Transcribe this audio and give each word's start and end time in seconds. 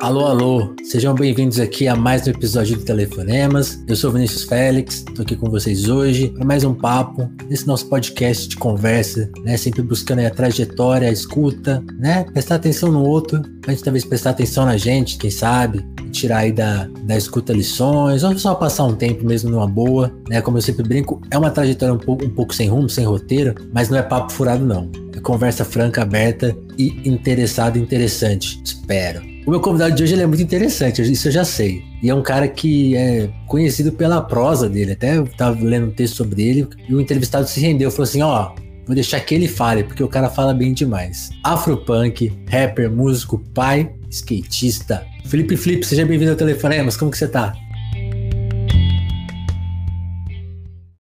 Alô, 0.00 0.26
alô, 0.26 0.76
sejam 0.84 1.12
bem-vindos 1.12 1.58
aqui 1.58 1.88
a 1.88 1.96
mais 1.96 2.24
um 2.24 2.30
episódio 2.30 2.76
do 2.76 2.84
Telefonemas. 2.84 3.82
Eu 3.88 3.96
sou 3.96 4.12
Vinícius 4.12 4.44
Félix, 4.44 5.02
tô 5.02 5.22
aqui 5.22 5.34
com 5.34 5.50
vocês 5.50 5.88
hoje 5.88 6.28
para 6.28 6.44
mais 6.44 6.62
um 6.62 6.72
papo 6.72 7.28
nesse 7.50 7.66
nosso 7.66 7.86
podcast 7.88 8.46
de 8.46 8.56
conversa, 8.56 9.28
né? 9.42 9.56
Sempre 9.56 9.82
buscando 9.82 10.20
a 10.20 10.30
trajetória, 10.30 11.08
a 11.08 11.10
escuta, 11.12 11.82
né? 11.98 12.22
Prestar 12.32 12.54
atenção 12.54 12.92
no 12.92 13.02
outro, 13.02 13.42
pra 13.60 13.72
gente 13.72 13.82
talvez 13.82 14.04
prestar 14.04 14.30
atenção 14.30 14.64
na 14.64 14.76
gente, 14.76 15.18
quem 15.18 15.32
sabe, 15.32 15.84
tirar 16.12 16.38
aí 16.38 16.52
da, 16.52 16.88
da 17.02 17.16
escuta 17.16 17.52
lições, 17.52 18.22
ou 18.22 18.38
só 18.38 18.54
passar 18.54 18.84
um 18.84 18.94
tempo 18.94 19.26
mesmo 19.26 19.50
numa 19.50 19.66
boa, 19.66 20.14
né? 20.28 20.40
Como 20.40 20.58
eu 20.58 20.62
sempre 20.62 20.86
brinco, 20.86 21.20
é 21.28 21.36
uma 21.36 21.50
trajetória 21.50 21.92
um 21.92 21.98
pouco, 21.98 22.24
um 22.24 22.30
pouco 22.30 22.54
sem 22.54 22.68
rumo, 22.68 22.88
sem 22.88 23.04
roteiro, 23.04 23.52
mas 23.72 23.88
não 23.88 23.98
é 23.98 24.02
papo 24.02 24.32
furado, 24.32 24.64
não. 24.64 24.88
É 25.12 25.18
conversa 25.18 25.64
franca, 25.64 26.02
aberta 26.02 26.56
e 26.78 27.08
interessada, 27.08 27.76
interessante. 27.76 28.62
Espero. 28.64 29.37
O 29.48 29.50
meu 29.50 29.62
convidado 29.62 29.94
de 29.94 30.02
hoje 30.02 30.12
ele 30.12 30.20
é 30.20 30.26
muito 30.26 30.42
interessante, 30.42 31.00
isso 31.00 31.28
eu 31.28 31.32
já 31.32 31.42
sei. 31.42 31.82
E 32.02 32.10
é 32.10 32.14
um 32.14 32.22
cara 32.22 32.46
que 32.46 32.94
é 32.94 33.30
conhecido 33.46 33.90
pela 33.90 34.20
prosa 34.20 34.68
dele. 34.68 34.92
Até 34.92 35.16
eu 35.16 35.26
tava 35.26 35.64
lendo 35.64 35.86
um 35.86 35.90
texto 35.90 36.16
sobre 36.16 36.46
ele 36.46 36.68
e 36.86 36.94
o 36.94 37.00
entrevistado 37.00 37.48
se 37.48 37.58
rendeu, 37.58 37.90
falou 37.90 38.04
assim: 38.04 38.20
ó, 38.20 38.54
vou 38.84 38.94
deixar 38.94 39.18
que 39.20 39.34
ele 39.34 39.48
fale, 39.48 39.84
porque 39.84 40.02
o 40.02 40.08
cara 40.08 40.28
fala 40.28 40.52
bem 40.52 40.74
demais. 40.74 41.30
Afropunk, 41.42 42.30
rapper, 42.46 42.92
músico, 42.92 43.38
pai, 43.54 43.90
skatista. 44.10 45.02
Felipe 45.24 45.56
Flip, 45.56 45.82
seja 45.82 46.04
bem-vindo 46.04 46.32
ao 46.32 46.36
Telefonemas, 46.36 46.94
como 46.94 47.10
que 47.10 47.16
você 47.16 47.26
tá? 47.26 47.54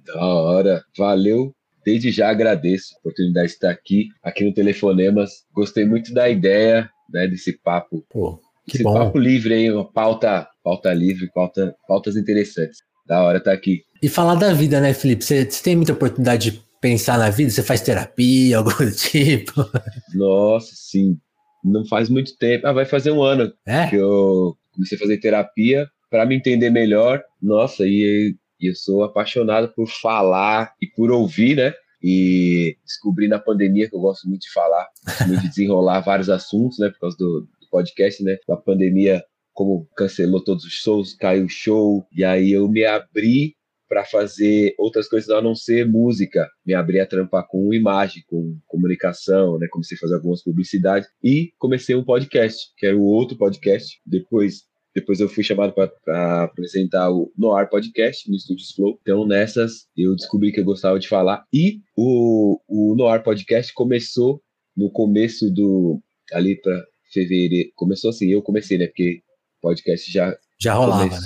Da 0.06 0.22
hora, 0.22 0.84
valeu. 0.98 1.56
Desde 1.86 2.12
já 2.12 2.30
agradeço 2.30 2.94
a 2.94 3.00
oportunidade 3.00 3.48
de 3.48 3.54
estar 3.54 3.70
aqui, 3.70 4.10
aqui 4.22 4.44
no 4.44 4.54
Telefonemas. 4.54 5.32
Gostei 5.54 5.86
muito 5.86 6.14
da 6.14 6.28
ideia, 6.28 6.90
né, 7.14 7.28
desse 7.28 7.54
papo. 7.62 8.04
Pô, 8.10 8.40
que 8.68 8.78
Esse 8.78 8.84
bom. 8.84 8.94
papo 8.94 9.18
livre 9.20 9.54
aí, 9.54 9.72
uma 9.72 9.90
pauta, 9.90 10.48
pauta 10.64 10.94
livre, 10.94 11.30
pauta, 11.34 11.76
pautas 11.88 12.16
interessantes. 12.18 12.80
Da 13.08 13.22
hora 13.24 13.40
tá 13.42 13.52
aqui. 13.52 13.82
E 14.02 14.08
falar 14.10 14.36
da 14.36 14.54
vida, 14.54 14.80
né, 14.82 14.94
Felipe? 14.94 15.24
Você, 15.24 15.46
você 15.50 15.62
tem 15.64 15.76
muita 15.76 15.92
oportunidade 15.94 16.52
de 16.52 16.62
pensar 16.82 17.18
na 17.20 17.30
vida? 17.30 17.50
Você 17.52 17.62
faz 17.64 17.82
terapia, 17.82 18.58
algo 18.60 18.72
do 18.72 18.92
tipo? 18.92 19.66
Nossa, 20.14 20.72
sim. 20.74 21.18
Não 21.64 21.86
faz 21.86 22.10
muito 22.10 22.36
tempo. 22.38 22.66
Ah, 22.68 22.74
vai 22.74 22.86
fazer 22.86 23.12
um 23.12 23.22
ano 23.22 23.52
É? 23.66 23.88
que 23.88 23.96
eu 23.96 24.56
comecei 24.74 24.98
a 24.98 25.02
fazer 25.02 25.18
terapia 25.18 25.88
para 26.10 26.26
me 26.26 26.36
entender 26.36 26.70
melhor. 26.70 27.22
Nossa, 27.42 27.84
e, 27.86 28.36
e 28.60 28.70
eu 28.70 28.76
sou 28.76 29.04
apaixonado 29.04 29.70
por 29.76 29.88
falar 29.88 30.74
e 30.82 30.88
por 30.88 31.12
ouvir, 31.12 31.58
né? 31.58 31.74
E 32.04 32.78
descobri 32.86 33.28
na 33.28 33.40
pandemia 33.40 33.90
que 33.90 33.96
eu 33.96 34.02
gosto 34.02 34.28
muito 34.28 34.42
de 34.42 34.52
falar, 34.52 34.88
muito 35.26 35.42
de 35.42 35.50
desenrolar 35.50 36.02
vários 36.06 36.30
assuntos, 36.30 36.78
né? 36.78 36.90
Por 36.90 37.00
causa 37.00 37.18
do, 37.18 37.42
do 37.42 37.70
podcast, 37.72 38.22
né? 38.24 38.38
Na 38.48 38.58
pandemia, 38.58 39.24
como 39.54 39.88
cancelou 39.96 40.44
todos 40.44 40.66
os 40.66 40.74
shows, 40.74 41.14
caiu 41.14 41.46
o 41.46 41.50
show, 41.50 42.06
e 42.12 42.24
aí 42.24 42.52
eu 42.52 42.68
me 42.68 42.84
abri 42.84 43.56
para 43.88 44.04
fazer 44.04 44.74
outras 44.80 45.08
coisas 45.08 45.30
a 45.30 45.42
não 45.42 45.54
ser 45.54 45.88
música. 45.88 46.50
Me 46.66 46.74
abri 46.74 47.00
a 47.00 47.06
trampar 47.06 47.48
com 47.48 47.72
imagem, 47.74 48.24
com 48.28 48.58
comunicação, 48.68 49.60
né? 49.60 49.68
Comecei 49.70 49.96
a 49.96 50.00
fazer 50.00 50.16
algumas 50.16 50.44
publicidades 50.44 51.08
e 51.24 51.54
comecei 51.60 51.96
um 51.96 52.04
podcast, 52.04 52.74
que 52.76 52.88
era 52.88 52.98
o 52.98 53.04
outro 53.04 53.38
podcast. 53.38 54.02
Depois 54.04 54.64
depois 54.94 55.20
eu 55.20 55.28
fui 55.28 55.44
chamado 55.44 55.74
para 55.74 56.44
apresentar 56.44 57.12
o 57.12 57.32
Noir 57.38 57.70
Podcast 57.70 58.30
no 58.30 58.36
Estúdios 58.36 58.72
Flow. 58.72 59.00
Então, 59.02 59.26
nessas, 59.26 59.88
eu 59.98 60.16
descobri 60.16 60.52
que 60.52 60.60
eu 60.60 60.66
gostava 60.66 61.00
de 61.00 61.08
falar. 61.08 61.44
E 61.52 61.80
o, 61.98 62.60
o 62.68 62.96
Noir 62.96 63.24
Podcast 63.24 63.74
começou 63.74 64.42
no 64.78 64.92
começo 64.92 65.52
do. 65.52 66.02
ali 66.32 66.60
para 66.62 66.80
fevereiro. 67.12 67.70
Começou 67.76 68.10
assim, 68.10 68.28
eu 68.28 68.42
comecei, 68.42 68.78
né? 68.78 68.88
Porque 68.88 69.22
podcast 69.62 70.12
já 70.12 70.38
Já 70.60 70.74
rolava, 70.74 71.06
né? 71.06 71.20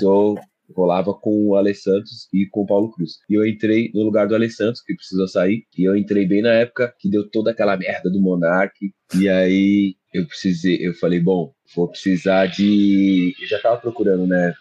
Rolava 0.78 1.12
com 1.12 1.48
o 1.48 1.56
Ale 1.56 1.74
Santos 1.74 2.28
e 2.32 2.46
com 2.52 2.62
o 2.62 2.66
Paulo 2.68 2.92
Cruz. 2.92 3.14
E 3.28 3.34
eu 3.34 3.44
entrei 3.44 3.90
no 3.96 4.04
lugar 4.04 4.28
do 4.28 4.36
Ale 4.36 4.48
Santos, 4.48 4.80
que 4.82 4.94
precisou 4.94 5.28
sair. 5.28 5.64
E 5.76 5.84
eu 5.84 5.98
entrei 5.98 6.28
bem 6.28 6.44
na 6.44 6.54
época 6.54 6.94
que 7.00 7.10
deu 7.10 7.28
toda 7.28 7.50
aquela 7.50 7.76
merda 7.76 8.12
do 8.12 8.22
Monark. 8.22 8.76
E 9.20 9.28
aí 9.28 9.96
eu 10.14 10.28
precisei, 10.28 10.78
eu 10.80 10.94
falei, 10.94 11.20
bom, 11.20 11.52
vou 11.76 11.88
precisar 11.88 12.46
de. 12.46 13.34
Eu 13.42 13.48
já 13.48 13.60
tava 13.60 13.78
procurando, 13.82 14.28
né? 14.28 14.54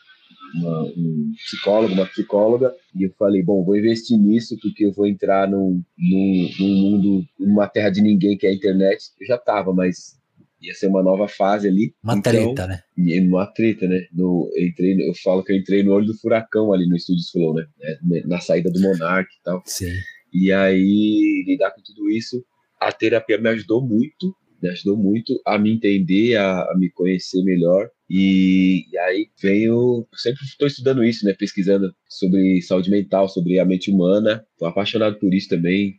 Uma, 0.54 0.82
um 0.84 1.32
psicólogo, 1.36 1.92
uma 1.92 2.06
psicóloga, 2.06 2.72
e 2.94 3.02
eu 3.02 3.10
falei, 3.18 3.42
bom, 3.42 3.62
vou 3.64 3.76
investir 3.76 4.16
nisso 4.16 4.56
porque 4.62 4.86
eu 4.86 4.92
vou 4.92 5.06
entrar 5.06 5.46
num, 5.50 5.82
num, 5.98 6.50
num 6.58 6.74
mundo, 6.74 7.24
numa 7.38 7.68
terra 7.68 7.90
de 7.90 8.00
ninguém 8.00 8.38
que 8.38 8.46
é 8.46 8.50
a 8.50 8.54
internet. 8.54 9.02
Eu 9.20 9.26
já 9.26 9.36
tava, 9.36 9.74
mas 9.74 10.16
ia 10.60 10.74
ser 10.74 10.88
uma 10.88 11.02
nova 11.02 11.28
fase 11.28 11.68
ali. 11.68 11.94
Uma 12.02 12.14
então, 12.14 12.32
treta, 12.32 12.66
né? 12.66 12.80
e 12.96 13.20
uma 13.20 13.46
treta, 13.46 13.86
né? 13.86 14.06
No, 14.12 14.50
eu, 14.54 14.66
entrei, 14.66 15.08
eu 15.08 15.14
falo 15.22 15.42
que 15.42 15.52
eu 15.52 15.56
entrei 15.56 15.82
no 15.82 15.92
olho 15.92 16.06
do 16.06 16.18
furacão 16.18 16.72
ali 16.72 16.88
no 16.88 16.96
Estúdios 16.96 17.30
Flow, 17.30 17.54
né? 17.54 17.66
Na 18.24 18.40
saída 18.40 18.70
do 18.70 18.80
Monark 18.80 19.28
e 19.28 19.42
tal. 19.42 19.62
Sim. 19.66 19.92
E 20.32 20.52
aí, 20.52 21.44
lidar 21.46 21.70
com 21.70 21.82
tudo 21.82 22.10
isso, 22.10 22.44
a 22.80 22.92
terapia 22.92 23.38
me 23.38 23.48
ajudou 23.50 23.86
muito, 23.86 24.34
me 24.62 24.68
ajudou 24.70 24.96
muito 24.96 25.40
a 25.46 25.58
me 25.58 25.72
entender, 25.72 26.36
a, 26.36 26.62
a 26.62 26.74
me 26.76 26.90
conhecer 26.90 27.42
melhor. 27.42 27.88
E, 28.08 28.84
e 28.92 28.98
aí 28.98 29.28
venho, 29.40 30.06
sempre 30.14 30.44
estou 30.44 30.66
estudando 30.66 31.04
isso, 31.04 31.24
né? 31.24 31.34
Pesquisando 31.34 31.92
sobre 32.08 32.62
saúde 32.62 32.90
mental, 32.90 33.28
sobre 33.28 33.58
a 33.58 33.64
mente 33.64 33.90
humana. 33.90 34.44
Tô 34.58 34.66
apaixonado 34.66 35.18
por 35.18 35.32
isso 35.34 35.48
também. 35.48 35.94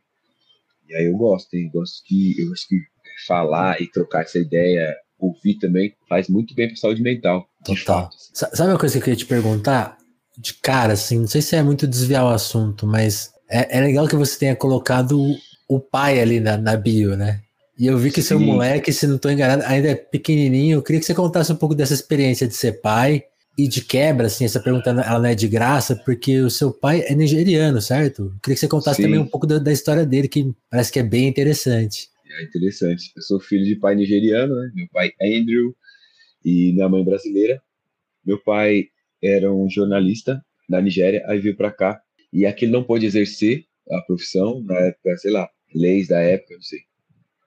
E 0.89 0.95
aí 0.95 1.06
eu 1.06 1.18
gosto, 1.18 1.53
hein? 1.53 1.69
Gosto 1.74 2.01
que, 2.06 2.41
eu 2.41 2.51
acho 2.53 2.68
que 2.68 2.78
falar 3.25 3.81
e 3.81 3.89
trocar 3.89 4.23
essa 4.23 4.38
ideia, 4.38 4.95
ouvir 5.19 5.55
também, 5.55 5.94
faz 6.07 6.28
muito 6.28 6.53
bem 6.53 6.67
para 6.67 6.78
saúde 6.78 7.01
mental. 7.01 7.47
Total. 7.63 8.09
Sa- 8.33 8.50
Sabe 8.53 8.72
uma 8.72 8.79
coisa 8.79 8.94
que 8.94 9.00
eu 9.00 9.03
queria 9.03 9.17
te 9.17 9.25
perguntar? 9.25 9.97
De 10.38 10.53
cara, 10.53 10.94
assim, 10.94 11.19
não 11.19 11.27
sei 11.27 11.41
se 11.41 11.56
é 11.56 11.63
muito 11.63 11.88
desviar 11.88 12.23
o 12.25 12.29
assunto, 12.29 12.85
mas 12.85 13.31
é, 13.50 13.77
é 13.77 13.81
legal 13.81 14.07
que 14.07 14.16
você 14.16 14.38
tenha 14.38 14.56
colocado 14.56 15.19
o, 15.67 15.79
pai 15.79 16.19
ali 16.22 16.39
na, 16.39 16.57
na 16.57 16.75
bio, 16.77 17.17
né? 17.17 17.41
E 17.79 17.88
eu 17.88 17.97
vi 17.97 18.11
que 18.11 18.22
seu 18.22 18.38
Sim. 18.39 18.45
moleque, 18.45 18.91
se 18.94 19.06
não 19.07 19.17
tô 19.17 19.29
enganado, 19.29 19.63
ainda 19.66 19.89
é 19.89 19.95
pequenininho. 19.95 20.77
Eu 20.77 20.81
queria 20.83 21.00
que 21.00 21.06
você 21.06 21.13
contasse 21.13 21.51
um 21.51 21.56
pouco 21.56 21.73
dessa 21.75 21.94
experiência 21.94 22.47
de 22.47 22.56
ser 22.56 22.81
pai 22.81 23.23
e 23.57 23.67
de 23.67 23.81
quebra, 23.81 24.27
assim, 24.27 24.45
essa 24.45 24.59
pergunta 24.59 24.91
ela 24.91 25.17
não 25.19 25.25
é 25.25 25.33
de 25.33 25.47
graça, 25.47 25.95
porque 25.95 26.39
o 26.41 26.50
seu 26.50 26.72
pai 26.72 27.03
é 27.07 27.16
nigeriano, 27.16 27.81
certo? 27.81 28.23
Eu 28.23 28.39
queria 28.41 28.56
que 28.56 28.59
você 28.59 28.67
contasse 28.67 28.97
Sim. 28.97 29.03
também 29.03 29.19
um 29.19 29.25
pouco 29.27 29.47
da, 29.47 29.57
da 29.57 29.72
história 29.72 30.06
dele, 30.06 30.27
que 30.27 30.51
parece 30.69 30.91
que 30.91 31.00
é 31.00 31.03
bem 31.03 31.27
interessante. 31.27 32.09
É 32.37 32.43
interessante. 32.43 33.11
Eu 33.15 33.21
sou 33.23 33.39
filho 33.39 33.65
de 33.65 33.75
pai 33.75 33.95
nigeriano, 33.95 34.55
né? 34.55 34.71
Meu 34.75 34.87
pai 34.89 35.11
é 35.19 35.37
Andrew 35.37 35.75
e 36.45 36.71
minha 36.73 36.87
mãe 36.87 37.03
brasileira. 37.03 37.61
Meu 38.23 38.41
pai 38.41 38.89
era 39.23 39.51
um 39.51 39.69
jornalista 39.69 40.43
na 40.69 40.81
Nigéria, 40.81 41.23
aí 41.27 41.39
veio 41.39 41.57
para 41.57 41.71
cá 41.71 42.01
e 42.31 42.45
aqui 42.45 42.65
ele 42.65 42.73
não 42.73 42.83
pôde 42.83 43.05
exercer 43.05 43.65
a 43.89 44.01
profissão 44.01 44.61
na 44.63 44.77
época, 44.79 45.17
sei 45.17 45.31
lá, 45.31 45.49
leis 45.73 46.09
da 46.09 46.19
época, 46.19 46.55
não 46.55 46.61
sei. 46.61 46.81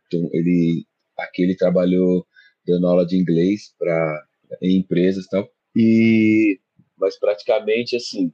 Então 0.06 0.28
ele 0.32 0.86
aqui 1.16 1.42
ele 1.42 1.54
trabalhou 1.54 2.26
dando 2.66 2.86
aula 2.86 3.06
de 3.06 3.16
inglês 3.16 3.74
para 3.78 4.26
em 4.60 4.78
empresas 4.78 5.26
tal. 5.26 5.48
E 5.76 6.58
mas 6.98 7.18
praticamente 7.18 7.94
assim, 7.94 8.32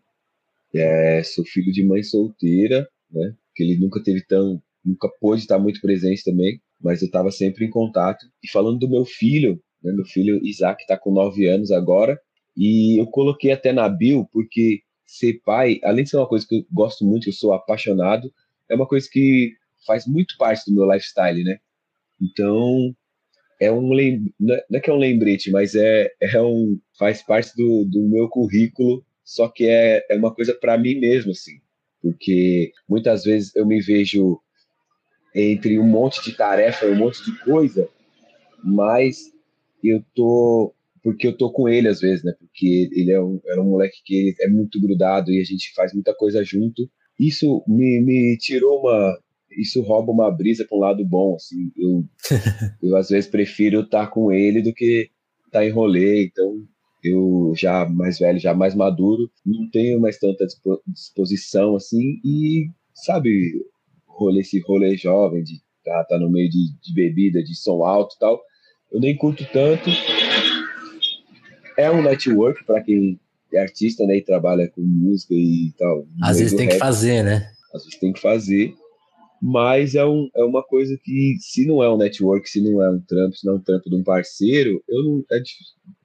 é, 0.74 1.22
sou 1.22 1.44
filho 1.44 1.72
de 1.72 1.84
mãe 1.84 2.02
solteira, 2.02 2.88
né? 3.10 3.34
Que 3.54 3.62
ele 3.62 3.78
nunca 3.78 4.02
teve 4.02 4.24
tão 4.24 4.62
nunca 4.86 5.08
pôde 5.20 5.42
estar 5.42 5.58
muito 5.58 5.80
presente 5.80 6.22
também, 6.24 6.60
mas 6.80 7.02
eu 7.02 7.06
estava 7.06 7.30
sempre 7.30 7.64
em 7.64 7.70
contato. 7.70 8.24
E 8.42 8.48
falando 8.50 8.78
do 8.78 8.88
meu 8.88 9.04
filho, 9.04 9.60
né, 9.82 9.92
meu 9.92 10.04
filho 10.04 10.40
Isaac 10.44 10.82
está 10.82 10.96
com 10.96 11.12
9 11.12 11.46
anos 11.46 11.70
agora, 11.70 12.18
e 12.56 13.00
eu 13.00 13.06
coloquei 13.06 13.52
até 13.52 13.72
na 13.72 13.88
bio, 13.88 14.26
porque 14.32 14.80
ser 15.06 15.40
pai, 15.44 15.78
além 15.84 16.04
de 16.04 16.10
ser 16.10 16.16
uma 16.16 16.28
coisa 16.28 16.46
que 16.48 16.56
eu 16.56 16.66
gosto 16.72 17.04
muito, 17.04 17.28
eu 17.28 17.32
sou 17.32 17.52
apaixonado, 17.52 18.32
é 18.68 18.74
uma 18.74 18.86
coisa 18.86 19.08
que 19.10 19.52
faz 19.86 20.06
muito 20.06 20.36
parte 20.38 20.68
do 20.70 20.74
meu 20.74 20.90
lifestyle, 20.90 21.44
né? 21.44 21.58
Então, 22.20 22.94
é 23.60 23.70
um 23.70 23.92
lem... 23.92 24.34
é 24.50 24.64
não 24.70 24.78
é 24.78 24.80
que 24.80 24.90
é 24.90 24.92
um 24.92 24.98
lembrete, 24.98 25.50
mas 25.50 25.74
é, 25.74 26.10
é 26.20 26.42
um 26.42 26.78
faz 26.98 27.22
parte 27.22 27.52
do, 27.56 27.84
do 27.84 28.08
meu 28.08 28.28
currículo, 28.28 29.04
só 29.24 29.48
que 29.48 29.66
é, 29.66 30.04
é 30.10 30.16
uma 30.16 30.34
coisa 30.34 30.54
para 30.54 30.78
mim 30.78 30.96
mesmo, 30.96 31.32
assim, 31.32 31.60
porque 32.02 32.72
muitas 32.88 33.24
vezes 33.24 33.54
eu 33.54 33.66
me 33.66 33.80
vejo 33.80 34.40
entre 35.36 35.78
um 35.78 35.86
monte 35.86 36.24
de 36.24 36.34
tarefa, 36.34 36.86
um 36.86 36.96
monte 36.96 37.22
de 37.22 37.38
coisa, 37.44 37.88
mas 38.64 39.30
eu 39.84 40.02
tô 40.14 40.72
porque 41.02 41.28
eu 41.28 41.36
tô 41.36 41.52
com 41.52 41.68
ele 41.68 41.86
às 41.86 42.00
vezes, 42.00 42.24
né? 42.24 42.32
Porque 42.36 42.88
ele 42.92 43.12
é 43.12 43.20
um, 43.22 43.40
era 43.46 43.62
um 43.62 43.70
moleque 43.70 43.98
que 44.04 44.34
é 44.40 44.48
muito 44.48 44.80
grudado 44.80 45.30
e 45.30 45.40
a 45.40 45.44
gente 45.44 45.72
faz 45.72 45.92
muita 45.94 46.12
coisa 46.12 46.42
junto. 46.42 46.90
Isso 47.20 47.62
me, 47.68 48.00
me 48.00 48.36
tirou 48.38 48.80
uma, 48.80 49.16
isso 49.56 49.80
rouba 49.82 50.10
uma 50.10 50.28
brisa 50.32 50.64
para 50.64 50.76
um 50.76 50.80
lado 50.80 51.04
bom, 51.04 51.36
assim. 51.36 51.70
Eu, 51.76 52.04
eu 52.82 52.96
às 52.96 53.08
vezes 53.08 53.30
prefiro 53.30 53.82
estar 53.82 54.08
com 54.08 54.32
ele 54.32 54.60
do 54.60 54.74
que 54.74 55.08
estar 55.46 55.64
em 55.64 55.70
rolê. 55.70 56.24
Então 56.24 56.64
eu 57.04 57.52
já 57.56 57.88
mais 57.88 58.18
velho, 58.18 58.40
já 58.40 58.52
mais 58.52 58.74
maduro, 58.74 59.30
não 59.44 59.70
tenho 59.70 60.00
mais 60.00 60.18
tanta 60.18 60.44
dispo- 60.44 60.82
disposição 60.88 61.76
assim 61.76 62.20
e 62.24 62.68
sabe 62.92 63.52
rolê 64.16 64.40
esse 64.40 64.58
rolê 64.60 64.96
jovem 64.96 65.42
de 65.42 65.60
tá, 65.84 66.04
tá 66.04 66.18
no 66.18 66.28
meio 66.28 66.50
de, 66.50 66.72
de 66.82 66.94
bebida, 66.94 67.42
de 67.42 67.54
som 67.54 67.84
alto 67.84 68.14
e 68.16 68.18
tal. 68.18 68.40
Eu 68.90 69.00
nem 69.00 69.16
curto 69.16 69.46
tanto. 69.52 69.90
é 71.78 71.90
um 71.90 72.02
network 72.02 72.64
para 72.64 72.82
quem 72.82 73.20
é 73.52 73.60
artista, 73.60 74.04
né, 74.04 74.16
e 74.16 74.22
trabalha 74.22 74.68
com 74.68 74.80
música 74.80 75.34
e 75.34 75.72
tal. 75.78 76.06
Às 76.22 76.38
vezes 76.38 76.54
tem 76.54 76.66
rap, 76.66 76.74
que 76.74 76.78
fazer, 76.78 77.22
né? 77.22 77.50
Às 77.72 77.84
vezes 77.84 77.98
tem 77.98 78.12
que 78.12 78.20
fazer, 78.20 78.74
mas 79.40 79.94
é, 79.94 80.04
um, 80.04 80.28
é 80.34 80.42
uma 80.42 80.62
coisa 80.62 80.98
que, 81.02 81.36
se 81.40 81.66
não 81.66 81.82
é 81.82 81.92
um 81.92 81.96
network, 81.96 82.48
se 82.48 82.60
não 82.60 82.82
é 82.82 82.90
um 82.90 83.00
trampo, 83.00 83.36
se 83.36 83.46
não 83.46 83.54
é 83.54 83.56
um 83.56 83.60
trampo 83.60 83.88
de 83.88 83.96
um 83.96 84.02
parceiro, 84.02 84.82
eu 84.88 85.04
não, 85.04 85.24
é 85.30 85.42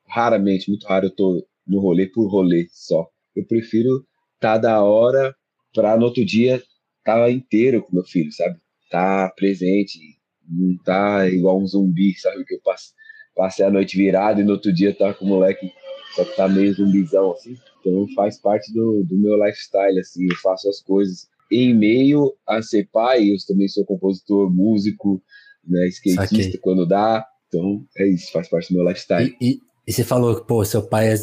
raramente, 0.07 0.69
muito 0.69 0.85
raro 0.85 1.07
eu 1.07 1.11
tô 1.15 1.45
no 1.65 1.79
rolê 1.79 2.05
por 2.05 2.27
rolê 2.27 2.67
só. 2.71 3.07
Eu 3.35 3.45
prefiro 3.45 4.05
estar 4.35 4.55
tá 4.55 4.57
da 4.57 4.83
hora 4.83 5.33
para 5.73 5.97
no 5.97 6.05
outro 6.05 6.25
dia 6.25 6.61
tá 7.03 7.29
inteiro 7.29 7.81
com 7.81 7.95
meu 7.95 8.03
filho, 8.03 8.31
sabe? 8.31 8.57
Tá 8.89 9.31
presente, 9.35 9.99
não 10.47 10.77
tá 10.83 11.27
igual 11.27 11.59
um 11.59 11.67
zumbi, 11.67 12.13
sabe? 12.17 12.43
Que 12.45 12.55
eu 12.55 12.61
passo, 12.63 12.93
passei 13.35 13.65
a 13.65 13.71
noite 13.71 13.97
virado 13.97 14.41
e 14.41 14.43
no 14.43 14.53
outro 14.53 14.73
dia 14.73 14.93
tá 14.93 15.13
com 15.13 15.25
o 15.25 15.27
moleque, 15.27 15.71
só 16.15 16.25
que 16.25 16.35
tá 16.35 16.47
meio 16.47 16.73
zumbizão, 16.73 17.31
assim. 17.31 17.55
Então 17.79 18.07
faz 18.15 18.39
parte 18.39 18.71
do, 18.73 19.03
do 19.03 19.17
meu 19.17 19.35
lifestyle, 19.43 19.99
assim, 19.99 20.25
eu 20.29 20.35
faço 20.37 20.69
as 20.69 20.81
coisas 20.81 21.27
em 21.51 21.73
meio 21.73 22.33
a 22.47 22.61
ser 22.61 22.87
pai, 22.91 23.29
eu 23.29 23.35
também 23.47 23.67
sou 23.67 23.85
compositor, 23.85 24.49
músico, 24.49 25.21
né, 25.67 25.87
skatista 25.87 26.43
Saquei. 26.43 26.57
quando 26.59 26.85
dá. 26.85 27.25
Então 27.47 27.85
é 27.97 28.07
isso, 28.07 28.31
faz 28.31 28.47
parte 28.49 28.71
do 28.71 28.77
meu 28.77 28.87
lifestyle. 28.87 29.35
E, 29.41 29.51
e, 29.51 29.61
e 29.85 29.91
você 29.91 30.03
falou 30.03 30.35
que, 30.35 30.47
pô, 30.47 30.63
seu 30.63 30.81
pai 30.81 31.13
é, 31.13 31.15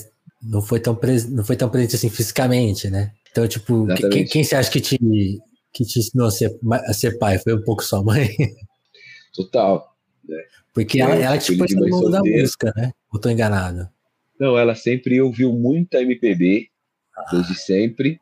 não 0.43 0.61
foi 0.61 0.81
tão, 0.81 0.95
pres, 0.95 1.29
não 1.29 1.45
foi 1.45 1.57
tão 1.57 1.71
presente 1.71 1.97
assim 1.97 2.11
fisicamente, 2.11 2.91
né? 2.91 3.13
Então, 3.31 3.49
tipo, 3.49 3.87
quem, 4.11 4.25
quem, 4.25 4.45
você 4.45 4.57
acha 4.57 4.71
que 4.71 4.81
te, 4.81 4.99
que 5.73 5.85
te 5.85 5.99
ensinou 5.99 6.27
a 6.27 6.31
ser, 6.31 6.59
a 6.73 6.93
ser 6.93 7.19
pai? 7.19 7.39
Foi 7.39 7.55
um 7.55 7.63
pouco 7.63 7.83
sua 7.83 8.03
mãe? 8.03 8.29
Total. 9.35 9.95
Né? 10.29 10.43
Porque 10.75 11.01
ela, 11.01 11.15
ela 11.15 11.39
te 11.39 11.57
pôs 11.57 11.75
no 11.75 11.89
mundo 11.89 12.11
da 12.11 12.21
música, 12.21 12.73
né? 12.77 12.93
Ou 13.13 13.21
tô 13.21 13.31
enganado? 13.31 13.89
Não, 14.39 14.57
ela 14.57 14.75
sempre 14.75 15.21
ouviu 15.21 15.53
muita 15.53 16.01
MPB, 16.01 16.69
ah. 17.17 17.25
desde 17.33 17.55
sempre. 17.55 18.21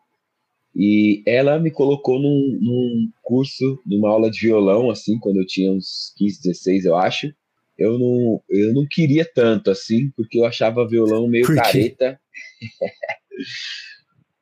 E 0.75 1.23
ela 1.27 1.59
me 1.59 1.71
colocou 1.71 2.21
num, 2.21 2.59
num, 2.61 3.11
curso, 3.23 3.81
numa 3.87 4.11
aula 4.11 4.31
de 4.31 4.41
violão, 4.41 4.91
assim, 4.91 5.19
quando 5.19 5.39
eu 5.39 5.47
tinha 5.47 5.73
uns 5.73 6.13
15, 6.19 6.43
16, 6.43 6.85
eu 6.85 6.95
acho. 6.95 7.33
Eu 7.79 7.99
não, 7.99 8.43
eu 8.49 8.75
não 8.75 8.87
queria 8.87 9.25
tanto, 9.25 9.71
assim, 9.71 10.11
porque 10.17 10.39
eu 10.39 10.45
achava 10.45 10.87
violão 10.87 11.27
meio 11.29 11.47
careta. 11.47 12.21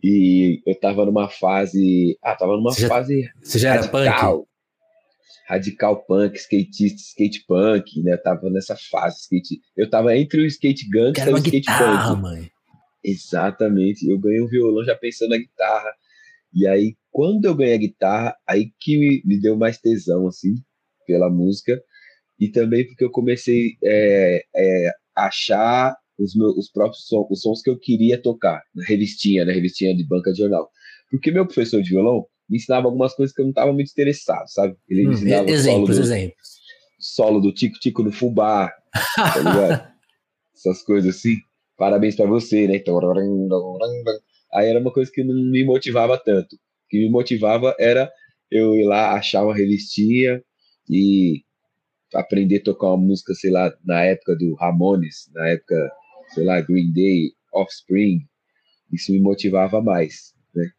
e 0.07 0.61
eu 0.67 0.79
tava 0.79 1.07
numa 1.07 1.31
fase. 1.31 2.19
Ah, 2.23 2.37
tava 2.37 2.59
numa 2.59 2.75
você 2.75 2.87
fase. 2.87 3.23
Já, 3.23 3.33
você 3.43 3.59
já 3.59 3.75
radical, 3.75 4.03
era 4.03 4.33
punk? 4.37 4.49
Radical 5.49 6.05
punk, 6.05 6.37
skatista, 6.37 7.01
skate 7.01 7.47
punk, 7.47 8.03
né? 8.03 8.13
Eu 8.13 8.23
tava 8.23 8.51
nessa 8.51 8.77
fase. 8.77 9.21
Skate, 9.21 9.63
eu 9.75 9.89
tava 9.89 10.15
entre 10.15 10.43
o 10.43 10.45
skate 10.45 10.87
gangster 10.91 11.27
e 11.27 11.33
o 11.33 11.39
skate 11.39 11.61
guitarra, 11.61 12.11
punk. 12.11 12.23
Mãe. 12.23 12.51
Exatamente. 13.03 14.07
Eu 14.07 14.19
ganhei 14.19 14.43
um 14.43 14.47
violão 14.47 14.85
já 14.85 14.95
pensando 14.95 15.31
na 15.31 15.39
guitarra. 15.39 15.91
E 16.53 16.67
aí, 16.67 16.95
quando 17.11 17.47
eu 17.47 17.55
ganhei 17.55 17.75
a 17.75 17.79
guitarra, 17.79 18.37
aí 18.47 18.73
que 18.79 19.23
me, 19.25 19.41
deu 19.41 19.57
mais 19.57 19.79
tesão, 19.79 20.27
assim, 20.27 20.57
pela 21.07 21.31
música. 21.31 21.83
E 22.39 22.49
também 22.49 22.87
porque 22.87 23.05
eu 23.05 23.11
comecei 23.11 23.79
é, 23.83 24.45
é, 24.55 24.91
a 25.17 25.29
achar 25.29 25.97
os, 26.19 26.35
meus, 26.35 26.57
os 26.57 26.71
próprios 26.71 27.07
sons, 27.07 27.27
os 27.31 27.41
sons 27.41 27.63
que 27.63 27.71
eu 27.71 27.79
queria 27.79 28.21
tocar 28.21 28.63
na 28.75 28.85
revistinha, 28.85 29.45
na 29.45 29.53
revistinha 29.53 29.95
de 29.95 30.07
banca 30.07 30.33
de 30.33 30.39
jornal. 30.39 30.71
Porque 31.11 31.31
meu 31.31 31.47
professor 31.47 31.83
de 31.83 31.91
violão 31.91 32.27
me 32.49 32.59
ensinava 32.59 32.87
algumas 32.87 33.15
coisas 33.15 33.35
que 33.35 33.41
eu 33.41 33.45
não 33.45 33.51
estava 33.51 33.73
muito 33.73 33.91
interessado, 33.91 34.47
sabe? 34.49 34.77
Ele 34.89 35.03
me 35.03 35.09
hum, 35.09 35.13
ensinava 35.13 35.51
exemplos, 35.51 35.97
solo 35.97 36.07
do, 36.07 36.15
exemplos. 36.15 36.49
solo 36.99 37.41
do 37.41 37.53
Tico 37.53 37.79
Tico 37.79 38.03
no 38.03 38.13
fubá, 38.13 38.73
tá 39.17 39.39
ligado? 39.39 39.95
Essas 40.55 40.83
coisas 40.83 41.17
assim. 41.17 41.37
Parabéns 41.77 42.15
para 42.15 42.27
você, 42.27 42.69
né? 42.69 42.81
Aí 44.53 44.69
era 44.69 44.79
uma 44.79 44.93
coisa 44.93 45.11
que 45.13 45.25
não 45.25 45.35
me 45.35 45.65
motivava 45.65 46.17
tanto. 46.17 46.55
O 46.55 46.89
que 46.89 46.99
me 46.99 47.11
motivava 47.11 47.75
era 47.81 48.09
eu 48.51 48.77
ir 48.77 48.85
lá 48.85 49.15
achar 49.15 49.43
uma 49.43 49.55
revistinha 49.55 50.41
e 50.89 51.43
aprender 52.15 52.59
a 52.59 52.65
tocar 52.65 52.89
uma 52.89 52.99
música, 52.99 53.35
sei 53.35 53.51
lá, 53.51 53.73
na 53.85 54.05
época 54.05 54.37
do 54.37 54.55
Ramones, 54.55 55.29
na 55.35 55.49
época, 55.49 55.91
sei 56.35 56.45
lá, 56.45 56.61
Green 56.61 56.93
Day, 56.93 57.33
Offspring. 57.53 58.21
Isso 58.93 59.13
me 59.13 59.21
motivava 59.21 59.81
mais, 59.81 60.35
né? 60.55 60.71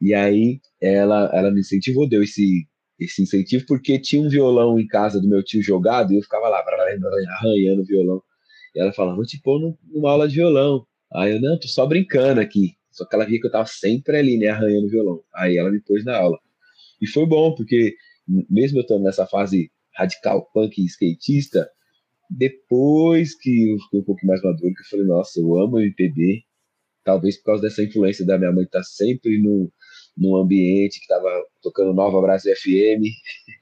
E 0.00 0.14
aí 0.14 0.60
ela, 0.80 1.30
ela 1.32 1.50
me 1.50 1.60
incentivou, 1.60 2.08
deu 2.08 2.22
esse, 2.22 2.66
esse 2.98 3.22
incentivo, 3.22 3.64
porque 3.66 3.98
tinha 3.98 4.22
um 4.22 4.28
violão 4.28 4.78
em 4.78 4.86
casa 4.86 5.20
do 5.20 5.28
meu 5.28 5.42
tio 5.42 5.62
jogado 5.62 6.12
e 6.12 6.16
eu 6.16 6.22
ficava 6.22 6.48
lá 6.48 6.64
arranhando 7.38 7.82
o 7.82 7.86
violão. 7.86 8.22
E 8.74 8.80
ela 8.80 8.92
falava, 8.92 9.16
vou 9.16 9.26
te 9.26 9.40
pôr 9.40 9.76
numa 9.90 10.10
aula 10.10 10.28
de 10.28 10.36
violão. 10.36 10.86
Aí 11.14 11.32
eu, 11.32 11.40
não, 11.40 11.58
tô 11.58 11.68
só 11.68 11.86
brincando 11.86 12.40
aqui. 12.40 12.74
Só 12.90 13.06
que 13.06 13.14
ela 13.14 13.24
via 13.24 13.40
que 13.40 13.46
eu 13.46 13.50
tava 13.50 13.66
sempre 13.66 14.16
ali, 14.16 14.38
né, 14.38 14.48
arranhando 14.48 14.86
o 14.86 14.90
violão. 14.90 15.20
Aí 15.34 15.56
ela 15.56 15.70
me 15.70 15.80
pôs 15.80 16.04
na 16.04 16.16
aula. 16.16 16.38
E 17.00 17.06
foi 17.06 17.26
bom, 17.26 17.54
porque 17.54 17.94
mesmo 18.48 18.78
eu 18.78 18.82
estando 18.82 19.02
nessa 19.02 19.26
fase 19.26 19.70
radical 19.94 20.50
punk 20.52 20.82
skatista, 20.84 21.68
depois 22.36 23.34
que 23.34 23.72
eu 23.72 23.78
fiquei 23.80 24.00
um 24.00 24.04
pouco 24.04 24.26
mais 24.26 24.42
maduro, 24.42 24.74
que 24.74 24.80
eu 24.80 24.86
falei, 24.90 25.06
nossa, 25.06 25.40
eu 25.40 25.58
amo 25.58 25.80
MPB, 25.80 26.42
talvez 27.04 27.36
por 27.38 27.44
causa 27.44 27.62
dessa 27.62 27.82
influência 27.82 28.24
da 28.24 28.38
minha 28.38 28.52
mãe 28.52 28.64
estar 28.64 28.78
tá 28.78 28.84
sempre 28.84 29.40
no, 29.40 29.70
num 30.16 30.36
ambiente 30.36 31.00
que 31.00 31.06
tava 31.06 31.28
tocando 31.62 31.92
Nova 31.92 32.20
Brasil 32.20 32.54
FM. 32.56 33.02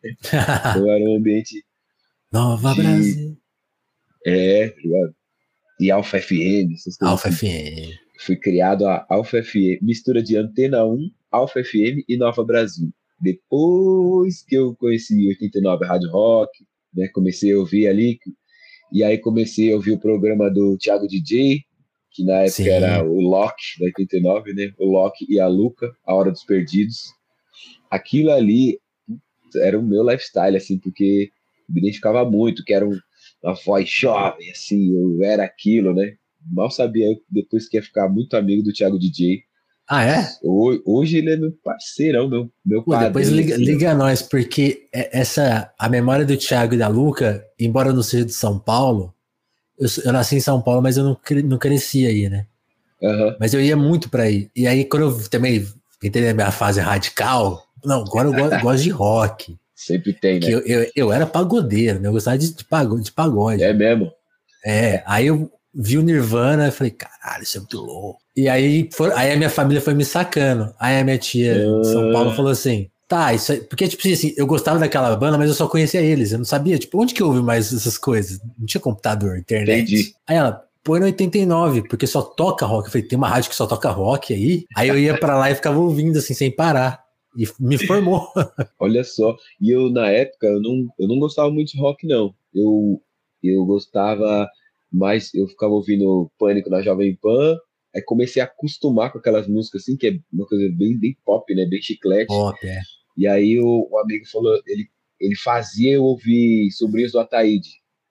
então 0.24 0.90
era 0.90 1.04
um 1.04 1.16
ambiente. 1.16 1.64
Nova 2.32 2.74
de... 2.74 2.82
Brasil. 2.82 3.36
É, 4.26 4.68
tá 4.68 4.76
ligado? 4.82 5.14
E 5.80 5.90
Alfa 5.90 6.20
FM. 6.20 6.74
Alfa. 7.00 7.32
FM 7.32 8.10
foi 8.20 8.36
criado 8.36 8.86
a 8.86 9.06
Alpha 9.08 9.42
FM, 9.42 9.82
mistura 9.82 10.22
de 10.22 10.36
Antena 10.36 10.84
1, 10.84 11.10
Alpha 11.30 11.64
FM 11.64 12.04
e 12.06 12.16
Nova 12.16 12.44
Brasil. 12.44 12.90
Depois 13.18 14.42
que 14.42 14.56
eu 14.56 14.76
conheci 14.76 15.26
89 15.28 15.84
Rádio 15.86 16.10
Rock, 16.10 16.50
né, 16.94 17.08
comecei 17.08 17.52
a 17.52 17.58
ouvir 17.58 17.88
ali, 17.88 18.18
e 18.92 19.04
aí 19.04 19.18
comecei 19.18 19.72
a 19.72 19.76
ouvir 19.76 19.92
o 19.92 20.00
programa 20.00 20.50
do 20.50 20.76
Thiago 20.78 21.06
DJ, 21.06 21.62
que 22.10 22.24
na 22.24 22.40
época 22.40 22.50
Sim. 22.50 22.68
era 22.68 23.04
o 23.04 23.20
Loki, 23.20 23.78
da 23.78 23.86
89, 23.86 24.52
né, 24.52 24.72
o 24.78 24.86
Loki 24.86 25.26
e 25.28 25.38
a 25.38 25.46
Luca, 25.46 25.92
A 26.04 26.14
Hora 26.14 26.30
dos 26.30 26.44
Perdidos. 26.44 27.12
Aquilo 27.90 28.32
ali 28.32 28.80
era 29.56 29.78
o 29.78 29.82
meu 29.82 30.02
lifestyle, 30.02 30.56
assim, 30.56 30.78
porque 30.78 31.30
me 31.68 31.80
identificava 31.80 32.28
muito, 32.28 32.64
que 32.64 32.72
era 32.72 32.86
um, 32.86 32.98
uma 33.42 33.54
voz 33.54 33.88
jovem, 33.88 34.50
assim, 34.50 34.92
eu 34.92 35.22
era 35.22 35.44
aquilo, 35.44 35.94
né? 35.94 36.16
mal 36.46 36.70
sabia 36.70 37.06
depois 37.28 37.68
que 37.68 37.76
ia 37.76 37.82
ficar 37.82 38.08
muito 38.08 38.36
amigo 38.36 38.62
do 38.62 38.72
Thiago 38.72 38.98
DJ. 38.98 39.42
Ah, 39.90 40.04
é? 40.04 40.24
Hoje 40.86 41.18
ele 41.18 41.32
é 41.32 41.36
meu 41.36 41.52
parceirão, 41.64 42.28
meu, 42.28 42.48
meu 42.64 42.80
Pô, 42.84 42.96
Depois 42.96 43.28
liga, 43.28 43.56
assim. 43.56 43.64
liga 43.64 43.90
a 43.90 43.94
nós, 43.94 44.22
porque 44.22 44.86
é, 44.94 45.18
essa, 45.18 45.68
a 45.76 45.88
memória 45.88 46.24
do 46.24 46.36
Thiago 46.36 46.74
e 46.74 46.78
da 46.78 46.86
Luca, 46.86 47.44
embora 47.58 47.88
eu 47.88 47.92
não 47.92 48.02
seja 48.02 48.24
de 48.24 48.32
São 48.32 48.56
Paulo, 48.56 49.12
eu, 49.76 49.88
eu 50.04 50.12
nasci 50.12 50.36
em 50.36 50.40
São 50.40 50.62
Paulo, 50.62 50.80
mas 50.80 50.96
eu 50.96 51.02
não, 51.02 51.18
não 51.44 51.58
cresci 51.58 52.06
aí, 52.06 52.28
né? 52.28 52.46
Uhum. 53.02 53.34
Mas 53.40 53.52
eu 53.52 53.60
ia 53.60 53.76
muito 53.76 54.08
para 54.08 54.22
aí. 54.22 54.48
E 54.54 54.68
aí, 54.68 54.84
quando 54.84 55.06
eu 55.06 55.28
também 55.28 55.66
entrei 56.00 56.24
na 56.24 56.34
minha 56.34 56.52
fase 56.52 56.80
radical, 56.80 57.60
não, 57.84 58.02
agora 58.02 58.28
eu 58.28 58.32
gosto, 58.32 58.62
gosto 58.62 58.82
de 58.84 58.90
rock. 58.90 59.58
Sempre 59.74 60.12
tem, 60.12 60.38
né? 60.38 60.46
Eu, 60.46 60.60
eu, 60.60 60.90
eu, 60.94 61.12
era 61.12 61.26
pagodeiro, 61.26 61.98
né? 61.98 62.06
Eu 62.06 62.12
gostava 62.12 62.38
de, 62.38 62.54
de 62.54 62.64
pagode. 63.12 63.64
É 63.64 63.72
mesmo? 63.72 64.12
É, 64.64 65.02
aí 65.04 65.26
eu 65.26 65.50
vi 65.74 65.98
o 65.98 66.02
Nirvana 66.02 66.68
e 66.68 66.70
falei, 66.70 66.90
caralho, 66.90 67.42
isso 67.42 67.56
é 67.56 67.60
muito 67.60 67.78
louco. 67.78 68.20
E 68.36 68.48
aí, 68.48 68.88
for, 68.92 69.12
aí 69.12 69.32
a 69.32 69.36
minha 69.36 69.50
família 69.50 69.80
foi 69.80 69.94
me 69.94 70.04
sacando. 70.04 70.72
Aí 70.78 70.98
a 70.98 71.04
minha 71.04 71.18
tia 71.18 71.54
de 71.54 71.86
São 71.86 72.12
Paulo 72.12 72.34
falou 72.34 72.50
assim: 72.50 72.88
tá, 73.10 73.34
isso 73.34 73.50
aí, 73.50 73.60
porque, 73.60 73.88
tipo 73.88 74.06
assim, 74.06 74.32
eu 74.36 74.46
gostava 74.46 74.78
daquela 74.78 75.14
banda, 75.16 75.36
mas 75.36 75.48
eu 75.48 75.54
só 75.54 75.66
conhecia 75.66 76.00
eles. 76.00 76.30
Eu 76.30 76.38
não 76.38 76.44
sabia, 76.44 76.78
tipo, 76.78 77.02
onde 77.02 77.12
que 77.12 77.22
ouve 77.22 77.42
mais 77.42 77.72
essas 77.72 77.98
coisas? 77.98 78.40
Não 78.56 78.66
tinha 78.66 78.80
computador, 78.80 79.36
internet. 79.36 79.92
Entendi. 79.92 80.14
Aí 80.26 80.36
ela, 80.36 80.64
põe 80.84 81.00
no 81.00 81.06
89, 81.06 81.88
porque 81.88 82.06
só 82.06 82.22
toca 82.22 82.64
rock. 82.64 82.86
Eu 82.86 82.92
falei, 82.92 83.06
tem 83.06 83.18
uma 83.18 83.28
rádio 83.28 83.50
que 83.50 83.56
só 83.56 83.66
toca 83.66 83.90
rock 83.90 84.32
aí. 84.32 84.64
Aí 84.76 84.88
eu 84.88 84.98
ia 84.98 85.18
para 85.18 85.36
lá 85.36 85.50
e 85.50 85.56
ficava 85.56 85.78
ouvindo, 85.78 86.18
assim, 86.18 86.34
sem 86.34 86.50
parar. 86.50 87.04
E 87.36 87.46
me 87.60 87.78
formou. 87.84 88.28
Olha 88.78 89.04
só. 89.04 89.36
E 89.60 89.70
eu, 89.70 89.90
na 89.90 90.08
época, 90.08 90.46
eu 90.46 90.60
não, 90.60 90.86
eu 90.98 91.08
não 91.08 91.18
gostava 91.18 91.50
muito 91.50 91.72
de 91.72 91.80
rock, 91.80 92.06
não. 92.06 92.32
Eu, 92.54 93.02
eu 93.42 93.64
gostava 93.64 94.48
mas 94.92 95.32
eu 95.34 95.46
ficava 95.46 95.72
ouvindo 95.72 96.30
Pânico 96.38 96.70
na 96.70 96.82
Jovem 96.82 97.16
Pan, 97.16 97.56
aí 97.94 98.02
comecei 98.02 98.42
a 98.42 98.46
acostumar 98.46 99.12
com 99.12 99.18
aquelas 99.18 99.46
músicas 99.46 99.82
assim, 99.82 99.96
que 99.96 100.08
é 100.08 100.18
uma 100.32 100.46
coisa 100.46 100.68
bem, 100.76 100.98
bem 100.98 101.16
pop, 101.24 101.54
né, 101.54 101.66
bem 101.66 101.80
chiclete. 101.80 102.26
Pop, 102.26 102.58
é. 102.66 102.80
E 103.16 103.26
aí 103.26 103.58
o, 103.60 103.88
o, 103.90 103.98
amigo 103.98 104.26
falou, 104.26 104.60
ele, 104.66 104.88
ele 105.20 105.36
fazia 105.36 105.94
eu 105.94 106.04
ouvir 106.04 106.70
Sobrinhos 106.72 107.12
do 107.12 107.20
Ataíde, 107.20 107.68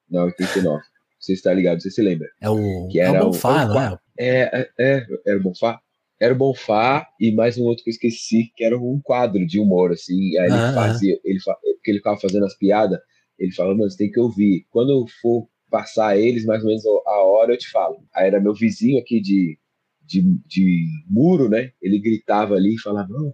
na 0.09 0.24
89. 0.25 0.81
Você 1.19 1.33
está 1.33 1.53
ligado, 1.53 1.81
você 1.81 1.91
se 1.91 2.01
lembra? 2.01 2.27
É 2.41 2.50
o, 2.50 2.88
que 2.89 3.00
era 3.00 3.17
é 3.17 3.21
o 3.21 3.25
Bonfá, 3.25 3.65
não 3.65 3.81
é? 3.81 3.98
É, 4.17 4.69
é, 4.79 5.05
era 5.25 5.38
o 5.38 5.43
Bonfá. 5.43 5.79
Era 6.19 6.33
o 6.33 6.38
Bonfá 6.38 7.07
e 7.19 7.31
mais 7.31 7.57
um 7.57 7.63
outro 7.63 7.83
que 7.83 7.89
eu 7.89 7.93
esqueci, 7.93 8.51
que 8.55 8.63
era 8.63 8.77
um 8.77 9.00
quadro 9.03 9.45
de 9.45 9.59
humor, 9.59 9.91
assim. 9.91 10.38
Aí 10.38 10.48
ele 10.48 10.53
ah, 10.53 10.74
fazia, 10.74 11.19
ele, 11.24 11.39
porque 11.43 11.91
ele 11.91 11.98
ficava 12.00 12.19
fazendo 12.19 12.45
as 12.45 12.57
piadas, 12.57 13.00
ele 13.38 13.53
falava, 13.53 13.75
mano, 13.75 13.89
você 13.89 13.98
tem 13.98 14.12
que 14.12 14.19
ouvir. 14.19 14.65
Quando 14.69 14.91
eu 14.91 15.05
for 15.21 15.48
passar 15.69 16.17
eles 16.17 16.45
mais 16.45 16.61
ou 16.61 16.67
menos 16.67 16.83
a 16.85 17.23
hora, 17.23 17.53
eu 17.53 17.57
te 17.57 17.69
falo. 17.69 17.97
Aí 18.13 18.27
era 18.27 18.39
meu 18.39 18.53
vizinho 18.53 18.99
aqui 18.99 19.21
de, 19.21 19.57
de, 20.05 20.21
de 20.45 20.88
muro, 21.07 21.49
né? 21.49 21.71
Ele 21.81 21.99
gritava 21.99 22.55
ali 22.55 22.75
e 22.75 22.81
falava, 22.81 23.07
não, 23.09 23.33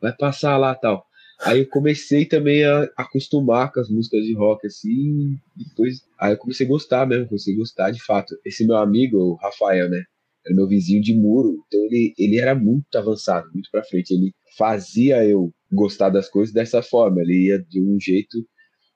vai 0.00 0.14
passar 0.16 0.56
lá 0.56 0.74
tal. 0.74 1.04
Aí 1.44 1.58
eu 1.60 1.68
comecei 1.68 2.24
também 2.24 2.64
a 2.64 2.88
acostumar 2.96 3.72
com 3.72 3.80
as 3.80 3.88
músicas 3.88 4.24
de 4.24 4.32
rock, 4.32 4.64
assim, 4.66 5.36
depois, 5.56 6.02
aí 6.20 6.32
eu 6.32 6.38
comecei 6.38 6.64
a 6.64 6.68
gostar 6.68 7.04
mesmo, 7.04 7.26
comecei 7.26 7.52
a 7.52 7.56
gostar 7.56 7.90
de 7.90 8.00
fato. 8.00 8.36
Esse 8.44 8.64
meu 8.64 8.76
amigo, 8.76 9.18
o 9.18 9.34
Rafael, 9.34 9.90
né, 9.90 10.04
era 10.46 10.54
meu 10.54 10.68
vizinho 10.68 11.02
de 11.02 11.14
muro, 11.14 11.64
então 11.66 11.80
ele, 11.86 12.14
ele 12.16 12.38
era 12.38 12.54
muito 12.54 12.94
avançado, 12.96 13.50
muito 13.52 13.68
pra 13.72 13.82
frente, 13.82 14.12
ele 14.12 14.32
fazia 14.56 15.24
eu 15.24 15.52
gostar 15.72 16.10
das 16.10 16.28
coisas 16.28 16.54
dessa 16.54 16.80
forma, 16.80 17.20
ele 17.22 17.48
ia 17.48 17.58
de 17.58 17.82
um 17.82 17.98
jeito, 17.98 18.38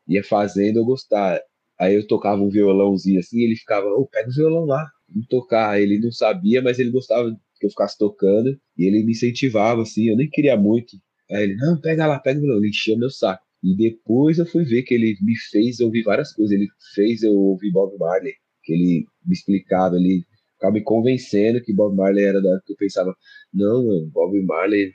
ia 0.09 0.23
fazendo 0.23 0.79
eu 0.79 0.85
gostar. 0.85 1.41
Aí 1.79 1.95
eu 1.95 2.07
tocava 2.07 2.43
um 2.43 2.49
violãozinho 2.49 3.21
assim, 3.21 3.41
ele 3.43 3.57
ficava, 3.57 3.87
oh, 3.89 4.07
pega 4.07 4.29
o 4.29 4.33
violão 4.35 4.65
lá, 4.65 4.87
vamos 5.09 5.29
tocar. 5.29 5.81
Ele 5.81 5.99
não 5.99 6.11
sabia, 6.11 6.63
mas 6.63 6.79
ele 6.79 6.91
gostava 6.91 7.31
que 7.59 7.67
eu 7.67 7.71
ficasse 7.71 7.97
tocando, 7.99 8.59
e 8.77 8.85
ele 8.85 9.03
me 9.05 9.13
incentivava, 9.13 9.83
assim, 9.83 10.11
eu 10.11 10.17
nem 10.17 10.29
queria 10.29 10.57
muito, 10.57 10.97
Aí 11.31 11.43
ele, 11.43 11.57
não, 11.57 11.81
pega 11.81 12.07
lá, 12.07 12.19
pega 12.19 12.39
o 12.39 12.43
violão. 12.43 12.59
Ele 12.59 12.69
encheu 12.69 12.97
meu 12.97 13.11
saco. 13.11 13.45
E 13.63 13.77
depois 13.77 14.39
eu 14.39 14.47
fui 14.47 14.65
ver 14.65 14.83
que 14.83 14.95
ele 14.95 15.17
me 15.21 15.37
fez 15.51 15.81
ouvir 15.81 16.03
várias 16.03 16.33
coisas. 16.33 16.53
Ele 16.53 16.69
fez 16.95 17.23
eu 17.23 17.33
ouvir 17.33 17.73
Bob 17.73 17.97
Marley, 17.99 18.35
que 18.63 18.73
ele 18.73 19.07
me 19.25 19.33
explicava 19.33 19.97
ali, 19.97 20.25
ficava 20.55 20.73
me 20.73 20.83
convencendo 20.83 21.61
que 21.63 21.73
Bob 21.73 21.97
Marley 21.97 22.25
era 22.25 22.41
da 22.41 22.61
que 22.65 22.73
eu 22.73 22.77
pensava, 22.77 23.15
não, 23.53 23.85
mano, 23.85 24.11
Bob 24.13 24.41
Marley 24.43 24.93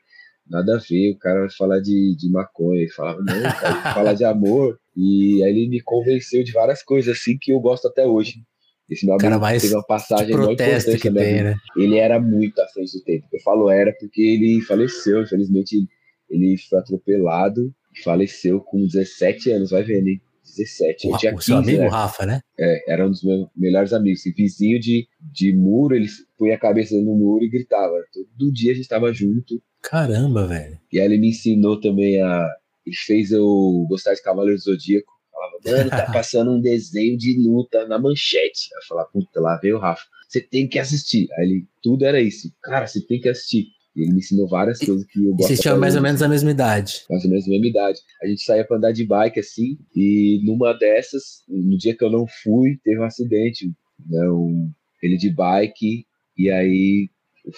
nada 0.48 0.76
a 0.76 0.80
ver, 0.80 1.12
o 1.12 1.18
cara 1.18 1.42
vai 1.42 1.52
falar 1.52 1.80
de, 1.80 2.16
de 2.18 2.30
maconha. 2.30 2.82
Ele 2.82 2.92
falava, 2.92 3.22
não, 3.22 3.42
vai 3.42 3.94
falar 3.94 4.14
de 4.14 4.24
amor. 4.24 4.80
E 4.96 5.44
aí 5.44 5.52
ele 5.52 5.70
me 5.70 5.82
convenceu 5.82 6.44
de 6.44 6.52
várias 6.52 6.84
coisas 6.84 7.18
assim 7.18 7.38
que 7.40 7.52
eu 7.52 7.60
gosto 7.60 7.88
até 7.88 8.06
hoje. 8.06 8.44
Esse 8.90 9.06
meu 9.06 9.16
amigo 9.16 9.40
mais 9.40 9.62
teve 9.62 9.74
uma 9.74 9.86
passagem 9.86 10.36
muito 10.36 10.52
importante 10.52 10.98
que 10.98 11.12
tem, 11.12 11.44
né? 11.44 11.56
Ele 11.78 11.98
era 11.98 12.20
muito 12.20 12.60
à 12.60 12.68
frente 12.68 12.92
do 12.98 13.04
tempo. 13.04 13.26
Eu 13.32 13.40
falo 13.40 13.70
era 13.70 13.94
porque 13.98 14.22
ele 14.22 14.62
faleceu, 14.62 15.22
infelizmente 15.22 15.88
ele 16.30 16.58
foi 16.70 16.80
atropelado 16.80 17.74
e 17.96 18.04
faleceu 18.04 18.60
com 18.60 18.86
17 18.86 19.52
anos, 19.52 19.72
vai 19.72 19.84
vendo, 19.84 20.08
hein? 20.08 20.22
17. 20.44 21.08
O, 21.08 21.18
tinha 21.18 21.32
o 21.32 21.36
15, 21.36 21.46
seu 21.46 21.58
amigo 21.58 21.84
né? 21.84 21.88
Rafa, 21.88 22.26
né? 22.26 22.42
É, 22.60 22.94
era 22.94 23.06
um 23.06 23.10
dos 23.10 23.24
meus 23.24 23.48
melhores 23.56 23.94
amigos. 23.94 24.26
E 24.26 24.32
vizinho 24.32 24.80
de, 24.80 25.08
de 25.20 25.56
muro, 25.56 25.96
ele 25.96 26.08
põe 26.38 26.52
a 26.52 26.60
cabeça 26.60 26.96
no 26.96 27.16
muro 27.16 27.44
e 27.44 27.50
gritava. 27.50 27.94
Todo 28.14 28.52
dia 28.52 28.72
a 28.72 28.76
gente 28.76 28.84
estava 28.84 29.14
junto. 29.14 29.62
Caramba, 29.82 30.48
velho. 30.48 30.78
E 30.92 31.00
aí 31.00 31.06
ele 31.06 31.18
me 31.18 31.30
ensinou 31.30 31.80
também 31.80 32.22
a. 32.22 32.48
Ele 32.86 32.96
fez 32.96 33.32
eu 33.32 33.86
gostar 33.88 34.14
de 34.14 34.22
Cavaleiro 34.22 34.58
do 34.58 34.64
Zodíaco. 34.64 35.12
Falava, 35.32 35.58
mano, 35.66 35.90
tá 35.90 36.12
passando 36.14 36.52
um 36.52 36.62
desenho 36.62 37.18
de 37.18 37.38
luta 37.40 37.88
na 37.88 38.00
manchete. 38.00 38.70
Eu 38.74 38.88
falava, 38.88 39.10
puta, 39.12 39.40
lá 39.40 39.58
veio 39.58 39.78
o 39.78 39.80
Rafa. 39.80 40.04
Você 40.28 40.42
tem 40.42 40.68
que 40.68 40.80
assistir. 40.80 41.28
Aí 41.34 41.46
ele, 41.46 41.68
tudo 41.82 42.06
era 42.06 42.22
isso. 42.22 42.52
Cara, 42.62 42.88
você 42.88 43.02
tem 43.02 43.20
que 43.20 43.30
assistir. 43.30 43.68
E 43.96 44.04
ele 44.04 44.14
me 44.14 44.20
ensinou 44.20 44.48
várias 44.48 44.80
coisas 44.80 45.06
que 45.06 45.20
eu 45.20 45.32
gosto. 45.32 45.48
Vocês 45.48 45.60
tinham 45.60 45.78
mais 45.78 45.96
ou 45.96 46.02
menos 46.02 46.22
a 46.22 46.30
mesma 46.30 46.52
idade. 46.52 47.04
Mais 47.10 47.24
ou 47.26 47.30
menos 47.30 47.46
a 47.46 47.50
mesma 47.50 47.68
idade. 47.68 48.00
A 48.24 48.28
gente 48.28 48.42
saía 48.42 48.66
pra 48.66 48.78
andar 48.78 48.94
de 48.94 49.06
bike 49.06 49.40
assim, 49.40 49.78
e 49.94 50.42
numa 50.46 50.74
dessas, 50.74 51.44
no 51.50 51.78
dia 51.78 51.96
que 51.96 52.04
eu 52.04 52.10
não 52.10 52.26
fui, 52.44 52.80
teve 52.84 53.00
um 53.00 53.04
acidente. 53.04 53.70
Né, 54.10 54.30
um, 54.30 54.72
ele 55.04 55.18
de 55.18 55.30
bike, 55.30 56.06
e 56.38 56.50
aí 56.50 57.10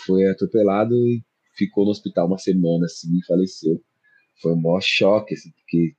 foi 0.06 0.28
atropelado 0.28 0.96
e 0.96 1.22
ficou 1.56 1.86
no 1.86 1.92
hospital 1.92 2.28
uma 2.28 2.38
semana 2.38 2.86
assim 2.86 3.16
e 3.16 3.26
faleceu. 3.26 3.82
Foi 4.42 4.54
um 4.54 4.62
maior 4.62 4.82
choque, 4.82 5.34
assim, 5.34 5.52
porque 5.52 5.94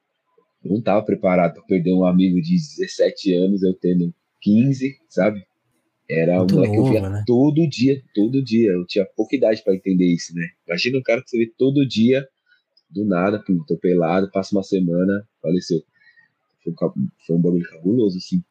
eu 0.65 0.71
não 0.71 0.79
estava 0.79 1.05
preparado 1.05 1.55
para 1.55 1.63
perder 1.63 1.93
um 1.93 2.05
amigo 2.05 2.41
de 2.41 2.55
17 2.55 3.35
anos, 3.35 3.63
eu 3.63 3.75
tendo 3.75 4.15
15, 4.41 4.99
sabe? 5.09 5.45
Era 6.09 6.39
Muito 6.39 6.55
um 6.55 6.57
moleque 6.57 6.75
que 6.75 6.79
eu 6.79 6.85
via 6.85 7.11
né? 7.11 7.25
todo 7.27 7.69
dia, 7.69 8.03
todo 8.15 8.45
dia. 8.45 8.73
Eu 8.73 8.87
tinha 8.87 9.07
pouca 9.17 9.37
idade 9.37 9.63
para 9.63 9.75
entender 9.75 10.07
isso, 10.07 10.35
né? 10.35 10.47
Imagina 10.67 10.99
um 10.99 11.03
cara 11.03 11.23
que 11.23 11.31
você 11.31 11.39
vê 11.39 11.53
todo 11.57 11.87
dia, 11.87 12.27
do 12.91 13.05
nada, 13.05 13.43
pum, 13.43 13.59
tô 13.67 13.77
pelado, 13.77 14.31
passa 14.31 14.55
uma 14.55 14.63
semana, 14.63 15.27
faleceu. 15.41 15.83
Foi 16.63 16.73
um, 16.73 17.09
foi 17.27 17.37
um 17.37 17.41
bagulho 17.41 17.69
cabuloso, 17.69 18.19
assim. 18.19 18.43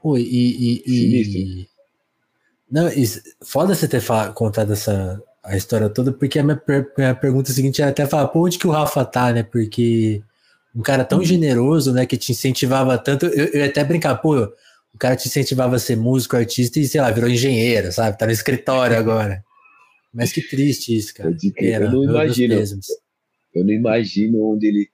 Pô, 0.00 0.16
e. 0.16 0.22
e, 0.22 0.82
e... 0.86 1.68
Não, 2.70 2.88
isso, 2.88 3.20
foda 3.44 3.74
você 3.74 3.86
ter 3.86 4.02
contado 4.34 4.72
essa 4.72 5.22
a 5.46 5.56
história 5.56 5.88
toda, 5.88 6.12
porque 6.12 6.38
a 6.38 6.42
minha, 6.42 6.56
per 6.56 6.92
minha 6.98 7.14
pergunta 7.14 7.52
seguinte 7.52 7.80
é 7.80 7.86
até 7.86 8.04
falar, 8.04 8.28
pô, 8.28 8.44
onde 8.44 8.58
que 8.58 8.66
o 8.66 8.70
Rafa 8.70 9.04
tá, 9.04 9.32
né? 9.32 9.44
Porque 9.44 10.20
um 10.74 10.82
cara 10.82 11.04
tão 11.04 11.20
uhum. 11.20 11.24
generoso, 11.24 11.92
né, 11.92 12.04
que 12.04 12.16
te 12.16 12.32
incentivava 12.32 12.98
tanto. 12.98 13.26
Eu, 13.26 13.46
eu 13.46 13.60
ia 13.60 13.66
até 13.66 13.84
brincar, 13.84 14.16
pô, 14.16 14.36
o 14.92 14.98
cara 14.98 15.14
te 15.14 15.28
incentivava 15.28 15.76
a 15.76 15.78
ser 15.78 15.96
músico, 15.96 16.36
artista 16.36 16.80
e, 16.80 16.86
sei 16.86 17.00
lá, 17.00 17.10
virou 17.10 17.30
engenheiro, 17.30 17.92
sabe? 17.92 18.18
Tá 18.18 18.26
no 18.26 18.32
escritório 18.32 18.98
agora. 18.98 19.42
Mas 20.12 20.32
que 20.32 20.42
triste 20.42 20.96
isso, 20.96 21.14
cara. 21.14 21.30
Eu, 21.30 21.52
Pena, 21.52 21.86
eu 21.86 21.92
não 21.92 22.04
imagino. 22.04 22.54
Eu 23.54 23.64
não 23.64 23.72
imagino 23.72 24.52
onde 24.52 24.66
ele, 24.66 24.88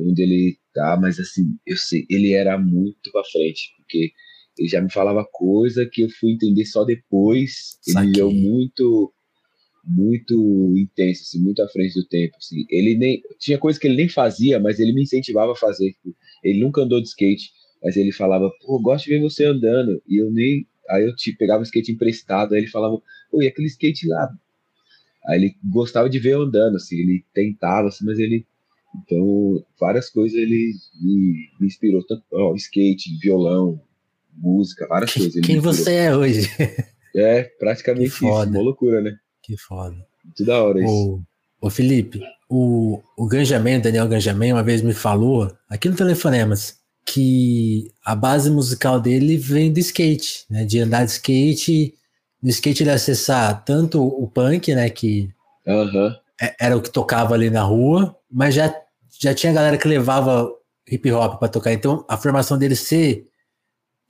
onde 0.00 0.22
ele 0.22 0.58
tá, 0.74 0.98
mas 1.00 1.20
assim, 1.20 1.44
eu 1.66 1.76
sei, 1.76 2.04
ele 2.10 2.32
era 2.32 2.58
muito 2.58 3.12
pra 3.12 3.22
frente, 3.24 3.74
porque 3.76 4.10
ele 4.58 4.68
já 4.68 4.80
me 4.80 4.90
falava 4.90 5.26
coisa 5.30 5.88
que 5.90 6.02
eu 6.02 6.08
fui 6.18 6.32
entender 6.32 6.64
só 6.64 6.84
depois. 6.84 7.78
Saquei. 7.82 8.02
Ele 8.02 8.12
viveu 8.12 8.30
muito 8.32 9.12
muito 9.84 10.74
intenso, 10.76 11.22
assim, 11.22 11.42
muito 11.42 11.62
à 11.62 11.68
frente 11.68 11.94
do 11.94 12.06
tempo, 12.06 12.36
assim. 12.38 12.64
Ele 12.70 12.96
nem 12.96 13.22
tinha 13.38 13.58
coisa 13.58 13.78
que 13.78 13.86
ele 13.86 13.96
nem 13.96 14.08
fazia, 14.08 14.60
mas 14.60 14.78
ele 14.78 14.92
me 14.92 15.02
incentivava 15.02 15.52
a 15.52 15.56
fazer. 15.56 15.94
Ele 16.42 16.60
nunca 16.60 16.82
andou 16.82 17.00
de 17.00 17.08
skate, 17.08 17.50
mas 17.82 17.96
ele 17.96 18.12
falava, 18.12 18.50
pô, 18.64 18.80
gosto 18.80 19.04
de 19.04 19.10
ver 19.10 19.20
você 19.20 19.44
andando. 19.44 20.00
E 20.06 20.22
eu 20.22 20.30
nem. 20.30 20.66
Aí 20.88 21.04
eu 21.04 21.14
te 21.14 21.32
pegava 21.32 21.60
o 21.60 21.64
skate 21.64 21.92
emprestado, 21.92 22.54
aí 22.54 22.60
ele 22.60 22.68
falava, 22.68 23.00
pô, 23.30 23.42
e 23.42 23.46
aquele 23.46 23.68
skate 23.68 24.06
lá? 24.06 24.28
Aí 25.26 25.38
ele 25.38 25.54
gostava 25.64 26.08
de 26.08 26.18
ver 26.18 26.32
eu 26.32 26.42
andando, 26.42 26.76
assim, 26.76 26.96
ele 26.96 27.24
tentava, 27.34 27.88
assim, 27.88 28.04
mas 28.04 28.18
ele. 28.18 28.46
Então, 28.94 29.64
várias 29.80 30.10
coisas 30.10 30.36
ele 30.36 30.74
me, 31.00 31.48
me 31.58 31.66
inspirou, 31.66 32.04
tanto 32.04 32.22
ó, 32.30 32.54
skate, 32.54 33.18
violão, 33.18 33.80
música, 34.36 34.86
várias 34.86 35.14
coisas. 35.14 35.40
Quem 35.46 35.58
você 35.58 35.94
é 35.94 36.16
hoje? 36.16 36.48
É, 37.14 37.42
praticamente 37.42 38.08
isso, 38.08 38.24
uma 38.26 38.60
loucura, 38.60 39.00
né? 39.00 39.16
Que 39.42 39.56
foda. 39.56 39.96
Muito 40.24 40.44
da 40.44 40.62
hora 40.62 40.82
isso. 40.82 41.22
Ô, 41.60 41.70
Felipe, 41.70 42.22
o, 42.48 43.00
o 43.16 43.26
Ganjamin, 43.26 43.80
Daniel 43.80 44.08
Ganjamin, 44.08 44.52
uma 44.52 44.62
vez 44.62 44.82
me 44.82 44.92
falou, 44.92 45.50
aqui 45.68 45.88
no 45.88 45.96
Telefonemas, 45.96 46.76
que 47.04 47.92
a 48.04 48.14
base 48.14 48.50
musical 48.50 49.00
dele 49.00 49.36
vem 49.36 49.72
do 49.72 49.78
skate, 49.78 50.44
né? 50.50 50.64
De 50.64 50.80
andar 50.80 51.04
de 51.04 51.12
skate, 51.12 51.94
no 52.42 52.50
skate 52.50 52.82
ele 52.82 52.90
acessar 52.90 53.64
tanto 53.64 54.02
o 54.02 54.26
punk, 54.28 54.74
né? 54.74 54.88
Que 54.90 55.30
uhum. 55.66 56.14
era 56.58 56.76
o 56.76 56.82
que 56.82 56.90
tocava 56.90 57.34
ali 57.34 57.50
na 57.50 57.62
rua, 57.62 58.16
mas 58.30 58.54
já, 58.54 58.74
já 59.20 59.34
tinha 59.34 59.52
galera 59.52 59.78
que 59.78 59.88
levava 59.88 60.50
hip 60.90 61.10
hop 61.12 61.38
para 61.38 61.48
tocar. 61.48 61.72
Então 61.72 62.04
a 62.08 62.16
formação 62.16 62.58
dele 62.58 62.76
ser 62.76 63.26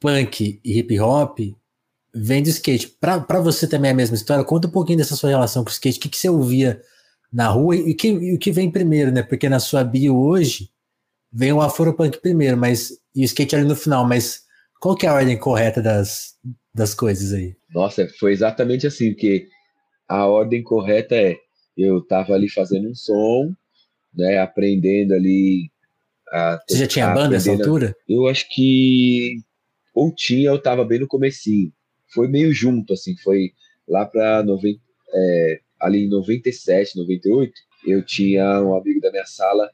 punk 0.00 0.60
e 0.64 0.78
hip 0.78 0.98
hop 1.00 1.38
vem 2.14 2.42
do 2.42 2.48
skate. 2.48 2.88
Para 3.00 3.40
você 3.40 3.66
também 3.66 3.90
é 3.90 3.92
a 3.92 3.96
mesma 3.96 4.16
história? 4.16 4.44
Conta 4.44 4.68
um 4.68 4.70
pouquinho 4.70 4.98
dessa 4.98 5.16
sua 5.16 5.30
relação 5.30 5.64
com 5.64 5.70
o 5.70 5.72
skate. 5.72 5.98
O 5.98 6.02
que, 6.02 6.08
que 6.08 6.18
você 6.18 6.28
ouvia 6.28 6.80
na 7.32 7.48
rua 7.48 7.76
e 7.76 7.92
o 7.92 7.96
que, 7.96 8.38
que 8.38 8.52
vem 8.52 8.70
primeiro, 8.70 9.10
né? 9.10 9.22
Porque 9.22 9.48
na 9.48 9.58
sua 9.58 9.82
bio 9.82 10.16
hoje 10.16 10.70
vem 11.32 11.52
o 11.52 11.60
Afropunk 11.62 12.20
primeiro, 12.20 12.56
mas 12.56 12.90
e 13.14 13.22
o 13.22 13.24
skate 13.24 13.56
ali 13.56 13.64
no 13.64 13.74
final, 13.74 14.06
mas 14.06 14.42
qual 14.80 14.94
que 14.94 15.06
é 15.06 15.08
a 15.08 15.14
ordem 15.14 15.38
correta 15.38 15.80
das, 15.80 16.34
das 16.74 16.92
coisas 16.92 17.32
aí? 17.32 17.56
Nossa, 17.74 18.06
foi 18.18 18.32
exatamente 18.32 18.86
assim, 18.86 19.14
que 19.14 19.48
a 20.06 20.26
ordem 20.26 20.62
correta 20.62 21.14
é 21.14 21.36
eu 21.76 22.04
tava 22.04 22.34
ali 22.34 22.50
fazendo 22.50 22.90
um 22.90 22.94
som, 22.94 23.54
né, 24.14 24.38
aprendendo 24.38 25.14
ali 25.14 25.70
a 26.30 26.60
Você 26.68 26.76
já 26.76 26.86
tinha 26.86 27.14
banda 27.14 27.30
nessa 27.30 27.50
altura? 27.50 27.96
Eu 28.06 28.26
acho 28.26 28.46
que 28.50 29.36
ou 29.94 30.14
tinha, 30.14 30.50
eu 30.50 30.60
tava 30.60 30.84
bem 30.84 31.00
no 31.00 31.06
comecinho. 31.06 31.72
Foi 32.12 32.28
meio 32.28 32.52
junto, 32.52 32.92
assim, 32.92 33.16
foi 33.16 33.52
lá 33.88 34.04
para 34.04 34.44
é, 35.14 35.60
ali 35.80 36.04
em 36.04 36.08
97, 36.08 36.96
98, 36.96 37.52
eu 37.86 38.04
tinha 38.04 38.62
um 38.62 38.76
amigo 38.76 39.00
da 39.00 39.10
minha 39.10 39.26
sala 39.26 39.70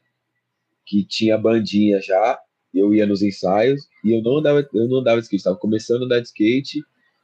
que 0.85 1.05
tinha 1.05 1.37
bandinha 1.37 2.01
já, 2.01 2.39
eu 2.73 2.93
ia 2.93 3.05
nos 3.05 3.21
ensaios 3.21 3.87
e 4.03 4.15
eu 4.15 4.21
não 4.21 4.37
andava, 4.37 4.67
eu 4.73 4.87
não 4.87 4.99
andava 4.99 5.19
de 5.19 5.25
skate, 5.25 5.37
estava 5.37 5.57
começando 5.57 6.03
a 6.03 6.05
andar 6.05 6.19
de 6.19 6.27
skate 6.27 6.83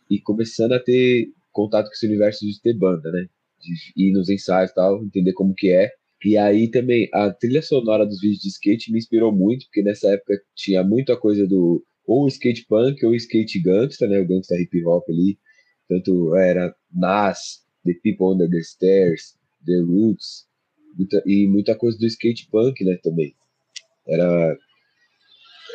e 0.09 0.19
começando 0.19 0.73
a 0.73 0.79
ter 0.79 1.29
contato 1.51 1.87
com 1.87 1.93
esse 1.93 2.05
universo 2.05 2.45
de 2.45 2.61
ter 2.61 2.73
banda, 2.73 3.11
né? 3.11 3.27
De 3.59 3.73
ir 3.95 4.11
nos 4.11 4.29
ensaios 4.29 4.71
e 4.71 4.75
tal, 4.75 5.03
entender 5.03 5.33
como 5.33 5.55
que 5.55 5.71
é. 5.71 5.91
E 6.23 6.37
aí 6.37 6.67
também 6.69 7.09
a 7.13 7.31
trilha 7.31 7.61
sonora 7.61 8.05
dos 8.05 8.19
vídeos 8.19 8.41
de 8.41 8.49
skate 8.49 8.91
me 8.91 8.97
inspirou 8.97 9.31
muito, 9.31 9.65
porque 9.65 9.81
nessa 9.81 10.09
época 10.09 10.39
tinha 10.55 10.83
muita 10.83 11.15
coisa 11.17 11.47
do 11.47 11.83
ou 12.07 12.27
skate 12.27 12.65
punk 12.67 13.05
ou 13.05 13.15
skate 13.15 13.59
gangsta, 13.59 14.07
né? 14.07 14.19
O 14.19 14.27
gangsta 14.27 14.55
hip 14.59 14.85
hop 14.85 15.03
ali. 15.09 15.37
Tanto 15.87 16.35
era 16.35 16.75
Nas, 16.91 17.63
The 17.83 17.93
People 18.03 18.33
Under 18.33 18.49
the 18.49 18.61
Stairs, 18.61 19.37
The 19.65 19.79
Roots, 19.81 20.47
muita, 20.97 21.23
e 21.25 21.47
muita 21.47 21.75
coisa 21.75 21.97
do 21.97 22.05
skate 22.05 22.47
punk, 22.49 22.83
né? 22.83 22.97
Também 23.03 23.35
era 24.07 24.57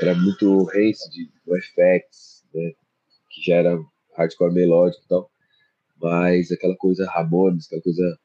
era 0.01 0.15
muito 0.15 0.65
race 0.65 1.11
de 1.11 1.29
FX, 1.47 2.45
né? 2.55 2.73
Que 3.31 3.43
já 3.47 3.57
era 3.57 3.79
hardcore 4.17 4.53
melódico 4.53 5.03
e 5.05 5.09
tal. 5.09 5.31
Mas 6.01 6.51
aquela 6.51 6.77
coisa 6.77 7.07
Ramones, 7.11 7.67
aquela 7.67 7.83
coisa 7.83 8.19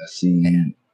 assim. 0.00 0.46
É. 0.46 0.86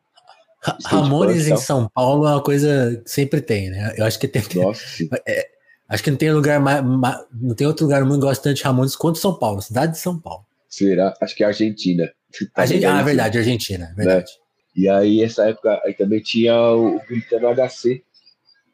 Ramones 0.86 1.46
em 1.46 1.56
São 1.56 1.88
Paulo 1.88 2.26
é 2.26 2.34
uma 2.34 2.42
coisa 2.42 3.00
que 3.04 3.10
sempre 3.10 3.40
tem, 3.40 3.70
né? 3.70 3.94
Eu 3.96 4.04
acho 4.04 4.18
que 4.18 4.28
tem. 4.28 4.42
Nossa, 4.54 4.82
é, 5.26 5.48
acho 5.92 6.02
que 6.02 6.10
não 6.10 6.18
tem 6.18 6.32
lugar 6.32 6.60
mais, 6.60 6.84
mais, 6.84 7.24
Não 7.32 7.54
tem 7.54 7.66
outro 7.66 7.84
lugar 7.84 8.00
no 8.00 8.06
mundo 8.06 8.20
que 8.20 8.26
gosta 8.26 8.42
tanto 8.42 8.56
de 8.56 8.62
Ramones 8.62 8.96
quanto 8.96 9.18
São 9.18 9.38
Paulo, 9.38 9.60
cidade 9.60 9.92
de 9.92 9.98
São 9.98 10.18
Paulo. 10.18 10.44
Será? 10.68 11.14
Acho 11.20 11.36
que 11.36 11.44
é 11.44 11.46
Argentina. 11.46 12.10
Tá 12.54 12.62
Argentina 12.62 12.98
ah, 12.98 13.02
verdade, 13.02 13.36
Argentina, 13.36 13.88
né? 13.88 13.94
verdade. 13.94 14.32
Né? 14.32 14.42
E 14.74 14.88
aí, 14.88 15.22
essa 15.22 15.46
época, 15.46 15.82
aí 15.84 15.92
também 15.92 16.20
tinha 16.20 16.58
o 16.72 16.98
Gritando 17.06 17.46
HC, 17.46 18.02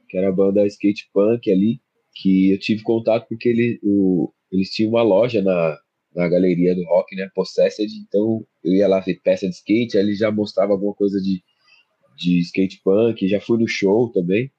que 0.09 0.17
era 0.17 0.29
a 0.29 0.33
banda 0.33 0.65
skate 0.65 1.11
punk 1.13 1.51
ali, 1.51 1.81
que 2.15 2.53
eu 2.53 2.59
tive 2.59 2.83
contato 2.83 3.27
porque 3.29 3.49
ele, 3.49 3.81
o, 3.83 4.33
eles 4.53 4.71
tinham 4.71 4.91
uma 4.91 5.03
loja 5.03 5.43
na, 5.43 5.77
na 6.15 6.29
galeria 6.29 6.75
do 6.75 6.85
rock, 6.85 7.17
né? 7.17 7.29
Possessed, 7.35 7.91
então 8.07 8.45
eu 8.63 8.75
ia 8.75 8.87
lá 8.87 9.01
ver 9.01 9.21
peça 9.23 9.49
de 9.49 9.55
skate, 9.55 9.99
aí 9.99 10.05
ele 10.05 10.15
já 10.15 10.31
mostrava 10.31 10.73
alguma 10.73 10.95
coisa 10.95 11.21
de, 11.21 11.43
de 12.17 12.39
skate 12.41 12.81
punk, 12.85 13.27
já 13.27 13.41
fui 13.41 13.59
no 13.59 13.67
show 13.67 14.11
também. 14.13 14.51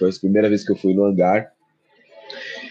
Foi 0.00 0.08
a 0.08 0.18
primeira 0.18 0.48
vez 0.48 0.64
que 0.64 0.72
eu 0.72 0.76
fui 0.76 0.94
no 0.94 1.04
hangar. 1.04 1.52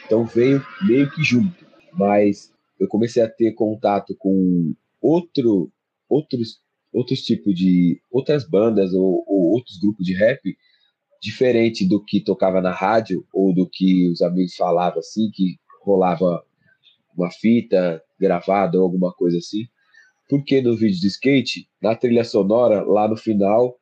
Então 0.03 0.25
veio 0.25 0.65
meio 0.81 1.09
que 1.12 1.24
junto, 1.24 1.63
mas 1.93 2.51
eu 2.79 2.88
comecei 2.88 3.21
a 3.21 3.29
ter 3.29 3.53
contato 3.53 4.15
com 4.17 4.74
outro, 5.00 5.71
outros, 6.09 6.59
outros 6.91 7.21
tipos 7.21 7.53
de 7.53 8.01
outras 8.09 8.50
bandas 8.50 8.93
ou, 8.95 9.24
ou 9.27 9.51
outros 9.51 9.77
grupos 9.79 10.03
de 10.03 10.15
rap 10.15 10.57
diferente 11.21 11.88
do 11.88 12.03
que 12.03 12.19
tocava 12.19 12.62
na 12.62 12.71
rádio 12.71 13.24
ou 13.31 13.53
do 13.53 13.69
que 13.69 14.09
os 14.09 14.24
amigos 14.24 14.55
falavam 14.55 15.00
assim 15.00 15.29
que 15.31 15.59
rolava 15.83 16.43
uma 17.15 17.29
fita 17.29 18.01
gravada 18.19 18.77
ou 18.77 18.83
alguma 18.86 19.13
coisa 19.13 19.38
assim 19.38 19.67
porque 20.29 20.62
no 20.62 20.77
vídeo 20.77 21.00
de 21.00 21.07
skate 21.07 21.69
na 21.81 21.93
trilha 21.93 22.24
sonora 22.24 22.81
lá 22.83 23.07
no 23.07 23.17
final 23.17 23.77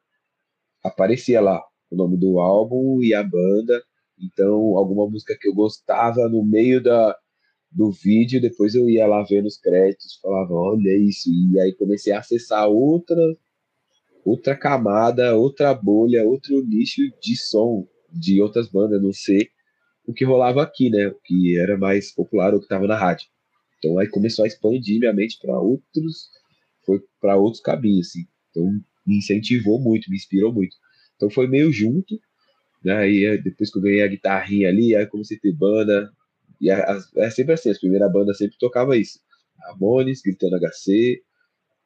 aparecia 0.83 1.39
lá 1.39 1.63
o 1.89 1.95
nome 1.95 2.17
do 2.17 2.39
álbum 2.39 3.01
e 3.01 3.13
a 3.13 3.23
banda 3.23 3.81
então 4.19 4.77
alguma 4.77 5.09
música 5.09 5.37
que 5.39 5.47
eu 5.47 5.53
gostava 5.53 6.27
no 6.27 6.43
meio 6.43 6.81
da 6.81 7.15
do 7.69 7.91
vídeo, 7.91 8.41
depois 8.41 8.73
eu 8.73 8.89
ia 8.89 9.05
lá 9.05 9.23
vendo 9.23 9.45
os 9.45 9.57
créditos, 9.57 10.17
falava, 10.21 10.53
olha 10.53 10.97
isso, 10.97 11.29
e 11.29 11.59
aí 11.59 11.73
comecei 11.73 12.13
a 12.13 12.19
acessar 12.19 12.67
outra 12.67 13.17
outra 14.25 14.55
camada, 14.55 15.35
outra 15.35 15.73
bolha, 15.73 16.25
outro 16.25 16.65
nicho 16.65 17.01
de 17.21 17.35
som 17.35 17.87
de 18.11 18.41
outras 18.41 18.67
bandas, 18.69 19.01
não 19.01 19.13
sei 19.13 19.49
o 20.05 20.13
que 20.13 20.25
rolava 20.25 20.63
aqui, 20.63 20.89
né? 20.89 21.07
O 21.07 21.19
que 21.23 21.59
era 21.59 21.77
mais 21.77 22.13
popular, 22.13 22.53
o 22.53 22.59
que 22.59 22.65
estava 22.65 22.87
na 22.87 22.97
rádio. 22.97 23.27
Então 23.77 23.99
aí 23.99 24.09
começou 24.09 24.43
a 24.43 24.47
expandir 24.47 24.99
minha 24.99 25.13
mente 25.13 25.37
para 25.39 25.59
outros, 25.59 26.29
foi 26.85 27.01
para 27.21 27.35
outros 27.35 27.61
caminhos, 27.61 28.07
assim. 28.07 28.25
Então 28.49 28.63
me 29.05 29.17
incentivou 29.17 29.79
muito, 29.79 30.09
me 30.09 30.15
inspirou 30.15 30.53
muito. 30.53 30.75
Então 31.17 31.29
foi 31.29 31.47
meio 31.47 31.71
junto, 31.73 32.17
né? 32.83 33.09
E 33.09 33.37
depois 33.41 33.71
que 33.71 33.77
eu 33.77 33.81
ganhei 33.81 34.03
a 34.03 34.07
guitarrinha 34.07 34.69
ali, 34.69 34.95
aí 34.95 35.05
comecei 35.05 35.37
a 35.37 35.41
ter 35.41 35.53
banda, 35.53 36.09
e 36.61 36.69
é, 36.71 36.85
é 37.17 37.29
sempre 37.29 37.53
assim, 37.53 37.71
a 37.71 37.75
primeira 37.75 38.07
banda 38.07 38.33
sempre 38.33 38.57
tocava 38.57 38.95
isso. 38.97 39.19
Ramones, 39.59 40.21
gritando 40.21 40.55
HC, 40.55 41.21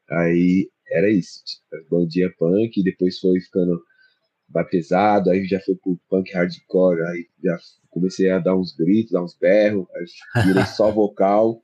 aí 0.09 0.69
era 0.89 1.09
isso. 1.09 1.43
Tipo, 1.45 1.89
bandinha 1.89 2.31
punk, 2.37 2.83
depois 2.83 3.19
foi 3.19 3.39
ficando 3.39 3.81
mais 4.53 4.69
pesado, 4.69 5.29
aí 5.29 5.45
já 5.45 5.59
foi 5.61 5.75
pro 5.75 5.99
punk 6.09 6.31
hardcore, 6.33 7.01
aí 7.03 7.27
já 7.43 7.57
comecei 7.89 8.29
a 8.29 8.39
dar 8.39 8.55
uns 8.55 8.75
gritos, 8.75 9.13
dar 9.13 9.23
uns 9.23 9.37
berros, 9.37 9.87
aí 9.95 10.45
virei 10.45 10.65
só 10.65 10.91
vocal, 10.91 11.61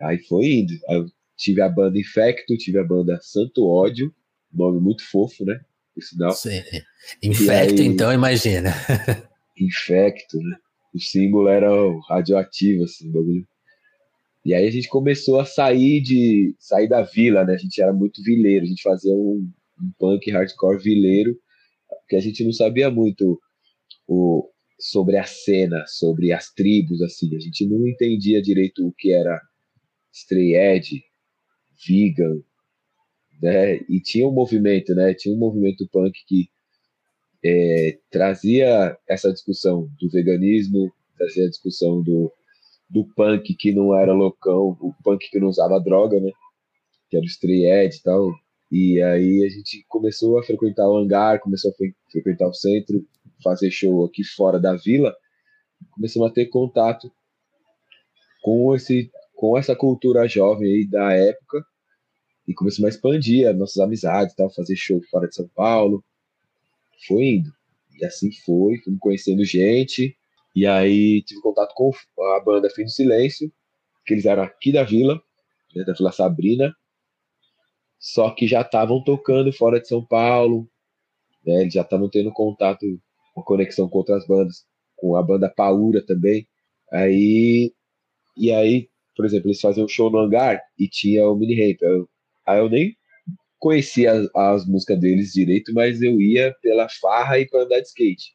aí 0.00 0.18
foi 0.18 0.44
indo. 0.46 0.72
Aí 0.88 1.04
tive 1.36 1.60
a 1.60 1.68
banda 1.68 1.98
Infecto, 1.98 2.56
tive 2.56 2.78
a 2.78 2.84
banda 2.84 3.18
Santo 3.20 3.66
Ódio, 3.66 4.14
nome 4.52 4.80
muito 4.80 5.02
fofo, 5.04 5.44
né? 5.44 5.60
Sinal. 6.00 6.32
Sim. 6.32 6.62
Infecto, 7.22 7.80
aí, 7.80 7.86
então, 7.86 8.12
imagina. 8.12 8.72
Infecto, 9.56 10.38
né? 10.38 10.56
o 10.94 11.00
símbolo 11.00 11.48
era 11.48 11.68
radioativo, 12.08 12.84
assim, 12.84 13.10
bagulho. 13.10 13.46
E 14.44 14.54
aí 14.54 14.66
a 14.66 14.70
gente 14.70 14.88
começou 14.88 15.40
a 15.40 15.44
sair 15.44 16.00
de 16.00 16.54
sair 16.58 16.88
da 16.88 17.02
vila, 17.02 17.44
né? 17.44 17.54
A 17.54 17.58
gente 17.58 17.82
era 17.82 17.92
muito 17.92 18.22
vileiro, 18.22 18.64
a 18.64 18.68
gente 18.68 18.82
fazia 18.82 19.12
um, 19.12 19.50
um 19.80 19.92
punk 19.98 20.30
hardcore 20.30 20.80
vileiro, 20.80 21.36
porque 22.00 22.16
a 22.16 22.20
gente 22.20 22.44
não 22.44 22.52
sabia 22.52 22.90
muito 22.90 23.40
o, 24.06 24.48
sobre 24.78 25.16
a 25.16 25.24
cena, 25.24 25.84
sobre 25.86 26.30
as 26.32 26.52
tribos, 26.52 27.02
assim. 27.02 27.34
A 27.34 27.40
gente 27.40 27.66
não 27.66 27.88
entendia 27.88 28.40
direito 28.40 28.86
o 28.86 28.92
que 28.92 29.12
era 29.12 29.40
stray 30.12 30.54
edge, 30.54 31.02
vegan, 31.88 32.40
né? 33.42 33.76
E 33.88 34.00
tinha 34.00 34.26
um 34.26 34.32
movimento, 34.32 34.94
né? 34.94 35.14
Tinha 35.14 35.34
um 35.34 35.38
movimento 35.38 35.88
punk 35.92 36.12
que 36.26 36.48
é, 37.44 37.98
trazia 38.10 38.96
essa 39.08 39.32
discussão 39.32 39.88
do 40.00 40.08
veganismo, 40.10 40.92
trazia 41.16 41.44
a 41.44 41.50
discussão 41.50 42.02
do, 42.02 42.32
do 42.88 43.06
punk 43.14 43.54
que 43.54 43.72
não 43.72 43.94
era 43.94 44.12
loucão, 44.12 44.76
o 44.80 44.94
punk 45.02 45.28
que 45.30 45.38
não 45.38 45.48
usava 45.48 45.80
droga, 45.80 46.18
né? 46.20 46.30
Que 47.10 47.16
era 47.16 47.24
o 47.24 47.28
stray 47.28 47.66
edge 47.66 47.98
e 47.98 48.02
tal. 48.02 48.32
E 48.72 49.02
aí 49.02 49.44
a 49.44 49.48
gente 49.48 49.84
começou 49.88 50.38
a 50.38 50.42
frequentar 50.42 50.88
o 50.88 50.96
hangar, 50.96 51.40
começou 51.40 51.70
a 51.70 51.74
frequentar 52.10 52.48
o 52.48 52.54
centro, 52.54 53.06
fazer 53.42 53.70
show 53.70 54.04
aqui 54.04 54.24
fora 54.24 54.58
da 54.58 54.74
vila. 54.74 55.14
Começamos 55.90 56.30
a 56.30 56.32
ter 56.32 56.46
contato 56.46 57.12
com 58.42 58.74
esse 58.74 59.10
com 59.34 59.58
essa 59.58 59.74
cultura 59.74 60.28
jovem 60.28 60.70
aí 60.70 60.88
da 60.88 61.12
época 61.12 61.64
e 62.46 62.54
começamos 62.54 62.86
a 62.86 62.94
expandir 62.94 63.48
as 63.48 63.56
nossas 63.56 63.78
amizades, 63.78 64.34
tal, 64.34 64.50
fazer 64.50 64.76
show 64.76 65.00
fora 65.10 65.28
de 65.28 65.34
São 65.34 65.48
Paulo, 65.48 66.04
foi 67.06 67.24
indo. 67.24 67.50
E 68.00 68.04
assim 68.04 68.30
foi, 68.44 68.78
fui 68.78 68.96
conhecendo 68.98 69.44
gente. 69.44 70.16
E 70.54 70.66
aí 70.66 71.22
tive 71.22 71.40
contato 71.40 71.74
com 71.74 71.92
a 72.36 72.40
banda 72.40 72.70
Fim 72.70 72.84
do 72.84 72.90
Silêncio, 72.90 73.50
que 74.06 74.14
eles 74.14 74.24
eram 74.24 74.42
aqui 74.42 74.72
da 74.72 74.84
vila, 74.84 75.20
né, 75.74 75.84
da 75.84 75.92
Vila 75.92 76.12
Sabrina. 76.12 76.74
Só 77.98 78.30
que 78.30 78.46
já 78.46 78.60
estavam 78.60 79.02
tocando 79.02 79.52
fora 79.52 79.80
de 79.80 79.88
São 79.88 80.04
Paulo, 80.04 80.68
né, 81.44 81.62
eles 81.62 81.74
já 81.74 81.82
estavam 81.82 82.08
tendo 82.08 82.32
contato, 82.32 82.84
uma 83.34 83.44
conexão 83.44 83.88
com 83.88 83.98
outras 83.98 84.26
bandas, 84.26 84.64
com 84.96 85.16
a 85.16 85.22
banda 85.22 85.48
Paura 85.48 86.04
também. 86.04 86.46
Aí, 86.92 87.72
e 88.36 88.52
aí, 88.52 88.88
por 89.16 89.24
exemplo, 89.24 89.48
eles 89.48 89.60
faziam 89.60 89.86
um 89.86 89.88
show 89.88 90.10
no 90.10 90.18
hangar 90.18 90.60
e 90.78 90.88
tinha 90.88 91.28
o 91.28 91.34
mini 91.34 91.54
ramp. 91.54 92.08
Aí 92.46 92.58
eu 92.58 92.68
nem 92.68 92.96
conhecia 93.58 94.12
as, 94.12 94.28
as, 94.34 94.66
músicas 94.66 95.00
deles 95.00 95.32
direito, 95.32 95.72
mas 95.72 96.02
eu 96.02 96.20
ia 96.20 96.54
pela 96.60 96.88
farra 97.00 97.38
e 97.38 97.48
para 97.48 97.62
andar 97.62 97.80
de 97.80 97.88
skate. 97.88 98.32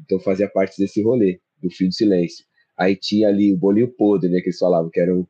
Então 0.00 0.18
fazia 0.20 0.48
parte 0.48 0.76
desse 0.78 1.02
rolê, 1.02 1.40
do 1.62 1.70
Fio 1.70 1.88
do 1.88 1.94
Silêncio. 1.94 2.44
Aí 2.76 2.96
tinha 2.96 3.28
ali 3.28 3.52
o 3.52 3.56
Bolinho 3.56 3.88
Podre, 3.88 4.28
né, 4.28 4.40
que 4.40 4.48
eles 4.48 4.58
falavam, 4.58 4.90
que 4.90 5.00
era 5.00 5.14
um 5.14 5.26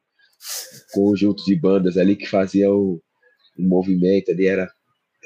conjunto 0.93 1.45
de 1.45 1.55
bandas 1.55 1.97
ali 1.97 2.17
que 2.17 2.27
faziam 2.27 3.01
um 3.59 3.69
movimento 3.69 4.31
ali, 4.31 4.47
era 4.47 4.71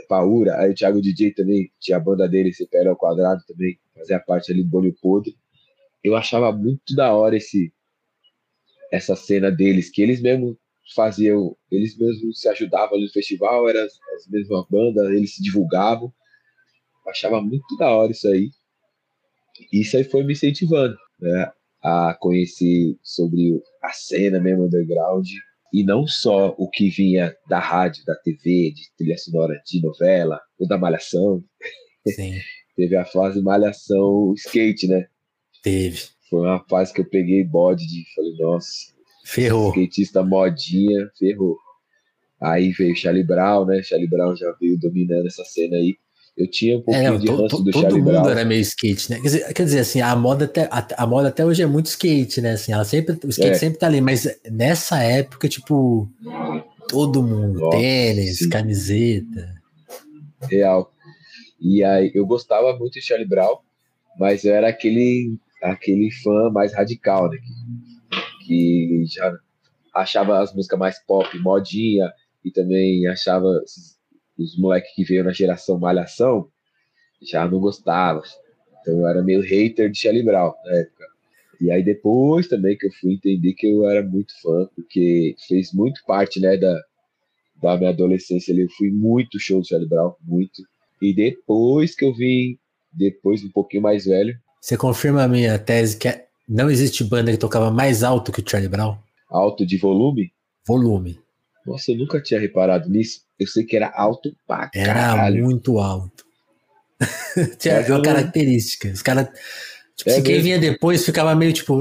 Paura, 0.09 0.59
aí 0.59 0.71
o 0.71 0.75
Thiago 0.75 1.01
DJ 1.01 1.33
também, 1.33 1.71
tinha 1.79 1.97
a 1.97 2.01
banda 2.01 2.29
dele, 2.29 2.53
CPL 2.53 2.89
ao 2.89 2.97
quadrado 2.97 3.43
também, 3.47 3.79
fazia 3.95 4.19
parte 4.19 4.51
ali 4.51 4.65
do 4.65 4.69
Bolinho 4.69 4.97
Podre. 5.01 5.37
Eu 6.03 6.17
achava 6.17 6.51
muito 6.51 6.97
da 6.97 7.15
hora 7.15 7.37
esse 7.37 7.73
essa 8.91 9.15
cena 9.15 9.53
deles, 9.53 9.89
que 9.89 10.03
eles 10.03 10.21
mesmo 10.21 10.59
faziam, 10.95 11.57
eles 11.71 11.97
mesmos 11.99 12.41
se 12.41 12.49
ajudavam 12.49 12.99
no 13.01 13.09
festival, 13.11 13.69
eram 13.69 13.83
as, 13.83 13.93
as 14.17 14.29
mesmas 14.29 14.65
bandas, 14.71 15.11
eles 15.11 15.35
se 15.35 15.43
divulgavam. 15.43 16.13
Achava 17.07 17.41
muito 17.41 17.77
da 17.77 17.91
hora 17.91 18.13
isso 18.13 18.29
aí. 18.29 18.51
Isso 19.73 19.97
aí 19.97 20.05
foi 20.05 20.23
me 20.23 20.33
incentivando 20.33 20.97
né, 21.21 21.53
a 21.83 22.15
conhecer 22.19 22.97
sobre 23.03 23.61
a 23.83 23.93
cena 23.93 24.41
mesmo 24.41 24.65
underground. 24.65 25.27
E 25.73 25.85
não 25.85 26.07
só 26.07 26.55
o 26.59 26.69
que 26.69 26.91
vinha 26.91 27.35
da 27.49 27.61
rádio, 27.61 28.05
da 28.05 28.17
TV, 28.17 28.73
de 28.73 28.91
trilha 28.97 29.17
sonora 29.17 29.61
de 29.65 29.81
novela, 29.81 30.41
ou 30.59 30.67
da 30.67 30.77
malhação. 30.77 31.45
Sim. 32.07 32.41
Teve 32.77 32.97
a 32.97 33.05
fase 33.05 33.41
malhação 33.43 34.33
skate, 34.35 34.89
né? 34.89 35.07
Teve. 35.63 36.01
Foi 36.29 36.41
uma 36.41 36.65
fase 36.69 36.93
que 36.93 37.01
eu 37.01 37.09
peguei 37.09 37.45
bode 37.45 37.87
de 37.87 38.05
falei, 38.15 38.37
nossa, 38.39 38.93
Ferrou. 39.31 39.69
Skatista 39.69 40.25
modinha, 40.25 41.09
ferrou. 41.17 41.57
Aí 42.41 42.73
veio 42.73 42.97
Charlie 42.97 43.23
Brown, 43.23 43.65
né? 43.65 43.81
Charlie 43.83 44.09
Brown 44.09 44.35
já 44.35 44.51
veio 44.61 44.77
dominando 44.79 45.27
essa 45.27 45.45
cena 45.45 45.77
aí. 45.77 45.97
Eu 46.37 46.51
tinha 46.51 46.79
um 46.79 46.83
pouquinho 46.83 47.07
é, 47.07 47.11
não, 47.11 47.19
de 47.19 47.29
ranço 47.29 47.63
do 47.63 47.71
todo 47.71 47.83
Charlie 47.83 48.01
mundo 48.01 48.13
Brown. 48.13 48.29
era 48.29 48.45
meio 48.45 48.63
skate, 48.63 49.11
né? 49.11 49.17
Quer 49.19 49.23
dizer, 49.23 49.53
quer 49.53 49.65
dizer, 49.65 49.79
assim, 49.81 50.01
a 50.01 50.17
moda, 50.17 50.47
até, 50.47 50.63
a, 50.71 50.87
a, 50.97 51.07
moda 51.07 51.29
até 51.29 51.45
hoje 51.45 51.63
é 51.63 51.67
muito 51.67 51.87
skate, 51.87 52.41
né? 52.41 52.53
Assim, 52.53 52.73
ela 52.73 52.85
sempre, 52.85 53.19
o 53.25 53.29
skate 53.29 53.51
é. 53.51 53.55
sempre 53.55 53.79
tá 53.79 53.87
ali, 53.87 54.01
mas 54.01 54.27
nessa 54.51 55.01
época, 55.03 55.49
tipo, 55.49 56.09
todo 56.89 57.23
mundo, 57.23 57.61
Nossa, 57.61 57.77
tênis, 57.77 58.39
sim. 58.39 58.49
camiseta. 58.49 59.55
Real. 60.51 60.93
E 61.61 61.85
aí, 61.85 62.11
eu 62.15 62.27
gostava 62.27 62.77
muito 62.79 62.95
de 62.95 63.03
Charlie 63.03 63.29
Brown, 63.29 63.59
mas 64.19 64.45
eu 64.45 64.55
era 64.55 64.69
aquele 64.69 65.39
aquele 65.63 66.11
fã 66.11 66.51
mais 66.51 66.73
radical, 66.73 67.29
né? 67.29 67.37
Que, 67.37 68.00
que 68.51 69.05
já 69.07 69.33
achava 69.95 70.41
as 70.41 70.53
músicas 70.53 70.79
mais 70.79 70.99
pop, 70.99 71.39
modinha, 71.39 72.13
e 72.45 72.51
também 72.51 73.07
achava 73.07 73.47
os 74.37 74.59
moleques 74.59 74.93
que 74.95 75.05
veio 75.05 75.23
na 75.23 75.33
geração 75.33 75.79
Malhação 75.79 76.49
já 77.23 77.47
não 77.47 77.61
gostava. 77.61 78.23
Então 78.81 78.99
eu 78.99 79.07
era 79.07 79.23
meio 79.23 79.41
hater 79.41 79.89
de 79.91 79.99
Charlie 79.99 80.25
Brown 80.25 80.53
na 80.65 80.79
época. 80.79 81.07
E 81.61 81.71
aí 81.71 81.83
depois 81.83 82.49
também 82.49 82.77
que 82.77 82.87
eu 82.87 82.93
fui 83.01 83.13
entender 83.13 83.53
que 83.53 83.71
eu 83.71 83.87
era 83.87 84.03
muito 84.03 84.33
fã, 84.41 84.69
porque 84.75 85.37
fez 85.47 85.73
muito 85.73 86.01
parte, 86.07 86.41
né, 86.41 86.57
da, 86.57 86.83
da 87.63 87.77
minha 87.77 87.91
adolescência 87.91 88.53
ali. 88.53 88.63
Eu 88.63 88.71
fui 88.71 88.91
muito 88.91 89.39
show 89.39 89.61
do 89.61 89.69
Charlie 89.69 89.89
Brown, 89.89 90.15
muito. 90.23 90.63
E 91.01 91.15
depois 91.15 91.95
que 91.95 92.05
eu 92.05 92.15
vim, 92.15 92.59
depois 92.93 93.45
um 93.45 93.51
pouquinho 93.51 93.83
mais 93.83 94.07
velho. 94.07 94.37
Você 94.61 94.77
confirma 94.77 95.23
a 95.23 95.29
minha 95.29 95.59
tese 95.59 95.99
que 95.99 96.09
é, 96.09 96.27
não 96.51 96.69
existe 96.69 97.05
banda 97.05 97.31
que 97.31 97.39
tocava 97.39 97.71
mais 97.71 98.03
alto 98.03 98.33
que 98.33 98.41
o 98.41 98.45
Charlie 98.49 98.69
Brown? 98.69 98.99
Alto 99.31 99.65
de 99.65 99.79
volume? 99.79 100.33
Volume. 100.67 101.21
Nossa, 101.65 101.93
eu 101.93 101.97
nunca 101.97 102.21
tinha 102.21 102.41
reparado 102.41 102.89
nisso. 102.91 103.23
Eu 103.39 103.47
sei 103.47 103.65
que 103.65 103.77
era 103.77 103.89
alto 103.95 104.35
pra 104.49 104.69
era 104.75 104.95
caralho. 104.95 105.37
Era 105.37 105.45
muito 105.45 105.79
alto. 105.79 106.25
tinha 107.57 107.75
é 107.75 107.89
uma 107.89 108.03
característica. 108.03 108.89
Os 108.89 109.01
caras. 109.01 109.29
Tipo, 109.95 110.11
é 110.11 110.15
se 110.15 110.23
quem 110.23 110.43
vinha 110.43 110.59
depois 110.59 111.05
ficava 111.05 111.37
meio 111.37 111.53
tipo. 111.53 111.81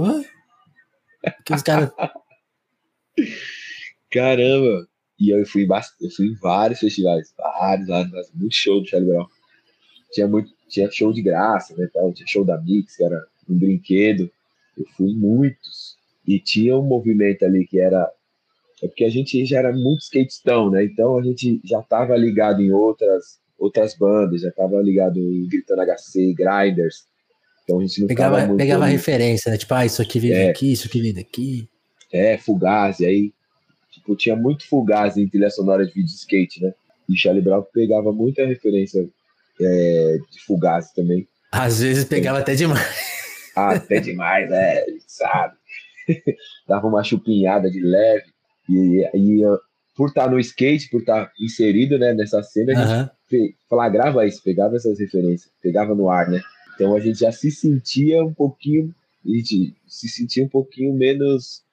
Que 1.43 1.53
os 1.55 1.63
caras. 1.63 1.89
Caramba! 4.11 4.87
E 5.19 5.31
eu 5.31 5.45
fui, 5.45 5.67
eu 6.01 6.09
fui 6.11 6.27
em 6.27 6.35
vários 6.35 6.79
festivais, 6.79 7.33
vários, 7.37 7.87
vários, 7.87 8.31
muito 8.33 8.55
show 8.55 8.79
do 8.79 8.87
Charlie 8.87 9.11
Brown. 9.11 9.27
Tinha, 10.11 10.27
muito, 10.27 10.51
tinha 10.69 10.89
show 10.89 11.11
de 11.11 11.21
graça, 11.21 11.75
né? 11.75 11.89
Tal, 11.93 12.13
tinha 12.13 12.27
show 12.27 12.45
da 12.45 12.57
Mix, 12.61 12.95
que 12.95 13.03
era 13.03 13.19
um 13.49 13.57
brinquedo. 13.57 14.31
Eu 14.79 14.85
fui 14.95 15.13
muitos. 15.13 15.97
E 16.25 16.39
tinha 16.39 16.77
um 16.77 16.83
movimento 16.83 17.43
ali 17.43 17.65
que 17.67 17.79
era. 17.79 18.09
É 18.81 18.87
porque 18.87 19.03
a 19.03 19.09
gente 19.09 19.45
já 19.45 19.59
era 19.59 19.73
muito 19.73 20.01
skatistão, 20.03 20.69
né? 20.69 20.85
Então 20.85 21.17
a 21.17 21.23
gente 21.23 21.59
já 21.65 21.79
estava 21.79 22.15
ligado 22.15 22.61
em 22.61 22.71
outras, 22.71 23.39
outras 23.57 23.95
bandas, 23.95 24.41
já 24.41 24.49
estava 24.49 24.81
ligado 24.81 25.19
em 25.19 25.47
Gritando 25.47 25.81
HC, 25.81 26.33
Grinders. 26.33 27.03
Então 27.63 27.79
a 27.79 27.81
gente 27.81 28.01
não 28.01 28.07
pegava, 28.07 28.45
muito 28.45 28.57
pegava 28.57 28.85
referência, 28.85 29.51
né? 29.51 29.57
Tipo, 29.57 29.73
ah, 29.73 29.85
isso 29.85 30.01
aqui 30.01 30.19
veio 30.19 30.33
é, 30.33 30.47
daqui, 30.47 30.71
isso 30.71 30.87
aqui 30.87 31.01
veio 31.01 31.13
daqui. 31.13 31.67
É, 32.11 32.37
Fugazi, 32.37 33.05
aí 33.05 33.33
tipo, 33.91 34.15
tinha 34.15 34.35
muito 34.35 34.67
Fugazi 34.67 35.21
em 35.21 35.27
trilha 35.27 35.49
sonora 35.49 35.85
de 35.85 35.93
vídeo 35.93 36.13
skate, 36.13 36.63
né? 36.63 36.73
E 37.07 37.17
Charlie 37.17 37.43
Brown 37.43 37.63
pegava 37.73 38.11
muita 38.11 38.45
referência 38.45 39.07
é, 39.59 40.17
de 40.31 40.41
Fugazi 40.45 40.93
também. 40.95 41.27
Às 41.51 41.81
vezes 41.81 42.05
pegava 42.05 42.37
é. 42.37 42.41
até 42.41 42.55
demais. 42.55 43.18
Ah, 43.55 43.75
até 43.75 43.99
demais, 43.99 44.51
é, 44.51 44.85
sabe? 45.07 45.55
Dava 46.67 46.87
uma 46.87 47.03
chupinhada 47.03 47.69
de 47.69 47.79
leve. 47.79 48.25
E, 48.69 49.09
e 49.13 49.43
por 49.95 50.09
estar 50.09 50.29
no 50.29 50.39
skate, 50.39 50.89
por 50.89 51.01
estar 51.01 51.31
inserido 51.39 51.97
né, 51.97 52.13
nessa 52.13 52.41
cena, 52.41 52.73
a 52.73 53.11
gente 53.31 53.55
flagrava 53.67 54.25
isso, 54.25 54.41
pegava 54.43 54.75
essas 54.75 54.99
referências, 54.99 55.51
pegava 55.61 55.93
no 55.93 56.09
ar, 56.09 56.29
né? 56.29 56.41
Então 56.73 56.95
a 56.95 56.99
gente 56.99 57.19
já 57.19 57.31
se 57.31 57.51
sentia 57.51 58.23
um 58.23 58.33
pouquinho, 58.33 58.95
a 59.25 59.29
gente 59.29 59.75
se 59.87 60.07
sentia 60.07 60.43
um 60.43 60.47
pouquinho 60.47 60.93
menos. 60.93 61.63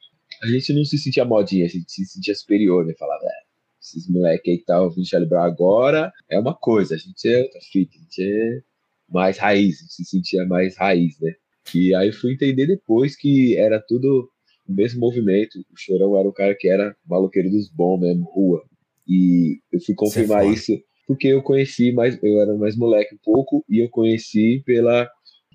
A 0.43 0.47
gente 0.49 0.73
não 0.73 0.85
se 0.85 0.99
sentia 0.99 1.25
modinha, 1.25 1.65
a 1.65 1.69
gente 1.69 1.91
se 1.91 2.05
sentia 2.05 2.35
superior, 2.35 2.85
né? 2.85 2.95
Falava, 2.99 3.23
é, 3.25 3.47
esses 3.81 4.09
moleques 4.09 4.51
aí 4.53 4.59
que 4.59 4.65
tá 4.65 4.81
ouvindo 4.81 5.07
Charlie 5.07 5.29
Brown 5.29 5.45
agora 5.45 6.12
é 6.29 6.39
uma 6.39 6.55
coisa, 6.55 6.97
a 6.97 6.99
gente 6.99 7.29
é 7.29 7.43
outra 7.43 7.61
fita, 7.61 7.97
a 7.97 8.01
gente 8.01 8.23
é 8.23 8.62
mais 9.09 9.39
raiz, 9.39 9.79
a 9.79 9.83
gente 9.83 9.95
se 9.95 10.05
sentia 10.05 10.45
mais 10.45 10.77
raiz, 10.77 11.19
né? 11.21 11.33
E 11.75 11.95
aí 11.95 12.13
fui 12.13 12.33
entender 12.33 12.67
depois 12.67 13.17
que 13.17 13.57
era 13.57 13.81
tudo 13.81 14.31
o 14.69 14.73
mesmo 14.73 15.01
movimento. 15.01 15.59
O 15.59 15.77
Chorão 15.77 16.19
era 16.19 16.29
o 16.29 16.33
cara 16.33 16.55
que 16.55 16.69
era 16.69 16.97
maloqueiro 17.07 17.51
dos 17.51 17.69
bons 17.69 18.01
mesmo, 18.01 18.25
rua. 18.25 18.63
E 19.07 19.61
eu 19.73 19.81
fui 19.81 19.95
confirmar 19.95 20.47
isso 20.47 20.73
porque 21.07 21.29
eu 21.29 21.43
conheci 21.43 21.93
mais, 21.93 22.19
eu 22.23 22.41
era 22.41 22.55
mais 22.57 22.77
moleque 22.77 23.15
um 23.15 23.19
pouco 23.23 23.65
e 23.69 23.79
eu 23.79 23.89
conheci 23.89 24.63
pela 24.67 25.09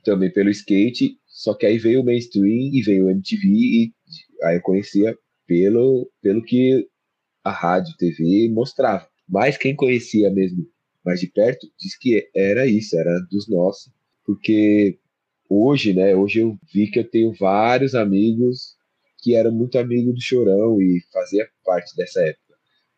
também 0.03 0.31
pelo 0.31 0.49
skate, 0.49 1.17
só 1.27 1.53
que 1.53 1.65
aí 1.65 1.77
veio 1.77 2.01
o 2.01 2.05
mainstream 2.05 2.71
e 2.73 2.81
veio 2.81 3.05
o 3.05 3.09
MTV 3.09 3.47
e 3.47 3.93
aí 4.43 4.55
eu 4.55 4.61
conhecia 4.61 5.15
pelo 5.45 6.09
pelo 6.21 6.41
que 6.41 6.87
a 7.43 7.51
rádio, 7.51 7.95
TV 7.97 8.49
mostrava. 8.49 9.07
Mas 9.27 9.57
quem 9.57 9.75
conhecia 9.75 10.31
mesmo 10.31 10.65
mais 11.03 11.19
de 11.19 11.27
perto 11.27 11.67
disse 11.77 11.99
que 11.99 12.29
era 12.33 12.65
isso, 12.65 12.97
era 12.97 13.19
dos 13.29 13.49
nossos, 13.49 13.91
porque 14.25 14.97
hoje, 15.51 15.93
né, 15.93 16.15
hoje 16.15 16.39
eu 16.39 16.57
vi 16.73 16.89
que 16.89 16.99
eu 16.99 17.09
tenho 17.09 17.33
vários 17.33 17.95
amigos 17.95 18.75
que 19.19 19.35
eram 19.35 19.51
muito 19.51 19.77
amigos 19.77 20.15
do 20.15 20.21
Chorão 20.21 20.81
e 20.81 20.99
fazia 21.11 21.47
parte 21.63 21.95
dessa 21.95 22.21
época 22.21 22.51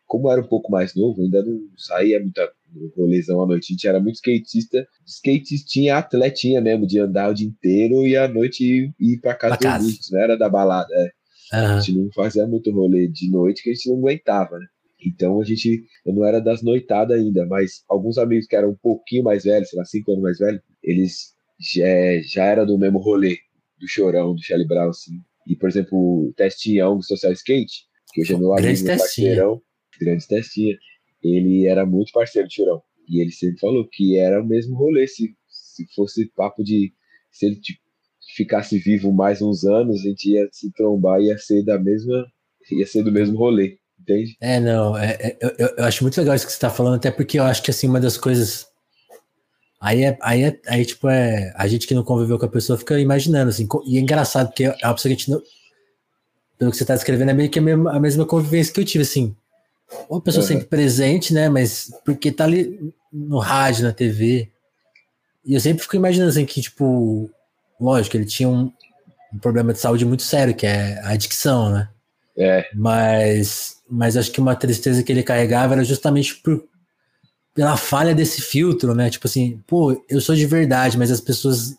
como 0.06 0.30
era 0.30 0.40
um 0.40 0.46
pouco 0.46 0.70
mais 0.70 0.94
novo, 0.94 1.22
ainda 1.22 1.42
não 1.42 1.60
saía 1.76 2.20
muita 2.20 2.48
rolezão 2.96 3.42
à 3.42 3.46
noite. 3.46 3.72
A 3.72 3.72
gente 3.72 3.88
era 3.88 4.00
muito 4.00 4.16
skatista. 4.16 4.86
Skatista 5.04 5.66
tinha 5.68 5.96
atletinha 5.96 6.60
mesmo, 6.60 6.86
de 6.86 7.00
andar 7.00 7.30
o 7.30 7.34
dia 7.34 7.46
inteiro 7.46 8.06
e 8.06 8.16
à 8.16 8.28
noite 8.28 8.64
ir, 8.64 8.94
ir 9.00 9.20
pra 9.20 9.34
casa 9.34 9.56
dos 9.56 10.10
não 10.10 10.20
era 10.20 10.36
da 10.36 10.48
balada. 10.48 10.92
É. 10.94 11.56
Uhum. 11.56 11.66
A 11.66 11.80
gente 11.80 11.98
não 11.98 12.12
fazia 12.12 12.46
muito 12.46 12.70
rolê 12.70 13.08
de 13.08 13.30
noite 13.30 13.62
que 13.62 13.70
a 13.70 13.74
gente 13.74 13.90
não 13.90 13.98
aguentava, 13.98 14.58
né? 14.58 14.66
Então 15.06 15.40
a 15.40 15.44
gente, 15.44 15.84
eu 16.06 16.14
não 16.14 16.24
era 16.24 16.40
das 16.40 16.62
noitadas 16.62 17.18
ainda, 17.18 17.44
mas 17.46 17.82
alguns 17.88 18.16
amigos 18.16 18.46
que 18.46 18.56
eram 18.56 18.70
um 18.70 18.76
pouquinho 18.80 19.24
mais 19.24 19.44
velhos, 19.44 19.68
sei 19.68 19.78
lá, 19.78 19.84
cinco 19.84 20.12
anos 20.12 20.22
mais 20.22 20.38
velhos, 20.38 20.62
eles 20.82 21.33
já, 21.58 21.86
já 22.26 22.44
era 22.44 22.64
do 22.64 22.78
mesmo 22.78 22.98
rolê, 22.98 23.38
do 23.78 23.88
Chorão, 23.88 24.34
do 24.34 24.42
Charlie 24.42 24.66
Brown, 24.66 24.90
assim. 24.90 25.20
E, 25.46 25.56
por 25.56 25.68
exemplo, 25.68 25.98
o 25.98 26.32
Testinho 26.36 26.94
do 26.94 27.02
Social 27.02 27.32
Skate, 27.32 27.84
que 28.12 28.22
hoje 28.22 28.34
é 28.34 28.38
meu 28.38 28.52
amigo, 28.52 28.84
meu 28.84 28.96
parceirão, 28.96 29.62
grande 30.00 30.26
testinha, 30.26 30.76
ele 31.22 31.66
era 31.66 31.84
muito 31.84 32.12
parceiro 32.12 32.48
de 32.48 32.54
Chorão. 32.54 32.82
E 33.08 33.20
ele 33.20 33.30
sempre 33.30 33.58
falou 33.58 33.86
que 33.90 34.18
era 34.18 34.42
o 34.42 34.46
mesmo 34.46 34.76
rolê. 34.76 35.06
Se, 35.06 35.34
se 35.48 35.86
fosse 35.94 36.30
papo 36.34 36.62
de. 36.62 36.92
Se 37.30 37.46
ele 37.46 37.56
tipo, 37.56 37.80
ficasse 38.34 38.78
vivo 38.78 39.12
mais 39.12 39.42
uns 39.42 39.64
anos, 39.64 40.00
a 40.00 40.02
gente 40.02 40.30
ia 40.30 40.48
se 40.52 40.72
trombar, 40.72 41.20
ia 41.20 41.36
ser 41.36 41.62
da 41.64 41.78
mesma. 41.78 42.26
ia 42.70 42.86
ser 42.86 43.02
do 43.02 43.12
mesmo 43.12 43.36
rolê. 43.36 43.78
Entende? 44.00 44.36
É, 44.40 44.60
não. 44.60 44.96
É, 44.96 45.16
é, 45.20 45.38
eu, 45.40 45.68
eu 45.76 45.84
acho 45.84 46.02
muito 46.04 46.18
legal 46.18 46.34
isso 46.34 46.46
que 46.46 46.52
você 46.52 46.56
está 46.56 46.70
falando, 46.70 46.96
até 46.96 47.10
porque 47.10 47.38
eu 47.38 47.44
acho 47.44 47.62
que 47.62 47.70
assim, 47.70 47.88
uma 47.88 48.00
das 48.00 48.16
coisas. 48.16 48.66
Aí 49.84 50.04
é, 50.04 50.18
aí 50.22 50.44
é, 50.44 50.60
aí, 50.66 50.84
tipo, 50.84 51.08
é. 51.08 51.52
A 51.56 51.68
gente 51.68 51.86
que 51.86 51.94
não 51.94 52.02
conviveu 52.02 52.38
com 52.38 52.46
a 52.46 52.48
pessoa 52.48 52.78
fica 52.78 52.98
imaginando, 52.98 53.50
assim. 53.50 53.68
E 53.86 53.98
é 53.98 54.00
engraçado, 54.00 54.48
porque 54.48 54.64
é 54.64 54.70
uma 54.82 54.94
pessoa 54.94 55.10
que 55.10 55.14
a 55.14 55.18
gente 55.18 55.30
não. 55.30 55.42
Pelo 56.58 56.70
que 56.70 56.76
você 56.76 56.84
está 56.84 56.94
descrevendo, 56.94 57.30
é 57.30 57.34
meio 57.34 57.50
que 57.50 57.58
a 57.58 57.62
mesma, 57.62 57.92
a 57.92 58.00
mesma 58.00 58.24
convivência 58.24 58.72
que 58.72 58.80
eu 58.80 58.84
tive, 58.84 59.02
assim 59.02 59.36
uma 60.08 60.20
pessoa 60.20 60.42
uhum. 60.42 60.48
sempre 60.48 60.66
presente, 60.66 61.32
né? 61.32 61.48
Mas 61.48 61.92
porque 62.04 62.32
tá 62.32 62.44
ali 62.44 62.92
no 63.12 63.38
rádio, 63.38 63.84
na 63.84 63.92
TV. 63.92 64.50
E 65.44 65.54
eu 65.54 65.60
sempre 65.60 65.82
fico 65.82 65.96
imaginando 65.96 66.30
assim 66.30 66.46
que, 66.46 66.60
tipo, 66.60 67.30
lógico, 67.80 68.16
ele 68.16 68.24
tinha 68.24 68.48
um, 68.48 68.72
um 69.32 69.38
problema 69.38 69.72
de 69.72 69.78
saúde 69.78 70.04
muito 70.04 70.22
sério, 70.22 70.54
que 70.54 70.66
é 70.66 70.98
a 71.00 71.10
adicção, 71.10 71.70
né? 71.70 71.88
É. 72.36 72.68
Mas, 72.74 73.76
mas 73.88 74.16
acho 74.16 74.30
que 74.30 74.40
uma 74.40 74.56
tristeza 74.56 75.02
que 75.02 75.12
ele 75.12 75.22
carregava 75.22 75.74
era 75.74 75.84
justamente 75.84 76.36
por, 76.36 76.64
pela 77.54 77.76
falha 77.76 78.14
desse 78.14 78.42
filtro, 78.42 78.94
né? 78.94 79.08
Tipo 79.08 79.26
assim, 79.26 79.60
pô, 79.66 80.04
eu 80.08 80.20
sou 80.20 80.34
de 80.34 80.44
verdade, 80.44 80.98
mas 80.98 81.10
as 81.10 81.20
pessoas 81.20 81.76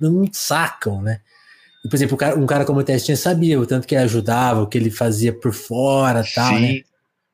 não 0.00 0.24
sacam, 0.32 1.02
né? 1.02 1.20
E, 1.84 1.88
por 1.88 1.96
exemplo, 1.96 2.14
um 2.14 2.18
cara, 2.18 2.38
um 2.38 2.46
cara 2.46 2.64
como 2.64 2.80
o 2.80 2.84
Testinha 2.84 3.16
sabia 3.16 3.60
o 3.60 3.66
tanto 3.66 3.86
que 3.86 3.94
ele 3.94 4.04
ajudava, 4.04 4.62
o 4.62 4.66
que 4.66 4.78
ele 4.78 4.90
fazia 4.90 5.32
por 5.32 5.52
fora 5.52 6.22
tal, 6.34 6.54
Sim. 6.54 6.60
né? 6.60 6.80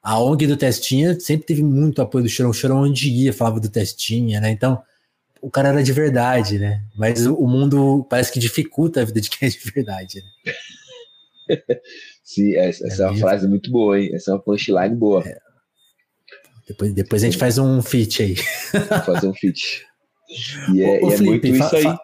a 0.06 0.20
ONG 0.20 0.46
do 0.46 0.56
Testinha 0.56 1.18
sempre 1.18 1.48
teve 1.48 1.64
muito 1.64 2.00
apoio 2.00 2.22
do 2.22 2.30
Chorão. 2.30 2.50
O 2.50 2.54
Chorão 2.54 2.82
onde 2.82 3.10
ia 3.10 3.32
falava 3.32 3.58
do 3.58 3.68
Testinha, 3.68 4.40
né? 4.40 4.52
Então, 4.52 4.80
o 5.42 5.50
cara 5.50 5.70
era 5.70 5.82
de 5.82 5.92
verdade, 5.92 6.60
né? 6.60 6.80
Mas 6.96 7.26
o 7.26 7.44
mundo 7.44 8.06
parece 8.08 8.30
que 8.30 8.38
dificulta 8.38 9.02
a 9.02 9.04
vida 9.04 9.20
de 9.20 9.28
quem 9.28 9.48
é 9.48 9.50
de 9.50 9.58
verdade, 9.58 10.22
né? 10.22 11.56
Sim, 12.22 12.54
essa, 12.54 12.86
é, 12.86 13.04
é 13.04 13.10
uma 13.10 13.18
frase 13.18 13.48
muito 13.48 13.68
boa, 13.68 14.00
hein? 14.00 14.10
Essa 14.14 14.30
é 14.30 14.34
uma 14.34 14.40
punchline 14.40 14.94
boa. 14.94 15.26
É. 15.26 15.38
Depois, 16.66 16.92
depois 16.92 17.22
a 17.22 17.26
gente 17.26 17.38
faz 17.38 17.59
um 17.59 17.81
feat 17.83 18.22
aí. 18.22 18.37
fazer 19.05 19.29
um 19.29 19.35
feat. 19.35 19.87
E 20.72 20.83
é, 20.83 21.00
ô, 21.02 21.11
e 21.11 21.14
é 21.14 21.16
Felipe, 21.16 21.50
muito 21.50 21.64
isso 21.64 21.76
aí. 21.76 21.98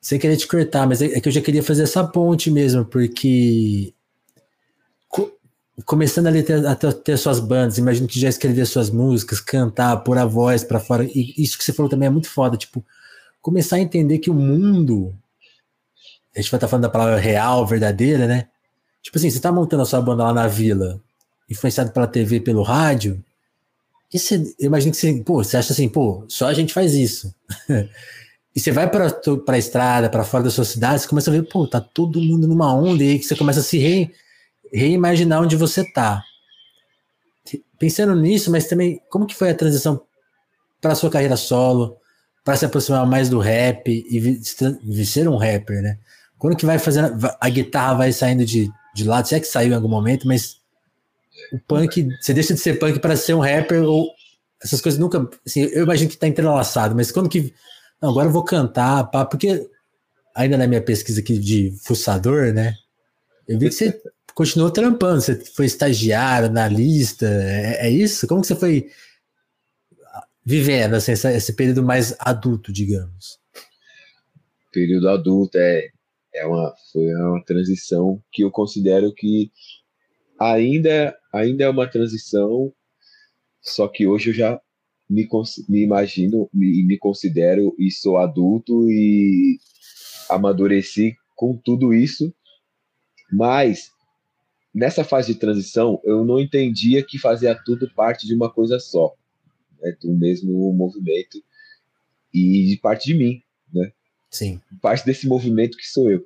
Sem 0.00 0.18
querer 0.18 0.36
te 0.36 0.46
cortar, 0.48 0.86
mas 0.86 1.00
é, 1.00 1.06
é 1.06 1.20
que 1.20 1.28
eu 1.28 1.32
já 1.32 1.40
queria 1.40 1.62
fazer 1.62 1.84
essa 1.84 2.02
ponte 2.04 2.50
mesmo, 2.50 2.84
porque 2.84 3.94
começando 5.84 6.26
ali 6.26 6.40
a 6.40 6.44
ter, 6.44 6.66
a 6.66 6.92
ter 6.92 7.16
suas 7.16 7.40
bandas, 7.40 7.78
imagino 7.78 8.06
que 8.06 8.20
já 8.20 8.28
escrevia 8.28 8.66
suas 8.66 8.90
músicas, 8.90 9.40
cantar, 9.40 9.96
pôr 9.98 10.18
a 10.18 10.24
voz 10.24 10.62
para 10.62 10.78
fora, 10.78 11.04
e 11.04 11.34
isso 11.38 11.56
que 11.56 11.64
você 11.64 11.72
falou 11.72 11.88
também 11.88 12.06
é 12.06 12.10
muito 12.10 12.28
foda, 12.28 12.56
tipo, 12.56 12.84
começar 13.40 13.76
a 13.76 13.80
entender 13.80 14.18
que 14.18 14.30
o 14.30 14.34
mundo, 14.34 15.14
a 16.34 16.40
gente 16.40 16.50
vai 16.50 16.58
estar 16.58 16.66
tá 16.66 16.68
falando 16.68 16.82
da 16.82 16.90
palavra 16.90 17.16
real, 17.16 17.66
verdadeira, 17.66 18.26
né? 18.26 18.48
Tipo 19.02 19.18
assim, 19.18 19.30
você 19.30 19.40
tá 19.40 19.50
montando 19.50 19.82
a 19.82 19.86
sua 19.86 20.00
banda 20.00 20.24
lá 20.24 20.32
na 20.32 20.46
vila, 20.46 21.00
influenciado 21.50 21.90
pela 21.90 22.06
TV, 22.06 22.40
pelo 22.40 22.62
rádio, 22.62 23.22
e 24.12 24.18
você, 24.18 24.36
eu 24.58 24.66
imagino 24.66 24.92
que 24.92 24.98
você, 24.98 25.14
pô, 25.24 25.42
você 25.42 25.56
acha 25.56 25.72
assim, 25.72 25.88
pô, 25.88 26.24
só 26.28 26.46
a 26.46 26.54
gente 26.54 26.72
faz 26.72 26.94
isso. 26.94 27.34
E 28.54 28.60
você 28.60 28.70
vai 28.70 28.86
para 28.86 29.06
a 29.48 29.58
estrada, 29.58 30.10
para 30.10 30.24
fora 30.24 30.44
da 30.44 30.50
sua 30.50 30.66
cidade, 30.66 31.00
você 31.00 31.08
começa 31.08 31.30
a 31.30 31.32
ver, 31.32 31.48
pô, 31.48 31.66
tá 31.66 31.80
todo 31.80 32.20
mundo 32.20 32.46
numa 32.46 32.74
onda, 32.74 33.02
e 33.02 33.12
aí 33.12 33.22
você 33.22 33.34
começa 33.34 33.60
a 33.60 33.62
se 33.62 33.78
re, 33.78 34.10
reimaginar 34.70 35.40
onde 35.40 35.56
você 35.56 35.90
tá. 35.90 36.22
Pensando 37.78 38.14
nisso, 38.14 38.50
mas 38.50 38.66
também, 38.66 39.00
como 39.08 39.26
que 39.26 39.34
foi 39.34 39.48
a 39.48 39.54
transição 39.54 40.02
para 40.82 40.94
sua 40.94 41.08
carreira 41.08 41.34
solo, 41.34 41.96
para 42.44 42.54
se 42.54 42.66
aproximar 42.66 43.06
mais 43.06 43.30
do 43.30 43.38
rap 43.38 43.88
e 43.88 45.06
ser 45.06 45.28
um 45.28 45.36
rapper, 45.36 45.80
né? 45.80 45.98
Quando 46.38 46.56
que 46.56 46.66
vai 46.66 46.78
fazendo, 46.78 47.16
a 47.40 47.48
guitarra 47.48 47.94
vai 47.94 48.12
saindo 48.12 48.44
de, 48.44 48.68
de 48.94 49.04
lado, 49.04 49.28
se 49.28 49.34
é 49.34 49.40
que 49.40 49.46
saiu 49.46 49.72
em 49.72 49.76
algum 49.76 49.88
momento, 49.88 50.26
mas 50.26 50.56
o 51.52 51.60
punk, 51.60 52.08
você 52.20 52.32
deixa 52.32 52.54
de 52.54 52.60
ser 52.60 52.78
punk 52.78 52.98
para 52.98 53.16
ser 53.16 53.34
um 53.34 53.40
rapper 53.40 53.82
ou 53.82 54.10
essas 54.62 54.80
coisas 54.80 54.98
nunca, 54.98 55.28
assim, 55.46 55.62
eu 55.62 55.82
imagino 55.82 56.10
que 56.10 56.16
tá 56.16 56.28
entrelaçado, 56.28 56.94
mas 56.94 57.10
quando 57.10 57.28
que 57.28 57.52
não, 58.00 58.10
agora 58.10 58.28
eu 58.28 58.32
vou 58.32 58.44
cantar, 58.44 59.04
pá, 59.10 59.24
porque 59.24 59.68
ainda 60.34 60.56
na 60.56 60.66
minha 60.66 60.82
pesquisa 60.82 61.20
aqui 61.20 61.38
de 61.38 61.72
fuçador, 61.84 62.52
né? 62.52 62.74
Eu 63.46 63.58
vi 63.58 63.68
que 63.68 63.74
você 63.74 64.00
continuou 64.34 64.70
trampando, 64.70 65.20
você 65.20 65.36
foi 65.36 65.66
estagiário, 65.66 66.48
analista, 66.48 67.26
é, 67.26 67.86
é 67.86 67.90
isso? 67.90 68.26
Como 68.26 68.40
que 68.40 68.46
você 68.46 68.56
foi 68.56 68.88
vivendo 70.44 70.94
assim, 70.94 71.12
esse 71.12 71.52
período 71.52 71.82
mais 71.82 72.16
adulto, 72.18 72.72
digamos? 72.72 73.38
Período 74.72 75.08
adulto 75.08 75.58
é, 75.58 75.88
é 76.34 76.46
uma, 76.46 76.74
foi 76.92 77.14
uma 77.14 77.44
transição 77.44 78.22
que 78.32 78.42
eu 78.42 78.50
considero 78.50 79.12
que 79.14 79.50
ainda, 80.40 81.14
ainda 81.32 81.64
é 81.64 81.68
uma 81.68 81.88
transição, 81.88 82.72
só 83.60 83.88
que 83.88 84.06
hoje 84.06 84.30
eu 84.30 84.34
já 84.34 84.60
me, 85.08 85.28
me 85.68 85.82
imagino 85.82 86.50
e 86.52 86.58
me, 86.58 86.82
me 86.84 86.98
considero 86.98 87.74
e 87.78 87.90
sou 87.90 88.18
adulto 88.18 88.90
e 88.90 89.58
amadureci 90.28 91.16
com 91.34 91.56
tudo 91.56 91.94
isso, 91.94 92.34
mas 93.32 93.90
nessa 94.74 95.04
fase 95.04 95.32
de 95.32 95.38
transição 95.38 96.00
eu 96.04 96.24
não 96.24 96.38
entendia 96.38 97.04
que 97.04 97.18
fazia 97.18 97.54
tudo 97.54 97.92
parte 97.94 98.26
de 98.26 98.34
uma 98.34 98.50
coisa 98.50 98.78
só, 98.78 99.14
né, 99.80 99.96
do 100.00 100.12
mesmo 100.12 100.72
movimento 100.72 101.42
e 102.32 102.66
de 102.66 102.76
parte 102.78 103.12
de 103.12 103.14
mim, 103.14 103.42
né? 103.72 103.92
Sim. 104.30 104.60
Parte 104.80 105.04
desse 105.04 105.28
movimento 105.28 105.76
que 105.76 105.86
sou 105.86 106.10
eu. 106.10 106.24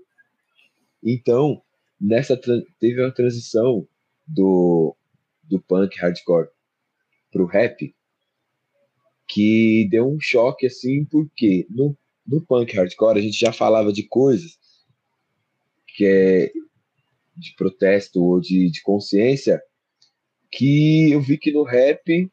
Então, 1.03 1.61
nessa 2.01 2.37
teve 2.79 3.01
uma 3.01 3.11
transição 3.11 3.87
do 4.27 4.97
do 5.45 5.61
punk 5.61 5.97
hardcore 5.99 6.49
pro 7.31 7.47
rap 7.47 7.95
que 9.29 9.89
deu 9.91 10.09
um 10.09 10.19
choque 10.21 10.67
assim, 10.67 11.05
porque 11.05 11.67
no, 11.71 11.97
no 12.27 12.41
punk 12.45 12.75
hardcore 12.77 13.19
a 13.19 13.23
gente 13.23 13.39
já 13.39 13.53
falava 13.53 13.93
de 13.93 14.03
coisas 14.05 14.59
que 15.89 16.05
é 16.05 16.53
de 17.37 17.55
protesto 17.57 18.23
ou 18.23 18.41
de, 18.41 18.71
de 18.71 18.83
consciência 18.83 19.63
que 20.51 21.11
eu 21.11 21.21
vi 21.21 21.37
que 21.37 21.53
no 21.53 21.65
rap 21.65 22.31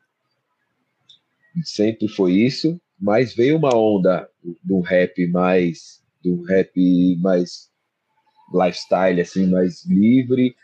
sempre 1.63 2.08
foi 2.08 2.34
isso, 2.34 2.79
mas 2.99 3.34
veio 3.34 3.58
uma 3.58 3.75
onda 3.75 4.29
do 4.63 4.79
rap 4.79 5.27
mais 5.27 6.01
do 6.23 6.41
rap 6.43 6.71
mais 7.19 7.69
lifestyle 8.53 9.19
assim, 9.19 9.47
mais 9.47 9.86
livre 9.86 10.56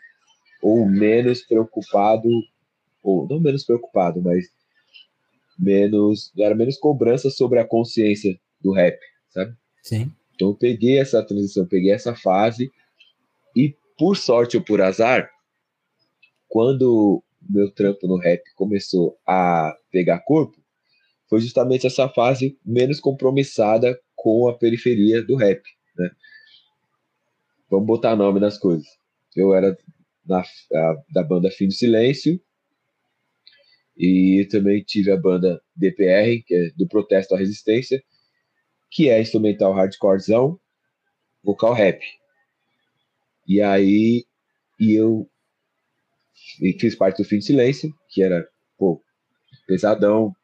ou 0.62 0.86
menos 0.86 1.42
preocupado 1.42 2.28
ou 3.02 3.26
não 3.28 3.40
menos 3.40 3.64
preocupado, 3.64 4.20
mas 4.20 4.50
menos 5.58 6.32
era 6.38 6.54
menos 6.54 6.78
cobrança 6.78 7.30
sobre 7.30 7.58
a 7.58 7.66
consciência 7.66 8.38
do 8.60 8.72
rap, 8.72 8.98
sabe? 9.30 9.54
Sim. 9.82 10.12
Então 10.34 10.48
eu 10.48 10.54
peguei 10.54 10.98
essa 10.98 11.22
transição, 11.22 11.66
peguei 11.66 11.92
essa 11.92 12.14
fase 12.14 12.70
e 13.54 13.74
por 13.98 14.16
sorte 14.16 14.56
ou 14.56 14.62
por 14.62 14.80
azar, 14.80 15.30
quando 16.48 17.22
meu 17.48 17.70
trampo 17.70 18.06
no 18.06 18.16
rap 18.16 18.42
começou 18.54 19.18
a 19.26 19.76
pegar 19.90 20.20
corpo, 20.20 20.58
foi 21.28 21.40
justamente 21.40 21.86
essa 21.86 22.08
fase 22.08 22.58
menos 22.64 22.98
compromissada 22.98 23.98
com 24.16 24.48
a 24.48 24.56
periferia 24.56 25.22
do 25.22 25.36
rap, 25.36 25.62
né? 25.96 26.10
Vamos 27.70 27.86
botar 27.86 28.16
nome 28.16 28.40
nas 28.40 28.58
coisas. 28.58 28.86
Eu 29.36 29.54
era 29.54 29.78
na, 30.26 30.40
a, 30.40 30.96
da 31.12 31.22
banda 31.22 31.50
Fim 31.50 31.68
do 31.68 31.74
Silêncio, 31.74 32.40
e 33.96 34.46
também 34.50 34.82
tive 34.82 35.10
a 35.10 35.16
banda 35.16 35.60
DPR, 35.76 36.42
que 36.46 36.54
é 36.54 36.70
do 36.76 36.88
Protesto 36.88 37.34
à 37.34 37.38
Resistência, 37.38 38.02
que 38.90 39.08
é 39.08 39.20
instrumental 39.20 39.72
hardcorezão, 39.72 40.58
vocal 41.44 41.74
rap. 41.74 42.00
E 43.46 43.60
aí 43.60 44.24
e 44.80 44.94
eu 44.94 45.28
fiz 46.80 46.94
parte 46.94 47.22
do 47.22 47.28
Fim 47.28 47.38
de 47.38 47.44
Silêncio, 47.44 47.92
que 48.08 48.22
era 48.22 48.48
pô, 48.78 49.02
pesadão, 49.66 50.34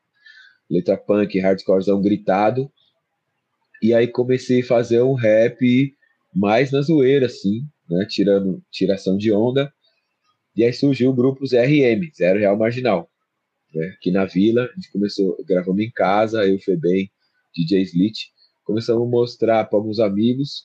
letra 0.71 0.99
punk, 0.99 1.41
hardcorezão 1.41 2.03
gritado. 2.03 2.71
E 3.83 3.95
aí 3.95 4.07
comecei 4.07 4.61
a 4.61 4.67
fazer 4.67 5.01
um 5.03 5.15
rap 5.15 5.95
mais 6.35 6.71
na 6.71 6.83
zoeira, 6.83 7.27
assim, 7.27 7.63
né? 7.89 8.07
Tirando 8.09 8.63
tiração 8.71 9.17
de 9.17 9.33
onda. 9.33 9.73
E 10.55 10.65
aí 10.65 10.73
surgiu 10.73 11.11
o 11.11 11.15
grupo 11.15 11.47
ZRM, 11.47 12.11
Zero 12.15 12.39
Real 12.39 12.57
Marginal 12.57 13.11
né? 13.77 13.89
Aqui 13.89 14.11
na 14.11 14.25
vila, 14.25 14.65
a 14.65 14.75
gente 14.75 14.91
começou, 14.91 15.37
gravamos 15.47 15.83
em 15.83 15.91
casa, 15.91 16.47
eu, 16.47 16.59
Febem, 16.59 17.11
DJ 17.55 17.83
Slit, 17.83 18.31
começamos 18.65 19.07
a 19.07 19.11
mostrar 19.11 19.65
para 19.67 19.79
alguns 19.79 20.01
amigos, 20.01 20.65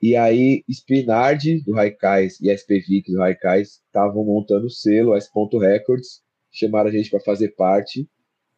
e 0.00 0.14
aí 0.14 0.62
Spinard 0.68 1.62
do 1.62 1.72
Raikais 1.72 2.40
e 2.40 2.54
SP 2.54 2.78
Vic 2.86 3.10
do 3.10 3.18
Raikais 3.18 3.80
estavam 3.86 4.24
montando 4.24 4.66
o 4.66 4.70
selo, 4.70 5.16
S. 5.16 5.28
Records, 5.60 6.22
chamaram 6.52 6.88
a 6.88 6.92
gente 6.92 7.10
para 7.10 7.20
fazer 7.20 7.48
parte 7.56 8.08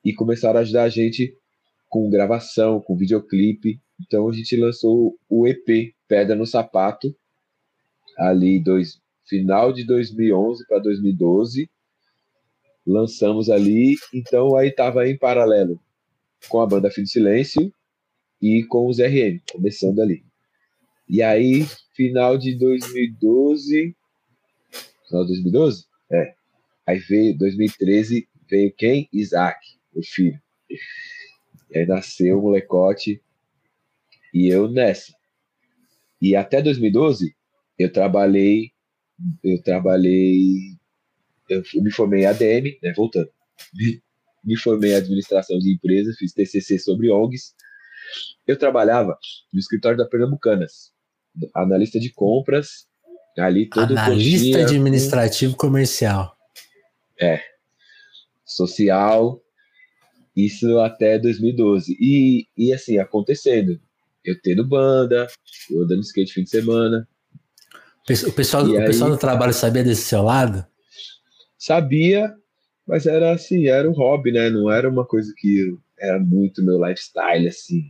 e 0.05 0.12
começaram 0.12 0.59
a 0.59 0.62
ajudar 0.62 0.83
a 0.83 0.88
gente 0.88 1.35
com 1.88 2.11
gravação, 2.11 2.81
com 2.81 2.97
videoclipe. 2.97 3.81
Então 4.01 4.29
a 4.29 4.33
gente 4.33 4.55
lançou 4.57 5.16
o 5.29 5.47
EP 5.47 5.95
Pedra 6.07 6.37
no 6.37 6.47
Sapato, 6.47 7.14
ali 8.20 8.62
dois, 8.62 9.00
final 9.26 9.72
de 9.72 9.85
2011 9.85 10.66
para 10.66 10.78
2012 10.78 11.68
lançamos 12.87 13.48
ali, 13.50 13.96
então 14.12 14.56
aí 14.56 14.68
estava 14.68 15.09
em 15.09 15.16
paralelo 15.16 15.80
com 16.48 16.61
a 16.61 16.66
banda 16.66 16.90
Fim 16.90 17.02
de 17.02 17.11
Silêncio 17.11 17.72
e 18.40 18.64
com 18.64 18.88
os 18.88 18.98
RM, 18.98 19.40
começando 19.52 20.00
ali. 20.00 20.24
E 21.09 21.22
aí, 21.22 21.66
final 21.94 22.38
de 22.38 22.56
2012, 22.56 23.96
final 25.06 25.22
de 25.24 25.33
2012? 25.33 25.85
É. 26.11 26.35
Aí 26.87 26.98
veio 26.98 27.37
2013, 27.37 28.28
veio 28.48 28.72
quem? 28.72 29.09
Isaac, 29.12 29.59
o 29.94 30.02
filho. 30.02 30.40
E 31.70 31.78
aí 31.78 31.87
nasceu 31.87 32.38
o 32.38 32.42
molecote 32.42 33.20
e 34.33 34.48
eu 34.48 34.68
nessa. 34.68 35.12
E 36.20 36.35
até 36.35 36.62
2012 36.62 37.35
eu 37.83 37.93
trabalhei 37.93 38.73
eu 39.43 39.62
trabalhei 39.62 40.77
eu 41.49 41.62
me 41.83 41.90
formei 41.90 42.23
em 42.23 42.27
ADM, 42.27 42.79
né, 42.81 42.93
voltando, 42.97 43.29
me, 43.75 44.01
me 44.45 44.57
formei 44.57 44.93
em 44.93 44.97
administração 44.97 45.59
de 45.59 45.73
empresas, 45.73 46.16
fiz 46.16 46.33
TCC 46.33 46.79
sobre 46.79 47.11
ONGs. 47.11 47.55
Eu 48.47 48.57
trabalhava 48.57 49.19
no 49.53 49.59
escritório 49.59 49.99
da 49.99 50.07
Pernambucanas, 50.07 50.93
analista 51.55 51.99
de 51.99 52.12
compras, 52.12 52.87
ali 53.37 53.69
todo 53.69 53.97
Analista 53.97 54.61
administrativo 54.62 55.57
comercial. 55.57 56.37
É. 57.21 57.43
Social, 58.45 59.43
isso 60.37 60.79
até 60.81 61.19
2012. 61.19 61.97
E, 62.01 62.47
e 62.57 62.73
assim, 62.73 62.99
acontecendo. 62.99 63.81
Eu 64.25 64.40
tendo 64.40 64.66
banda, 64.66 65.27
eu 65.71 65.83
andando 65.83 66.03
skate 66.03 66.33
fim 66.33 66.45
de 66.45 66.51
semana. 66.51 67.09
O 68.05 68.33
pessoal, 68.33 68.65
o 68.65 68.79
aí, 68.79 68.87
pessoal 68.87 69.11
do 69.11 69.19
trabalho 69.19 69.53
sabia 69.53 69.85
desse 69.85 70.03
seu 70.03 70.23
lado? 70.23 70.67
Sabia, 71.59 72.33
mas 72.87 73.07
era 73.07 73.33
assim, 73.33 73.67
era 73.67 73.89
um 73.89 73.93
hobby, 73.93 74.33
né? 74.33 74.51
Não 74.51 74.71
era 74.71 74.89
uma 74.89 75.07
coisa 75.07 75.33
que 75.37 75.77
era 75.99 76.19
muito 76.19 76.65
meu 76.65 76.83
lifestyle, 76.85 77.47
assim. 77.47 77.83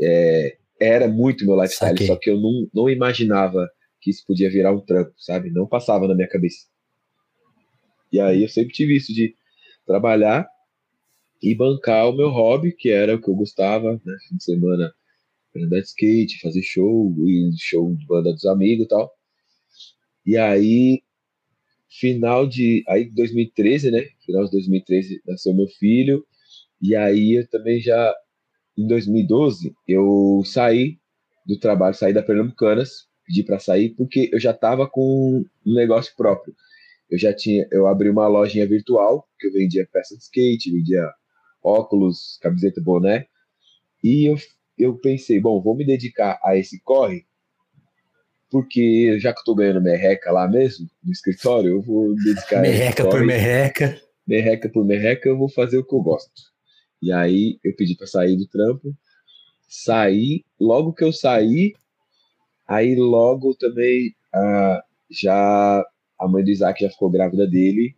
É, 0.00 0.56
era 0.80 1.08
muito 1.08 1.46
meu 1.46 1.54
lifestyle, 1.54 1.92
Saquei. 1.92 2.06
só 2.06 2.16
que 2.16 2.30
eu 2.30 2.40
não, 2.40 2.68
não 2.74 2.90
imaginava 2.90 3.70
que 4.00 4.10
isso 4.10 4.24
podia 4.26 4.50
virar 4.50 4.72
um 4.72 4.80
trampo, 4.80 5.12
sabe? 5.16 5.50
Não 5.50 5.66
passava 5.66 6.08
na 6.08 6.14
minha 6.14 6.28
cabeça. 6.28 6.66
E 8.12 8.20
aí 8.20 8.42
eu 8.42 8.48
sempre 8.48 8.72
tive 8.72 8.96
isso 8.96 9.12
de 9.14 9.34
trabalhar 9.86 10.46
e 11.40 11.54
bancar 11.54 12.08
o 12.08 12.12
meu 12.12 12.28
hobby, 12.28 12.72
que 12.72 12.90
era 12.90 13.14
o 13.14 13.20
que 13.20 13.30
eu 13.30 13.34
gostava, 13.34 13.92
né? 13.92 14.16
Fim 14.28 14.36
de 14.36 14.44
semana 14.44 14.92
andar 15.56 15.80
de 15.80 15.86
skate, 15.86 16.40
fazer 16.40 16.62
show, 16.62 17.14
e 17.26 17.50
show 17.58 17.94
de 17.94 18.06
banda 18.06 18.32
dos 18.32 18.44
amigos 18.44 18.86
e 18.86 18.88
tal. 18.88 19.12
E 20.24 20.36
aí 20.36 21.02
final 21.88 22.46
de 22.46 22.84
aí 22.88 23.10
2013, 23.10 23.90
né? 23.90 24.08
Final 24.24 24.44
de 24.44 24.50
2013 24.52 25.22
nasceu 25.26 25.54
meu 25.54 25.68
filho 25.68 26.24
e 26.80 26.96
aí 26.96 27.38
eu 27.38 27.48
também 27.48 27.80
já 27.80 28.14
em 28.76 28.86
2012, 28.86 29.74
eu 29.86 30.42
saí 30.44 30.98
do 31.46 31.58
trabalho, 31.58 31.94
saí 31.94 32.12
da 32.12 32.22
Pernambucanas, 32.22 33.06
pedi 33.26 33.42
para 33.42 33.58
sair 33.58 33.90
porque 33.90 34.30
eu 34.32 34.40
já 34.40 34.52
estava 34.52 34.88
com 34.88 35.44
um 35.66 35.74
negócio 35.74 36.14
próprio. 36.16 36.54
Eu 37.10 37.18
já 37.18 37.32
tinha, 37.34 37.68
eu 37.70 37.86
abri 37.86 38.08
uma 38.08 38.26
lojinha 38.26 38.66
virtual 38.66 39.28
que 39.38 39.46
eu 39.46 39.52
vendia 39.52 39.86
peça 39.92 40.16
de 40.16 40.22
skate, 40.22 40.72
vendia 40.72 41.06
óculos, 41.62 42.38
camiseta, 42.40 42.80
boné. 42.80 43.26
E 44.02 44.30
eu, 44.30 44.36
eu 44.78 44.98
pensei, 44.98 45.38
bom, 45.38 45.60
vou 45.62 45.76
me 45.76 45.84
dedicar 45.84 46.40
a 46.42 46.56
esse 46.56 46.80
corre, 46.80 47.26
porque 48.52 49.18
já 49.18 49.32
que 49.32 49.40
eu 49.40 49.44
tô 49.44 49.54
ganhando 49.54 49.80
merreca 49.80 50.30
lá 50.30 50.46
mesmo, 50.46 50.86
no 51.02 51.10
escritório, 51.10 51.70
eu 51.70 51.80
vou 51.80 52.14
dedicar 52.14 52.60
merreca 52.60 53.08
por 53.08 53.24
merreca. 53.24 53.98
Merreca 54.26 54.68
por 54.68 54.84
merreca, 54.84 55.26
eu 55.26 55.38
vou 55.38 55.48
fazer 55.48 55.78
o 55.78 55.84
que 55.84 55.94
eu 55.94 56.02
gosto. 56.02 56.52
E 57.00 57.10
aí 57.10 57.58
eu 57.64 57.74
pedi 57.74 57.96
para 57.96 58.06
sair 58.06 58.36
do 58.36 58.46
trampo, 58.46 58.94
saí, 59.66 60.44
logo 60.60 60.92
que 60.92 61.02
eu 61.02 61.14
saí, 61.14 61.72
aí 62.68 62.94
logo 62.94 63.54
também 63.54 64.14
ah, 64.34 64.84
já 65.10 65.82
a 66.20 66.28
mãe 66.28 66.44
do 66.44 66.50
Isaac 66.50 66.84
já 66.84 66.90
ficou 66.90 67.10
grávida 67.10 67.46
dele, 67.48 67.96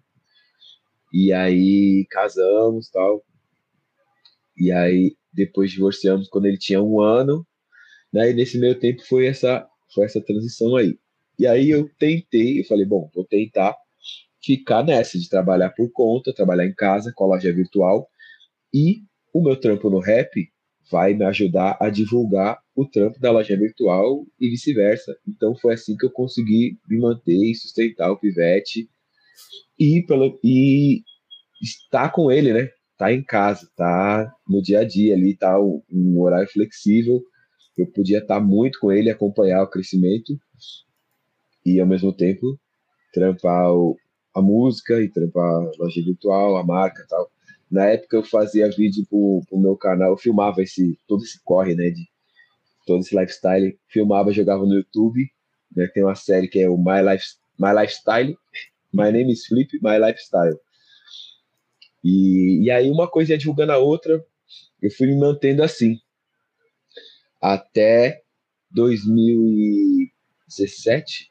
e 1.12 1.32
aí 1.32 2.06
casamos 2.08 2.88
tal. 2.90 3.24
E 4.56 4.70
aí 4.70 5.16
depois 5.32 5.72
divorciamos 5.72 6.28
quando 6.28 6.46
ele 6.46 6.58
tinha 6.58 6.80
um 6.80 7.00
ano? 7.00 7.44
E 8.12 8.32
nesse 8.32 8.56
meio 8.56 8.78
tempo 8.78 9.04
foi 9.04 9.26
essa 9.26 9.68
foi 9.94 10.04
essa 10.04 10.20
transição 10.20 10.76
aí. 10.76 10.98
E 11.38 11.46
aí 11.46 11.70
eu 11.70 11.88
tentei, 11.98 12.60
eu 12.60 12.64
falei, 12.64 12.84
bom, 12.84 13.10
vou 13.14 13.24
tentar 13.24 13.76
ficar 14.42 14.84
nessa 14.84 15.18
de 15.18 15.28
trabalhar 15.28 15.70
por 15.70 15.90
conta, 15.90 16.34
trabalhar 16.34 16.66
em 16.66 16.74
casa 16.74 17.12
com 17.14 17.24
a 17.24 17.28
loja 17.28 17.52
virtual 17.52 18.08
e 18.72 19.02
o 19.32 19.42
meu 19.42 19.58
trampo 19.58 19.88
no 19.88 20.00
rap 20.00 20.48
vai 20.90 21.14
me 21.14 21.24
ajudar 21.24 21.78
a 21.80 21.88
divulgar 21.88 22.58
o 22.74 22.84
trampo 22.84 23.18
da 23.18 23.30
loja 23.30 23.56
virtual 23.56 24.26
e 24.38 24.48
vice-versa. 24.50 25.16
Então 25.26 25.54
foi 25.56 25.74
assim 25.74 25.96
que 25.96 26.04
eu 26.04 26.10
consegui 26.10 26.78
me 26.88 26.98
manter 26.98 27.50
e 27.50 27.54
sustentar 27.54 28.10
o 28.10 28.18
Pivete 28.18 28.88
e, 29.78 30.04
pelo, 30.06 30.38
e 30.44 31.02
estar 31.62 32.10
com 32.10 32.30
ele, 32.30 32.52
né? 32.52 32.68
Tá 32.96 33.12
em 33.12 33.22
casa, 33.22 33.68
tá 33.76 34.32
no 34.48 34.62
dia 34.62 34.80
a 34.80 34.84
dia 34.84 35.14
ali, 35.14 35.36
tá 35.36 35.58
um, 35.60 35.82
um 35.90 36.20
horário 36.20 36.48
flexível. 36.48 37.22
Eu 37.76 37.86
podia 37.86 38.18
estar 38.18 38.40
muito 38.40 38.78
com 38.78 38.92
ele, 38.92 39.10
acompanhar 39.10 39.62
o 39.62 39.70
crescimento 39.70 40.38
e 41.64 41.80
ao 41.80 41.86
mesmo 41.86 42.12
tempo 42.12 42.58
trampar 43.12 43.72
o, 43.72 43.96
a 44.34 44.42
música 44.42 45.00
e 45.00 45.08
trampar 45.08 45.44
a 45.44 45.70
loja 45.78 46.02
virtual, 46.02 46.56
a 46.56 46.64
marca 46.64 47.06
tal. 47.08 47.30
Na 47.70 47.86
época 47.86 48.16
eu 48.16 48.22
fazia 48.22 48.70
vídeo 48.70 49.06
pro, 49.08 49.42
pro 49.48 49.58
meu 49.58 49.76
canal, 49.76 50.10
eu 50.10 50.16
filmava 50.16 50.62
esse, 50.62 50.98
todo 51.08 51.24
esse 51.24 51.40
corre, 51.42 51.74
né, 51.74 51.90
de 51.90 52.06
todo 52.86 53.00
esse 53.00 53.16
lifestyle, 53.16 53.78
filmava, 53.88 54.32
jogava 54.32 54.64
no 54.64 54.74
YouTube, 54.74 55.28
né, 55.74 55.86
tem 55.88 56.02
uma 56.02 56.14
série 56.14 56.48
que 56.48 56.60
é 56.60 56.68
o 56.68 56.76
My, 56.76 57.02
Life, 57.02 57.26
My 57.58 57.72
Lifestyle, 57.72 58.36
My 58.92 59.10
Name 59.10 59.32
is 59.32 59.46
Flip, 59.46 59.68
My 59.82 59.98
Lifestyle. 59.98 60.58
E, 62.04 62.64
e 62.64 62.70
aí 62.70 62.90
uma 62.90 63.08
coisa 63.08 63.32
ia 63.32 63.38
divulgando 63.38 63.72
a 63.72 63.78
outra, 63.78 64.24
eu 64.82 64.90
fui 64.90 65.06
me 65.06 65.16
mantendo 65.16 65.62
assim, 65.62 65.98
até 67.44 68.22
2017, 68.70 71.28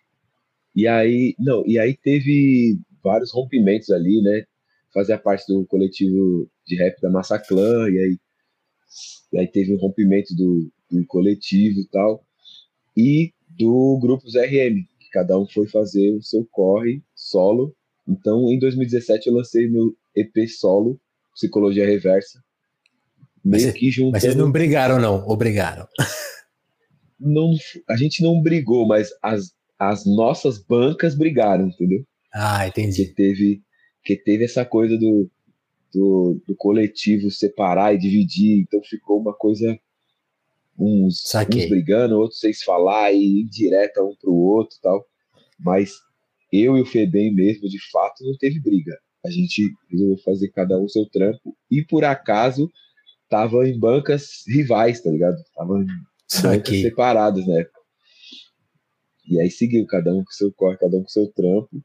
e 0.76 0.88
aí, 0.88 1.36
não, 1.39 1.63
e 1.65 1.80
aí 1.80 1.97
teve 1.97 2.78
vários 3.04 3.34
rompimentos 3.34 3.89
ali, 3.89 4.21
né, 4.21 4.45
fazia 4.93 5.17
parte 5.17 5.52
do 5.52 5.65
coletivo 5.65 6.47
de 6.67 6.76
rap 6.76 7.02
da 7.02 7.10
Massaclan, 7.10 7.89
e 7.89 7.97
aí, 7.97 8.19
e 9.34 9.39
aí 9.39 9.47
teve 9.47 9.73
um 9.73 9.80
rompimento 9.80 10.36
do, 10.36 10.71
do 10.91 11.04
coletivo 11.08 11.80
e 11.80 11.88
tal, 11.88 12.23
e 12.95 13.34
do 13.49 13.97
grupo 13.99 14.28
RM, 14.28 14.86
que 14.99 15.10
cada 15.12 15.39
um 15.39 15.47
foi 15.47 15.67
fazer 15.67 16.12
o 16.12 16.21
seu 16.21 16.45
corre 16.52 17.02
solo. 17.15 17.76
Então, 18.08 18.52
em 18.52 18.60
2017, 18.60 19.30
eu 19.30 19.34
lancei 19.34 19.67
meu 19.67 19.97
EP 20.15 20.47
solo, 20.47 21.02
Psicologia 21.34 21.88
Reversa. 21.88 22.39
Meio 23.43 23.65
mas, 23.65 23.73
que 23.73 23.91
juntando... 23.91 24.12
mas 24.13 24.21
vocês 24.23 24.36
não 24.36 24.51
brigaram, 24.51 24.99
não? 24.99 25.25
Ou 25.25 25.36
brigaram? 25.36 25.88
Não, 27.19 27.53
a 27.89 27.95
gente 27.95 28.21
não 28.21 28.41
brigou, 28.41 28.86
mas 28.86 29.10
as, 29.21 29.53
as 29.79 30.06
nossas 30.06 30.58
bancas 30.58 31.15
brigaram, 31.15 31.67
entendeu? 31.67 32.06
Ah, 32.34 32.67
entendi. 32.67 33.06
Que 33.06 33.13
teve, 33.13 33.62
que 34.03 34.15
teve 34.17 34.43
essa 34.43 34.65
coisa 34.65 34.97
do, 34.97 35.29
do, 35.93 36.41
do, 36.47 36.56
coletivo 36.56 37.29
separar 37.29 37.93
e 37.93 37.97
dividir, 37.99 38.60
então 38.60 38.82
ficou 38.84 39.19
uma 39.19 39.34
coisa 39.34 39.77
uns, 40.77 41.23
uns 41.36 41.69
brigando, 41.69 42.17
outros 42.17 42.39
sem 42.39 42.53
falar 42.53 43.13
e 43.13 43.41
indireta 43.41 44.03
um 44.03 44.15
pro 44.15 44.34
outro 44.34 44.77
tal. 44.82 45.06
Mas 45.60 45.93
eu 46.51 46.77
e 46.77 46.82
o 46.82 46.86
Febem 46.86 47.34
mesmo, 47.34 47.69
de 47.69 47.79
fato, 47.91 48.23
não 48.23 48.36
teve 48.38 48.60
briga. 48.60 48.97
A 49.25 49.29
gente 49.29 49.71
resolveu 49.89 50.17
fazer 50.23 50.49
cada 50.49 50.77
um 50.79 50.88
seu 50.89 51.06
trampo 51.10 51.56
e 51.71 51.84
por 51.86 52.03
acaso 52.03 52.69
tava 53.34 53.67
em 53.67 53.80
bancas 53.80 54.43
rivais, 54.48 55.02
tá 55.02 55.10
ligado? 55.10 55.43
Bancas 56.39 56.80
separadas 56.82 57.48
na 57.48 57.62
época. 57.62 57.80
E 59.28 59.39
aí 59.39 59.50
seguiu, 59.50 59.88
cada 59.88 60.13
um 60.13 60.24
com 60.24 60.30
seu 60.30 60.54
corre, 60.54 60.78
cada 60.78 60.96
um 60.96 61.02
com 61.02 61.10
seu 61.10 61.28
trampo. 61.32 61.84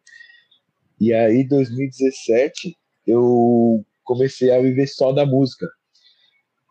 E 1.01 1.15
aí, 1.15 1.49
2017, 1.49 2.77
eu 3.07 3.83
comecei 4.05 4.51
a 4.51 4.61
viver 4.61 4.89
só 4.89 5.11
da 5.11 5.25
música. 5.25 5.67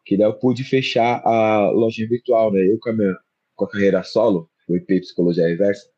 Que 0.06 0.16
daí 0.16 0.28
eu 0.28 0.38
pude 0.38 0.64
fechar 0.64 1.26
a 1.26 1.72
loja 1.72 2.06
virtual, 2.08 2.54
né? 2.54 2.60
Eu 2.60 2.78
com 2.78 2.92
a, 2.92 2.94
minha, 2.94 3.16
com 3.56 3.66
a 3.66 3.70
carreira 3.70 4.04
solo, 4.04 4.48
o 4.70 4.76
IP 4.76 5.00
Psicologia 5.00 5.48
Reversa, 5.48 5.90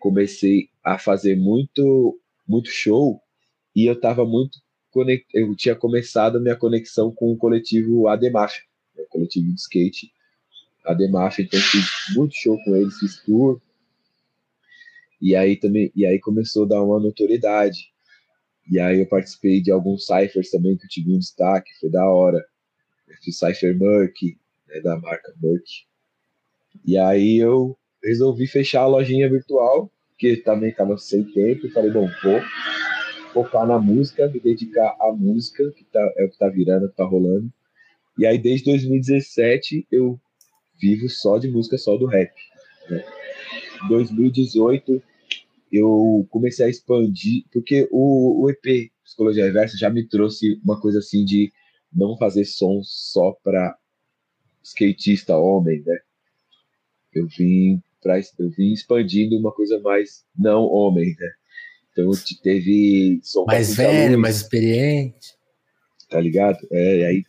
comecei 0.00 0.70
a 0.82 0.98
fazer 0.98 1.36
muito, 1.36 2.18
muito 2.48 2.68
show 2.68 3.20
e 3.76 3.86
eu 3.86 4.00
tava 4.00 4.24
muito 4.24 4.58
conect... 4.92 5.26
eu 5.34 5.54
tinha 5.56 5.74
começado 5.74 6.36
a 6.36 6.40
minha 6.40 6.56
conexão 6.56 7.12
com 7.12 7.32
o 7.32 7.36
coletivo 7.36 8.06
Ademaf, 8.06 8.60
né? 8.96 9.04
coletivo 9.08 9.48
de 9.48 9.60
skate 9.60 10.12
Ademaf, 10.84 11.40
então 11.40 11.58
fiz 11.58 12.14
muito 12.14 12.34
show 12.34 12.56
com 12.64 12.76
eles, 12.76 12.98
fiz 12.98 13.20
tour, 13.22 13.60
e 15.20 15.36
aí 15.36 15.56
também, 15.56 15.92
e 15.94 16.04
aí 16.04 16.18
começou 16.18 16.64
a 16.64 16.68
dar 16.68 16.82
uma 16.82 16.98
notoriedade. 16.98 17.92
E 18.68 18.80
aí 18.80 18.98
eu 18.98 19.06
participei 19.06 19.60
de 19.60 19.70
alguns 19.70 20.04
ciphers 20.04 20.50
também 20.50 20.76
que 20.76 20.84
eu 20.84 20.88
tive 20.88 21.12
um 21.12 21.18
destaque, 21.18 21.70
foi 21.78 21.90
da 21.90 22.04
hora. 22.08 22.44
Eu 23.08 23.14
fiz 23.22 23.38
Cypher 23.38 23.78
Merc, 23.78 24.16
né, 24.66 24.80
da 24.80 24.98
marca 24.98 25.32
Merc. 25.40 25.64
E 26.84 26.98
aí 26.98 27.36
eu 27.36 27.76
resolvi 28.02 28.48
fechar 28.48 28.82
a 28.82 28.86
lojinha 28.86 29.30
virtual, 29.30 29.88
que 30.18 30.36
também 30.38 30.70
estava 30.70 30.98
sem 30.98 31.22
tempo, 31.22 31.66
e 31.66 31.70
falei, 31.70 31.92
bom, 31.92 32.08
vou 32.22 32.40
focar 33.32 33.66
na 33.66 33.78
música, 33.78 34.28
me 34.28 34.38
dedicar 34.38 34.96
à 35.00 35.12
música, 35.12 35.70
que 35.72 35.84
tá, 35.84 36.12
é 36.16 36.24
o 36.24 36.30
que 36.30 36.38
tá 36.38 36.48
virando, 36.48 36.88
que 36.88 36.96
tá 36.96 37.04
rolando. 37.04 37.50
E 38.18 38.26
aí 38.26 38.38
desde 38.38 38.66
2017 38.66 39.86
eu 39.90 40.20
vivo 40.80 41.08
só 41.08 41.38
de 41.38 41.48
música, 41.48 41.78
só 41.78 41.96
do 41.96 42.06
rap. 42.06 42.32
Né? 42.90 43.04
2018 43.88 45.02
eu 45.72 46.26
comecei 46.30 46.66
a 46.66 46.68
expandir, 46.68 47.44
porque 47.50 47.88
o, 47.90 48.44
o 48.44 48.50
EP 48.50 48.92
Psicologia 49.02 49.44
Reversa 49.44 49.76
já 49.76 49.88
me 49.88 50.06
trouxe 50.06 50.60
uma 50.62 50.78
coisa 50.80 50.98
assim 50.98 51.24
de 51.24 51.50
não 51.92 52.16
fazer 52.16 52.44
som 52.44 52.80
só 52.82 53.32
para 53.42 53.76
skatista 54.62 55.36
homem, 55.36 55.82
né? 55.84 55.98
Eu 57.12 57.26
vim 57.26 57.82
para 58.02 58.18
eu 58.38 58.50
vim 58.50 58.72
expandindo 58.72 59.38
uma 59.38 59.52
coisa 59.52 59.78
mais 59.80 60.24
não 60.36 60.64
homem, 60.64 61.14
né? 61.18 61.32
Então 61.92 62.10
teve 62.42 63.20
som 63.22 63.44
mais 63.44 63.76
velho, 63.76 64.18
mais 64.18 64.36
experiente, 64.36 65.34
tá 66.08 66.20
ligado? 66.20 66.58
É, 66.70 66.98
e 66.98 67.04
aí 67.04 67.24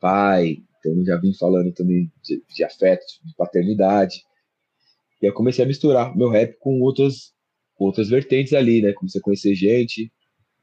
pai, 0.00 0.58
então 0.78 0.96
eu 0.96 1.04
já 1.04 1.16
vim 1.18 1.34
falando 1.34 1.72
também 1.72 2.10
de, 2.22 2.42
de 2.48 2.64
afeto, 2.64 3.04
de 3.24 3.34
paternidade. 3.36 4.22
E 5.20 5.26
eu 5.26 5.34
comecei 5.34 5.64
a 5.64 5.68
misturar 5.68 6.16
meu 6.16 6.30
rap 6.30 6.56
com 6.58 6.80
outras 6.80 7.32
outras 7.78 8.08
vertentes 8.08 8.52
ali, 8.52 8.82
né? 8.82 8.92
Comecei 8.92 9.20
a 9.20 9.24
conhecer 9.24 9.54
gente. 9.54 10.12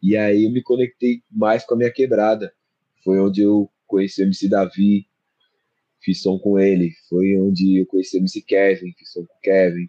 E 0.01 0.15
aí 0.15 0.45
eu 0.45 0.51
me 0.51 0.61
conectei 0.61 1.21
mais 1.31 1.65
com 1.65 1.73
a 1.73 1.77
minha 1.77 1.91
quebrada. 1.91 2.51
Foi 3.03 3.19
onde 3.19 3.41
eu 3.41 3.69
conheci 3.87 4.21
o 4.21 4.25
MC 4.25 4.47
Davi, 4.47 5.07
fiz 6.01 6.21
som 6.21 6.37
com 6.37 6.59
ele. 6.59 6.91
Foi 7.09 7.37
onde 7.39 7.81
eu 7.81 7.85
conheci 7.87 8.17
o 8.17 8.19
MC 8.19 8.41
Kevin, 8.41 8.93
fiz 8.97 9.11
som 9.11 9.25
com 9.25 9.33
o 9.33 9.39
Kevin. 9.41 9.87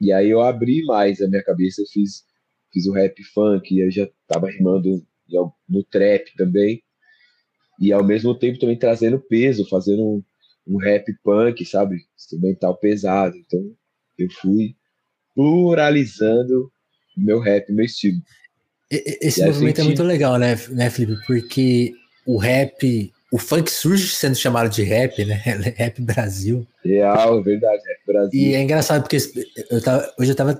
E 0.00 0.12
aí 0.12 0.30
eu 0.30 0.40
abri 0.40 0.82
mais 0.84 1.20
a 1.20 1.28
minha 1.28 1.42
cabeça, 1.42 1.82
eu 1.82 1.86
fiz, 1.86 2.24
fiz 2.72 2.86
o 2.86 2.92
rap 2.92 3.22
funk, 3.34 3.74
e 3.74 3.80
eu 3.80 3.90
já 3.90 4.08
tava 4.26 4.50
rimando 4.50 5.04
no 5.68 5.82
trap 5.84 6.34
também. 6.36 6.82
E 7.80 7.92
ao 7.92 8.04
mesmo 8.04 8.34
tempo 8.34 8.58
também 8.58 8.78
trazendo 8.78 9.18
peso, 9.18 9.68
fazendo 9.68 10.02
um, 10.02 10.22
um 10.66 10.76
rap 10.76 11.12
punk, 11.22 11.64
sabe? 11.64 11.96
Instrumental 12.16 12.76
pesado. 12.76 13.36
Então 13.36 13.60
eu 14.18 14.28
fui 14.30 14.76
pluralizando 15.34 16.70
meu 17.16 17.40
rap, 17.40 17.70
meu 17.72 17.84
estilo. 17.84 18.20
Esse 18.90 19.44
movimento 19.44 19.80
é 19.80 19.84
muito 19.84 20.02
legal, 20.02 20.38
né, 20.38 20.54
né, 20.70 20.90
Felipe? 20.90 21.26
Porque 21.26 21.94
o 22.26 22.36
rap, 22.36 23.10
o 23.32 23.38
funk 23.38 23.70
surge 23.70 24.08
sendo 24.08 24.34
chamado 24.34 24.68
de 24.68 24.82
rap, 24.82 25.24
né? 25.24 25.34
Rap 25.76 26.00
Brasil. 26.02 26.66
Real, 26.84 27.38
é 27.38 27.42
verdade, 27.42 27.82
rap 27.86 28.06
Brasil. 28.06 28.40
E 28.40 28.54
é 28.54 28.62
engraçado 28.62 29.02
porque 29.02 29.16
eu 29.70 29.82
tava, 29.82 30.12
hoje 30.18 30.32
eu 30.32 30.36
tava, 30.36 30.54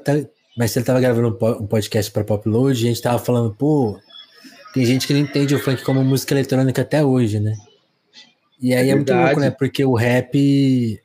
mas 0.57 0.75
ele 0.77 0.85
tava 0.85 1.01
gravando 1.01 1.39
um 1.61 1.67
podcast 1.67 2.11
para 2.11 2.25
Popload 2.25 2.85
a 2.85 2.89
gente 2.89 3.03
tava 3.03 3.19
falando, 3.19 3.55
pô, 3.55 3.99
tem 4.75 4.85
gente 4.85 5.07
que 5.07 5.13
não 5.13 5.21
entende 5.21 5.55
o 5.55 5.59
funk 5.59 5.83
como 5.83 6.05
música 6.05 6.35
eletrônica 6.35 6.83
até 6.83 7.05
hoje, 7.05 7.41
né? 7.41 7.57
E 8.61 8.75
aí 8.75 8.89
é, 8.89 8.93
é 8.93 8.95
muito 8.95 9.13
louco, 9.13 9.41
né? 9.41 9.51
Porque 9.51 9.85
o 9.85 9.95
rap 9.95 11.01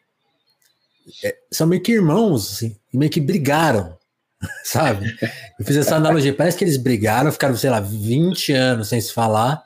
é, 1.24 1.36
são 1.52 1.68
meio 1.68 1.82
que 1.82 1.94
irmãos, 1.94 2.54
assim, 2.54 2.78
meio 2.94 3.12
que 3.12 3.20
brigaram, 3.20 3.98
sabe? 4.64 5.18
Eu 5.60 5.66
fiz 5.66 5.76
essa 5.76 5.96
analogia, 5.96 6.34
parece 6.34 6.58
que 6.58 6.64
eles 6.64 6.78
brigaram, 6.78 7.32
ficaram, 7.32 7.56
sei 7.56 7.70
lá, 7.70 7.80
20 7.80 8.54
anos 8.54 8.90
sem 8.90 9.02
se 9.02 9.12
falar, 9.12 9.64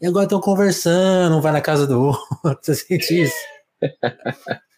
e 0.00 0.06
agora 0.06 0.24
estão 0.24 0.40
conversando, 0.40 1.36
um 1.36 1.40
vai 1.40 1.52
na 1.52 1.60
casa 1.60 1.86
do 1.86 2.00
outro. 2.44 2.58
Você 2.62 2.74
sente 2.74 3.22
isso? 3.22 3.34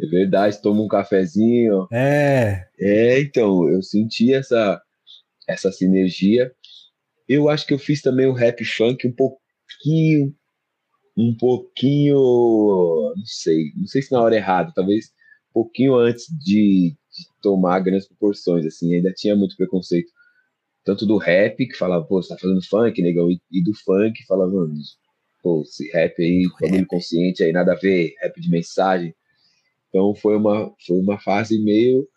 É 0.00 0.06
verdade, 0.06 0.60
toma 0.60 0.82
um 0.82 0.88
cafezinho. 0.88 1.86
É. 1.92 2.66
É, 2.78 3.20
então, 3.20 3.68
eu 3.68 3.82
senti 3.82 4.32
essa, 4.32 4.80
essa 5.48 5.70
sinergia. 5.70 6.52
Eu 7.28 7.48
acho 7.48 7.66
que 7.66 7.74
eu 7.74 7.78
fiz 7.78 8.02
também 8.02 8.26
o 8.26 8.32
rap 8.32 8.64
funk 8.64 9.06
um 9.06 9.12
pouquinho, 9.12 10.34
um 11.16 11.36
pouquinho, 11.36 12.16
não 13.16 13.26
sei, 13.26 13.72
não 13.76 13.86
sei 13.86 14.02
se 14.02 14.10
na 14.12 14.20
hora 14.20 14.36
errada, 14.36 14.72
talvez 14.74 15.06
um 15.50 15.52
pouquinho 15.52 15.94
antes 15.96 16.26
de, 16.38 16.96
de 16.96 17.26
tomar 17.42 17.80
grandes 17.80 18.08
proporções, 18.08 18.64
assim, 18.64 18.94
ainda 18.94 19.12
tinha 19.12 19.36
muito 19.36 19.56
preconceito 19.56 20.10
tanto 20.84 21.06
do 21.06 21.18
rap, 21.18 21.66
que 21.66 21.76
falava, 21.76 22.04
pô, 22.04 22.22
você 22.22 22.30
tá 22.30 22.38
fazendo 22.38 22.64
funk, 22.66 23.00
negão, 23.02 23.30
e, 23.30 23.40
e 23.50 23.62
do 23.62 23.74
funk, 23.74 24.24
falava, 24.26 24.52
pô, 25.42 25.62
esse 25.62 25.90
rap 25.90 26.20
aí, 26.22 26.44
bagulho 26.60 26.86
consciente 26.86 27.42
aí, 27.42 27.52
nada 27.52 27.72
a 27.72 27.76
ver, 27.76 28.14
rap 28.20 28.40
de 28.40 28.50
mensagem. 28.50 29.14
Então 29.90 30.14
foi 30.14 30.36
uma, 30.36 30.72
foi 30.86 30.98
uma 30.98 31.18
fase 31.18 31.62
meio, 31.62 32.08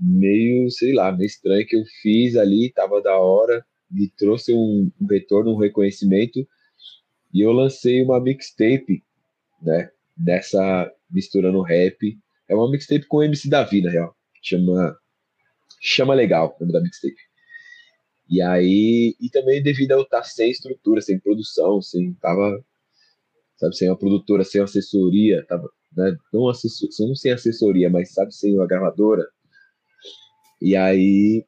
meio, 0.00 0.70
sei 0.70 0.92
lá, 0.92 1.10
meio 1.10 1.26
estranha 1.26 1.66
que 1.66 1.76
eu 1.76 1.82
fiz 2.00 2.36
ali, 2.36 2.70
tava 2.72 3.02
da 3.02 3.18
hora, 3.18 3.64
me 3.90 4.08
trouxe 4.08 4.54
um, 4.54 4.90
um 5.00 5.06
retorno, 5.06 5.52
um 5.52 5.58
reconhecimento, 5.58 6.46
e 7.32 7.40
eu 7.40 7.52
lancei 7.52 8.02
uma 8.02 8.20
mixtape, 8.20 9.02
né, 9.62 9.90
dessa, 10.16 10.92
misturando 11.10 11.62
rap, 11.62 12.18
é 12.48 12.54
uma 12.54 12.70
mixtape 12.70 13.06
com 13.06 13.22
MC 13.22 13.48
Davi, 13.48 13.82
na 13.82 13.90
real, 13.90 14.14
chama, 14.42 14.96
chama 15.80 16.14
Legal, 16.14 16.54
o 16.56 16.60
nome 16.60 16.72
da 16.72 16.80
mixtape. 16.80 17.30
E 18.28 18.40
aí, 18.40 19.16
e 19.20 19.28
também 19.28 19.62
devido 19.62 19.92
a 19.92 19.94
eu 19.96 20.02
estar 20.02 20.22
sem 20.22 20.50
estrutura, 20.50 21.00
sem 21.00 21.18
produção, 21.18 21.82
sem 21.82 22.14
tava, 22.14 22.64
sabe, 23.56 23.76
sem 23.76 23.88
uma 23.88 23.98
produtora, 23.98 24.44
sem 24.44 24.60
assessoria, 24.60 25.44
tava, 25.46 25.68
né, 25.96 26.16
não, 26.32 26.48
assessor, 26.48 26.88
não 27.00 27.14
sem 27.14 27.32
assessoria, 27.32 27.90
mas 27.90 28.12
sabe, 28.12 28.34
sem 28.34 28.54
uma 28.54 28.66
gravadora. 28.66 29.26
E 30.60 30.76
aí 30.76 31.44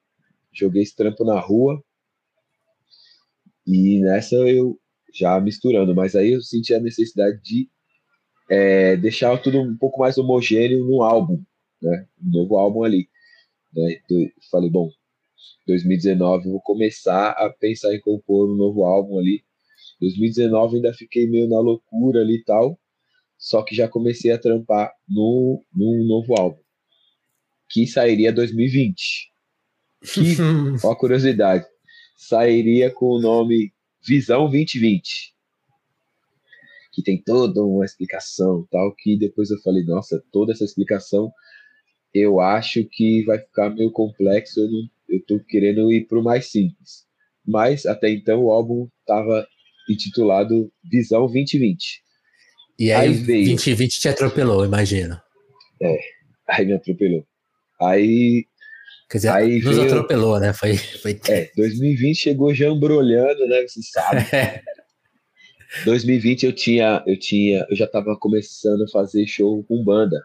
joguei 0.53 0.83
esse 0.83 0.97
trampo 0.97 1.25
na 1.25 1.39
rua. 1.39 1.83
E 3.67 4.01
nessa 4.01 4.35
eu 4.37 4.79
já 5.15 5.41
misturando, 5.41 5.95
mas 5.95 6.17
aí 6.17 6.33
eu 6.33 6.41
senti 6.43 6.75
a 6.75 6.81
necessidade 6.81 7.41
de 7.43 7.69
é, 8.51 8.97
deixar 8.97 9.37
tudo 9.41 9.61
um 9.61 9.77
pouco 9.77 10.01
mais 10.01 10.19
homogêneo 10.19 10.85
no 10.85 11.03
álbum, 11.03 11.43
né? 11.81 12.07
Um 12.23 12.31
novo 12.31 12.57
álbum 12.57 12.83
ali. 12.83 13.09
Né? 13.73 14.01
Então, 14.05 14.19
falei, 14.51 14.71
bom, 14.71 14.91
2019 15.67 16.51
vou 16.51 16.61
começar 16.61 17.31
a 17.31 17.51
pensar 17.51 17.95
em 17.95 18.01
compor 18.01 18.51
um 18.51 18.57
novo 18.57 18.85
álbum 18.85 19.19
ali. 19.19 19.45
2019 20.01 20.77
ainda 20.77 20.93
fiquei 20.93 21.29
meio 21.29 21.49
na 21.49 21.61
loucura 21.61 22.21
ali 22.21 22.37
e 22.37 22.45
tal, 22.45 22.79
só 23.43 23.61
que 23.65 23.75
já 23.75 23.89
comecei 23.89 24.31
a 24.31 24.39
trampar 24.39 24.95
no, 25.09 25.61
num 25.75 26.07
novo 26.07 26.33
álbum, 26.39 26.63
que 27.69 27.89
sairia 27.89 28.33
2020. 28.33 29.33
Que, 30.01 30.37
ó 30.87 30.93
a 30.93 30.97
curiosidade, 30.97 31.67
sairia 32.17 32.89
com 32.89 33.07
o 33.07 33.21
nome 33.21 33.73
Visão 34.07 34.49
2020. 34.49 35.35
Que 36.93 37.03
tem 37.03 37.21
toda 37.21 37.65
uma 37.65 37.85
explicação 37.85 38.65
tal, 38.71 38.95
que 38.95 39.19
depois 39.19 39.51
eu 39.51 39.59
falei, 39.59 39.83
nossa, 39.83 40.23
toda 40.31 40.53
essa 40.53 40.65
explicação 40.65 41.33
eu 42.15 42.39
acho 42.39 42.85
que 42.85 43.25
vai 43.25 43.39
ficar 43.39 43.71
meio 43.71 43.91
complexo, 43.91 44.61
eu 44.61 44.71
não 44.71 44.89
eu 45.09 45.21
tô 45.27 45.41
querendo 45.41 45.93
ir 45.93 46.07
pro 46.07 46.23
mais 46.23 46.51
simples. 46.51 47.07
Mas 47.45 47.87
até 47.87 48.09
então 48.09 48.45
o 48.45 48.53
álbum 48.53 48.89
tava 49.05 49.45
intitulado 49.91 50.73
Visão 50.85 51.27
2020. 51.27 52.02
E 52.83 52.91
aí, 52.91 53.11
aí 53.11 53.15
veio... 53.15 53.47
2020 53.47 54.01
te 54.01 54.09
atropelou, 54.09 54.65
imagino. 54.65 55.17
É, 55.81 55.97
aí 56.49 56.67
me 56.67 56.73
atropelou. 56.73 57.25
Aí. 57.81 58.45
Quer 59.09 59.19
dizer, 59.19 59.29
aí 59.29 59.61
nos 59.61 59.77
veio... 59.77 59.87
atropelou, 59.87 60.41
né? 60.41 60.53
Foi, 60.53 60.77
foi... 60.77 61.21
É, 61.29 61.49
2020 61.57 62.17
chegou 62.17 62.53
já 62.53 62.67
embrulhando, 62.67 63.47
né? 63.47 63.63
Você 63.63 63.81
sabe. 63.83 64.27
2020 65.87 66.47
eu 66.47 66.53
tinha, 66.53 67.05
eu 67.07 67.17
tinha, 67.17 67.65
eu 67.71 67.77
já 67.77 67.87
tava 67.87 68.19
começando 68.19 68.83
a 68.83 68.89
fazer 68.89 69.29
show 69.29 69.63
com 69.63 69.85
banda. 69.85 70.21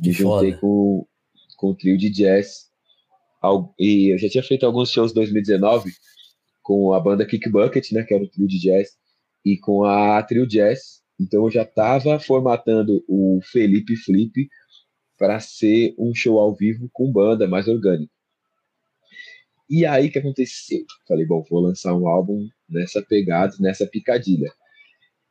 Me 0.00 0.10
juntei 0.10 0.54
com, 0.54 1.06
com 1.58 1.66
o 1.66 1.76
trio 1.76 1.98
de 1.98 2.08
jazz 2.08 2.72
e 3.78 4.10
eu 4.10 4.16
já 4.16 4.30
tinha 4.30 4.42
feito 4.42 4.64
alguns 4.64 4.90
shows 4.90 5.10
em 5.10 5.16
2019 5.16 5.92
com 6.62 6.94
a 6.94 7.00
banda 7.00 7.26
Kick 7.26 7.46
Bucket, 7.50 7.92
né, 7.92 8.04
que 8.04 8.14
era 8.14 8.24
o 8.24 8.28
trio 8.28 8.48
de 8.48 8.58
jazz, 8.58 8.92
e 9.44 9.58
com 9.58 9.84
a 9.84 10.22
Trio 10.22 10.46
Jazz. 10.46 11.01
Então 11.22 11.44
eu 11.44 11.50
já 11.50 11.62
estava 11.62 12.18
formatando 12.18 13.04
o 13.08 13.40
Felipe 13.44 13.96
Flip 13.96 14.48
para 15.16 15.38
ser 15.38 15.94
um 15.96 16.12
show 16.12 16.40
ao 16.40 16.54
vivo 16.54 16.90
com 16.92 17.12
banda 17.12 17.46
mais 17.46 17.68
orgânico. 17.68 18.12
E 19.70 19.86
aí 19.86 20.10
que 20.10 20.18
aconteceu? 20.18 20.84
Falei, 21.06 21.24
bom, 21.24 21.44
vou 21.48 21.60
lançar 21.60 21.94
um 21.94 22.08
álbum 22.08 22.48
nessa 22.68 23.00
pegada, 23.00 23.54
nessa 23.60 23.86
picadilha. 23.86 24.52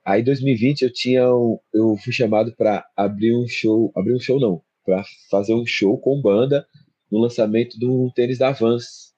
Aí 0.03 0.23
2020 0.23 0.83
eu 0.83 0.93
tinha 0.93 1.35
um, 1.35 1.59
eu 1.73 1.97
fui 1.97 2.13
chamado 2.13 2.55
para 2.55 2.85
abrir 2.95 3.35
um 3.35 3.47
show, 3.47 3.91
abrir 3.95 4.15
um 4.15 4.19
show 4.19 4.39
não, 4.39 4.61
para 4.83 5.03
fazer 5.29 5.53
um 5.53 5.65
show 5.65 5.97
com 5.99 6.21
banda 6.21 6.65
no 7.11 7.19
lançamento 7.19 7.77
do 7.77 8.09
tênis 8.15 8.37
da 8.37 8.51
Vans. 8.51 9.13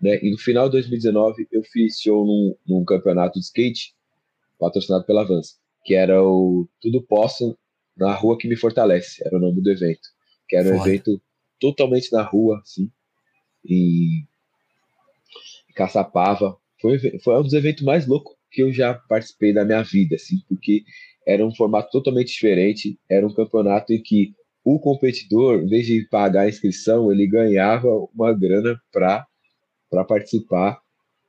Né? 0.00 0.18
E 0.20 0.30
no 0.30 0.36
final 0.36 0.66
de 0.66 0.72
2019 0.72 1.46
eu 1.52 1.62
fiz 1.62 2.00
show 2.00 2.26
num, 2.26 2.56
num 2.66 2.84
campeonato 2.84 3.38
de 3.38 3.44
skate 3.46 3.94
patrocinado 4.58 5.04
pela 5.04 5.24
Vans, 5.24 5.61
que 5.84 5.94
era 5.94 6.22
o 6.22 6.68
Tudo 6.80 7.02
Posso 7.02 7.56
na 7.96 8.14
Rua 8.14 8.38
que 8.38 8.48
Me 8.48 8.56
Fortalece, 8.56 9.22
era 9.24 9.36
o 9.36 9.40
nome 9.40 9.60
do 9.60 9.70
evento. 9.70 10.08
Que 10.48 10.56
era 10.56 10.68
um 10.74 10.80
evento 10.86 11.20
totalmente 11.60 12.12
na 12.12 12.22
rua, 12.22 12.60
assim, 12.62 12.90
em 13.64 14.26
Caçapava. 15.74 16.56
Foi, 16.80 16.98
foi 17.20 17.38
um 17.38 17.42
dos 17.42 17.52
eventos 17.52 17.84
mais 17.84 18.06
loucos 18.06 18.34
que 18.50 18.62
eu 18.62 18.72
já 18.72 18.94
participei 18.94 19.52
da 19.52 19.64
minha 19.64 19.82
vida, 19.82 20.16
assim, 20.16 20.36
porque 20.48 20.82
era 21.26 21.46
um 21.46 21.54
formato 21.54 21.90
totalmente 21.90 22.32
diferente, 22.32 22.98
era 23.08 23.26
um 23.26 23.32
campeonato 23.32 23.92
em 23.92 24.02
que 24.02 24.34
o 24.64 24.78
competidor, 24.78 25.62
em 25.62 25.66
vez 25.66 25.86
de 25.86 26.06
pagar 26.08 26.42
a 26.42 26.48
inscrição, 26.48 27.10
ele 27.10 27.26
ganhava 27.26 27.88
uma 28.14 28.32
grana 28.32 28.80
para 28.92 29.26
participar. 30.06 30.80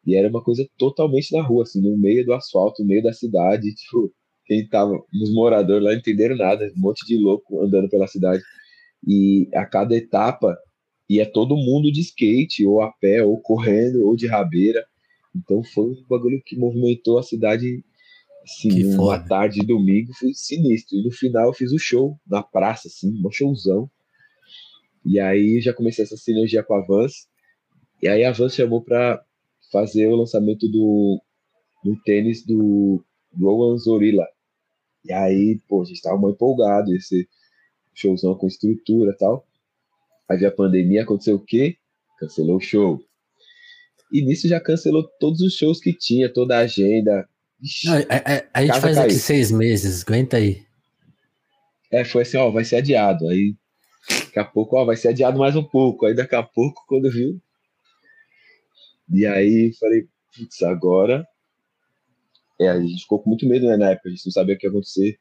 E 0.06 0.16
era 0.16 0.28
uma 0.28 0.44
coisa 0.44 0.68
totalmente 0.78 1.32
na 1.36 1.42
rua, 1.42 1.64
assim, 1.64 1.82
no 1.82 1.98
meio 1.98 2.26
do 2.26 2.34
asfalto, 2.34 2.82
no 2.82 2.88
meio 2.90 3.02
da 3.02 3.14
cidade. 3.14 3.74
Tipo, 3.74 4.14
quem 4.46 4.68
tava, 4.68 4.94
os 5.22 5.34
moradores 5.34 5.84
lá 5.84 5.92
não 5.92 5.98
entenderam 5.98 6.36
nada, 6.36 6.72
um 6.76 6.82
monte 6.82 7.06
de 7.06 7.18
louco 7.18 7.62
andando 7.62 7.90
pela 7.90 8.08
cidade. 8.08 8.44
E 9.06 9.50
a 9.54 9.66
cada 9.66 9.96
etapa 9.96 10.58
ia 11.10 11.26
todo 11.26 11.56
mundo 11.56 11.92
de 11.92 12.02
skate, 12.02 12.66
ou 12.66 12.82
a 12.82 12.92
pé, 12.92 13.24
ou 13.24 13.40
correndo, 13.42 14.06
ou 14.06 14.16
de 14.16 14.28
rabeira. 14.28 14.86
Então 15.36 15.64
foi 15.64 15.92
um 15.92 16.06
bagulho 16.10 16.42
que 16.46 16.58
movimentou 16.58 17.18
a 17.18 17.24
cidade 17.24 17.84
Assim, 18.44 18.94
uma 18.96 19.20
tarde 19.20 19.62
de 19.62 19.66
domingo 19.66 20.14
foi 20.14 20.34
sinistro. 20.34 20.98
E 20.98 21.04
no 21.04 21.12
final 21.12 21.48
eu 21.48 21.54
fiz 21.54 21.72
o 21.72 21.80
show 21.80 22.20
na 22.28 22.44
praça, 22.44 22.90
assim, 22.90 23.10
um 23.26 23.32
showzão. 23.32 23.90
E 25.06 25.20
aí 25.20 25.62
já 25.62 25.74
comecei 25.74 26.04
essa 26.04 26.18
sinergia 26.18 26.62
com 26.62 26.74
a 26.74 26.82
Vans. 26.82 27.28
E 28.02 28.08
aí 28.08 28.24
a 28.26 28.32
Vans 28.32 28.54
chamou 28.54 28.82
para 28.82 29.24
fazer 29.72 30.08
o 30.08 30.16
lançamento 30.16 30.68
do, 30.68 31.22
do 31.84 31.96
tênis 32.04 32.46
do 32.46 33.04
Rowan 33.34 33.78
Zorilla. 33.78 34.28
E 35.06 35.12
aí, 35.12 35.60
pô, 35.68 35.82
a 35.82 35.86
gente 35.86 36.02
tava 36.02 36.18
muito 36.18 36.36
empolgado, 36.36 36.94
esse 36.96 37.28
showzão 37.94 38.36
com 38.36 38.48
estrutura 38.48 39.12
e 39.12 39.18
tal. 39.18 39.46
Aí 40.30 40.38
veio 40.38 40.50
a 40.50 40.56
pandemia, 40.56 41.04
aconteceu 41.04 41.36
o 41.36 41.46
quê? 41.46 41.78
Cancelou 42.18 42.58
o 42.58 42.62
show. 42.62 43.02
E 44.12 44.24
nisso 44.24 44.48
já 44.48 44.60
cancelou 44.60 45.04
todos 45.20 45.42
os 45.42 45.54
shows 45.54 45.80
que 45.80 45.94
tinha, 45.94 46.32
toda 46.32 46.58
a 46.58 46.62
agenda, 46.62 47.28
não, 47.86 47.94
a, 47.94 48.00
a, 48.00 48.44
a 48.54 48.66
gente 48.66 48.82
faz 48.82 48.96
caiu. 48.96 49.10
aqui 49.10 49.14
seis 49.14 49.52
meses, 49.52 50.04
aguenta 50.04 50.38
aí. 50.38 50.62
É, 51.90 52.04
foi 52.04 52.24
assim, 52.24 52.38
ó, 52.38 52.52
vai 52.52 52.66
ser 52.66 52.78
adiado. 52.78 53.28
Aí, 53.30 53.56
daqui 54.10 54.40
a 54.40 54.44
pouco, 54.44 54.76
ó, 54.76 54.84
vai 54.84 54.98
ser 54.98 55.10
adiado 55.10 55.40
mais 55.40 55.56
um 55.56 55.64
pouco. 55.64 56.06
Aí, 56.06 56.14
daqui 56.14 56.36
a 56.36 56.44
pouco, 56.44 56.84
quando 56.88 57.10
viu. 57.10 57.40
E 59.10 59.26
aí, 59.26 59.72
falei, 59.80 60.08
putz, 60.36 60.62
agora. 60.64 61.26
É, 62.60 62.70
a 62.70 62.80
gente 62.80 63.02
ficou 63.02 63.22
com 63.22 63.30
muito 63.30 63.48
medo 63.48 63.68
né, 63.68 63.78
na 63.78 63.92
época, 63.92 64.10
a 64.10 64.12
gente 64.12 64.26
não 64.26 64.32
sabia 64.32 64.56
o 64.56 64.58
que 64.58 64.66
ia 64.66 64.70
acontecer. 64.70 65.20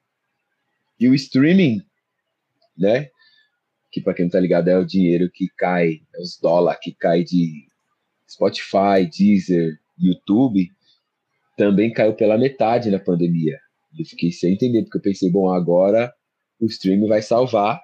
E 0.98 1.08
o 1.08 1.14
streaming, 1.14 1.82
né? 2.76 3.08
Que 3.90 4.00
para 4.00 4.14
quem 4.14 4.24
não 4.24 4.30
tá 4.30 4.40
ligado 4.40 4.68
é 4.68 4.78
o 4.78 4.86
dinheiro 4.86 5.30
que 5.32 5.48
cai, 5.56 6.00
é 6.14 6.20
os 6.20 6.38
dólares 6.40 6.80
que 6.82 6.94
cai 6.94 7.22
de 7.24 7.66
Spotify, 8.28 9.08
Deezer, 9.10 9.78
YouTube, 9.98 10.70
também 11.56 11.92
caiu 11.92 12.14
pela 12.14 12.38
metade 12.38 12.90
na 12.90 12.98
pandemia. 12.98 13.58
Eu 13.98 14.06
fiquei 14.06 14.32
sem 14.32 14.54
entender, 14.54 14.82
porque 14.82 14.98
eu 14.98 15.02
pensei, 15.02 15.30
bom, 15.30 15.50
agora 15.50 16.12
o 16.58 16.66
streaming 16.66 17.08
vai 17.08 17.20
salvar. 17.20 17.80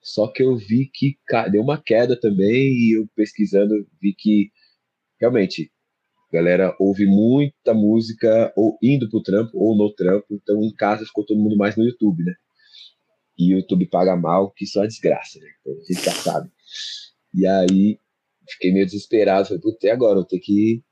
Só 0.00 0.28
que 0.28 0.42
eu 0.42 0.56
vi 0.56 0.88
que 0.92 1.18
deu 1.50 1.62
uma 1.62 1.82
queda 1.82 2.18
também, 2.18 2.72
e 2.72 2.96
eu 2.96 3.08
pesquisando 3.14 3.74
vi 4.00 4.14
que 4.14 4.50
realmente 5.20 5.70
galera 6.36 6.74
ouve 6.78 7.06
muita 7.06 7.74
música 7.74 8.52
ou 8.56 8.78
indo 8.82 9.08
pro 9.08 9.22
trampo 9.22 9.50
ou 9.54 9.76
no 9.76 9.92
trampo, 9.94 10.26
então 10.30 10.62
em 10.62 10.72
casa 10.74 11.04
ficou 11.04 11.24
todo 11.24 11.40
mundo 11.40 11.56
mais 11.56 11.76
no 11.76 11.84
YouTube, 11.84 12.24
né? 12.24 12.34
E 13.38 13.54
o 13.54 13.58
YouTube 13.58 13.86
paga 13.88 14.16
mal, 14.16 14.50
que 14.52 14.66
só 14.66 14.84
é 14.84 14.86
desgraça, 14.86 15.38
né? 15.40 15.46
Então, 15.60 15.74
a 15.74 15.92
gente 15.92 16.04
já 16.04 16.12
sabe. 16.12 16.50
E 17.34 17.46
aí 17.46 17.98
fiquei 18.48 18.72
meio 18.72 18.86
desesperado, 18.86 19.48
falei, 19.48 19.60
putz, 19.60 19.84
agora? 19.90 20.12
Eu 20.12 20.16
vou 20.16 20.24
ter 20.24 20.38
que 20.38 20.82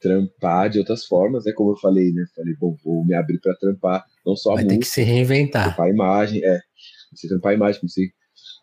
trampar 0.00 0.70
de 0.70 0.78
outras 0.78 1.04
formas, 1.04 1.44
né? 1.44 1.52
Como 1.52 1.72
eu 1.72 1.76
falei, 1.76 2.12
né? 2.12 2.24
Falei, 2.34 2.54
bom, 2.54 2.76
vou 2.84 3.04
me 3.04 3.14
abrir 3.14 3.40
para 3.40 3.56
trampar, 3.56 4.04
não 4.24 4.36
só 4.36 4.54
Vai 4.54 4.62
a 4.62 4.64
música. 4.64 4.80
ter 4.80 4.86
que 4.86 4.92
se 4.92 5.02
reinventar. 5.02 5.64
Trampar 5.64 5.86
a 5.86 5.90
imagem, 5.90 6.44
é. 6.44 6.60
Comecei 7.08 7.30
trampar 7.30 7.52
a 7.52 7.54
imagem, 7.54 7.80
comecei 7.80 8.12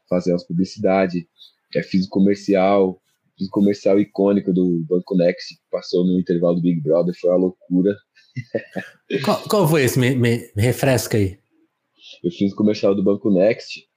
fazer 0.10 0.32
umas 0.32 0.46
publicidade, 0.46 1.28
é, 1.76 1.84
fiz 1.84 2.08
comercial, 2.08 3.02
fiz 3.38 3.50
comercial 3.50 4.00
icônico 4.00 4.54
do 4.54 4.84
Banco 4.88 5.16
Next, 5.16 5.56
que 5.56 5.62
passou 5.70 6.06
no 6.06 6.20
intervalo 6.20 6.56
do 6.56 6.62
Big 6.62 6.82
Brother, 6.82 7.14
foi 7.20 7.30
uma 7.30 7.40
loucura. 7.40 7.96
qual, 9.24 9.42
qual, 9.48 9.68
foi 9.68 9.84
esse? 9.84 10.00
Me, 10.00 10.16
me, 10.16 10.52
me 10.56 10.62
refresca 10.62 11.18
aí. 11.18 11.38
Eu 12.24 12.32
fiz 12.32 12.54
comercial 12.54 12.96
do 12.96 13.04
Banco 13.04 13.30
Next, 13.32 13.88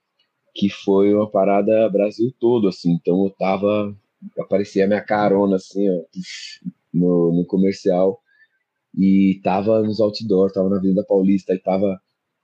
que 0.55 0.69
foi 0.69 1.13
uma 1.13 1.29
parada 1.29 1.89
Brasil 1.89 2.33
todo, 2.39 2.67
assim, 2.67 2.91
então 2.91 3.25
eu 3.25 3.29
tava, 3.31 3.95
aparecia 4.39 4.85
a 4.85 4.87
minha 4.87 5.01
carona, 5.01 5.55
assim, 5.55 5.89
ó, 5.89 6.01
no, 6.93 7.33
no 7.33 7.45
comercial 7.45 8.19
e 8.97 9.39
tava 9.43 9.81
nos 9.81 9.99
outdoors, 9.99 10.53
tava 10.53 10.69
na 10.69 10.77
Avenida 10.77 11.05
Paulista 11.07 11.53
e 11.53 11.59
tava 11.59 11.99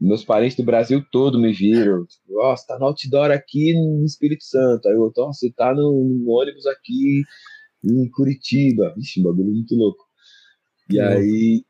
meus 0.06 0.24
parentes 0.24 0.56
do 0.56 0.64
Brasil 0.64 1.04
todo 1.12 1.40
me 1.40 1.52
viram. 1.52 2.06
Tipo, 2.06 2.40
ó, 2.42 2.56
tá 2.56 2.78
no 2.78 2.86
outdoor 2.86 3.32
aqui 3.32 3.74
no 3.74 4.06
Espírito 4.06 4.44
Santo. 4.44 4.88
Aí 4.88 4.94
eu, 4.94 5.12
ó, 5.18 5.28
você 5.28 5.52
tá 5.52 5.74
no, 5.74 5.92
no, 6.04 6.30
ônibus 6.30 6.66
aqui 6.68 7.24
em 7.84 8.10
Curitiba. 8.10 8.94
Vixe, 8.96 9.22
bagulho 9.22 9.52
muito 9.52 9.76
louco. 9.76 10.04
E 10.90 11.00
aí. 11.00 11.64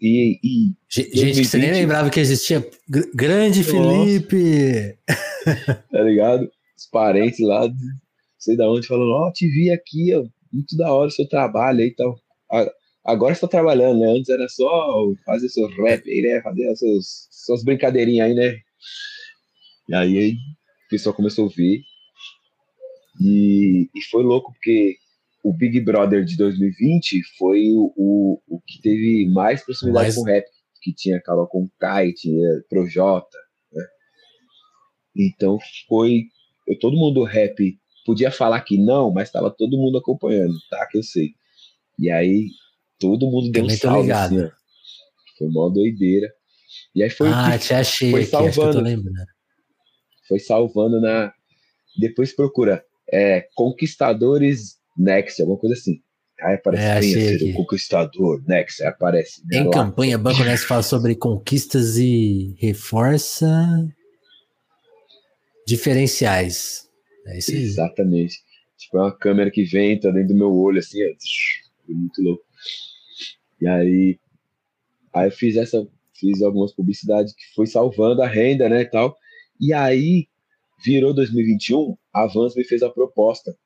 E, 0.00 0.38
e, 0.42 0.74
gente 0.90 1.10
2020, 1.12 1.36
que 1.36 1.44
você 1.46 1.58
nem 1.58 1.72
lembrava 1.72 2.10
que 2.10 2.20
existia. 2.20 2.68
Grande 3.14 3.60
Nossa. 3.60 3.70
Felipe! 3.70 4.98
tá 5.90 6.02
ligado? 6.02 6.50
Os 6.76 6.86
parentes 6.90 7.40
lá, 7.40 7.66
sei 8.38 8.56
da 8.56 8.70
onde, 8.70 8.86
falando: 8.86 9.12
Ó, 9.12 9.28
oh, 9.28 9.32
te 9.32 9.48
vi 9.48 9.70
aqui, 9.70 10.14
ó, 10.14 10.24
muito 10.52 10.76
da 10.76 10.92
hora 10.92 11.08
o 11.08 11.10
seu 11.10 11.26
trabalho 11.26 11.80
aí 11.80 11.86
e 11.86 11.94
tal. 11.94 12.18
Agora 13.04 13.32
está 13.32 13.48
trabalhando, 13.48 13.98
né? 14.00 14.12
Antes 14.12 14.28
era 14.28 14.48
só 14.48 15.04
fazer 15.24 15.48
seu 15.48 15.66
rap 15.68 16.08
aí, 16.08 16.22
né? 16.22 16.40
Fazer 16.42 16.68
as 16.68 16.82
suas 17.44 17.64
brincadeirinhas 17.64 18.28
aí, 18.28 18.34
né? 18.34 18.60
E 19.88 19.94
aí 19.94 20.32
o 20.32 20.88
pessoal 20.88 21.14
começou 21.14 21.42
a 21.42 21.48
ouvir. 21.48 21.82
E, 23.20 23.88
e 23.94 24.02
foi 24.10 24.22
louco 24.22 24.52
porque 24.52 24.96
o 25.42 25.52
Big 25.52 25.80
Brother 25.80 26.24
de 26.24 26.36
2020 26.36 27.20
foi 27.36 27.70
o, 27.72 27.92
o, 27.96 28.42
o 28.48 28.60
que 28.60 28.80
teve 28.80 29.28
mais 29.30 29.64
proximidade 29.64 30.06
mais... 30.06 30.14
com 30.14 30.22
o 30.22 30.24
rap. 30.24 30.46
Que 30.80 30.92
tinha 30.92 31.20
Carol 31.20 31.46
com 31.46 31.68
Kai, 31.78 32.12
tinha 32.12 32.60
Projota, 32.68 33.38
né? 33.72 33.84
Então 35.16 35.58
foi. 35.88 36.24
Todo 36.80 36.96
mundo 36.96 37.22
rap 37.22 37.78
podia 38.04 38.30
falar 38.30 38.60
que 38.62 38.76
não, 38.78 39.12
mas 39.12 39.28
estava 39.28 39.50
todo 39.50 39.76
mundo 39.76 39.98
acompanhando, 39.98 40.54
tá? 40.68 40.86
Que 40.90 40.98
eu 40.98 41.02
sei. 41.02 41.34
E 41.98 42.10
aí 42.10 42.48
todo 42.98 43.30
mundo 43.30 43.50
deu 43.50 43.64
um 43.64 43.70
salve, 43.70 44.10
assim, 44.10 44.48
Foi 45.38 45.48
mó 45.48 45.68
doideira. 45.68 46.32
E 46.94 47.02
aí 47.02 47.10
foi 47.10 47.28
ah, 47.28 47.58
te 47.58 47.74
achei 47.74 48.10
foi 48.10 48.22
aqui, 48.22 48.30
salvando. 48.30 48.82
Foi 50.28 50.38
salvando 50.38 51.00
na. 51.00 51.32
Depois 51.98 52.34
procura 52.34 52.84
é, 53.12 53.46
Conquistadores 53.54 54.78
Next, 54.96 55.40
alguma 55.40 55.58
coisa 55.58 55.74
assim. 55.74 56.00
Aí 56.40 56.54
aparece 56.54 56.84
é, 56.84 56.92
achei 56.92 57.34
aqui. 57.36 57.52
Conquistador 57.52 58.42
Next, 58.46 58.82
aí 58.82 58.88
aparece. 58.88 59.42
Né, 59.46 59.58
em 59.58 59.64
lá. 59.64 59.70
campanha, 59.70 60.18
Banco 60.18 60.42
Next 60.42 60.66
fala 60.66 60.82
sobre 60.82 61.14
conquistas 61.14 61.96
e 61.96 62.56
reforça 62.58 63.46
diferenciais. 65.66 66.88
É 67.26 67.38
isso 67.38 67.52
aí. 67.52 67.62
Exatamente. 67.62 68.38
Tipo, 68.76 68.98
é 68.98 69.00
uma 69.02 69.16
câmera 69.16 69.50
que 69.50 69.64
vem, 69.64 69.98
tá 69.98 70.10
dentro 70.10 70.28
do 70.28 70.34
meu 70.34 70.52
olho, 70.52 70.78
assim, 70.78 71.00
é 71.00 71.12
muito 71.88 72.20
louco. 72.20 72.42
E 73.60 73.66
aí, 73.68 74.18
aí 75.14 75.28
eu 75.28 75.30
fiz 75.30 75.56
essa, 75.56 75.86
fiz 76.22 76.40
algumas 76.40 76.72
publicidades 76.72 77.34
que 77.34 77.42
foi 77.54 77.66
salvando 77.66 78.22
a 78.22 78.28
renda, 78.28 78.68
né, 78.68 78.82
e 78.82 78.86
tal. 78.86 79.16
E 79.60 79.72
aí, 79.72 80.28
virou 80.84 81.12
2021, 81.12 81.96
a 82.12 82.26
Vans 82.26 82.54
me 82.54 82.64
fez 82.64 82.82
a 82.82 82.90
proposta 82.90 83.56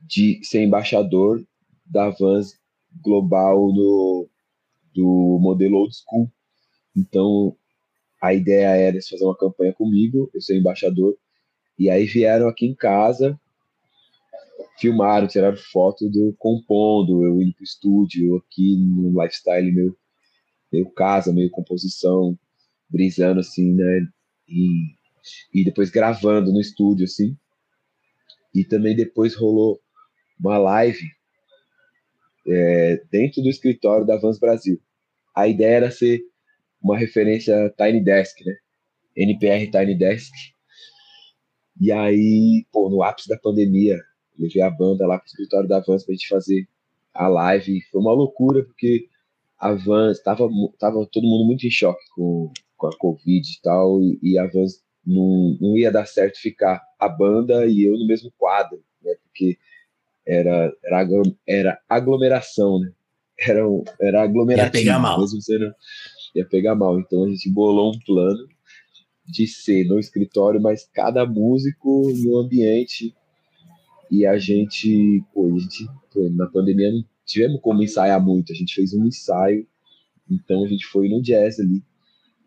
de 0.00 0.40
ser 0.42 0.62
embaixador 0.62 1.44
da 1.86 2.10
Vans 2.10 2.58
global 3.02 3.72
do, 3.72 4.28
do 4.94 5.38
modelo 5.40 5.78
old 5.78 5.94
school. 5.94 6.30
Então, 6.96 7.56
a 8.20 8.34
ideia 8.34 8.76
era 8.76 8.98
fazer 9.08 9.24
uma 9.24 9.36
campanha 9.36 9.72
comigo, 9.72 10.30
eu 10.34 10.40
ser 10.40 10.58
embaixador, 10.58 11.16
e 11.78 11.90
aí 11.90 12.06
vieram 12.06 12.48
aqui 12.48 12.66
em 12.66 12.74
casa, 12.74 13.38
filmaram, 14.78 15.26
tiraram 15.26 15.56
foto 15.56 16.08
do 16.08 16.34
compondo, 16.38 17.24
eu 17.24 17.40
indo 17.42 17.54
pro 17.54 17.64
estúdio, 17.64 18.36
aqui 18.36 18.76
no 18.76 19.20
lifestyle 19.20 19.72
meu, 19.72 19.96
meio 20.74 20.90
casa, 20.90 21.32
meio 21.32 21.50
composição, 21.50 22.38
brisando 22.88 23.40
assim, 23.40 23.72
né? 23.74 24.06
E, 24.48 24.94
e 25.52 25.64
depois 25.64 25.90
gravando 25.90 26.52
no 26.52 26.60
estúdio, 26.60 27.04
assim. 27.04 27.36
E 28.54 28.64
também 28.64 28.94
depois 28.94 29.34
rolou 29.34 29.80
uma 30.38 30.58
live 30.58 31.10
é, 32.46 33.02
dentro 33.10 33.42
do 33.42 33.48
escritório 33.48 34.06
da 34.06 34.16
Vans 34.16 34.38
Brasil. 34.38 34.80
A 35.34 35.48
ideia 35.48 35.76
era 35.76 35.90
ser 35.90 36.20
uma 36.82 36.98
referência 36.98 37.72
Tiny 37.76 38.02
Desk, 38.02 38.44
né? 38.44 38.56
NPR 39.16 39.70
Tiny 39.70 39.96
Desk, 39.96 40.32
e 41.80 41.90
aí, 41.90 42.64
pô, 42.72 42.88
no 42.88 43.02
ápice 43.02 43.28
da 43.28 43.36
pandemia, 43.36 44.00
levei 44.38 44.62
a 44.62 44.70
banda 44.70 45.06
lá 45.06 45.18
pro 45.18 45.26
escritório 45.26 45.68
da 45.68 45.80
Vans 45.80 46.04
pra 46.04 46.14
gente 46.14 46.28
fazer 46.28 46.68
a 47.12 47.26
live. 47.28 47.80
Foi 47.90 48.00
uma 48.00 48.12
loucura, 48.12 48.64
porque 48.64 49.08
a 49.64 49.72
Vans, 49.72 50.20
tava, 50.20 50.46
tava 50.78 51.06
todo 51.06 51.26
mundo 51.26 51.46
muito 51.46 51.66
em 51.66 51.70
choque 51.70 52.04
com, 52.14 52.52
com 52.76 52.86
a 52.86 52.96
Covid 52.98 53.48
e 53.48 53.62
tal, 53.62 54.02
e, 54.02 54.18
e 54.22 54.38
a 54.38 54.46
Vans 54.46 54.82
não, 55.06 55.56
não 55.58 55.78
ia 55.78 55.90
dar 55.90 56.04
certo 56.04 56.38
ficar 56.38 56.82
a 57.00 57.08
banda 57.08 57.64
e 57.64 57.82
eu 57.82 57.98
no 57.98 58.06
mesmo 58.06 58.30
quadro, 58.36 58.84
né? 59.02 59.14
Porque 59.22 59.56
era, 60.26 60.70
era, 60.84 61.08
era 61.48 61.80
aglomeração, 61.88 62.78
né? 62.78 62.92
Era, 63.40 63.62
era 64.00 64.22
aglomerativo. 64.22 64.76
Ia 64.76 64.84
pegar 64.84 64.98
mal. 64.98 65.18
Mesmo 65.18 65.40
sendo, 65.40 65.74
ia 66.34 66.44
pegar 66.44 66.74
mal. 66.74 67.00
Então 67.00 67.24
a 67.24 67.30
gente 67.30 67.50
bolou 67.50 67.90
um 67.90 67.98
plano 68.04 68.46
de 69.26 69.46
ser 69.46 69.86
no 69.86 69.98
escritório, 69.98 70.60
mas 70.60 70.86
cada 70.92 71.24
músico 71.24 72.12
no 72.22 72.36
ambiente. 72.36 73.14
E 74.10 74.26
a 74.26 74.36
gente, 74.36 75.24
pô, 75.32 75.46
a 75.46 75.58
gente 75.58 75.86
pô, 76.12 76.28
na 76.30 76.46
pandemia 76.46 76.92
não 76.92 77.02
tivemos 77.24 77.60
como 77.60 77.82
ensaiar 77.82 78.22
muito, 78.22 78.52
a 78.52 78.56
gente 78.56 78.74
fez 78.74 78.92
um 78.92 79.06
ensaio, 79.06 79.66
então 80.30 80.64
a 80.64 80.68
gente 80.68 80.86
foi 80.86 81.08
no 81.08 81.22
jazz 81.22 81.58
ali, 81.60 81.82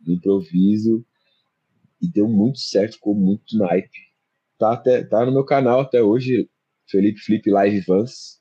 no 0.05 0.13
improviso, 0.13 1.05
e 2.01 2.07
deu 2.07 2.27
muito 2.27 2.59
certo, 2.59 2.93
ficou 2.93 3.15
muito 3.15 3.57
naipe. 3.57 4.07
Tá, 4.57 4.73
até, 4.73 5.03
tá 5.03 5.25
no 5.25 5.31
meu 5.31 5.45
canal 5.45 5.81
até 5.81 6.01
hoje, 6.01 6.49
Felipe 6.87 7.19
Flip 7.19 7.49
Live 7.49 7.81
Vans. 7.81 8.39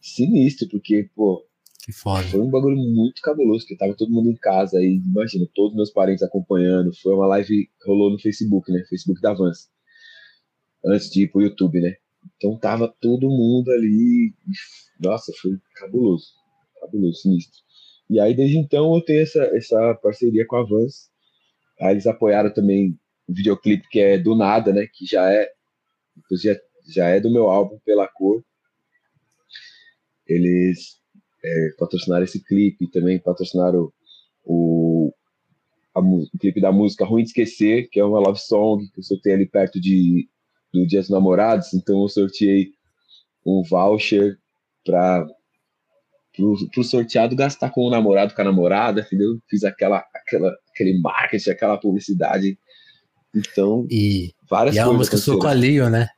Sinistro, 0.00 0.68
porque, 0.68 1.10
pô. 1.14 1.44
Foi 2.30 2.40
um 2.40 2.50
bagulho 2.50 2.76
muito 2.76 3.20
cabuloso, 3.22 3.60
porque 3.60 3.76
tava 3.76 3.94
todo 3.94 4.12
mundo 4.12 4.30
em 4.30 4.36
casa 4.36 4.78
aí, 4.78 5.00
imagina, 5.04 5.46
todos 5.54 5.76
meus 5.76 5.90
parentes 5.90 6.22
acompanhando. 6.22 6.92
Foi 7.00 7.14
uma 7.14 7.26
live 7.26 7.68
rolou 7.84 8.10
no 8.10 8.18
Facebook, 8.18 8.70
né? 8.72 8.84
Facebook 8.88 9.20
da 9.20 9.34
Vans. 9.34 9.68
Antes 10.84 11.10
de 11.10 11.22
ir 11.22 11.30
pro 11.30 11.42
YouTube, 11.42 11.80
né? 11.80 11.94
Então 12.36 12.58
tava 12.58 12.92
todo 13.00 13.28
mundo 13.28 13.70
ali. 13.70 14.34
Nossa, 15.00 15.32
foi 15.40 15.52
cabuloso. 15.76 16.26
Cabuloso, 16.80 17.20
sinistro. 17.20 17.60
E 18.08 18.20
aí, 18.20 18.34
desde 18.34 18.56
então, 18.58 18.94
eu 18.94 19.00
tenho 19.02 19.22
essa, 19.22 19.42
essa 19.56 19.94
parceria 20.02 20.46
com 20.46 20.56
a 20.56 20.64
Vans. 20.64 21.10
Aí 21.80 21.92
eles 21.92 22.06
apoiaram 22.06 22.52
também 22.52 22.98
o 23.28 23.32
videoclipe 23.32 23.88
que 23.88 24.00
é 24.00 24.18
do 24.18 24.34
nada, 24.34 24.72
né? 24.72 24.86
Que 24.92 25.04
já 25.06 25.30
é. 25.32 25.50
Já, 26.32 26.56
já 26.88 27.08
é 27.08 27.20
do 27.20 27.30
meu 27.30 27.48
álbum 27.48 27.78
Pela 27.84 28.08
Cor. 28.08 28.42
Eles 30.26 31.00
é, 31.44 31.70
patrocinaram 31.78 32.24
esse 32.24 32.42
clipe, 32.42 32.90
também 32.90 33.18
patrocinaram 33.18 33.92
o, 34.44 35.12
a, 35.94 36.00
o 36.00 36.26
clipe 36.40 36.60
da 36.60 36.72
música 36.72 37.04
Ruim 37.04 37.22
de 37.22 37.28
Esquecer, 37.28 37.88
que 37.90 38.00
é 38.00 38.04
uma 38.04 38.18
love 38.18 38.38
song 38.38 38.88
que 38.90 39.00
eu 39.00 39.04
soltei 39.04 39.34
ali 39.34 39.46
perto 39.46 39.80
de, 39.80 40.28
do 40.72 40.86
Dia 40.86 41.00
dos 41.00 41.10
Namorados, 41.10 41.72
então 41.74 42.02
eu 42.02 42.08
sorteei 42.08 42.72
um 43.44 43.62
voucher 43.62 44.38
para 44.84 45.26
o 46.38 46.82
sorteado 46.82 47.34
gastar 47.36 47.70
com 47.70 47.82
o 47.82 47.90
namorado, 47.90 48.34
com 48.34 48.42
a 48.42 48.44
namorada, 48.44 49.00
entendeu? 49.00 49.38
Fiz 49.48 49.64
aquela, 49.64 50.04
aquela, 50.14 50.54
aquele 50.72 51.00
marketing, 51.00 51.50
aquela 51.50 51.78
publicidade. 51.78 52.58
Então, 53.34 53.86
e, 53.90 54.34
várias 54.48 54.74
e 54.74 54.78
coisas. 54.78 54.92
E 54.92 54.94
a 54.94 54.98
música 54.98 55.16
Sou 55.16 55.38
com 55.38 55.46
a 55.46 55.54
Lio, 55.54 55.88
né? 55.88 56.08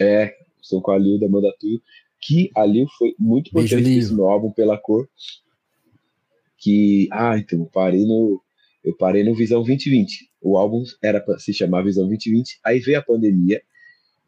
É, 0.00 0.34
Sou 0.60 0.82
com 0.82 0.90
a 0.90 0.98
Lio 0.98 1.18
da 1.18 1.28
Manda 1.28 1.52
Tudo, 1.58 1.80
que 2.20 2.50
a 2.56 2.64
Lio 2.64 2.86
foi 2.98 3.14
muito 3.18 3.48
importante 3.48 3.82
nesse 3.82 4.14
meu 4.14 4.26
álbum 4.26 4.50
pela 4.50 4.76
cor. 4.76 5.08
Que, 6.58 7.08
ah, 7.12 7.38
então, 7.38 7.60
eu 7.60 7.66
parei 7.66 8.04
no, 8.04 8.42
eu 8.82 8.96
parei 8.96 9.22
no 9.22 9.34
Visão 9.34 9.62
2020. 9.62 10.30
O 10.46 10.56
álbum 10.56 10.84
era 11.02 11.20
para 11.20 11.40
se 11.40 11.52
chamar 11.52 11.82
Visão 11.82 12.06
2020, 12.06 12.60
aí 12.64 12.78
veio 12.78 13.00
a 13.00 13.02
pandemia 13.02 13.60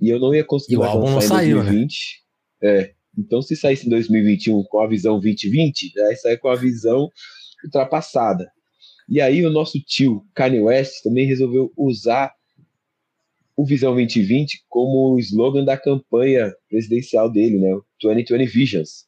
e 0.00 0.08
eu 0.08 0.18
não 0.18 0.34
ia 0.34 0.42
conseguir 0.42 0.74
e 0.74 0.78
o 0.78 0.82
álbum 0.82 1.12
não 1.12 1.20
saiu, 1.20 1.58
2020. 1.62 2.24
Né? 2.60 2.70
É, 2.70 2.92
então, 3.16 3.40
se 3.40 3.54
saísse 3.54 3.86
em 3.86 3.90
2021 3.90 4.64
com 4.64 4.80
a 4.80 4.88
visão 4.88 5.20
2020, 5.20 5.92
aí 6.00 6.16
sai 6.16 6.36
com 6.36 6.48
a 6.48 6.56
visão 6.56 7.08
ultrapassada. 7.64 8.50
E 9.08 9.20
aí, 9.20 9.46
o 9.46 9.50
nosso 9.50 9.80
tio 9.80 10.26
Kanye 10.34 10.60
West 10.60 11.04
também 11.04 11.24
resolveu 11.24 11.72
usar 11.76 12.32
o 13.56 13.64
Visão 13.64 13.94
2020 13.94 14.64
como 14.68 15.14
o 15.14 15.18
slogan 15.20 15.64
da 15.64 15.78
campanha 15.78 16.52
presidencial 16.68 17.30
dele, 17.30 17.58
né? 17.58 17.78
2020 18.02 18.52
Visions. 18.52 19.07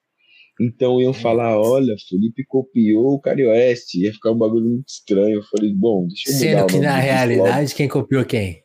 Então 0.61 1.01
iam 1.01 1.15
falar, 1.15 1.59
olha, 1.59 1.97
Felipe 2.07 2.45
copiou 2.45 3.15
o 3.15 3.49
West, 3.49 3.95
ia 3.95 4.13
ficar 4.13 4.33
um 4.33 4.37
bagulho 4.37 4.67
muito 4.67 4.89
estranho. 4.89 5.37
Eu 5.37 5.43
falei, 5.45 5.73
bom, 5.73 6.07
deixa 6.07 6.31
eu 6.31 6.35
Sendo 6.35 6.67
que 6.67 6.79
na 6.79 6.97
realidade, 6.97 7.75
quem 7.75 7.89
copiou 7.89 8.27
quem? 8.27 8.63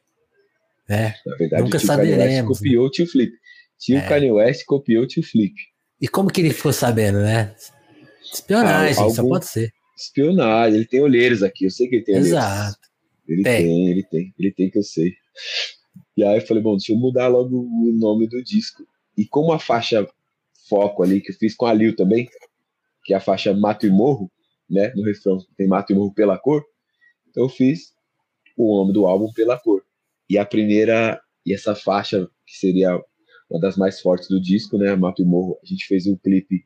Né? 0.89 1.15
Na 1.25 1.35
verdade, 1.37 1.63
Nunca 1.63 1.77
o 1.77 1.79
tio 1.79 1.87
saberemos. 1.87 2.59
West 2.59 2.59
copiou 2.59 2.83
né? 2.83 2.87
o 2.87 2.91
tio 2.91 3.07
Flip. 3.07 3.31
Tio 3.79 3.97
é. 3.97 4.07
Kanye 4.07 4.31
West 4.31 4.65
copiou 4.65 5.03
o 5.03 5.07
tio 5.07 5.23
Flip. 5.23 5.53
E 6.01 6.07
como 6.09 6.29
que 6.29 6.41
ele 6.41 6.51
ficou 6.51 6.73
sabendo, 6.73 7.19
né? 7.19 7.55
Espionagem, 8.33 9.01
algum... 9.01 9.15
só 9.15 9.23
pode 9.23 9.45
ser. 9.45 9.71
Espionagem, 9.97 10.79
ele 10.79 10.85
tem 10.85 11.01
olheiros 11.01 11.41
aqui, 11.41 11.63
eu 11.63 11.71
sei 11.71 11.87
que 11.87 11.95
ele 11.95 12.03
tem 12.03 12.15
olheiros. 12.15 12.37
Exato. 12.37 12.77
Ele 13.25 13.41
tem. 13.41 13.63
tem, 13.63 13.89
ele 13.89 14.03
tem, 14.03 14.33
ele 14.37 14.51
tem 14.51 14.69
que 14.69 14.77
eu 14.77 14.83
sei. 14.83 15.13
E 16.17 16.23
aí 16.25 16.37
eu 16.37 16.45
falei, 16.45 16.61
bom, 16.61 16.75
deixa 16.75 16.91
eu 16.91 16.97
mudar 16.97 17.29
logo 17.29 17.57
o 17.57 17.91
nome 17.97 18.27
do 18.27 18.43
disco. 18.43 18.83
E 19.17 19.25
como 19.25 19.53
a 19.53 19.59
faixa 19.59 20.05
foco 20.67 21.03
ali, 21.03 21.21
que 21.21 21.31
eu 21.31 21.35
fiz 21.35 21.55
com 21.55 21.65
a 21.65 21.73
Lil 21.73 21.95
também, 21.95 22.29
que 23.03 23.13
é 23.13 23.17
a 23.17 23.21
faixa 23.21 23.53
Mato 23.53 23.85
e 23.85 23.89
Morro, 23.89 24.31
né? 24.69 24.91
No 24.95 25.03
refrão 25.03 25.37
tem 25.57 25.67
Mato 25.67 25.93
e 25.93 25.95
Morro 25.95 26.13
pela 26.13 26.37
cor. 26.37 26.63
Então 27.29 27.43
eu 27.43 27.49
fiz 27.49 27.93
o 28.57 28.77
nome 28.77 28.93
do 28.93 29.05
álbum 29.05 29.31
pela 29.33 29.59
cor. 29.59 29.83
E 30.29 30.37
a 30.37 30.45
primeira, 30.45 31.21
e 31.45 31.53
essa 31.53 31.75
faixa, 31.75 32.27
que 32.45 32.57
seria 32.57 32.99
uma 33.49 33.59
das 33.59 33.77
mais 33.77 34.01
fortes 34.01 34.27
do 34.27 34.41
disco, 34.41 34.77
né? 34.77 34.95
Mato 34.95 35.21
e 35.21 35.25
Morro, 35.25 35.59
a 35.63 35.65
gente 35.65 35.85
fez 35.85 36.07
um 36.07 36.17
clipe 36.17 36.65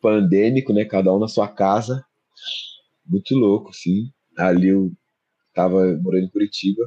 pandêmico, 0.00 0.72
né? 0.72 0.84
Cada 0.84 1.12
um 1.14 1.18
na 1.18 1.28
sua 1.28 1.48
casa. 1.48 2.04
Muito 3.06 3.34
louco, 3.34 3.72
sim. 3.72 4.10
A 4.36 4.52
Lil 4.52 4.92
tava 5.54 5.96
morando 6.02 6.26
em 6.26 6.30
Curitiba 6.30 6.82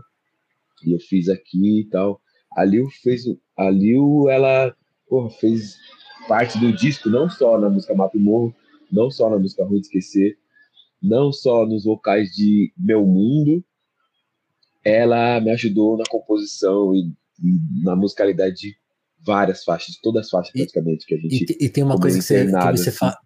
e 0.86 0.94
eu 0.94 1.00
fiz 1.00 1.30
aqui 1.30 1.82
e 1.82 1.90
tal. 1.90 2.22
A 2.56 2.64
Lil 2.64 2.88
fez. 3.02 3.24
A 3.58 3.70
Lil, 3.72 4.30
ela 4.30 4.76
porra, 5.10 5.30
fez 5.30 5.78
parte 6.28 6.60
do 6.60 6.74
disco, 6.74 7.10
não 7.10 7.30
só 7.30 7.58
na 7.58 7.70
música 7.70 7.96
Mato 7.96 8.18
e 8.18 8.20
Morro, 8.20 8.54
não 8.92 9.10
só 9.10 9.30
na 9.30 9.38
música 9.38 9.66
Ruim 9.66 9.80
de 9.80 9.88
Esquecer, 9.88 10.38
não 11.02 11.32
só 11.32 11.66
nos 11.66 11.86
vocais 11.86 12.30
de 12.30 12.74
Meu 12.78 13.06
Mundo, 13.06 13.64
ela 14.84 15.40
me 15.42 15.52
ajudou 15.52 15.98
na 15.98 16.06
composição 16.10 16.94
e 16.96 17.12
na 17.84 17.96
musicalidade 17.96 18.56
de 18.56 18.76
várias 19.20 19.64
faixas, 19.64 19.96
de 19.96 20.02
todas 20.02 20.26
as 20.26 20.30
faixas 20.30 20.54
praticamente 20.54 21.06
que 21.06 21.16
a 21.16 21.18
gente. 21.18 21.58
E, 21.60 21.66
e 21.66 21.70
tem 21.70 21.84
uma 21.84 22.00
coisa 22.00 22.18
que 22.18 22.24
você, 22.24 22.46
que 22.46 22.52
você 22.52 22.90
assim. 22.90 22.98
fala. 22.98 23.18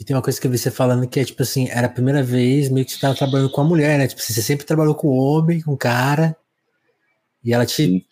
E 0.00 0.04
tem 0.04 0.16
uma 0.16 0.22
coisa 0.22 0.40
que 0.40 0.48
você 0.48 0.70
falando 0.70 1.06
que 1.06 1.20
é 1.20 1.24
tipo 1.24 1.42
assim, 1.42 1.68
era 1.68 1.86
a 1.86 1.90
primeira 1.90 2.22
vez 2.22 2.68
meio 2.68 2.86
que 2.86 2.92
você 2.92 3.00
tava 3.00 3.14
trabalhando 3.14 3.50
com 3.50 3.60
a 3.60 3.64
mulher, 3.64 3.98
né? 3.98 4.06
Tipo, 4.06 4.20
você 4.20 4.42
sempre 4.42 4.66
trabalhou 4.66 4.94
com 4.94 5.08
homem, 5.08 5.60
com 5.60 5.76
cara, 5.76 6.36
e 7.44 7.52
ela 7.52 7.66
te 7.66 7.86
Sim. 7.86 8.02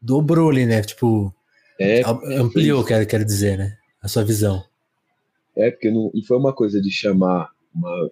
dobrou 0.00 0.50
ali, 0.50 0.64
né? 0.64 0.82
Tipo, 0.82 1.34
é, 1.82 2.02
ampliou, 2.38 2.84
quero, 2.84 3.06
quero 3.06 3.24
dizer, 3.24 3.58
né? 3.58 3.76
A 4.00 4.08
sua 4.08 4.24
visão. 4.24 4.64
É, 5.56 5.70
porque 5.70 5.90
não, 5.90 6.10
não 6.14 6.22
foi 6.22 6.38
uma 6.38 6.52
coisa 6.52 6.80
de 6.80 6.90
chamar 6.90 7.50
uma, 7.74 8.10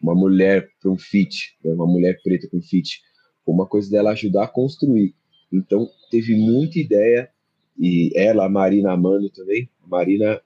uma 0.00 0.14
mulher 0.14 0.68
para 0.80 0.90
um 0.90 0.98
fit, 0.98 1.56
né? 1.64 1.72
uma 1.72 1.86
mulher 1.86 2.20
preta 2.22 2.48
para 2.48 2.58
um 2.58 2.62
fit. 2.62 3.02
Foi 3.44 3.54
uma 3.54 3.66
coisa 3.66 3.90
dela 3.90 4.10
ajudar 4.10 4.44
a 4.44 4.48
construir. 4.48 5.14
Então, 5.52 5.88
teve 6.10 6.34
muita 6.34 6.78
ideia, 6.78 7.30
e 7.78 8.12
ela, 8.14 8.46
a 8.46 8.48
Marina 8.48 8.92
Amando 8.92 9.30
também, 9.30 9.68
a 9.82 9.86
Marina 9.86 10.40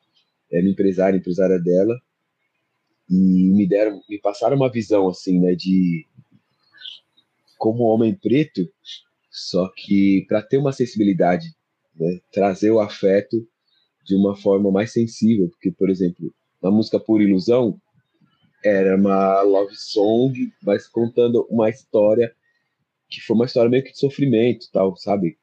era 0.50 0.66
empresária, 0.66 1.16
empresária 1.16 1.58
dela, 1.58 1.98
e 3.08 3.48
me 3.48 3.66
deram, 3.66 4.02
me 4.08 4.18
passaram 4.18 4.56
uma 4.56 4.70
visão 4.70 5.08
assim, 5.08 5.40
né, 5.40 5.54
de 5.54 6.06
como 7.56 7.84
homem 7.84 8.14
preto, 8.14 8.70
só 9.30 9.68
que 9.74 10.24
para 10.28 10.42
ter 10.42 10.58
uma 10.58 10.70
acessibilidade, 10.70 11.54
né, 11.98 12.20
trazer 12.32 12.70
o 12.70 12.80
afeto 12.80 13.36
de 14.04 14.14
uma 14.14 14.36
forma 14.36 14.70
mais 14.70 14.92
sensível, 14.92 15.48
porque 15.50 15.70
por 15.72 15.90
exemplo, 15.90 16.32
na 16.62 16.70
música 16.70 16.98
Por 16.98 17.20
Ilusão 17.20 17.80
era 18.64 18.96
uma 18.96 19.42
love 19.42 19.74
song, 19.76 20.52
mas 20.62 20.88
contando 20.88 21.46
uma 21.48 21.68
história 21.68 22.34
que 23.08 23.20
foi 23.20 23.34
uma 23.34 23.46
história 23.46 23.70
meio 23.70 23.84
que 23.84 23.92
de 23.92 23.98
sofrimento, 23.98 24.66
tal, 24.72 24.96
sabe? 24.96 25.38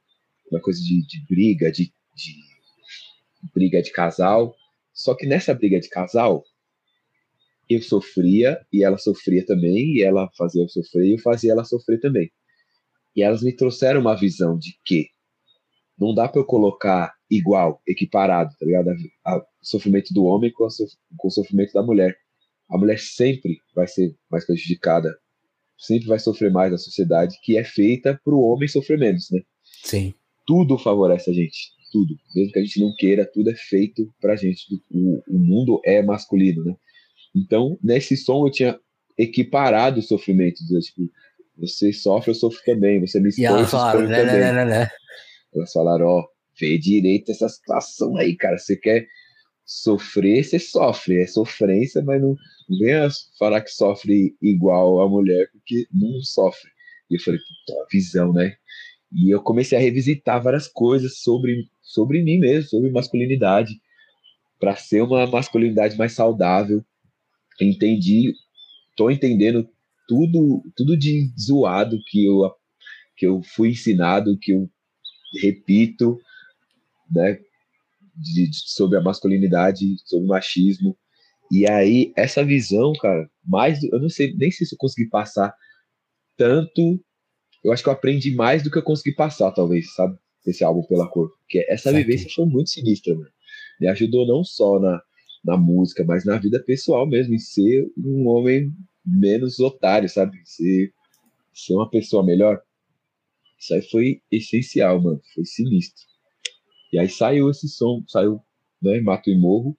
Uma 0.51 0.61
coisa 0.61 0.79
de, 0.79 1.05
de 1.07 1.25
briga, 1.27 1.71
de, 1.71 1.85
de 2.15 2.35
briga 3.53 3.81
de 3.81 3.91
casal. 3.91 4.55
Só 4.93 5.15
que 5.15 5.25
nessa 5.25 5.53
briga 5.53 5.79
de 5.79 5.89
casal, 5.89 6.43
eu 7.69 7.81
sofria 7.81 8.59
e 8.71 8.83
ela 8.83 8.97
sofria 8.97 9.43
também, 9.45 9.95
e 9.95 10.03
ela 10.03 10.29
fazia 10.37 10.63
eu 10.63 10.69
sofrer 10.69 11.07
e 11.07 11.13
eu 11.13 11.19
fazia 11.19 11.51
ela 11.51 11.63
sofrer 11.63 11.99
também. 11.99 12.31
E 13.15 13.23
elas 13.23 13.41
me 13.41 13.55
trouxeram 13.55 14.01
uma 14.01 14.15
visão 14.15 14.57
de 14.57 14.77
que 14.85 15.07
não 15.97 16.13
dá 16.13 16.27
para 16.27 16.41
eu 16.41 16.45
colocar 16.45 17.13
igual, 17.29 17.81
equiparado, 17.87 18.53
tá 18.59 18.65
ligado? 18.65 18.89
O 19.25 19.41
sofrimento 19.61 20.13
do 20.13 20.25
homem 20.25 20.51
com, 20.51 20.69
sof 20.69 20.91
com 21.17 21.27
o 21.27 21.31
sofrimento 21.31 21.73
da 21.73 21.83
mulher. 21.83 22.15
A 22.69 22.77
mulher 22.77 22.99
sempre 22.99 23.57
vai 23.75 23.87
ser 23.87 24.15
mais 24.29 24.45
prejudicada 24.45 25.11
sempre 25.77 26.07
vai 26.07 26.19
sofrer 26.19 26.51
mais 26.51 26.71
na 26.71 26.77
sociedade, 26.77 27.37
que 27.41 27.57
é 27.57 27.63
feita 27.63 28.19
para 28.23 28.33
o 28.33 28.41
homem 28.41 28.67
sofrer 28.67 28.97
menos, 28.97 29.29
né? 29.31 29.41
Sim. 29.83 30.13
Tudo 30.45 30.77
favorece 30.77 31.29
a 31.29 31.33
gente, 31.33 31.71
tudo. 31.91 32.15
Mesmo 32.35 32.51
que 32.53 32.59
a 32.59 32.63
gente 32.63 32.79
não 32.79 32.93
queira, 32.95 33.29
tudo 33.31 33.49
é 33.49 33.55
feito 33.55 34.09
para 34.21 34.33
a 34.33 34.35
gente. 34.35 34.61
O, 34.91 35.23
o 35.27 35.39
mundo 35.39 35.81
é 35.83 36.01
masculino, 36.01 36.63
né? 36.63 36.75
Então, 37.35 37.77
nesse 37.83 38.15
som 38.15 38.45
eu 38.45 38.51
tinha 38.51 38.79
equiparado 39.17 39.99
os 39.99 40.07
sofrimentos. 40.07 40.69
Né? 40.69 40.79
Tipo, 40.79 41.09
você 41.57 41.91
sofre, 41.91 42.31
eu 42.31 42.35
sofro 42.35 42.59
também. 42.65 43.01
Você 43.01 43.19
me 43.19 43.29
expõe, 43.29 43.43
e 43.43 43.47
elas 43.47 43.71
falaram, 43.71 44.07
né, 44.07 44.23
né, 44.23 44.53
né, 44.53 44.65
né, 44.65 44.87
Elas 45.55 45.71
falaram, 45.71 46.05
ó, 46.07 46.27
vê 46.59 46.77
direito 46.77 47.31
essa 47.31 47.49
situação 47.49 48.17
aí, 48.17 48.35
cara. 48.35 48.57
Você 48.57 48.75
quer 48.75 49.07
sofrer, 49.65 50.43
você 50.43 50.59
sofre. 50.59 51.21
É 51.21 51.27
sofrência, 51.27 52.01
mas 52.03 52.21
não, 52.21 52.35
venha 52.79 53.09
falar 53.39 53.61
que 53.61 53.71
sofre 53.71 54.35
igual 54.41 55.01
a 55.01 55.09
mulher, 55.09 55.49
porque 55.51 55.87
não 55.91 56.21
sofre. 56.21 56.69
E 57.09 57.15
eu 57.15 57.21
falei, 57.21 57.39
puta, 57.39 57.87
visão, 57.91 58.33
né? 58.33 58.55
E 59.11 59.33
eu 59.33 59.41
comecei 59.41 59.77
a 59.77 59.81
revisitar 59.81 60.41
várias 60.41 60.67
coisas 60.67 61.19
sobre, 61.19 61.69
sobre 61.81 62.23
mim 62.23 62.39
mesmo, 62.39 62.69
sobre 62.69 62.91
masculinidade, 62.91 63.79
para 64.59 64.75
ser 64.75 65.01
uma 65.01 65.25
masculinidade 65.27 65.97
mais 65.97 66.13
saudável. 66.13 66.83
Entendi, 67.61 68.33
tô 68.97 69.09
entendendo 69.09 69.67
tudo, 70.07 70.63
tudo 70.75 70.97
de 70.97 71.31
zoado 71.39 71.97
que 72.07 72.25
eu, 72.25 72.51
que 73.15 73.25
eu 73.25 73.41
fui 73.43 73.69
ensinado, 73.69 74.37
que 74.39 74.51
eu 74.51 74.69
repito, 75.41 76.19
né? 77.11 77.39
de, 78.15 78.49
de, 78.49 78.57
sobre 78.65 78.97
a 78.97 79.01
masculinidade, 79.01 79.95
sobre 80.05 80.25
o 80.25 80.29
machismo. 80.29 80.97
E 81.51 81.69
aí, 81.69 82.11
essa 82.15 82.43
visão, 82.43 82.93
cara, 82.93 83.29
mais. 83.45 83.83
Eu 83.83 83.99
não 83.99 84.09
sei 84.09 84.33
nem 84.35 84.49
se 84.49 84.63
eu 84.63 84.77
consegui 84.77 85.09
passar 85.09 85.53
tanto. 86.37 86.99
Eu 87.63 87.71
acho 87.71 87.83
que 87.83 87.89
eu 87.89 87.93
aprendi 87.93 88.33
mais 88.33 88.63
do 88.63 88.71
que 88.71 88.77
eu 88.77 88.83
consegui 88.83 89.15
passar, 89.15 89.51
talvez, 89.51 89.93
sabe? 89.93 90.17
Esse 90.45 90.63
álbum 90.63 90.83
pela 90.83 91.07
cor. 91.09 91.29
Porque 91.39 91.65
essa 91.69 91.91
certo. 91.91 91.97
vivência 91.97 92.29
foi 92.33 92.45
muito 92.45 92.69
sinistra, 92.69 93.13
mano. 93.13 93.29
Me 93.79 93.87
ajudou 93.87 94.25
não 94.27 94.43
só 94.43 94.79
na, 94.79 95.01
na 95.43 95.57
música, 95.57 96.03
mas 96.03 96.23
na 96.23 96.37
vida 96.37 96.63
pessoal 96.63 97.07
mesmo, 97.07 97.33
em 97.33 97.39
ser 97.39 97.85
um 97.97 98.27
homem 98.27 98.71
menos 99.05 99.59
otário, 99.59 100.07
sabe? 100.07 100.39
Ser, 100.45 100.91
ser 101.53 101.73
uma 101.73 101.89
pessoa 101.89 102.23
melhor. 102.23 102.61
Isso 103.65 103.73
aí 103.73 103.81
foi 103.81 104.21
essencial, 104.31 105.01
mano. 105.01 105.19
Foi 105.33 105.43
sinistro. 105.43 106.03
E 106.93 106.99
aí 106.99 107.09
saiu 107.09 107.49
esse 107.49 107.67
som, 107.67 108.03
saiu 108.07 108.39
né? 108.81 109.01
Mato 109.01 109.29
e 109.29 109.37
Morro. 109.37 109.75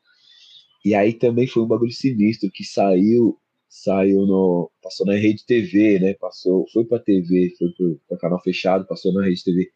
E 0.85 0.95
aí 0.95 1.13
também 1.13 1.47
foi 1.47 1.63
um 1.63 1.69
bagulho 1.69 1.93
sinistro 1.93 2.51
que 2.53 2.65
saiu, 2.65 3.39
saiu 3.69 4.27
no, 4.27 4.71
passou 4.83 5.07
na 5.07 5.15
rede 5.15 5.45
TV, 5.47 6.01
né? 6.01 6.15
Passou, 6.15 6.67
foi 6.73 6.85
para 6.85 6.99
TV, 6.99 7.53
foi 7.57 7.69
para 8.09 8.19
canal 8.19 8.43
fechado, 8.43 8.87
passou 8.87 9.13
na 9.13 9.25
rede 9.25 9.45
TV. 9.45 9.69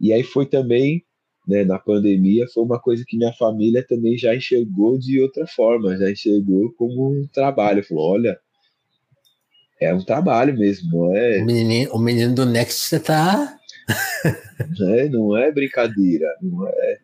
E 0.00 0.12
aí 0.12 0.22
foi 0.22 0.46
também, 0.46 1.04
né, 1.46 1.64
na 1.64 1.78
pandemia, 1.78 2.46
foi 2.54 2.64
uma 2.64 2.80
coisa 2.80 3.04
que 3.06 3.16
minha 3.16 3.32
família 3.32 3.84
também 3.86 4.16
já 4.16 4.34
enxergou 4.34 4.98
de 4.98 5.20
outra 5.20 5.46
forma, 5.46 5.96
já 5.96 6.10
enxergou 6.10 6.72
como 6.74 7.10
um 7.10 7.26
trabalho. 7.32 7.84
Falou, 7.84 8.12
olha, 8.12 8.38
é 9.80 9.94
um 9.94 10.02
trabalho 10.02 10.56
mesmo, 10.56 10.90
não 10.90 11.16
é? 11.16 11.38
O 11.38 11.46
menino, 11.46 11.92
o 11.92 11.98
menino 11.98 12.34
do 12.34 12.44
Next 12.44 12.88
você 12.88 13.00
tá. 13.00 13.58
é, 14.94 15.08
não 15.08 15.36
é 15.36 15.50
brincadeira, 15.50 16.26
não 16.42 16.68
é. 16.68 16.98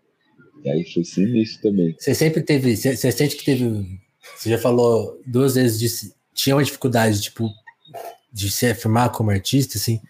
E 0.62 0.70
aí 0.70 0.92
foi 0.92 1.04
sinistro 1.04 1.70
também. 1.70 1.96
Você 1.98 2.14
sempre 2.14 2.42
teve. 2.42 2.76
Você, 2.76 2.96
você 2.96 3.10
sente 3.10 3.36
que 3.36 3.44
teve. 3.44 3.98
Você 4.36 4.50
já 4.50 4.58
falou 4.58 5.20
duas 5.26 5.54
vezes 5.54 5.78
de. 5.78 6.14
Tinha 6.34 6.54
uma 6.54 6.64
dificuldade, 6.64 7.22
tipo, 7.22 7.48
de 8.30 8.50
se 8.50 8.66
afirmar 8.66 9.10
como 9.10 9.30
artista, 9.30 9.78
assim. 9.78 10.00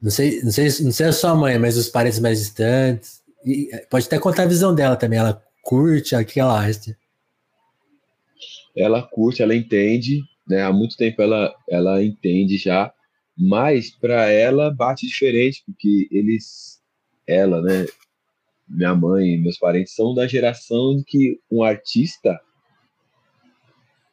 Não 0.00 0.10
sei, 0.10 0.42
não 0.42 0.50
sei, 0.50 0.68
não 0.82 0.92
sei 0.92 1.06
a 1.06 1.12
sua 1.12 1.34
mãe, 1.34 1.58
mas 1.58 1.76
os 1.76 1.88
parentes 1.88 2.20
mais 2.20 2.38
distantes. 2.38 3.22
E 3.44 3.70
pode 3.88 4.06
até 4.06 4.18
contar 4.18 4.42
a 4.42 4.46
visão 4.46 4.74
dela 4.74 4.94
também. 4.94 5.18
Ela 5.18 5.42
curte, 5.62 6.14
o 6.14 6.24
que 6.24 6.38
ela 6.38 6.60
acha? 6.60 6.96
Ela 8.76 9.02
curte, 9.02 9.42
ela 9.42 9.54
entende, 9.54 10.22
né? 10.48 10.62
Há 10.62 10.72
muito 10.72 10.96
tempo 10.96 11.20
ela, 11.22 11.54
ela 11.68 12.02
entende 12.02 12.56
já, 12.56 12.92
mas 13.36 13.90
para 13.90 14.30
ela 14.30 14.74
bate 14.74 15.06
diferente, 15.06 15.62
porque 15.66 16.08
eles, 16.10 16.80
ela, 17.26 17.62
né? 17.62 17.86
Minha 18.68 18.94
mãe 18.94 19.38
meus 19.38 19.58
parentes 19.58 19.94
são 19.94 20.14
da 20.14 20.26
geração 20.26 20.96
de 20.96 21.04
que 21.04 21.40
um 21.50 21.62
artista 21.62 22.38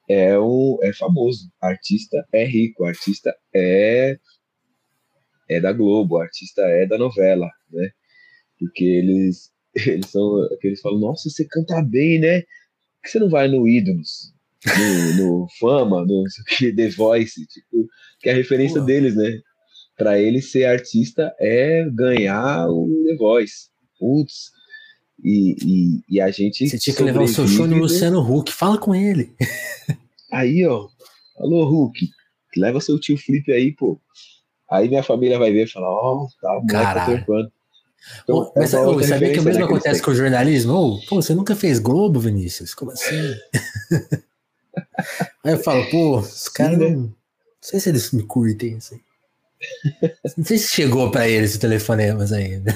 é, 0.08 0.38
um, 0.40 0.78
é 0.84 0.94
famoso, 0.94 1.52
artista 1.60 2.26
é 2.32 2.46
rico, 2.46 2.86
artista 2.86 3.36
é 3.54 4.18
é 5.48 5.60
da 5.62 5.72
Globo, 5.72 6.18
artista 6.18 6.62
é 6.64 6.86
da 6.88 6.98
novela, 6.98 7.50
né? 7.72 7.90
Porque 8.60 8.84
eles 8.84 9.52
eles 9.76 10.08
são 10.10 10.42
aqueles 10.54 10.82
falam, 10.82 11.00
nossa, 11.00 11.30
você 11.30 11.46
canta 11.46 11.82
bem, 11.82 12.20
né? 12.20 12.42
Por 12.42 12.48
que 13.04 13.10
você 13.10 13.20
não 13.20 13.30
vai 13.30 13.48
no 13.48 13.68
Ídolos? 13.68 14.35
No, 14.66 15.14
no 15.42 15.48
Fama, 15.60 16.06
no 16.06 16.24
The 16.76 16.90
Voice, 16.90 17.46
tipo, 17.48 17.88
que 18.20 18.30
é 18.30 18.34
a 18.34 18.36
referência 18.36 18.78
Uau. 18.78 18.86
deles, 18.86 19.16
né? 19.16 19.40
Para 19.98 20.20
ele 20.20 20.42
ser 20.42 20.66
artista 20.66 21.34
é 21.40 21.86
ganhar 21.94 22.68
o 22.68 22.88
The 23.08 23.16
Voice. 23.16 23.70
Putz. 24.00 24.52
E, 25.24 25.56
e, 25.64 26.02
e 26.10 26.22
a 26.22 26.30
gente. 26.30 26.68
Você 26.68 26.78
tinha 26.78 26.96
que 26.96 27.04
levar 27.04 27.24
o 27.24 27.28
seu 27.28 27.48
show 27.48 27.66
no 27.66 27.78
Luciano 27.78 28.20
Huck, 28.20 28.52
fala 28.52 28.78
com 28.78 28.94
ele. 28.94 29.34
Aí, 30.32 30.66
ó. 30.66 30.88
Alô, 31.38 31.64
Huck, 31.64 32.10
leva 32.58 32.82
seu 32.82 33.00
tio 33.00 33.18
Felipe 33.18 33.52
aí, 33.52 33.74
pô. 33.74 34.00
Aí 34.70 34.90
minha 34.90 35.04
família 35.04 35.40
vai 35.40 35.52
ver 35.52 35.66
e 35.66 35.70
falar, 35.70 35.90
ó, 35.90 36.24
oh, 36.24 36.28
tá, 36.42 36.58
o 36.58 36.62
moleque 36.64 37.26
tá. 37.26 37.50
Então, 38.24 38.38
oh, 38.38 38.52
mas 38.56 38.74
é 38.74 39.04
sabia 39.08 39.34
que 39.34 39.40
o 39.40 39.44
mesmo 39.44 39.62
né, 39.62 39.66
acontece 39.66 40.02
com 40.02 40.12
o 40.12 40.16
jornalismo? 40.16 41.00
Pô, 41.08 41.22
você 41.22 41.34
nunca 41.34 41.56
fez 41.56 41.80
Globo, 41.80 42.20
Vinícius? 42.20 42.74
Como 42.74 42.92
assim? 42.92 43.16
Aí 45.44 45.54
eu 45.54 45.60
falo, 45.60 45.90
pô, 45.90 46.20
os 46.20 46.48
caras 46.50 46.78
né? 46.78 46.90
não. 46.90 47.02
Não 47.02 47.14
sei 47.62 47.80
se 47.80 47.90
eles 47.90 48.12
me 48.12 48.24
curtem, 48.24 48.76
assim. 48.76 49.00
Não 50.38 50.44
sei 50.46 50.58
se 50.58 50.70
chegou 50.70 51.10
para 51.10 51.28
eles 51.28 51.56
o 51.56 51.60
telefonemas 51.60 52.32
ainda. 52.32 52.72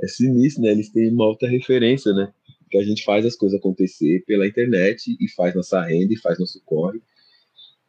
É 0.00 0.06
sinistro, 0.06 0.62
né? 0.62 0.70
Eles 0.70 0.90
têm 0.90 1.10
uma 1.10 1.24
alta 1.24 1.48
referência, 1.48 2.12
né? 2.12 2.32
Que 2.70 2.78
a 2.78 2.84
gente 2.84 3.02
faz 3.02 3.26
as 3.26 3.34
coisas 3.34 3.58
acontecer 3.58 4.22
pela 4.26 4.46
internet 4.46 5.16
e 5.18 5.28
faz 5.32 5.54
nossa 5.54 5.82
renda 5.82 6.12
e 6.14 6.18
faz 6.18 6.38
nosso 6.38 6.62
corre, 6.64 7.00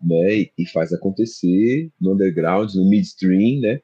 né? 0.02 0.48
E 0.58 0.68
faz 0.74 0.92
acontecer 0.92 1.92
no 2.02 2.14
underground, 2.14 2.74
no 2.74 2.90
midstream, 2.90 3.62
né? 3.62 3.80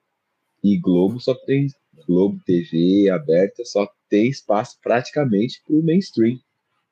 E 0.63 0.79
Globo 0.79 1.19
só 1.19 1.35
tem 1.35 1.67
Globo 2.07 2.39
TV 2.45 3.09
aberta, 3.09 3.63
só 3.63 3.87
tem 4.09 4.29
espaço 4.29 4.77
praticamente 4.81 5.61
para 5.65 5.75
o 5.75 5.83
mainstream, 5.83 6.39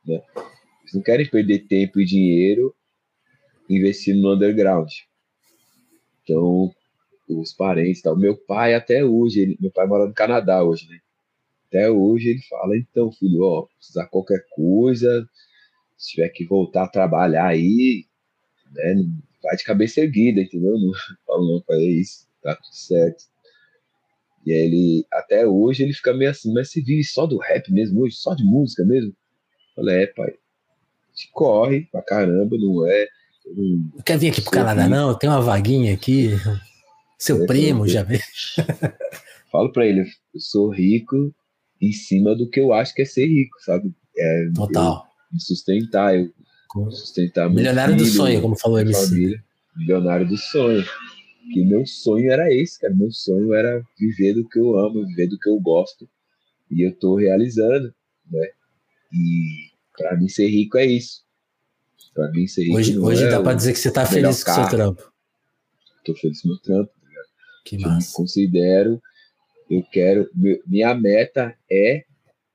né? 0.05 0.21
Eles 0.83 0.93
não 0.93 1.01
querem 1.01 1.29
perder 1.29 1.67
tempo 1.67 1.99
e 1.99 2.05
dinheiro 2.05 2.75
investindo 3.69 4.21
no 4.21 4.33
underground. 4.33 4.91
Então, 6.23 6.73
os 7.27 7.53
parentes, 7.53 8.01
tal. 8.01 8.17
meu 8.17 8.35
pai 8.35 8.75
até 8.75 9.03
hoje, 9.03 9.41
ele, 9.41 9.57
meu 9.59 9.71
pai 9.71 9.87
mora 9.87 10.05
no 10.05 10.13
Canadá 10.13 10.63
hoje, 10.63 10.87
né? 10.89 10.99
Até 11.67 11.89
hoje 11.89 12.29
ele 12.29 12.41
fala, 12.41 12.77
então, 12.77 13.11
filho, 13.11 13.43
ó, 13.43 13.65
precisar 13.77 14.05
qualquer 14.07 14.45
coisa, 14.51 15.27
se 15.97 16.11
tiver 16.11 16.29
que 16.29 16.45
voltar 16.45 16.83
a 16.83 16.87
trabalhar 16.87 17.47
aí, 17.47 18.05
né, 18.71 18.95
vai 19.41 19.55
de 19.55 19.63
cabeça 19.63 20.01
erguida, 20.01 20.41
entendeu? 20.41 20.77
Não 20.77 20.91
falo 21.25 21.63
não, 21.67 21.75
é 21.75 21.81
isso, 21.83 22.27
tá 22.41 22.55
tudo 22.55 22.75
certo. 22.75 23.25
E 24.45 24.51
ele, 24.51 25.05
até 25.11 25.47
hoje 25.47 25.83
ele 25.83 25.93
fica 25.93 26.13
meio 26.13 26.29
assim, 26.29 26.53
mas 26.53 26.69
você 26.69 26.81
vive 26.81 27.03
só 27.03 27.25
do 27.25 27.37
rap 27.37 27.71
mesmo 27.71 28.01
hoje, 28.01 28.15
só 28.17 28.35
de 28.35 28.43
música 28.43 28.85
mesmo? 28.85 29.11
Eu 29.11 29.75
falei, 29.75 30.03
é, 30.03 30.07
pai, 30.07 30.37
gente 31.23 31.29
corre 31.31 31.87
pra 31.91 32.01
caramba, 32.01 32.57
não 32.57 32.85
é. 32.87 33.07
Não 33.55 34.01
quer 34.05 34.17
vir 34.17 34.29
aqui 34.29 34.41
pro 34.41 34.51
Canadá, 34.51 34.87
não? 34.87 35.17
Tem 35.17 35.29
uma 35.29 35.41
vaguinha 35.41 35.93
aqui. 35.93 36.31
Seu 37.17 37.43
é, 37.43 37.45
primo 37.45 37.87
já 37.87 38.03
veio. 38.03 38.21
Falo 39.51 39.71
pra 39.71 39.85
ele, 39.85 40.01
eu 40.01 40.39
sou 40.39 40.69
rico 40.69 41.33
em 41.81 41.91
cima 41.91 42.35
do 42.35 42.49
que 42.49 42.59
eu 42.59 42.73
acho 42.73 42.93
que 42.93 43.03
é 43.03 43.05
ser 43.05 43.27
rico, 43.27 43.55
sabe? 43.61 43.93
É, 44.17 44.49
Total. 44.53 45.05
Me 45.31 45.39
sustentar, 45.39 46.15
eu 46.15 46.31
sustentar 46.91 47.49
Milionário 47.49 47.95
filho, 47.95 48.05
do 48.05 48.11
sonho, 48.11 48.41
como 48.41 48.57
falou 48.57 48.79
ele. 48.79 48.93
Família, 48.93 49.43
milionário 49.75 50.27
do 50.27 50.37
sonho. 50.37 50.83
Que 51.53 51.63
meu 51.63 51.85
sonho 51.85 52.31
era 52.31 52.51
esse, 52.51 52.79
cara. 52.79 52.93
Meu 52.93 53.11
sonho 53.11 53.53
era 53.53 53.83
viver 53.99 54.33
do 54.33 54.47
que 54.47 54.59
eu 54.59 54.77
amo, 54.79 55.05
viver 55.05 55.27
do 55.27 55.37
que 55.37 55.49
eu 55.49 55.59
gosto. 55.59 56.07
E 56.71 56.87
eu 56.87 56.95
tô 56.95 57.15
realizando, 57.15 57.93
né? 58.31 58.47
E 59.11 59.72
Pra 59.97 60.17
mim, 60.17 60.27
ser 60.27 60.47
rico 60.47 60.77
é 60.77 60.85
isso. 60.85 61.23
Pra 62.13 62.29
mim, 62.31 62.47
ser 62.47 62.63
rico 62.63 62.77
Hoje, 62.77 62.97
hoje 62.97 63.23
é 63.25 63.29
dá 63.29 63.41
pra 63.41 63.53
dizer 63.53 63.73
que 63.73 63.79
você 63.79 63.91
tá 63.91 64.05
feliz 64.05 64.43
com 64.43 64.51
o 64.51 64.53
seu 64.53 64.69
trampo. 64.69 65.13
Tô 66.05 66.13
feliz 66.15 66.41
com 66.41 66.49
o 66.49 66.51
meu 66.51 66.59
trampo, 66.61 66.91
tá 66.99 67.07
ligado? 67.07 67.27
Que 67.65 67.77
massa. 67.77 68.11
Eu 68.11 68.15
considero, 68.15 69.01
eu 69.69 69.83
quero, 69.91 70.29
minha 70.67 70.93
meta 70.93 71.55
é 71.71 72.03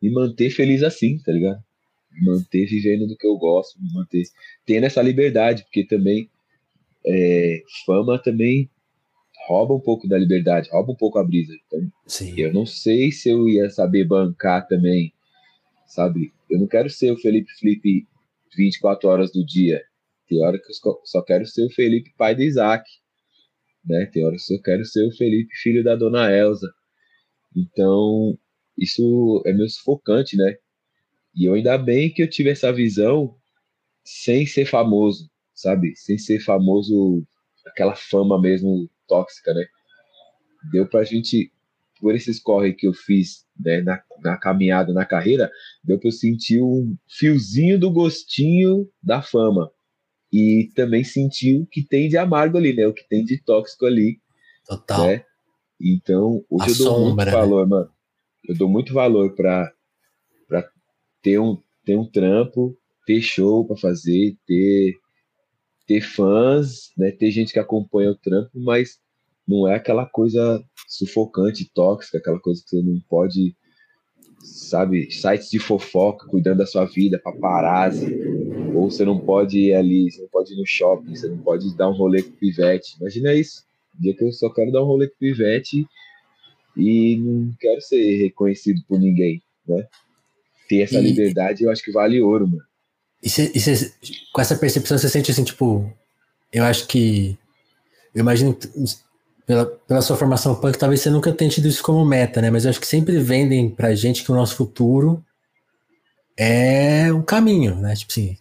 me 0.01 0.11
manter 0.11 0.51
feliz 0.51 0.82
assim, 0.82 1.18
tá 1.18 1.32
ligado? 1.32 1.62
Me 2.12 2.26
manter 2.26 2.66
vivendo 2.66 3.07
do 3.07 3.16
que 3.16 3.26
eu 3.26 3.36
gosto, 3.36 3.80
me 3.80 3.93
manter 3.93 4.24
tendo 4.64 4.84
essa 4.84 5.03
liberdade, 5.03 5.62
porque 5.62 5.84
também 5.84 6.30
é, 7.07 7.62
fama 7.86 8.18
também 8.18 8.70
rouba 9.49 9.74
um 9.74 9.80
pouco 9.80 10.07
da 10.07 10.18
liberdade, 10.18 10.68
rouba 10.70 10.93
um 10.93 10.97
pouco 10.97 11.18
a 11.18 11.24
brisa. 11.24 11.55
Então, 11.66 11.91
Sim. 12.07 12.34
eu 12.36 12.53
não 12.53 12.66
sei 12.66 13.11
se 13.11 13.30
eu 13.30 13.49
ia 13.49 13.70
saber 13.70 14.05
bancar 14.05 14.66
também, 14.68 15.12
sabe? 15.86 16.32
Eu 16.51 16.59
não 16.59 16.66
quero 16.66 16.88
ser 16.88 17.12
o 17.12 17.18
Felipe 17.18 17.51
Felipe 17.59 18.07
24 18.57 19.09
horas 19.09 19.32
do 19.32 19.44
dia. 19.44 19.82
Tem 20.26 20.42
hora 20.44 20.59
que 20.59 20.70
eu 20.70 21.01
só 21.05 21.22
quero 21.22 21.46
ser 21.46 21.64
o 21.64 21.70
Felipe 21.70 22.12
pai 22.16 22.34
de 22.34 22.44
Isaac. 22.44 22.84
Né? 23.84 24.07
Tem 24.12 24.24
hora 24.24 24.36
que 24.36 24.53
eu 24.53 24.57
só 24.57 24.62
quero 24.62 24.84
ser 24.84 25.07
o 25.07 25.16
Felipe 25.16 25.55
filho 25.57 25.82
da 25.82 25.94
dona 25.94 26.30
Elsa. 26.30 26.68
Então, 27.57 28.38
isso 28.76 29.42
é 29.46 29.53
meio 29.53 29.68
sufocante, 29.68 30.36
né? 30.36 30.57
E 31.34 31.44
eu 31.44 31.55
ainda 31.55 31.76
bem 31.78 32.12
que 32.12 32.22
eu 32.22 32.30
tive 32.30 32.51
essa 32.51 32.72
visão 32.72 33.34
sem 34.05 34.46
ser 34.46 34.66
famoso, 34.66 35.30
sabe? 35.55 35.94
Sem 35.96 36.18
ser 36.18 36.40
famoso, 36.40 37.26
aquela 37.66 37.94
fama 37.94 38.40
mesmo 38.40 38.88
tóxica, 39.07 39.53
né? 39.55 39.64
Deu 40.72 40.86
pra 40.88 41.05
gente 41.05 41.53
por 42.01 42.14
esses 42.14 42.40
corre 42.40 42.72
que 42.72 42.86
eu 42.86 42.92
fiz 42.92 43.44
né, 43.59 43.80
na, 43.80 44.03
na, 44.22 44.36
caminhada, 44.36 44.92
na 44.92 45.05
carreira, 45.05 45.51
deu 45.82 45.99
para 45.99 46.09
eu 46.09 46.12
sentir 46.12 46.62
um 46.62 46.96
fiozinho 47.09 47.78
do 47.78 47.90
gostinho 47.90 48.88
da 49.03 49.22
fama. 49.22 49.70
E 50.32 50.70
também 50.74 51.03
sentir 51.05 51.61
o 51.61 51.66
que 51.66 51.82
tem 51.82 52.09
de 52.09 52.18
amargo 52.18 52.59
ali, 52.59 52.74
né? 52.74 52.86
O 52.86 52.92
que 52.92 53.07
tem 53.09 53.24
de 53.24 53.42
tóxico 53.42 53.86
ali. 53.86 54.20
Total. 54.66 55.07
Né? 55.07 55.24
Então, 55.80 56.44
hoje 56.51 56.64
A 56.64 56.72
eu 56.72 56.76
dou 56.76 56.86
sombra, 56.86 57.07
muito 57.07 57.24
né? 57.24 57.32
valor, 57.32 57.66
né? 57.66 57.70
mano. 57.70 57.90
Eu 58.46 58.57
dou 58.57 58.68
muito 58.68 58.92
valor 58.92 59.34
para 59.34 59.72
ter 61.22 61.38
um, 61.38 61.57
ter 61.84 61.96
um 61.96 62.05
trampo, 62.05 62.76
ter 63.07 63.20
show 63.22 63.66
para 63.66 63.76
fazer, 63.76 64.36
ter, 64.46 64.94
ter 65.86 66.03
fãs, 66.03 66.90
né? 66.96 67.11
ter 67.11 67.30
gente 67.30 67.53
que 67.53 67.59
acompanha 67.59 68.11
o 68.11 68.16
trampo, 68.16 68.51
mas 68.55 68.99
não 69.46 69.66
é 69.66 69.74
aquela 69.74 70.05
coisa 70.05 70.62
sufocante, 70.89 71.70
tóxica, 71.72 72.18
aquela 72.18 72.41
coisa 72.41 72.62
que 72.62 72.70
você 72.70 72.82
não 72.82 72.99
pode, 73.09 73.55
sabe, 74.43 75.11
sites 75.11 75.51
de 75.51 75.59
fofoca, 75.59 76.26
cuidando 76.26 76.59
da 76.59 76.66
sua 76.66 76.86
vida, 76.86 77.20
paparazzi, 77.22 78.18
ou 78.74 78.91
você 78.91 79.05
não 79.05 79.18
pode 79.18 79.59
ir 79.59 79.74
ali, 79.74 80.11
você 80.11 80.22
não 80.22 80.28
pode 80.28 80.55
ir 80.55 80.57
no 80.57 80.66
shopping, 80.66 81.14
você 81.14 81.28
não 81.28 81.39
pode 81.39 81.76
dar 81.76 81.91
um 81.91 81.97
rolê 81.97 82.22
com 82.22 82.30
o 82.30 82.36
pivete. 82.39 82.97
Imagina 82.99 83.34
isso, 83.34 83.64
um 83.97 84.03
dia 84.03 84.14
que 84.14 84.24
eu 84.24 84.32
só 84.32 84.49
quero 84.49 84.72
dar 84.72 84.82
um 84.82 84.86
rolê 84.86 85.09
com 85.09 85.16
pivete 85.18 85.86
e 86.76 87.16
não 87.16 87.53
quero 87.61 87.80
ser 87.82 88.16
reconhecido 88.22 88.80
por 88.89 88.99
ninguém, 88.99 89.43
né? 89.66 89.86
Ter 90.68 90.82
essa 90.82 90.99
e, 90.99 91.03
liberdade, 91.03 91.64
eu 91.64 91.70
acho 91.70 91.82
que 91.82 91.93
vale 91.93 92.20
ouro, 92.20 92.47
mano. 92.47 92.62
E, 93.22 93.28
cê, 93.28 93.51
e 93.55 93.61
cê, 93.61 93.93
com 94.32 94.41
essa 94.41 94.57
percepção, 94.57 94.97
você 94.97 95.09
sente 95.09 95.30
assim, 95.30 95.45
tipo, 95.45 95.93
eu 96.53 96.64
acho 96.64 96.86
que. 96.86 97.36
Eu 98.14 98.20
imagino 98.20 98.57
pela, 99.49 99.64
pela 99.64 100.03
sua 100.03 100.14
formação 100.14 100.55
punk, 100.55 100.76
talvez 100.76 101.01
você 101.01 101.09
nunca 101.09 101.32
tenha 101.32 101.51
tido 101.51 101.66
isso 101.66 101.82
como 101.82 102.05
meta, 102.05 102.42
né? 102.42 102.51
Mas 102.51 102.66
eu 102.66 102.70
acho 102.70 102.78
que 102.78 102.86
sempre 102.86 103.18
vendem 103.18 103.70
pra 103.70 103.94
gente 103.94 104.22
que 104.22 104.30
o 104.30 104.34
nosso 104.34 104.55
futuro 104.55 105.24
é 106.36 107.11
um 107.11 107.22
caminho, 107.22 107.74
né? 107.76 107.96
Tipo 107.96 108.12
assim, 108.12 108.36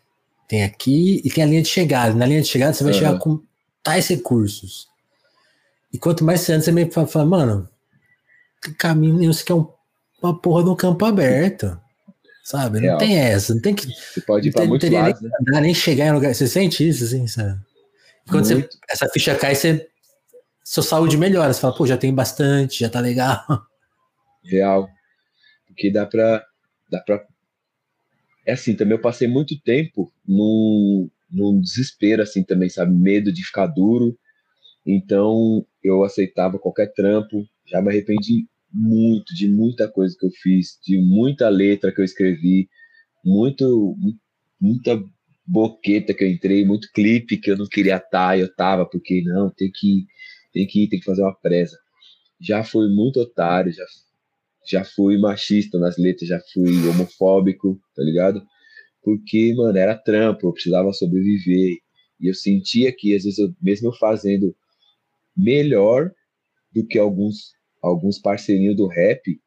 tem 0.50 0.66
aqui 0.66 1.22
e 1.24 1.30
tem 1.32 1.46
a 1.46 1.48
linha 1.48 1.62
de 1.62 1.70
chegada. 1.70 2.14
Na 2.14 2.26
linha 2.26 2.42
de 2.42 2.50
chegada 2.50 2.74
você 2.74 2.84
vai 2.84 2.92
uhum. 2.92 3.00
chegar 3.00 3.20
com 3.20 3.42
tais 3.82 4.06
recursos. 4.10 4.90
E 5.94 5.98
quanto 5.98 6.26
mais 6.26 6.42
você 6.42 6.52
anda, 6.52 6.64
você 6.66 6.74
meio 6.74 6.92
fala, 6.92 7.26
mano, 7.26 7.70
que 8.62 8.74
caminho 8.74 9.16
nenhum, 9.16 9.32
você 9.32 9.46
quer 9.46 9.54
um, 9.54 9.66
uma 10.22 10.38
porra 10.38 10.66
de 10.66 10.70
um 10.72 10.76
campo 10.76 11.06
aberto. 11.06 11.80
Sabe? 12.44 12.80
Real. 12.80 12.92
Não 12.92 12.98
tem 13.00 13.18
essa, 13.18 13.54
não 13.54 13.62
tem 13.62 13.74
que. 13.74 13.88
Você 13.88 14.20
pode 14.20 14.50
ir 14.50 14.52
pra 14.52 14.66
muitos 14.66 14.90
lados, 14.90 15.22
nem, 15.22 15.32
né? 15.32 15.38
andar, 15.48 15.62
nem 15.62 15.74
chegar 15.74 16.08
em 16.08 16.12
lugar. 16.12 16.36
Você 16.36 16.50
sente 16.50 16.86
isso, 16.86 17.06
assim, 17.06 17.28
sabe? 17.28 17.58
quando 18.30 18.46
você, 18.46 18.68
essa 18.90 19.08
ficha 19.08 19.36
cai, 19.36 19.56
você, 19.56 19.88
sua 20.68 20.84
saúde 20.84 21.18
melhora. 21.18 21.54
Você 21.54 21.62
fala, 21.62 21.76
pô, 21.76 21.88
já 21.88 21.98
tem 21.98 22.14
bastante, 22.14 22.82
já 22.82 22.90
tá 22.90 23.00
legal. 23.00 23.40
Real. 24.44 24.90
Porque 25.66 25.90
dá 25.90 26.06
pra. 26.06 26.46
Dá 26.92 27.00
pra... 27.00 27.26
É 28.46 28.52
assim, 28.52 28.76
também 28.76 28.98
eu 28.98 29.02
passei 29.02 29.30
muito 29.30 29.60
tempo 29.62 30.12
num, 30.28 31.10
num 31.32 31.60
desespero, 31.62 32.22
assim, 32.22 32.44
também, 32.44 32.70
sabe? 32.70 32.94
Medo 32.94 33.32
de 33.32 33.46
ficar 33.46 33.68
duro. 33.68 34.18
Então, 34.86 35.66
eu 35.82 36.04
aceitava 36.04 36.60
qualquer 36.60 36.94
trampo. 36.94 37.46
Já 37.66 37.82
me 37.82 37.90
arrependi 37.90 38.46
muito 38.72 39.34
de 39.34 39.48
muita 39.48 39.90
coisa 39.90 40.16
que 40.20 40.26
eu 40.26 40.32
fiz, 40.42 40.78
de 40.86 40.98
muita 41.02 41.48
letra 41.48 41.94
que 41.94 42.02
eu 42.02 42.06
escrevi, 42.06 42.68
muito 43.24 43.96
muita 44.60 45.02
boqueta 45.46 46.14
que 46.14 46.24
eu 46.24 46.30
entrei, 46.30 46.66
muito 46.66 46.92
clipe 46.94 47.38
que 47.38 47.52
eu 47.52 47.58
não 47.58 47.68
queria 47.68 47.98
estar, 47.98 48.38
eu 48.38 48.54
tava, 48.54 48.86
porque 48.86 49.22
não, 49.24 49.50
tem 49.50 49.72
que 49.74 50.06
tem 50.58 50.66
que 50.66 50.84
ir, 50.84 50.90
tem 50.90 51.00
que 51.00 51.06
fazer 51.06 51.22
uma 51.22 51.36
presa. 51.36 51.78
Já 52.42 52.64
fui 52.64 52.88
muito 52.90 53.20
otário, 53.20 53.72
já 53.72 53.86
já 54.70 54.84
fui 54.84 55.18
machista 55.18 55.80
nas 55.80 55.98
letras, 55.98 56.28
já 56.28 56.42
fui 56.52 56.90
homofóbico, 56.90 57.80
tá 57.96 58.04
ligado? 58.04 58.46
Porque, 59.02 59.54
mano, 59.56 59.78
era 59.78 59.96
trampo, 59.96 60.48
eu 60.48 60.52
precisava 60.52 60.92
sobreviver. 60.92 61.78
E 62.20 62.28
eu 62.28 62.34
sentia 62.34 62.92
que, 62.92 63.16
às 63.16 63.24
vezes, 63.24 63.40
eu, 63.40 63.54
mesmo 63.62 63.96
fazendo 63.96 64.54
melhor 65.36 66.12
do 66.74 66.86
que 66.86 67.00
alguns 67.00 67.56
alguns 67.82 68.20
parceirinhos 68.20 68.76
do 68.76 68.88
rap, 68.88 69.40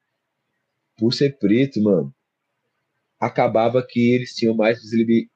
por 0.97 1.13
ser 1.13 1.37
preto, 1.39 1.83
mano, 1.83 2.15
acabava 3.19 3.85
que 3.87 4.13
eles 4.13 4.35
tinham 4.35 4.55
mais 4.55 4.81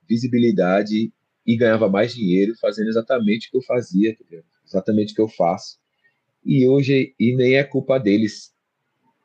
visibilidade 0.08 1.12
e 1.46 1.56
ganhava 1.56 1.90
mais 1.90 2.14
dinheiro 2.14 2.54
fazendo 2.58 2.88
exatamente 2.88 3.48
o 3.48 3.50
que 3.50 3.56
eu 3.58 3.62
fazia, 3.62 4.16
tá 4.16 4.24
exatamente 4.74 5.12
o 5.12 5.16
que 5.16 5.22
eu 5.22 5.28
faço. 5.28 5.78
E 6.44 6.66
hoje, 6.66 7.14
e 7.18 7.34
nem 7.36 7.54
é 7.54 7.64
culpa 7.64 7.98
deles, 7.98 8.52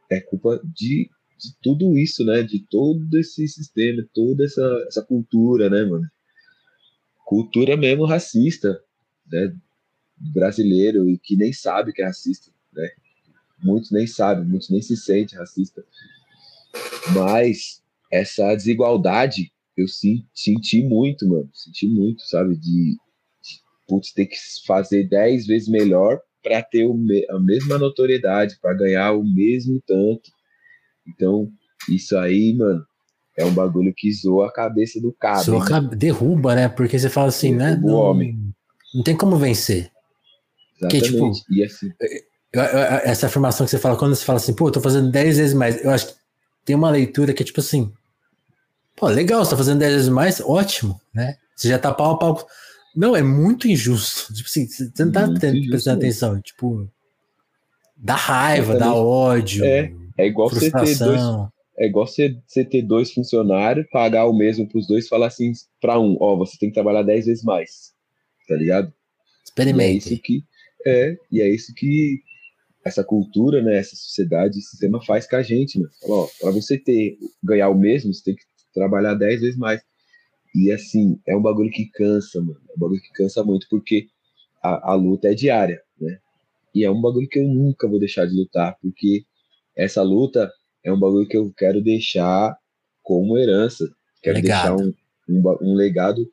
é 0.10 0.22
culpa 0.22 0.62
de, 0.64 1.10
de 1.38 1.56
tudo 1.62 1.98
isso, 1.98 2.24
né? 2.24 2.44
De 2.44 2.66
todo 2.70 3.18
esse 3.18 3.48
sistema, 3.48 4.08
toda 4.14 4.46
essa, 4.46 4.86
essa 4.88 5.02
cultura, 5.02 5.70
né, 5.70 5.84
mano? 5.84 6.08
Cultura 7.26 7.76
mesmo 7.76 8.06
racista, 8.06 8.82
né? 9.30 9.56
Brasileiro 10.18 11.10
e 11.10 11.18
que 11.18 11.36
nem 11.36 11.54
sabe 11.54 11.94
que 11.94 12.02
é 12.02 12.06
racista, 12.06 12.52
né? 12.74 12.90
muitos 13.64 13.92
nem 13.92 14.08
sabem, 14.08 14.46
muitos 14.46 14.70
nem 14.70 14.82
se 14.82 14.96
sentem 14.96 15.38
racista. 15.38 15.84
Mas 17.14 17.82
essa 18.12 18.54
desigualdade 18.56 19.52
eu 19.78 19.88
senti 19.88 20.84
muito, 20.84 21.28
mano. 21.28 21.50
Senti 21.54 21.88
muito, 21.88 22.22
sabe? 22.24 22.56
De 22.58 22.98
putz, 23.90 24.14
ter 24.14 24.28
que 24.28 24.38
fazer 24.68 25.10
dez 25.10 25.48
vezes 25.48 25.68
melhor 25.68 26.22
para 26.44 26.62
ter 26.62 26.86
a 26.86 27.40
mesma 27.40 27.78
notoriedade, 27.78 28.58
para 28.62 28.74
ganhar 28.76 29.12
o 29.14 29.24
mesmo 29.24 29.82
tanto. 29.86 30.32
Então, 31.08 31.50
isso 31.90 32.18
aí, 32.18 32.56
mano, 32.56 32.86
é 33.38 33.44
um 33.44 33.54
bagulho 33.54 33.94
que 33.96 34.14
zoa 34.14 34.48
a 34.48 34.54
cabeça 34.54 35.02
do 35.02 35.12
cara. 35.12 35.42
Zoa, 35.42 35.82
derruba, 35.82 36.56
né? 36.56 36.70
Porque 36.70 37.00
você 37.00 37.10
fala 37.10 37.28
assim, 37.28 37.56
né? 37.56 37.80
O 37.84 37.90
homem. 37.90 38.38
Não 38.94 39.04
tem 39.04 39.18
como 39.18 39.38
vencer. 39.38 39.92
Exatamente. 40.78 41.12
Porque, 41.12 41.32
tipo, 41.32 41.32
e 41.50 41.64
assim, 41.64 41.90
essa 42.54 43.28
afirmação 43.28 43.66
que 43.66 43.72
você 43.72 43.80
fala, 43.80 43.98
quando 43.98 44.16
você 44.16 44.24
fala 44.24 44.38
assim, 44.38 44.54
pô, 44.54 44.68
eu 44.68 44.72
tô 44.72 44.82
fazendo 44.82 45.12
10 45.12 45.38
vezes 45.38 45.54
mais, 45.54 45.84
eu 45.84 45.92
acho 45.92 46.08
que 46.08 46.14
tem 46.66 46.76
uma 46.76 46.90
leitura 46.90 47.34
que 47.34 47.44
é 47.44 47.46
tipo 47.46 47.60
assim, 47.60 47.92
pô, 48.96 49.08
legal, 49.08 49.44
você 49.44 49.52
tá 49.52 49.58
fazendo 49.58 49.80
10 49.80 49.94
vezes 49.94 50.10
mais, 50.10 50.40
ótimo, 50.42 51.00
né? 51.14 51.36
Você 51.56 51.68
já 51.68 51.78
tá 51.78 51.94
pau 51.94 52.14
a 52.14 52.18
pau. 52.18 52.48
Não, 52.96 53.16
é 53.16 53.22
muito 53.22 53.68
injusto. 53.68 54.34
Tipo 54.34 54.48
assim, 54.48 54.68
você 54.68 55.06
não 55.06 55.12
tá 55.12 55.28
prestando 55.30 55.98
atenção. 55.98 56.42
Tipo, 56.42 56.90
dá 57.96 58.16
raiva, 58.16 58.76
dá 58.78 58.94
ódio. 58.94 59.64
É, 59.64 59.94
é 60.18 60.28
igual 60.28 60.50
você 60.50 60.72
ter 60.72 60.98
dois. 60.98 61.22
É 61.78 61.86
igual 61.86 62.06
você, 62.06 62.38
você 62.46 62.66
ter 62.66 62.82
dois 62.82 63.14
funcionários, 63.14 63.88
pagar 63.90 64.26
o 64.26 64.34
mesmo 64.34 64.68
pros 64.68 64.86
dois 64.86 65.06
e 65.06 65.08
falar 65.08 65.28
assim 65.28 65.54
pra 65.80 65.98
um, 65.98 66.18
ó, 66.20 66.36
você 66.36 66.58
tem 66.60 66.68
que 66.68 66.76
trabalhar 66.76 67.04
10 67.04 67.28
vezes 67.28 67.44
mais. 67.44 67.94
Tá 68.50 68.56
ligado? 68.56 68.94
Experimente. 69.46 70.10
E 70.10 70.12
é 70.12 70.14
isso 70.14 70.22
que, 70.22 70.44
é, 70.86 71.18
e 71.32 71.42
é 71.42 71.50
isso 71.50 71.74
que 71.74 72.22
essa 72.84 73.02
cultura, 73.02 73.62
né, 73.62 73.78
essa 73.78 73.96
sociedade, 73.96 74.60
esse 74.60 74.72
sistema 74.72 75.02
faz 75.06 75.26
com 75.26 75.38
a 75.38 75.42
gente, 75.42 75.80
né? 75.80 75.88
Para 76.42 76.52
você 76.52 76.78
ter 76.78 77.18
ganhar 77.42 77.70
o 77.70 77.78
mesmo, 77.78 78.14
você 78.14 78.24
tem 78.26 78.36
que 78.36 78.44
trabalhar 78.74 79.14
10 79.14 79.42
vezes 79.42 79.58
mais. 79.58 79.82
E 80.60 80.72
assim, 80.72 81.20
é 81.28 81.36
um 81.36 81.42
bagulho 81.42 81.72
que 81.72 81.90
cansa, 81.92 82.42
mano. 82.42 82.60
É 82.70 82.74
um 82.76 82.80
bagulho 82.80 83.02
que 83.02 83.14
cansa 83.14 83.44
muito, 83.44 83.68
porque 83.70 84.08
a, 84.62 84.92
a 84.92 84.94
luta 84.96 85.30
é 85.30 85.34
diária, 85.34 85.82
né? 86.00 86.20
E 86.76 86.84
é 86.84 86.92
um 86.92 87.02
bagulho 87.02 87.30
que 87.30 87.40
eu 87.40 87.48
nunca 87.48 87.88
vou 87.88 88.00
deixar 88.00 88.26
de 88.26 88.36
lutar, 88.36 88.78
porque 88.82 89.24
essa 89.76 90.04
luta 90.04 90.52
é 90.84 90.92
um 90.92 91.00
bagulho 91.00 91.28
que 91.28 91.38
eu 91.38 91.52
quero 91.58 91.82
deixar 91.82 92.58
como 93.02 93.38
herança. 93.38 93.90
Quero 94.22 94.36
legado. 94.36 94.78
deixar 94.78 94.86
um, 94.86 94.94
um, 95.30 95.72
um 95.72 95.74
legado 95.74 96.30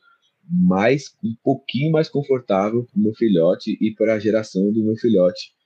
mais 0.49 1.15
um 1.25 1.35
pouquinho 1.43 1.93
mais 1.93 2.09
confortável 2.09 2.85
para 2.85 2.99
o 2.99 3.03
meu 3.03 3.15
filhote 3.15 3.77
e 3.81 3.95
para 3.95 4.15
a 4.15 4.19
geração 4.19 4.73
do 4.73 4.85
meu 4.85 4.97
filhote 4.97 5.57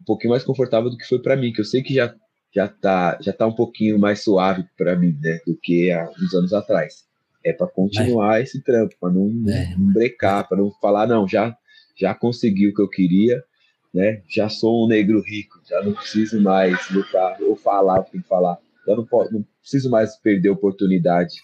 um 0.00 0.04
pouquinho 0.04 0.30
mais 0.32 0.44
confortável 0.44 0.90
do 0.90 0.98
que 0.98 1.08
foi 1.08 1.18
para 1.18 1.36
mim, 1.36 1.52
que 1.52 1.60
eu 1.60 1.64
sei 1.64 1.82
que 1.82 1.94
já 1.94 2.14
já 2.54 2.68
tá 2.68 3.18
já 3.20 3.32
tá 3.32 3.46
um 3.46 3.54
pouquinho 3.54 3.98
mais 3.98 4.22
suave 4.22 4.64
para 4.76 4.94
mim, 4.94 5.18
né, 5.20 5.40
do 5.46 5.56
que 5.56 5.90
há 5.90 6.08
uns 6.20 6.34
anos 6.34 6.52
atrás. 6.52 7.04
É 7.44 7.52
para 7.52 7.66
continuar 7.66 8.40
é. 8.40 8.42
esse 8.42 8.62
trampo, 8.62 8.94
para 8.98 9.12
não, 9.12 9.28
é. 9.48 9.74
não 9.76 9.92
brecar, 9.92 10.48
para 10.48 10.58
não 10.58 10.70
falar 10.80 11.06
não, 11.06 11.28
já 11.28 11.56
já 11.96 12.12
consegui 12.14 12.68
o 12.68 12.74
que 12.74 12.82
eu 12.82 12.88
queria, 12.88 13.44
né? 13.92 14.22
Já 14.28 14.48
sou 14.48 14.84
um 14.84 14.88
negro 14.88 15.20
rico, 15.20 15.60
já 15.68 15.80
não 15.82 15.92
preciso 15.92 16.40
mais 16.40 16.90
lutar 16.90 17.40
ou 17.40 17.54
falar 17.54 18.00
o 18.00 18.04
que 18.04 18.12
tem 18.12 18.20
que 18.20 18.28
falar. 18.28 18.58
Já 18.86 18.96
não, 18.96 19.06
posso, 19.06 19.32
não 19.32 19.44
preciso 19.60 19.88
mais 19.90 20.16
perder 20.16 20.50
oportunidade 20.50 21.40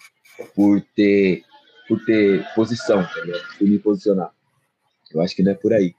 por 0.55 0.81
ter 0.97 1.45
por 1.87 2.05
ter 2.05 2.47
posição, 2.55 3.03
tá 3.03 3.11
por 3.59 3.69
me 3.69 3.79
posicionar. 3.79 4.33
Eu 5.13 5.21
acho 5.21 5.35
que 5.35 5.43
não 5.43 5.51
é 5.51 5.55
por 5.55 5.73
aí. 5.73 5.93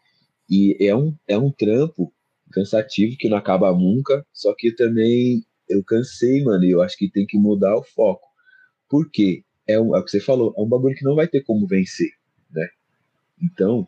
E 0.49 0.77
é 0.79 0.95
um, 0.95 1.13
é 1.27 1.37
um 1.37 1.51
trampo 1.51 2.13
cansativo 2.51 3.17
que 3.17 3.27
não 3.27 3.37
acaba 3.37 3.71
nunca, 3.73 4.25
só 4.33 4.53
que 4.57 4.71
também 4.71 5.43
eu 5.67 5.83
cansei, 5.83 6.43
mano, 6.43 6.63
e 6.63 6.71
eu 6.71 6.81
acho 6.81 6.97
que 6.97 7.09
tem 7.09 7.25
que 7.25 7.37
mudar 7.37 7.75
o 7.75 7.83
foco. 7.83 8.25
Por 8.89 9.09
quê? 9.09 9.43
É, 9.67 9.79
um, 9.79 9.95
é 9.95 9.99
o 9.99 10.03
que 10.03 10.11
você 10.11 10.19
falou, 10.19 10.53
é 10.57 10.61
um 10.61 10.67
bagulho 10.67 10.95
que 10.95 11.03
não 11.03 11.15
vai 11.15 11.27
ter 11.27 11.41
como 11.41 11.67
vencer, 11.67 12.11
né? 12.51 12.67
Então, 13.41 13.87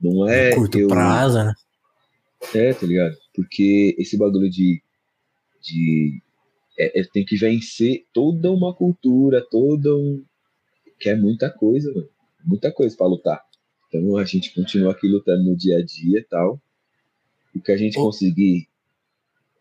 não 0.00 0.28
é. 0.28 0.54
curto 0.54 0.78
eu... 0.78 0.88
prazo, 0.88 1.38
né? 1.38 1.54
É, 2.54 2.72
tá 2.72 2.86
ligado? 2.86 3.16
Porque 3.34 3.94
esse 3.98 4.16
bagulho 4.16 4.50
de. 4.50 4.82
de 5.60 6.22
é, 6.78 7.00
é, 7.00 7.04
tem 7.04 7.24
que 7.24 7.36
vencer 7.36 8.04
toda 8.12 8.52
uma 8.52 8.74
cultura, 8.74 9.44
toda 9.50 9.94
um. 9.96 10.22
que 10.98 11.08
é 11.08 11.16
muita 11.16 11.50
coisa, 11.50 11.92
mano. 11.92 12.08
Muita 12.44 12.70
coisa 12.70 12.96
para 12.96 13.06
lutar. 13.06 13.42
Então 13.88 14.16
a 14.16 14.24
gente 14.24 14.54
continua 14.54 14.92
aqui 14.92 15.08
lutando 15.08 15.44
no 15.44 15.56
dia 15.56 15.78
a 15.78 15.84
dia 15.84 16.20
e 16.20 16.24
tal 16.24 16.60
o 17.56 17.62
que 17.62 17.72
a 17.72 17.76
gente 17.76 17.96
conseguir 17.96 18.68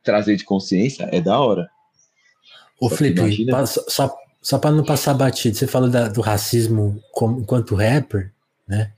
trazer 0.03 0.35
de 0.35 0.43
consciência 0.43 1.07
é 1.11 1.21
da 1.21 1.39
hora. 1.39 1.69
Ô, 2.79 2.89
Felipe, 2.89 3.21
só, 3.65 3.83
só 3.87 4.17
para 4.59 4.71
não 4.71 4.83
passar 4.83 5.13
batido, 5.13 5.57
você 5.57 5.67
falou 5.67 5.89
da, 5.89 6.07
do 6.07 6.21
racismo 6.21 7.01
como, 7.11 7.41
enquanto 7.41 7.75
rapper, 7.75 8.31
né? 8.67 8.91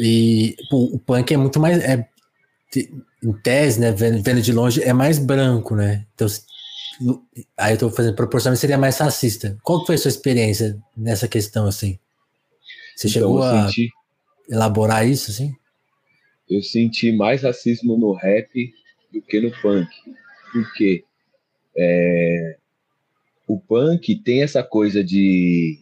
E 0.00 0.56
pô, 0.70 0.84
o 0.84 0.98
punk 0.98 1.32
é 1.32 1.36
muito 1.36 1.58
mais. 1.58 1.82
É, 1.82 2.06
em 3.22 3.32
tese, 3.42 3.80
né? 3.80 3.90
Vendo, 3.92 4.22
vendo 4.22 4.42
de 4.42 4.52
longe, 4.52 4.82
é 4.82 4.92
mais 4.92 5.18
branco, 5.18 5.74
né? 5.74 6.06
Então, 6.14 6.26
aí 7.56 7.74
eu 7.74 7.78
tô 7.78 7.90
fazendo 7.90 8.14
proporcionalmente 8.14 8.60
seria 8.60 8.78
mais 8.78 8.98
racista. 8.98 9.56
Qual 9.62 9.84
foi 9.86 9.94
a 9.94 9.98
sua 9.98 10.10
experiência 10.10 10.78
nessa 10.96 11.26
questão, 11.26 11.66
assim? 11.66 11.98
Você 12.94 13.08
então, 13.08 13.20
chegou 13.20 13.42
a 13.42 13.66
senti... 13.66 13.90
elaborar 14.50 15.08
isso, 15.08 15.30
assim? 15.30 15.54
eu 16.48 16.62
senti 16.62 17.12
mais 17.12 17.42
racismo 17.42 17.96
no 17.96 18.12
rap 18.12 18.72
do 19.12 19.20
que 19.22 19.40
no 19.40 19.50
punk. 19.60 19.88
Porque 20.52 21.04
é, 21.76 22.56
o 23.48 23.58
punk 23.58 24.14
tem 24.22 24.42
essa 24.42 24.62
coisa 24.62 25.02
de, 25.02 25.80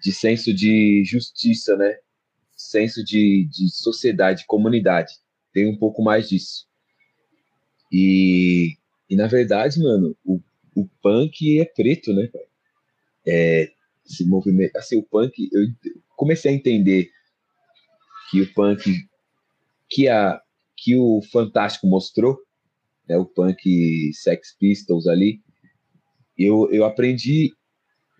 de 0.00 0.12
senso 0.12 0.54
de 0.54 1.02
justiça, 1.04 1.76
né? 1.76 1.98
Senso 2.56 3.04
de, 3.04 3.48
de 3.50 3.68
sociedade, 3.68 4.46
comunidade. 4.46 5.14
Tem 5.52 5.66
um 5.66 5.76
pouco 5.76 6.04
mais 6.04 6.28
disso. 6.28 6.68
E, 7.92 8.76
e 9.08 9.16
na 9.16 9.26
verdade, 9.26 9.80
mano, 9.80 10.16
o, 10.24 10.40
o 10.76 10.88
punk 11.02 11.60
é 11.60 11.64
preto, 11.64 12.12
né? 12.12 12.30
É, 13.26 13.72
esse 14.06 14.24
movimento, 14.24 14.76
assim, 14.76 14.98
o 14.98 15.02
punk, 15.02 15.48
eu 15.52 15.66
comecei 16.16 16.52
a 16.52 16.54
entender 16.54 17.10
que 18.30 18.40
o 18.40 18.54
punk 18.54 18.88
que 19.88 20.08
a 20.08 20.40
que 20.76 20.96
o 20.96 21.20
Fantástico 21.30 21.86
mostrou, 21.86 22.38
né, 23.06 23.18
o 23.18 23.26
punk 23.26 24.12
Sex 24.14 24.56
Pistols 24.58 25.06
ali, 25.06 25.42
eu, 26.44 26.70
eu 26.72 26.84
aprendi 26.84 27.52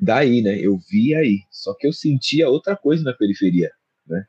daí, 0.00 0.42
né? 0.42 0.58
Eu 0.58 0.78
vi 0.90 1.14
aí, 1.14 1.40
só 1.50 1.74
que 1.74 1.86
eu 1.86 1.92
sentia 1.92 2.48
outra 2.48 2.76
coisa 2.76 3.02
na 3.02 3.12
periferia, 3.12 3.70
né? 4.06 4.26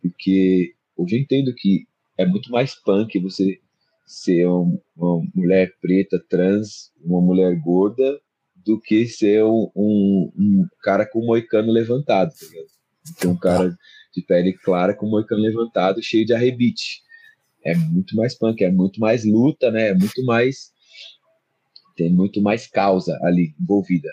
Porque 0.00 0.74
hoje 0.96 1.16
eu 1.16 1.20
entendo 1.20 1.54
que 1.54 1.86
é 2.16 2.24
muito 2.24 2.50
mais 2.50 2.74
punk 2.74 3.18
você 3.18 3.60
ser 4.06 4.46
uma, 4.46 5.22
mulher 5.34 5.72
preta, 5.80 6.22
trans, 6.28 6.92
uma 7.04 7.20
mulher 7.20 7.58
gorda, 7.60 8.20
do 8.54 8.80
que 8.80 9.06
ser 9.06 9.44
um, 9.44 9.70
um, 9.74 10.32
um 10.36 10.68
cara 10.80 11.06
com 11.06 11.24
moicano 11.24 11.72
levantado, 11.72 12.32
tá 12.32 12.46
ligado? 12.46 12.66
Ser 13.04 13.26
um 13.28 13.36
cara 13.36 13.76
de 14.14 14.22
pele 14.22 14.52
clara 14.52 14.94
com 14.94 15.08
moicano 15.08 15.42
levantado, 15.42 16.02
cheio 16.02 16.24
de 16.24 16.32
arrebite. 16.32 17.02
É 17.64 17.74
muito 17.74 18.16
mais 18.16 18.36
punk, 18.36 18.62
é 18.62 18.70
muito 18.70 19.00
mais 19.00 19.24
luta, 19.24 19.70
né? 19.70 19.88
É 19.88 19.94
muito 19.94 20.24
mais 20.24 20.72
tem 21.96 22.12
muito 22.12 22.40
mais 22.42 22.66
causa 22.66 23.18
ali 23.22 23.54
envolvida. 23.60 24.10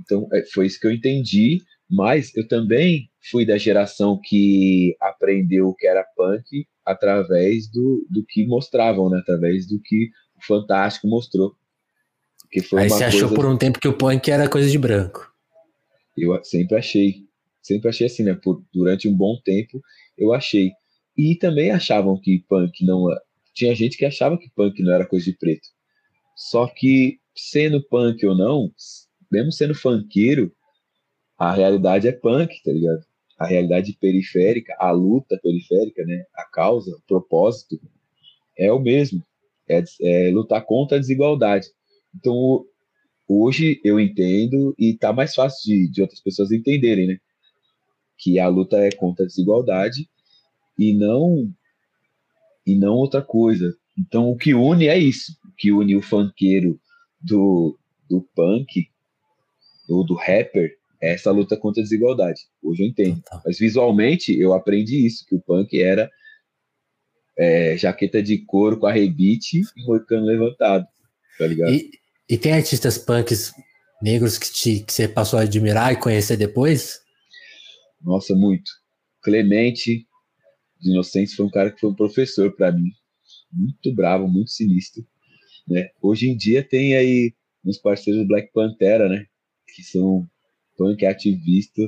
Então, 0.00 0.28
é, 0.32 0.44
foi 0.52 0.66
isso 0.66 0.78
que 0.80 0.86
eu 0.86 0.92
entendi, 0.92 1.62
mas 1.90 2.34
eu 2.36 2.46
também 2.46 3.10
fui 3.30 3.44
da 3.44 3.58
geração 3.58 4.20
que 4.22 4.96
aprendeu 5.00 5.68
o 5.68 5.74
que 5.74 5.86
era 5.86 6.04
punk 6.16 6.66
através 6.84 7.68
do, 7.70 8.06
do 8.08 8.24
que 8.24 8.46
mostravam, 8.46 9.10
né? 9.10 9.18
através 9.18 9.66
do 9.66 9.80
que 9.82 10.10
o 10.36 10.46
Fantástico 10.46 11.08
mostrou. 11.08 11.54
Que 12.50 12.62
foi 12.62 12.82
Aí 12.82 12.90
você 12.90 13.04
achou 13.04 13.34
por 13.34 13.46
um 13.46 13.56
tempo 13.56 13.80
que 13.80 13.88
o 13.88 13.96
punk 13.96 14.30
era 14.30 14.48
coisa 14.48 14.70
de 14.70 14.78
branco. 14.78 15.32
Eu 16.16 16.42
sempre 16.44 16.76
achei. 16.76 17.26
Sempre 17.60 17.88
achei 17.88 18.06
assim, 18.06 18.22
né? 18.22 18.34
Por, 18.34 18.62
durante 18.72 19.08
um 19.08 19.14
bom 19.14 19.36
tempo 19.44 19.80
eu 20.16 20.32
achei. 20.32 20.72
E 21.16 21.36
também 21.36 21.70
achavam 21.70 22.18
que 22.20 22.44
punk 22.48 22.84
não. 22.84 23.04
Tinha 23.54 23.74
gente 23.74 23.96
que 23.96 24.04
achava 24.04 24.38
que 24.38 24.50
punk 24.54 24.82
não 24.82 24.92
era 24.92 25.06
coisa 25.06 25.24
de 25.24 25.36
preto. 25.36 25.68
Só 26.36 26.66
que, 26.66 27.18
sendo 27.34 27.82
punk 27.88 28.24
ou 28.26 28.36
não, 28.36 28.70
mesmo 29.32 29.50
sendo 29.50 29.74
funkeiro, 29.74 30.52
a 31.38 31.52
realidade 31.52 32.06
é 32.06 32.12
punk, 32.12 32.62
tá 32.62 32.70
ligado? 32.70 33.02
A 33.38 33.46
realidade 33.46 33.96
periférica, 33.98 34.76
a 34.78 34.90
luta 34.90 35.38
periférica, 35.42 36.04
né? 36.04 36.24
A 36.34 36.44
causa, 36.44 36.94
o 36.94 37.02
propósito 37.06 37.80
é 38.56 38.70
o 38.70 38.78
mesmo. 38.78 39.22
É, 39.68 39.82
é 40.02 40.30
lutar 40.30 40.64
contra 40.64 40.96
a 40.96 41.00
desigualdade. 41.00 41.66
Então, 42.14 42.64
hoje 43.26 43.80
eu 43.82 43.98
entendo 43.98 44.74
e 44.78 44.94
tá 44.94 45.12
mais 45.12 45.34
fácil 45.34 45.62
de, 45.64 45.90
de 45.90 46.02
outras 46.02 46.20
pessoas 46.20 46.52
entenderem, 46.52 47.06
né? 47.06 47.18
Que 48.18 48.38
a 48.38 48.48
luta 48.48 48.76
é 48.78 48.90
contra 48.90 49.24
a 49.24 49.28
desigualdade 49.28 50.08
e 50.78 50.94
não 50.94 51.50
e 52.66 52.74
não 52.74 52.94
outra 52.94 53.22
coisa. 53.22 53.74
Então, 53.98 54.28
o 54.28 54.36
que 54.36 54.54
une 54.54 54.88
é 54.88 54.98
isso 54.98 55.32
que 55.56 55.72
une 55.72 55.96
o 55.96 56.02
funkeiro 56.02 56.78
do, 57.20 57.78
do 58.08 58.22
punk, 58.34 58.88
ou 59.88 60.04
do 60.04 60.14
rapper, 60.14 60.76
é 61.00 61.14
essa 61.14 61.30
luta 61.30 61.56
contra 61.56 61.80
a 61.80 61.84
desigualdade. 61.84 62.40
Hoje 62.62 62.82
eu 62.82 62.88
entendo. 62.88 63.22
Mas 63.44 63.58
visualmente 63.58 64.38
eu 64.38 64.52
aprendi 64.52 65.06
isso, 65.06 65.24
que 65.26 65.34
o 65.34 65.40
punk 65.40 65.80
era 65.80 66.10
é, 67.38 67.76
jaqueta 67.76 68.22
de 68.22 68.38
couro 68.38 68.78
com 68.78 68.86
arrebite 68.86 69.60
e 69.60 69.84
moicano 69.84 70.26
levantado. 70.26 70.86
Tá 71.38 71.46
ligado? 71.46 71.72
E, 71.72 71.90
e 72.28 72.38
tem 72.38 72.52
artistas 72.52 72.98
punks 72.98 73.52
negros 74.02 74.38
que, 74.38 74.52
te, 74.52 74.80
que 74.80 74.92
você 74.92 75.06
passou 75.06 75.38
a 75.38 75.42
admirar 75.42 75.92
e 75.92 75.96
conhecer 75.96 76.36
depois? 76.36 77.00
Nossa, 78.00 78.34
muito. 78.34 78.70
Clemente 79.22 80.06
de 80.80 80.90
Inocentes 80.90 81.34
foi 81.34 81.46
um 81.46 81.50
cara 81.50 81.70
que 81.70 81.80
foi 81.80 81.90
um 81.90 81.94
professor 81.94 82.54
para 82.54 82.72
mim. 82.72 82.90
Muito 83.56 83.94
bravo, 83.94 84.28
muito 84.28 84.50
sinistro. 84.50 85.04
Né? 85.66 85.88
Hoje 86.00 86.28
em 86.28 86.36
dia 86.36 86.62
tem 86.62 86.94
aí 86.94 87.34
uns 87.64 87.78
parceiros 87.78 88.22
do 88.22 88.28
Black 88.28 88.52
Pantera, 88.52 89.08
né? 89.08 89.26
Que 89.74 89.82
são 89.82 90.28
punk 90.76 91.04
ativista 91.04 91.82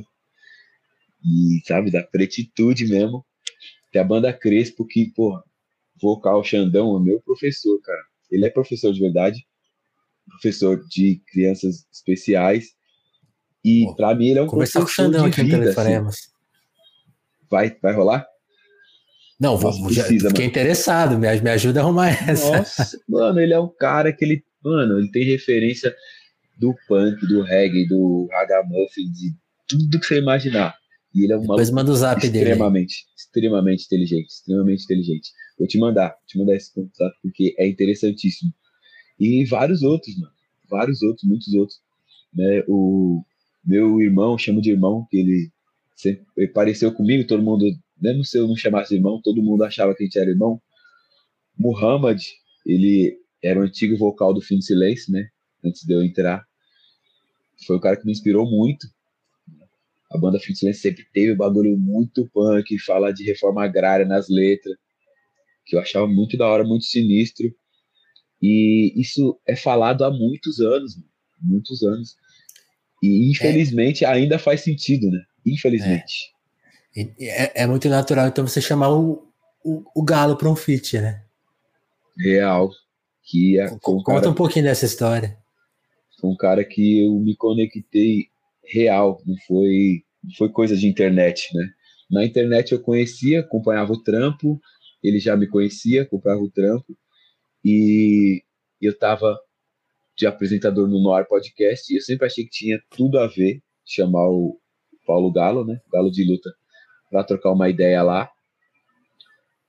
e, 1.25 1.61
sabe, 1.67 1.91
da 1.91 2.03
pretitude 2.03 2.87
mesmo. 2.87 3.25
Tem 3.93 4.01
a 4.01 4.05
banda 4.05 4.33
Crespo 4.33 4.87
que, 4.87 5.13
pô, 5.15 5.41
vocal 6.01 6.43
Xandão 6.43 6.97
é 6.97 7.01
meu 7.01 7.21
professor, 7.21 7.81
cara. 7.81 8.03
Ele 8.31 8.47
é 8.47 8.51
professor 8.51 8.93
de 8.93 9.01
verdade, 9.01 9.47
professor 10.29 10.85
de 10.89 11.23
crianças 11.31 11.87
especiais. 11.93 12.77
E 13.65 13.87
para 13.97 14.15
mim 14.15 14.29
ele 14.29 14.39
é 14.39 14.43
um 14.43 14.47
Conversar 14.47 14.81
professor 14.81 15.03
com 15.03 15.11
o 15.11 15.13
Xandão 15.13 15.27
aqui 15.27 15.43
vida, 15.43 15.59
no 15.59 16.09
assim. 16.09 16.31
Vai, 17.51 17.77
vai 17.81 17.95
rolar? 17.95 18.28
Não, 19.39 19.57
vou, 19.57 19.73
já, 19.93 20.03
precisa, 20.03 20.29
fiquei 20.29 20.45
mano. 20.47 20.51
interessado, 20.51 21.19
me, 21.19 21.41
me 21.41 21.51
ajuda 21.51 21.81
a 21.81 21.83
arrumar 21.85 22.09
essa. 22.29 22.59
Nossa, 22.59 23.01
mano, 23.09 23.41
ele 23.41 23.55
é 23.55 23.61
um 23.61 23.69
cara 23.69 24.13
que 24.13 24.25
ele, 24.25 24.45
mano, 24.63 24.99
ele 24.99 25.11
tem 25.11 25.25
referência 25.25 25.95
do 26.59 26.75
punk, 26.89 27.25
do 27.27 27.43
reggae, 27.43 27.87
do 27.87 28.29
ragamuffin, 28.33 29.11
de 29.13 29.35
tudo 29.69 30.01
que 30.01 30.07
você 30.07 30.19
imaginar. 30.19 30.75
E 31.15 31.25
ele 31.25 31.33
é 31.33 31.37
um 31.37 31.41
Depois 31.41 31.71
manda 31.71 31.91
o 31.91 31.97
zap 31.97 32.25
extremamente, 32.25 33.05
dele. 33.05 33.15
extremamente 33.17 33.85
inteligente, 33.85 34.27
extremamente 34.29 34.85
inteligente. 34.85 35.31
Vou 35.57 35.69
te 35.69 35.79
mandar, 35.79 36.09
vou 36.09 36.27
te 36.27 36.39
mandar 36.39 36.57
esse 36.57 36.75
contato 36.75 37.15
porque 37.23 37.55
é 37.59 37.67
interessantíssimo. 37.69 38.53
E 39.19 39.45
vários 39.47 39.83
outros, 39.83 40.19
mano, 40.19 40.33
vários 40.69 41.03
outros, 41.03 41.29
muitos 41.29 41.53
outros. 41.55 41.79
Né? 42.35 42.63
O 42.69 43.23
meu 43.65 44.01
irmão, 44.01 44.37
chamo 44.37 44.61
de 44.61 44.71
irmão, 44.71 45.07
que 45.11 45.17
ele 45.17 45.51
sempre 45.97 46.25
ele 46.37 46.49
pareceu 46.49 46.93
comigo, 46.93 47.27
todo 47.27 47.43
mundo 47.43 47.65
mesmo 48.01 48.25
se 48.25 48.39
eu 48.39 48.47
não 48.47 48.57
chamasse 48.57 48.95
irmão, 48.95 49.21
todo 49.23 49.43
mundo 49.43 49.65
achava 49.65 49.95
que 49.95 50.03
a 50.03 50.07
gente 50.07 50.19
era 50.19 50.31
irmão. 50.31 50.61
Muhammad, 51.59 52.21
ele 52.65 53.19
era 53.43 53.61
o 53.61 53.63
antigo 53.63 53.97
vocal 53.97 54.33
do 54.33 54.41
Fim 54.41 54.59
de 54.59 54.67
Silêncio, 54.67 55.13
né? 55.13 55.29
Antes 55.65 55.85
de 55.85 55.93
eu 55.93 56.03
entrar. 56.03 56.47
Foi 57.67 57.77
o 57.77 57.81
cara 57.81 57.97
que 57.97 58.05
me 58.05 58.13
inspirou 58.13 58.49
muito. 58.49 58.87
A 60.11 60.19
banda 60.19 60.39
Fim 60.39 60.53
de 60.53 60.61
Silêncio 60.61 60.83
sempre 60.83 61.05
teve 61.13 61.33
um 61.33 61.37
bagulho 61.37 61.77
muito 61.77 62.29
punk, 62.33 62.79
falar 62.79 63.13
de 63.13 63.25
reforma 63.25 63.65
agrária 63.65 64.07
nas 64.07 64.29
letras, 64.29 64.77
que 65.67 65.77
eu 65.77 65.81
achava 65.81 66.07
muito 66.07 66.37
da 66.37 66.47
hora, 66.47 66.65
muito 66.65 66.85
sinistro. 66.85 67.53
E 68.41 68.93
isso 68.97 69.39
é 69.47 69.57
falado 69.57 70.05
há 70.05 70.11
muitos 70.11 70.61
anos, 70.61 70.97
muitos 71.41 71.83
anos. 71.83 72.17
E 73.03 73.31
infelizmente 73.31 74.05
é. 74.05 74.09
ainda 74.09 74.39
faz 74.39 74.63
sentido, 74.63 75.11
né? 75.11 75.21
Infelizmente. 75.45 76.33
É. 76.35 76.38
É, 76.97 77.63
é 77.63 77.67
muito 77.67 77.89
natural, 77.89 78.29
então, 78.29 78.47
você 78.47 78.61
chamar 78.61 78.91
o, 78.91 79.29
o, 79.65 79.85
o 79.95 80.03
Galo 80.03 80.37
para 80.37 80.49
um 80.49 80.57
feat, 80.57 80.99
né? 80.99 81.23
Real. 82.17 82.71
Que 83.23 83.59
é, 83.61 83.69
Conta 83.81 84.21
cara, 84.21 84.31
um 84.31 84.35
pouquinho 84.35 84.65
dessa 84.65 84.87
história. 84.87 85.37
Foi 86.21 86.31
um 86.31 86.37
cara 86.37 86.65
que 86.65 87.05
eu 87.05 87.13
me 87.21 87.37
conectei 87.37 88.27
real, 88.65 89.21
não 89.27 89.37
foi, 89.47 90.03
não 90.25 90.35
foi 90.37 90.49
coisa 90.49 90.77
de 90.77 90.89
internet, 90.89 91.55
né? 91.55 91.69
Na 92.11 92.25
internet 92.25 92.73
eu 92.73 92.81
conhecia, 92.81 93.41
acompanhava 93.41 93.93
o 93.93 94.03
trampo, 94.03 94.59
ele 95.03 95.19
já 95.19 95.37
me 95.37 95.47
conhecia, 95.47 96.03
acompanhava 96.03 96.43
o 96.43 96.51
trampo, 96.51 96.97
e 97.65 98.43
eu 98.81 98.97
tava 98.99 99.39
de 100.17 100.27
apresentador 100.27 100.89
no 100.89 101.03
Noir 101.03 101.29
Podcast, 101.29 101.93
e 101.93 101.99
eu 101.99 102.03
sempre 102.03 102.27
achei 102.27 102.45
que 102.45 102.51
tinha 102.51 102.81
tudo 102.91 103.19
a 103.19 103.27
ver 103.27 103.63
chamar 103.85 104.29
o 104.29 104.59
Paulo 105.07 105.31
Galo, 105.31 105.65
né? 105.65 105.81
Galo 105.93 106.11
de 106.11 106.25
luta 106.25 106.51
para 107.11 107.25
trocar 107.25 107.53
uma 107.53 107.69
ideia 107.69 108.03
lá. 108.03 108.31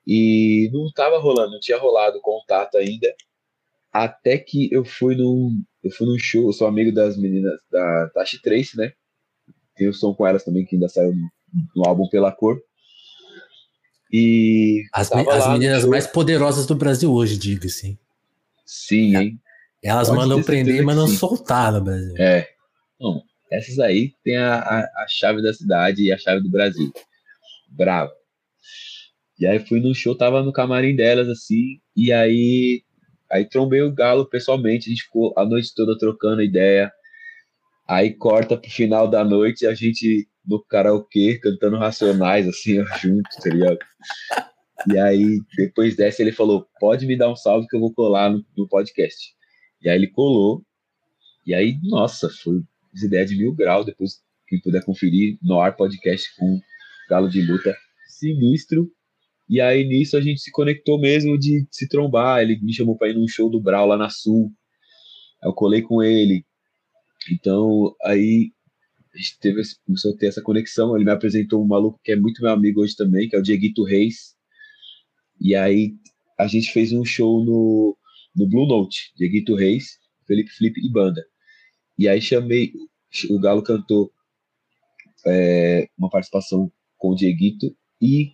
E 0.05 0.69
não 0.73 0.87
estava 0.87 1.19
rolando, 1.19 1.51
não 1.51 1.59
tinha 1.59 1.77
rolado 1.77 2.19
contato 2.21 2.77
ainda. 2.77 3.13
Até 3.91 4.37
que 4.37 4.71
eu 4.71 4.83
fui 4.85 5.15
num, 5.15 5.61
eu 5.83 5.91
fui 5.91 6.07
num 6.07 6.17
show, 6.17 6.47
eu 6.47 6.53
sou 6.53 6.67
amigo 6.67 6.91
das 6.91 7.17
meninas 7.17 7.59
da 7.71 8.09
Tashi 8.13 8.41
Trace, 8.41 8.77
né? 8.77 8.93
Tenho 9.75 9.93
som 9.93 10.13
com 10.13 10.25
elas 10.25 10.43
também, 10.43 10.65
que 10.65 10.75
ainda 10.75 10.89
saiu 10.89 11.13
no, 11.13 11.29
no 11.75 11.87
álbum 11.87 12.07
Pela 12.09 12.31
Cor. 12.31 12.59
E. 14.11 14.83
As, 14.93 15.11
as 15.11 15.47
meninas 15.53 15.85
mais 15.85 16.07
poderosas 16.07 16.65
do 16.65 16.75
Brasil 16.75 17.11
hoje, 17.11 17.37
diga-se. 17.37 17.97
Sim, 18.65 19.15
hein? 19.15 19.41
Elas 19.81 20.09
Pode 20.09 20.19
mandam 20.19 20.43
prender, 20.43 20.83
mas 20.83 20.95
não 20.95 21.07
soltar 21.07 21.71
no 21.71 21.81
Brasil. 21.81 22.15
É. 22.17 22.49
Bom, 22.99 23.23
essas 23.51 23.79
aí 23.79 24.13
tem 24.23 24.35
a, 24.35 24.59
a, 24.59 24.79
a 25.03 25.07
chave 25.07 25.41
da 25.41 25.53
cidade 25.53 26.03
e 26.03 26.11
a 26.11 26.17
chave 26.17 26.41
do 26.41 26.49
Brasil 26.49 26.91
bravo. 27.69 28.11
E 29.39 29.45
aí 29.45 29.59
fui 29.59 29.79
no 29.79 29.95
show, 29.95 30.15
tava 30.15 30.43
no 30.43 30.51
camarim 30.51 30.95
delas, 30.95 31.29
assim, 31.29 31.79
e 31.95 32.11
aí 32.11 32.83
Aí 33.31 33.45
trombei 33.45 33.81
o 33.81 33.93
Galo 33.93 34.25
pessoalmente, 34.25 34.89
a 34.89 34.89
gente 34.89 35.03
ficou 35.03 35.33
a 35.37 35.45
noite 35.45 35.73
toda 35.75 35.97
trocando 35.97 36.41
ideia. 36.41 36.91
Aí 37.87 38.11
corta 38.13 38.57
pro 38.57 38.69
final 38.69 39.07
da 39.07 39.23
noite 39.23 39.67
a 39.67 39.73
gente 39.73 40.27
no 40.45 40.63
karaokê 40.63 41.37
cantando 41.37 41.77
Racionais, 41.77 42.47
assim, 42.47 42.83
juntos, 42.99 43.35
tá 43.37 43.49
ligado? 43.49 43.77
E 44.91 44.97
aí, 44.97 45.39
depois 45.55 45.95
dessa, 45.95 46.21
ele 46.21 46.31
falou: 46.31 46.67
pode 46.79 47.05
me 47.05 47.15
dar 47.15 47.29
um 47.29 47.35
salve 47.35 47.67
que 47.67 47.75
eu 47.75 47.79
vou 47.79 47.93
colar 47.93 48.31
no, 48.31 48.43
no 48.57 48.67
podcast. 48.67 49.35
E 49.81 49.89
aí 49.89 49.95
ele 49.95 50.07
colou. 50.07 50.63
E 51.45 51.53
aí, 51.53 51.77
nossa, 51.83 52.29
foi 52.29 52.61
as 52.95 53.03
ideias 53.03 53.29
de 53.29 53.37
mil 53.37 53.53
grau. 53.53 53.83
Depois, 53.83 54.21
quem 54.47 54.59
puder 54.59 54.83
conferir, 54.83 55.37
no 55.43 55.59
ar 55.59 55.75
podcast 55.75 56.35
com 56.37 56.59
Galo 57.09 57.27
de 57.27 57.41
Luta, 57.41 57.75
sinistro. 58.07 58.91
E 59.49 59.59
aí, 59.59 59.83
nisso, 59.83 60.15
a 60.15 60.21
gente 60.21 60.39
se 60.39 60.51
conectou 60.51 60.99
mesmo 60.99 61.37
de 61.37 61.65
se 61.71 61.87
trombar. 61.87 62.41
Ele 62.41 62.59
me 62.61 62.71
chamou 62.71 62.95
para 62.95 63.09
ir 63.09 63.15
num 63.15 63.27
show 63.27 63.49
do 63.49 63.59
Brau 63.59 63.87
lá 63.87 63.97
na 63.97 64.09
Sul. 64.09 64.51
Eu 65.43 65.51
colei 65.53 65.81
com 65.81 66.03
ele. 66.03 66.45
Então, 67.31 67.95
aí 68.03 68.51
a 69.13 69.17
gente 69.17 69.39
teve, 69.39 69.61
começou 69.85 70.13
a 70.13 70.17
ter 70.17 70.27
essa 70.27 70.41
conexão. 70.41 70.95
Ele 70.95 71.05
me 71.05 71.11
apresentou 71.11 71.63
um 71.63 71.67
maluco 71.67 71.99
que 72.03 72.11
é 72.11 72.15
muito 72.15 72.43
meu 72.43 72.51
amigo 72.51 72.81
hoje 72.81 72.95
também, 72.95 73.27
que 73.27 73.35
é 73.35 73.39
o 73.39 73.41
Dieguito 73.41 73.83
Reis. 73.83 74.35
E 75.41 75.55
aí 75.55 75.95
a 76.37 76.45
gente 76.45 76.71
fez 76.71 76.93
um 76.93 77.03
show 77.03 77.43
no, 77.43 77.97
no 78.35 78.47
Blue 78.47 78.67
Note, 78.67 79.11
Dieguito 79.17 79.55
Reis, 79.55 79.97
Felipe 80.27 80.51
Flip 80.51 80.79
e 80.79 80.91
banda. 80.91 81.25
E 81.97 82.07
aí 82.07 82.21
chamei, 82.21 82.71
o 83.29 83.39
Galo 83.39 83.63
cantou 83.63 84.11
é, 85.25 85.89
uma 85.97 86.09
participação 86.09 86.71
com 86.99 87.09
o 87.09 87.15
Dieguito 87.15 87.75
e 87.99 88.33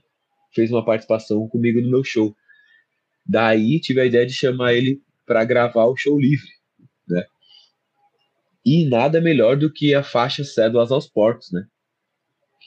fez 0.53 0.71
uma 0.71 0.83
participação 0.83 1.47
comigo 1.47 1.79
no 1.81 1.89
meu 1.89 2.03
show. 2.03 2.35
Daí 3.25 3.79
tive 3.79 4.01
a 4.01 4.05
ideia 4.05 4.25
de 4.25 4.33
chamar 4.33 4.73
ele 4.73 5.01
para 5.25 5.45
gravar 5.45 5.85
o 5.85 5.95
show 5.95 6.19
livre, 6.19 6.49
né? 7.07 7.23
E 8.65 8.85
nada 8.89 9.21
melhor 9.21 9.55
do 9.57 9.71
que 9.71 9.93
a 9.93 10.03
faixa 10.03 10.43
Cédulas 10.43 10.91
aos 10.91 11.07
Porcos, 11.07 11.51
né? 11.51 11.65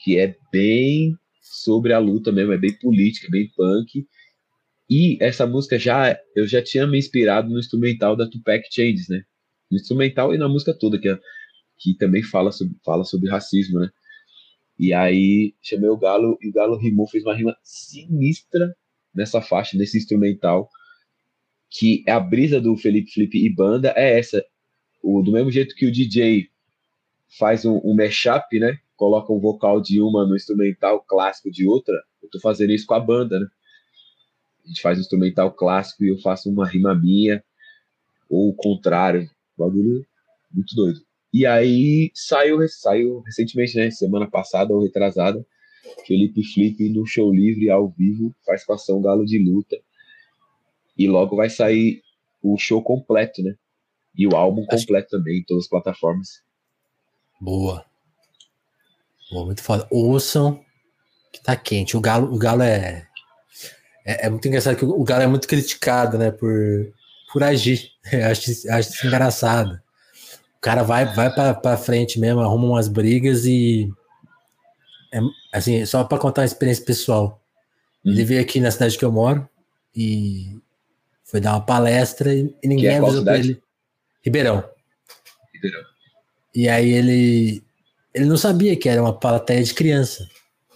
Que 0.03 0.17
é 0.17 0.35
bem 0.51 1.15
sobre 1.41 1.93
a 1.93 1.99
luta 1.99 2.31
mesmo, 2.31 2.53
é 2.53 2.57
bem 2.57 2.73
política, 2.79 3.27
bem 3.29 3.51
punk. 3.55 4.07
E 4.89 5.17
essa 5.21 5.45
música 5.45 5.77
já 5.77 6.17
eu 6.35 6.47
já 6.47 6.63
tinha 6.63 6.87
me 6.87 6.97
inspirado 6.97 7.49
no 7.49 7.59
instrumental 7.59 8.15
da 8.15 8.27
Tupac 8.27 8.63
Changes, 8.71 9.07
né? 9.09 9.23
No 9.69 9.77
instrumental 9.77 10.33
e 10.33 10.37
na 10.37 10.47
música 10.47 10.73
toda, 10.73 10.99
que, 10.99 11.09
é, 11.09 11.19
que 11.77 11.95
também 11.95 12.23
fala 12.23 12.51
sobre, 12.51 12.75
fala 12.83 13.03
sobre 13.03 13.29
racismo, 13.29 13.79
né? 13.79 13.89
E 14.79 14.93
aí 14.93 15.53
chamei 15.61 15.89
o 15.89 15.97
Galo 15.97 16.37
e 16.41 16.47
o 16.47 16.53
Galo 16.53 16.77
rimou, 16.77 17.05
fez 17.07 17.23
uma 17.25 17.35
rima 17.35 17.55
sinistra 17.61 18.73
nessa 19.13 19.41
faixa, 19.41 19.77
nesse 19.77 19.97
instrumental, 19.97 20.69
que 21.69 22.03
é 22.07 22.11
a 22.13 22.19
brisa 22.19 22.61
do 22.61 22.77
Felipe 22.77 23.11
Felipe 23.11 23.45
e 23.45 23.53
banda 23.53 23.93
é 23.97 24.17
essa 24.17 24.43
o, 25.03 25.21
do 25.21 25.31
mesmo 25.31 25.51
jeito 25.51 25.75
que 25.75 25.85
o 25.85 25.91
DJ 25.91 26.47
faz 27.37 27.65
um, 27.65 27.79
um 27.83 27.95
mashup, 27.95 28.57
né? 28.59 28.79
Coloca 28.95 29.31
um 29.31 29.39
vocal 29.39 29.81
de 29.81 30.01
uma 30.01 30.25
no 30.25 30.35
instrumental 30.35 31.03
clássico 31.07 31.51
de 31.51 31.67
outra, 31.67 31.95
eu 32.21 32.29
tô 32.29 32.39
fazendo 32.39 32.71
isso 32.71 32.85
com 32.85 32.93
a 32.93 32.99
banda, 32.99 33.39
né? 33.39 33.47
A 34.65 34.67
gente 34.67 34.81
faz 34.81 34.97
um 34.97 35.01
instrumental 35.01 35.51
clássico 35.51 36.03
e 36.03 36.09
eu 36.09 36.17
faço 36.19 36.49
uma 36.49 36.67
rima 36.67 36.95
minha, 36.95 37.43
ou 38.29 38.49
o 38.49 38.55
contrário, 38.55 39.29
bagulho 39.57 40.05
muito 40.51 40.75
doido. 40.75 41.01
E 41.33 41.45
aí 41.45 42.11
saiu, 42.13 42.59
saiu 42.67 43.21
recentemente, 43.21 43.75
né? 43.77 43.91
Semana 43.91 44.29
passada 44.29 44.73
ou 44.73 44.81
retrasada, 44.81 45.45
Felipe 46.05 46.43
Flip 46.43 46.89
no 46.89 47.05
show 47.05 47.31
livre 47.31 47.69
ao 47.69 47.89
vivo, 47.89 48.35
participação 48.45 49.01
Galo 49.01 49.25
de 49.25 49.37
Luta. 49.37 49.77
E 50.97 51.07
logo 51.07 51.35
vai 51.35 51.49
sair 51.49 52.01
o 52.41 52.57
show 52.57 52.81
completo, 52.83 53.41
né? 53.43 53.55
E 54.15 54.27
o 54.27 54.35
álbum 54.35 54.65
completo 54.65 55.09
também, 55.09 55.39
em 55.39 55.43
todas 55.43 55.65
as 55.65 55.69
plataformas. 55.69 56.41
Boa. 57.39 57.85
Boa, 59.31 59.45
muito 59.45 59.61
foda. 59.61 59.87
Ouçam, 59.91 60.59
que 61.31 61.41
tá 61.41 61.55
quente. 61.55 61.95
O 61.95 62.01
Galo, 62.01 62.33
o 62.33 62.37
Galo 62.37 62.63
é, 62.63 63.07
é, 64.05 64.25
é 64.25 64.29
muito 64.29 64.47
engraçado 64.47 64.75
que 64.75 64.83
o 64.83 65.03
Galo 65.03 65.23
é 65.23 65.27
muito 65.27 65.47
criticado, 65.47 66.17
né, 66.17 66.31
por, 66.31 66.91
por 67.31 67.43
agir. 67.43 67.91
Acho, 68.29 68.49
acho 68.71 68.89
isso 68.89 69.07
engraçado. 69.07 69.79
O 70.59 70.61
cara 70.61 70.83
vai, 70.83 71.05
vai 71.15 71.33
pra, 71.33 71.53
pra 71.53 71.77
frente 71.77 72.19
mesmo, 72.19 72.41
arruma 72.41 72.67
umas 72.67 72.89
brigas 72.89 73.45
e. 73.45 73.89
É, 75.11 75.19
assim, 75.53 75.85
só 75.85 76.03
para 76.03 76.17
contar 76.17 76.41
uma 76.41 76.47
experiência 76.47 76.83
pessoal. 76.83 77.41
Hum. 78.05 78.11
Ele 78.11 78.25
veio 78.25 78.41
aqui 78.41 78.59
na 78.59 78.69
cidade 78.69 78.97
que 78.97 79.05
eu 79.05 79.11
moro 79.11 79.47
e 79.95 80.59
foi 81.23 81.39
dar 81.39 81.51
uma 81.51 81.65
palestra 81.65 82.33
e, 82.33 82.53
e 82.61 82.67
ninguém 82.67 82.89
é 82.89 82.97
avisou 82.97 83.23
pra 83.23 83.37
ele. 83.37 83.61
Ribeirão. 84.21 84.63
Ribeirão. 85.53 85.83
E 86.53 86.67
aí 86.67 86.91
ele 86.91 87.63
ele 88.13 88.25
não 88.25 88.37
sabia 88.37 88.75
que 88.75 88.89
era 88.89 89.01
uma 89.01 89.13
plateia 89.13 89.63
de 89.63 89.73
criança. 89.73 90.27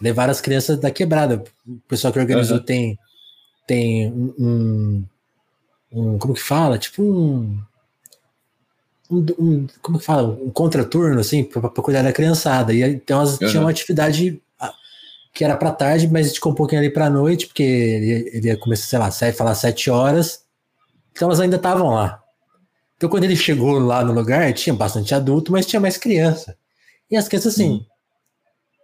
Levaram 0.02 0.32
as 0.32 0.40
crianças 0.40 0.80
da 0.80 0.92
quebrada. 0.92 1.44
O 1.68 1.78
pessoal 1.90 2.14
que 2.14 2.20
organizou 2.20 2.58
uhum. 2.58 2.64
tem 2.64 3.00
tem 3.68 4.12
um, 4.12 4.34
um, 4.40 5.06
um, 5.92 6.18
como 6.18 6.34
que 6.34 6.42
fala? 6.42 6.78
Tipo 6.78 7.04
um, 7.04 7.62
um, 9.10 9.26
um 9.40 9.68
como 9.82 10.00
que 10.00 10.06
fala? 10.06 10.24
Um 10.24 10.50
contraturno 10.50 11.20
assim 11.20 11.44
para 11.44 11.70
cuidar 11.70 12.02
da 12.02 12.14
criançada. 12.14 12.74
E 12.74 12.82
então 12.82 13.20
elas 13.20 13.40
uhum. 13.40 13.48
tinham 13.48 13.64
uma 13.64 13.70
atividade 13.70 14.42
ah, 14.60 14.74
que 15.34 15.44
era 15.44 15.56
para 15.56 15.72
tarde, 15.72 16.08
mas 16.08 16.34
ficou 16.34 16.52
um 16.52 16.56
pouquinho 16.56 16.82
ali 16.82 16.90
para 16.90 17.10
noite, 17.10 17.48
porque 17.48 17.64
ele, 17.64 18.30
ele 18.34 18.48
ia 18.48 18.58
começar, 18.58 19.12
sei 19.12 19.30
lá, 19.30 19.34
falar 19.34 19.56
sete 19.56 19.90
horas. 19.90 20.44
Então 21.12 21.28
elas 21.28 21.40
ainda 21.40 21.58
estavam 21.58 21.90
lá. 21.90 22.24
Então, 23.04 23.10
quando 23.10 23.26
ele 23.26 23.36
chegou 23.36 23.80
lá 23.80 24.02
no 24.02 24.14
lugar, 24.14 24.54
tinha 24.54 24.74
bastante 24.74 25.14
adulto, 25.14 25.52
mas 25.52 25.66
tinha 25.66 25.80
mais 25.80 25.98
criança. 25.98 26.58
E 27.12 27.18
as 27.18 27.28
crianças 27.28 27.54
assim. 27.54 27.72
Hum. 27.72 27.86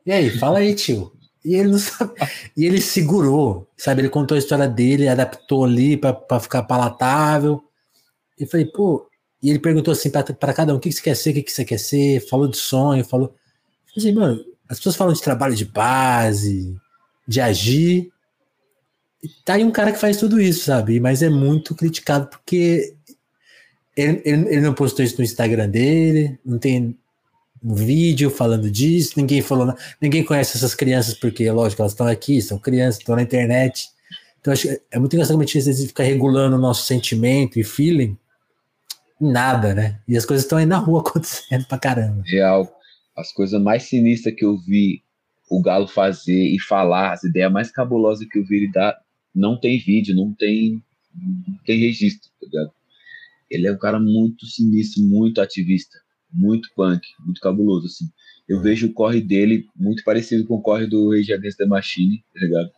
E 0.06 0.12
aí, 0.12 0.30
fala 0.30 0.60
aí, 0.60 0.76
tio. 0.76 1.14
E 1.44 1.56
ele 1.56 1.70
não 1.70 1.80
sabe. 1.80 2.14
E 2.58 2.66
ele 2.66 2.82
segurou, 2.82 3.66
sabe? 3.78 4.02
Ele 4.02 4.10
contou 4.10 4.36
a 4.36 4.38
história 4.38 4.68
dele, 4.68 5.08
adaptou 5.08 5.64
ali 5.64 5.96
para 5.96 6.40
ficar 6.40 6.64
palatável. 6.64 7.64
E 8.38 8.46
falei, 8.46 8.66
pô. 8.66 9.09
E 9.42 9.50
ele 9.50 9.60
perguntou 9.60 9.92
assim 9.92 10.10
para 10.10 10.54
cada 10.54 10.74
um: 10.74 10.78
o 10.78 10.80
que, 10.80 10.92
você 10.92 11.02
quer 11.02 11.16
ser, 11.16 11.32
o 11.32 11.34
que, 11.34 11.52
você 11.52 11.66
quer 11.66 11.80
ser? 11.80 12.28
Falou 12.28 12.48
de 12.48 12.58
sonho, 12.58 13.04
falou. 13.06 13.34
assim, 13.96 14.12
mano, 14.12 14.44
as 14.68 14.78
pessoas 14.78 14.96
falam 14.96 15.14
de 15.14 15.22
trabalho 15.22 15.56
de 15.56 15.66
base, 15.66 16.76
de 17.28 17.40
agir. 17.40 18.12
E 19.24 19.28
tá 19.44 19.54
aí 19.56 19.64
um 19.64 19.72
cara 19.72 19.92
que 19.92 20.00
faz 20.00 20.18
tudo 20.18 20.40
isso, 20.40 20.66
sabe? 20.66 21.00
Mas 21.00 21.22
é 21.22 21.30
muito 21.30 21.76
criticado 21.76 22.28
porque 22.28 22.96
ele, 23.96 24.22
ele, 24.24 24.48
ele, 24.48 24.62
não 24.62 24.74
postou 24.74 25.04
isso 25.04 25.18
no 25.18 25.24
Instagram 25.24 25.70
dele, 25.70 26.40
não 26.46 26.58
tem 26.58 26.98
um 27.62 27.74
vídeo 27.74 28.30
falando 28.30 28.72
disso, 28.72 29.14
ninguém 29.18 29.42
falou, 29.42 29.76
ninguém 30.02 30.24
conhece 30.24 30.56
essas 30.56 30.74
crianças 30.74 31.14
porque, 31.14 31.50
lógico, 31.52 31.82
elas 31.82 31.92
estão 31.92 32.08
aqui, 32.08 32.42
são 32.42 32.58
crianças, 32.58 33.00
estão 33.00 33.16
na 33.16 33.24
internet. 33.24 33.90
Então 34.40 34.54
acho 34.54 34.70
é 34.90 34.98
muito 35.00 35.14
engraçado 35.14 35.36
como 35.36 35.44
a 35.44 35.46
gente 35.46 35.88
fica 35.88 36.04
regulando 36.04 36.56
o 36.56 36.60
nosso 36.60 36.86
sentimento 36.86 37.60
e 37.60 37.64
feeling 37.64 38.18
nada, 39.20 39.74
né? 39.74 40.00
E 40.08 40.16
as 40.18 40.26
coisas 40.26 40.46
estão 40.46 40.58
aí 40.58 40.66
na 40.66 40.78
rua 40.78 41.02
acontecendo 41.08 41.66
pra 41.66 41.78
caramba. 41.78 42.24
Real. 42.26 42.70
As 43.16 43.32
coisas 43.32 43.62
mais 43.62 43.84
sinistras 43.84 44.36
que 44.36 44.46
eu 44.46 44.58
vi 44.58 45.04
o 45.50 45.62
Galo 45.62 45.88
fazer 45.88 46.56
e 46.56 46.60
falar, 46.60 47.14
as 47.14 47.24
ideias 47.24 47.52
mais 47.52 47.72
cabulosas 47.72 48.28
que 48.28 48.38
eu 48.38 48.46
vi 48.46 48.58
ele 48.58 48.72
dar, 48.72 48.96
não 49.34 49.60
tem 49.60 49.80
vídeo, 49.80 50.16
não 50.16 50.34
tem, 50.34 50.82
não 51.16 51.58
tem 51.66 51.80
registro, 51.80 52.30
tá 52.40 52.46
ligado? 52.46 52.72
ele 53.50 53.68
é 53.68 53.72
um 53.72 53.78
cara 53.78 54.00
muito 54.00 54.46
sinistro, 54.46 55.04
muito 55.04 55.42
ativista, 55.42 55.98
muito 56.32 56.70
punk, 56.76 57.02
muito 57.26 57.42
cabuloso, 57.42 57.88
assim. 57.88 58.06
Eu 58.48 58.62
vejo 58.62 58.88
o 58.88 58.94
corre 58.94 59.22
dele 59.22 59.68
muito 59.76 60.04
parecido 60.04 60.46
com 60.46 60.56
o 60.56 60.62
corre 60.62 60.88
do 60.88 61.12
Rage 61.12 61.34
Against 61.34 61.58
the 61.58 61.66
Machine, 61.66 62.24
tá 62.34 62.40
ligado? 62.40 62.72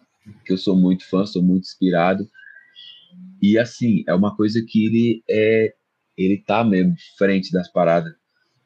Que 0.46 0.54
eu 0.54 0.58
sou 0.58 0.76
muito 0.76 1.08
fã, 1.08 1.26
sou 1.26 1.44
muito 1.44 1.64
inspirado. 1.64 2.28
E 3.42 3.58
assim, 3.58 4.04
é 4.08 4.14
uma 4.14 4.36
coisa 4.36 4.64
que 4.66 4.86
ele 4.86 5.24
é. 5.30 5.74
Ele 6.18 6.38
tá 6.38 6.64
mesmo 6.64 6.96
frente 7.18 7.52
das 7.52 7.72
paradas. 7.72 8.14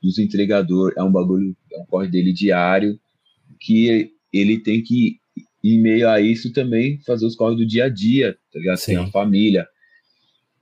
Dos 0.02 0.20
entregador, 0.20 0.94
é 0.98 1.04
um 1.04 1.12
bagulho, 1.12 1.56
é 1.72 1.80
um 1.80 1.86
corre 1.86 2.10
dele 2.10 2.32
diário, 2.32 3.00
que 3.60 4.14
ele 4.32 4.60
tem 4.60 4.84
que, 4.84 5.20
em 5.64 5.82
meio 5.82 6.10
a 6.10 6.22
isso, 6.22 6.54
também 6.54 7.00
fazer 7.00 7.26
os 7.26 7.36
corres 7.36 7.58
do 7.58 7.66
dia 7.66 7.86
a 7.86 7.90
dia, 7.90 8.38
tá 8.52 8.60
ligado? 8.60 8.78
Sim. 8.78 8.92
Tem 8.92 8.98
uma 8.98 9.12
família. 9.12 9.68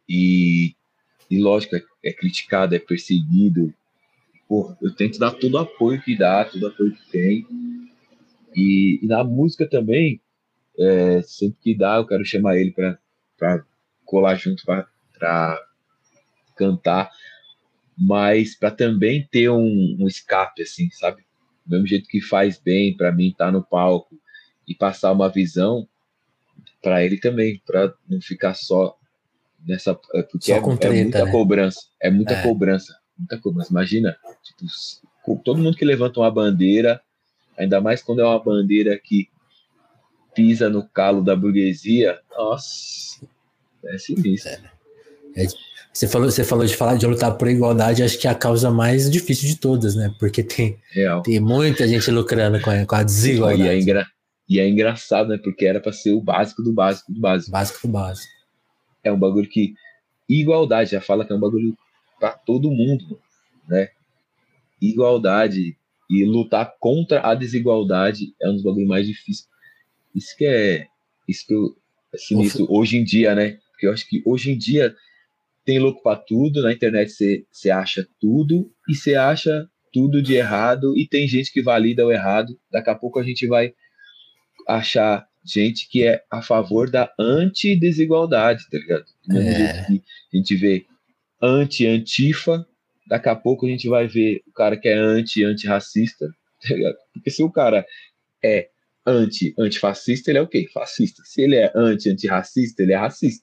E 0.08 0.76
e 1.34 1.42
lógico, 1.42 1.76
é, 1.76 1.84
é 2.06 2.14
criticado, 2.14 2.76
é 2.76 2.80
perseguido. 2.80 3.74
Pô, 4.48 4.76
eu 4.80 4.94
tento 4.94 5.18
dar 5.18 5.32
todo 5.32 5.56
o 5.56 5.58
apoio 5.58 6.00
que 6.00 6.16
dá, 6.16 6.46
todo 6.46 6.62
o 6.62 6.68
apoio 6.68 6.94
que 6.94 7.12
tem. 7.12 7.48
E, 8.56 9.00
e 9.02 9.08
na 9.08 9.24
música 9.24 9.68
também, 9.68 10.22
é, 10.78 11.24
sempre 11.24 11.58
que 11.60 11.76
dá, 11.76 11.96
eu 11.96 12.06
quero 12.06 12.24
chamar 12.24 12.58
ele 12.58 12.72
para 12.72 13.66
colar 14.06 14.36
junto 14.36 14.64
para 14.64 15.60
cantar, 16.56 17.10
mas 17.98 18.56
para 18.56 18.72
também 18.72 19.28
ter 19.32 19.50
um, 19.50 19.98
um, 20.00 20.08
escape, 20.08 20.62
assim, 20.62 20.90
sabe? 20.92 21.24
Do 21.66 21.72
mesmo 21.72 21.88
jeito 21.88 22.08
que 22.08 22.22
faz 22.22 22.60
bem 22.60 22.96
para 22.96 23.12
mim 23.12 23.30
estar 23.30 23.46
tá 23.46 23.52
no 23.52 23.64
palco 23.64 24.20
e 24.68 24.76
passar 24.76 25.12
uma 25.12 25.30
visão 25.30 25.88
para 26.82 27.04
ele 27.04 27.18
também, 27.18 27.62
para 27.66 27.94
não 28.10 28.20
ficar 28.20 28.54
só 28.54 28.98
nessa 29.66 29.98
é, 30.14 30.22
porque 30.24 30.52
é, 30.52 30.62
treta, 30.62 30.88
é, 30.88 31.04
muita 31.04 31.26
né? 31.26 31.32
cobrança, 31.32 31.82
é 32.02 32.10
muita 32.12 32.34
é. 32.34 32.44
cobrança, 32.44 33.00
muita 33.18 33.38
cobrança. 33.40 33.72
Imagina, 33.72 34.18
tipo, 34.44 35.42
todo 35.44 35.62
mundo 35.62 35.78
que 35.78 35.86
levanta 35.86 36.20
uma 36.20 36.32
bandeira, 36.32 37.02
ainda 37.58 37.80
mais 37.80 38.04
quando 38.04 38.22
é 38.22 38.26
uma 38.26 38.44
bandeira 38.44 39.00
que 39.00 39.30
pisa 40.36 40.70
no 40.70 40.88
calo 40.90 41.24
da 41.24 41.36
burguesia, 41.36 42.20
nossa, 42.36 43.26
é 43.86 43.98
sinistro. 43.98 44.52
É. 45.36 45.44
é. 45.44 45.73
Você 45.94 46.08
falou, 46.08 46.32
você 46.32 46.44
falou 46.44 46.66
de 46.66 46.76
falar 46.76 46.96
de 46.96 47.06
lutar 47.06 47.38
por 47.38 47.48
igualdade, 47.48 48.02
acho 48.02 48.18
que 48.18 48.28
é 48.28 48.32
a 48.32 48.36
causa 48.36 48.72
mais 48.72 49.10
difícil 49.12 49.48
de 49.48 49.60
todas, 49.60 49.96
né? 49.96 50.12
Porque 50.20 50.42
tem, 50.42 50.80
tem 51.24 51.40
muita 51.40 51.88
gente 51.88 52.10
lucrando 52.10 52.60
com 52.60 52.72
a, 52.72 52.84
com 52.84 52.96
a 52.96 53.04
desigualdade. 53.04 53.62
E 53.62 53.68
é, 53.68 53.80
engra, 53.80 54.08
e 54.50 54.60
é 54.60 54.68
engraçado, 54.68 55.30
né? 55.30 55.38
Porque 55.38 55.66
era 55.66 55.80
para 55.80 55.94
ser 55.94 56.14
o 56.14 56.20
básico 56.20 56.64
do 56.64 56.74
básico 56.74 57.14
do 57.14 57.20
básico. 57.20 57.52
Básico 57.52 57.88
do 57.88 57.92
básico. 57.94 58.34
É 59.04 59.12
um 59.12 59.20
bagulho 59.20 59.48
que. 59.48 59.76
Igualdade, 60.28 60.92
já 60.92 61.02
fala 61.02 61.26
que 61.26 61.32
é 61.32 61.36
um 61.36 61.40
bagulho 61.40 61.78
para 62.20 62.32
todo 62.32 62.72
mundo, 62.72 63.20
né? 63.68 63.90
Igualdade 64.82 65.78
e 66.10 66.26
lutar 66.26 66.74
contra 66.80 67.22
a 67.22 67.36
desigualdade 67.36 68.34
é 68.42 68.50
um 68.50 68.54
dos 68.54 68.64
bagulhos 68.64 68.88
mais 68.88 69.06
difíceis. 69.06 69.48
Isso 70.16 70.36
que 70.36 70.46
é. 70.46 70.88
Isso 71.28 71.46
que 71.46 71.54
eu. 71.54 71.78
Assim, 72.12 72.42
isso, 72.42 72.66
hoje 72.68 72.98
em 72.98 73.04
dia, 73.04 73.36
né? 73.36 73.60
Porque 73.72 73.86
eu 73.86 73.94
acho 73.94 74.08
que 74.08 74.24
hoje 74.26 74.52
em 74.52 74.58
dia 74.58 74.96
tem 75.66 75.80
louco 75.80 76.02
para 76.02 76.20
tudo, 76.20 76.62
na 76.62 76.74
internet 76.74 77.12
você 77.52 77.70
acha 77.70 78.06
tudo 78.20 78.72
e 78.90 78.96
você 78.96 79.16
acha 79.16 79.68
tudo 79.92 80.22
de 80.22 80.34
errado 80.34 80.98
e 80.98 81.08
tem 81.08 81.28
gente 81.28 81.52
que 81.52 81.62
valida 81.62 82.06
o 82.06 82.12
errado. 82.12 82.58
Daqui 82.72 82.90
a 82.90 82.96
pouco 82.96 83.20
a 83.20 83.24
gente 83.24 83.48
vai 83.48 83.74
achar 84.68 85.26
gente 85.46 85.88
que 85.90 86.04
é 86.04 86.24
a 86.32 86.42
favor 86.42 86.90
da 86.90 87.12
anti-desigualdade, 87.20 88.64
tá 88.70 88.78
ligado? 88.78 89.06
É. 89.32 89.80
a 89.82 90.38
gente 90.38 90.56
vê 90.56 90.86
anti-antifa, 91.42 92.66
daqui 93.08 93.30
a 93.30 93.36
pouco 93.36 93.66
a 93.66 93.70
gente 93.70 93.88
vai 93.88 94.08
ver 94.08 94.42
o 94.48 94.54
cara 94.54 94.78
que 94.78 94.88
é 94.88 94.98
anti-antirracista, 94.98 96.28
tá 96.68 96.76
ligado? 96.76 96.96
Porque 97.14 97.30
se 97.30 97.44
o 97.44 97.52
cara 97.52 97.86
é 98.44 98.70
anti-antifascista, 99.06 100.32
ele 100.32 100.40
é 100.40 100.42
o 100.42 100.48
quê? 100.48 100.68
Fascista. 100.74 101.22
Se 101.26 101.42
ele 101.42 101.56
é 101.56 101.72
anti-antirracista, 101.76 102.82
ele 102.82 102.94
é 102.94 102.98
racista. 102.98 103.43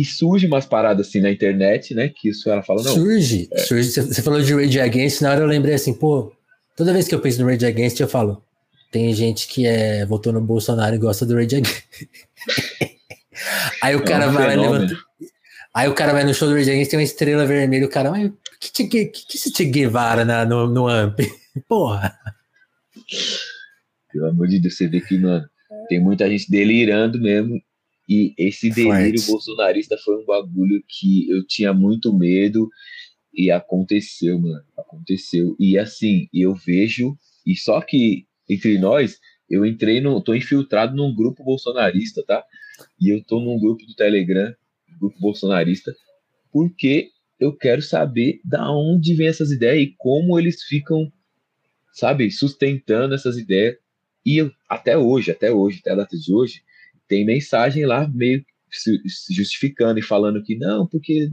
E 0.00 0.04
surge 0.06 0.46
umas 0.46 0.64
paradas 0.64 1.06
assim 1.06 1.20
na 1.20 1.30
internet, 1.30 1.94
né? 1.94 2.08
Que 2.08 2.30
isso 2.30 2.48
ela 2.48 2.62
fala, 2.62 2.82
não. 2.82 2.94
Surge, 2.94 3.50
é. 3.52 3.58
surge. 3.58 3.90
Você 3.90 4.22
falou 4.22 4.40
de 4.40 4.54
Rage 4.54 4.80
Against, 4.80 5.20
na 5.20 5.30
hora 5.30 5.42
eu 5.42 5.46
lembrei 5.46 5.74
assim, 5.74 5.92
pô, 5.92 6.32
toda 6.74 6.94
vez 6.94 7.06
que 7.06 7.14
eu 7.14 7.20
penso 7.20 7.42
no 7.42 7.46
Rage 7.46 7.66
Against, 7.66 8.00
eu 8.00 8.08
falo, 8.08 8.42
tem 8.90 9.12
gente 9.12 9.46
que 9.46 9.66
é, 9.66 10.06
votou 10.06 10.32
no 10.32 10.40
Bolsonaro 10.40 10.94
e 10.96 10.98
gosta 10.98 11.26
do 11.26 11.34
Rage 11.34 11.56
Against. 11.56 11.84
Aí 13.82 13.94
o 13.94 13.98
é 13.98 14.02
cara 14.02 14.28
um 14.28 14.32
vai 14.32 14.56
levanta. 14.56 14.96
Aí 15.74 15.86
o 15.86 15.94
cara 15.94 16.14
vai 16.14 16.24
no 16.24 16.32
show 16.32 16.48
do 16.48 16.54
Rage 16.54 16.70
Against, 16.70 16.90
tem 16.90 16.98
uma 16.98 17.04
estrela 17.04 17.44
vermelha, 17.44 17.84
o 17.84 17.90
cara, 17.90 18.10
mas 18.10 18.32
que, 18.58 18.72
que, 18.72 18.88
que, 18.88 19.04
que 19.04 19.36
esse 19.36 19.52
Che 19.54 19.66
Guevara 19.66 20.24
na, 20.24 20.46
no, 20.46 20.66
no 20.66 20.88
AMP? 20.88 21.30
Porra. 21.68 22.18
Pelo 24.10 24.28
amor 24.28 24.48
de 24.48 24.60
Deus, 24.60 24.78
você 24.78 24.88
vê 24.88 24.98
que, 24.98 25.18
mano, 25.18 25.46
tem 25.90 26.00
muita 26.00 26.26
gente 26.26 26.50
delirando 26.50 27.20
mesmo 27.20 27.60
e 28.10 28.34
esse 28.36 28.70
delírio 28.70 29.20
Forte. 29.20 29.30
bolsonarista 29.30 29.96
foi 29.96 30.20
um 30.20 30.24
bagulho 30.24 30.82
que 30.88 31.30
eu 31.30 31.46
tinha 31.46 31.72
muito 31.72 32.12
medo 32.12 32.68
e 33.32 33.52
aconteceu, 33.52 34.36
mano. 34.36 34.64
Aconteceu. 34.76 35.54
E 35.60 35.78
assim, 35.78 36.28
eu 36.34 36.52
vejo, 36.52 37.16
e 37.46 37.54
só 37.54 37.80
que 37.80 38.26
entre 38.48 38.78
nós, 38.80 39.20
eu 39.48 39.64
entrei 39.64 40.00
no. 40.00 40.20
tô 40.20 40.34
infiltrado 40.34 40.96
num 40.96 41.14
grupo 41.14 41.44
bolsonarista, 41.44 42.24
tá? 42.26 42.44
E 43.00 43.10
eu 43.14 43.22
tô 43.22 43.38
num 43.38 43.60
grupo 43.60 43.86
do 43.86 43.94
Telegram, 43.94 44.52
grupo 44.98 45.16
bolsonarista, 45.20 45.94
porque 46.52 47.10
eu 47.38 47.56
quero 47.56 47.80
saber 47.80 48.40
da 48.44 48.72
onde 48.72 49.14
vem 49.14 49.28
essas 49.28 49.52
ideias 49.52 49.84
e 49.88 49.94
como 49.96 50.36
eles 50.36 50.64
ficam, 50.64 51.12
sabe, 51.92 52.28
sustentando 52.28 53.14
essas 53.14 53.38
ideias. 53.38 53.76
E 54.26 54.38
eu, 54.38 54.50
até 54.68 54.98
hoje, 54.98 55.30
até 55.30 55.52
hoje, 55.52 55.78
até 55.78 55.92
a 55.92 55.96
data 55.96 56.18
de 56.18 56.34
hoje, 56.34 56.64
tem 57.10 57.26
mensagem 57.26 57.84
lá 57.84 58.08
meio 58.14 58.42
se, 58.70 59.02
justificando 59.34 59.98
e 59.98 60.02
falando 60.02 60.40
que 60.44 60.56
não, 60.56 60.86
porque 60.86 61.28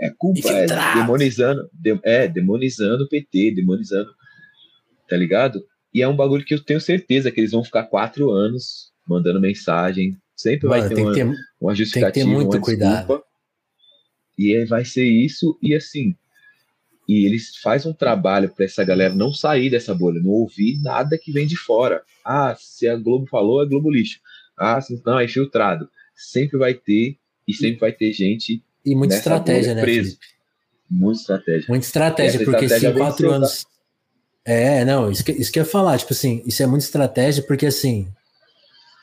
é 0.00 0.10
culpa, 0.10 0.50
é, 0.50 0.66
demonizando, 0.96 1.70
de, 1.72 2.00
é, 2.02 2.26
demonizando 2.26 3.04
o 3.04 3.08
PT, 3.08 3.52
demonizando, 3.54 4.10
tá 5.08 5.16
ligado? 5.16 5.64
E 5.94 6.02
é 6.02 6.08
um 6.08 6.16
bagulho 6.16 6.44
que 6.44 6.52
eu 6.52 6.60
tenho 6.62 6.80
certeza 6.80 7.30
que 7.30 7.40
eles 7.40 7.52
vão 7.52 7.62
ficar 7.62 7.84
quatro 7.84 8.30
anos 8.30 8.90
mandando 9.06 9.40
mensagem, 9.40 10.16
sempre 10.36 10.68
Mano, 10.68 10.82
vai 10.82 10.94
ter 10.94 11.02
uma, 11.02 11.14
ter, 11.14 11.36
uma 11.60 11.74
justificativa, 11.76 12.12
tem 12.12 12.24
que 12.24 12.28
ter 12.28 12.34
muito 12.34 12.60
cuidado. 12.60 13.22
e 14.36 14.56
aí 14.56 14.64
vai 14.64 14.84
ser 14.84 15.04
isso, 15.04 15.56
e 15.62 15.76
assim, 15.76 16.16
e 17.08 17.24
eles 17.24 17.56
fazem 17.56 17.90
um 17.90 17.94
trabalho 17.94 18.52
para 18.52 18.64
essa 18.64 18.82
galera 18.82 19.14
não 19.14 19.32
sair 19.32 19.70
dessa 19.70 19.94
bolha, 19.94 20.20
não 20.20 20.30
ouvir 20.30 20.80
nada 20.82 21.16
que 21.16 21.30
vem 21.30 21.46
de 21.46 21.56
fora. 21.56 22.02
Ah, 22.24 22.56
se 22.58 22.88
a 22.88 22.96
Globo 22.96 23.26
falou, 23.26 23.62
é 23.62 23.66
Globo 23.66 23.90
lixo. 23.90 24.18
Ah, 24.60 24.78
não, 25.06 25.18
é 25.18 25.26
filtrado. 25.26 25.88
Sempre 26.14 26.58
vai 26.58 26.74
ter, 26.74 27.16
e 27.48 27.54
sempre 27.54 27.80
vai 27.80 27.92
ter 27.92 28.12
gente. 28.12 28.62
E 28.84 28.94
muita 28.94 29.14
estratégia, 29.14 29.74
né? 29.74 29.80
Preso. 29.80 30.18
Muita 30.88 31.20
estratégia. 31.20 31.66
Muita 31.68 31.86
estratégia, 31.86 32.44
porque 32.44 32.64
estratégia 32.66 32.90
se 32.90 32.94
em 32.94 32.98
quatro 32.98 33.30
anos. 33.30 33.66
É, 34.44 34.84
não, 34.84 35.10
isso 35.10 35.24
que, 35.24 35.32
isso 35.32 35.50
que 35.50 35.58
eu 35.58 35.64
ia 35.64 35.68
falar, 35.68 35.98
tipo 35.98 36.12
assim, 36.12 36.42
isso 36.44 36.62
é 36.62 36.66
muita 36.66 36.84
estratégia, 36.84 37.42
porque 37.42 37.66
assim, 37.66 38.08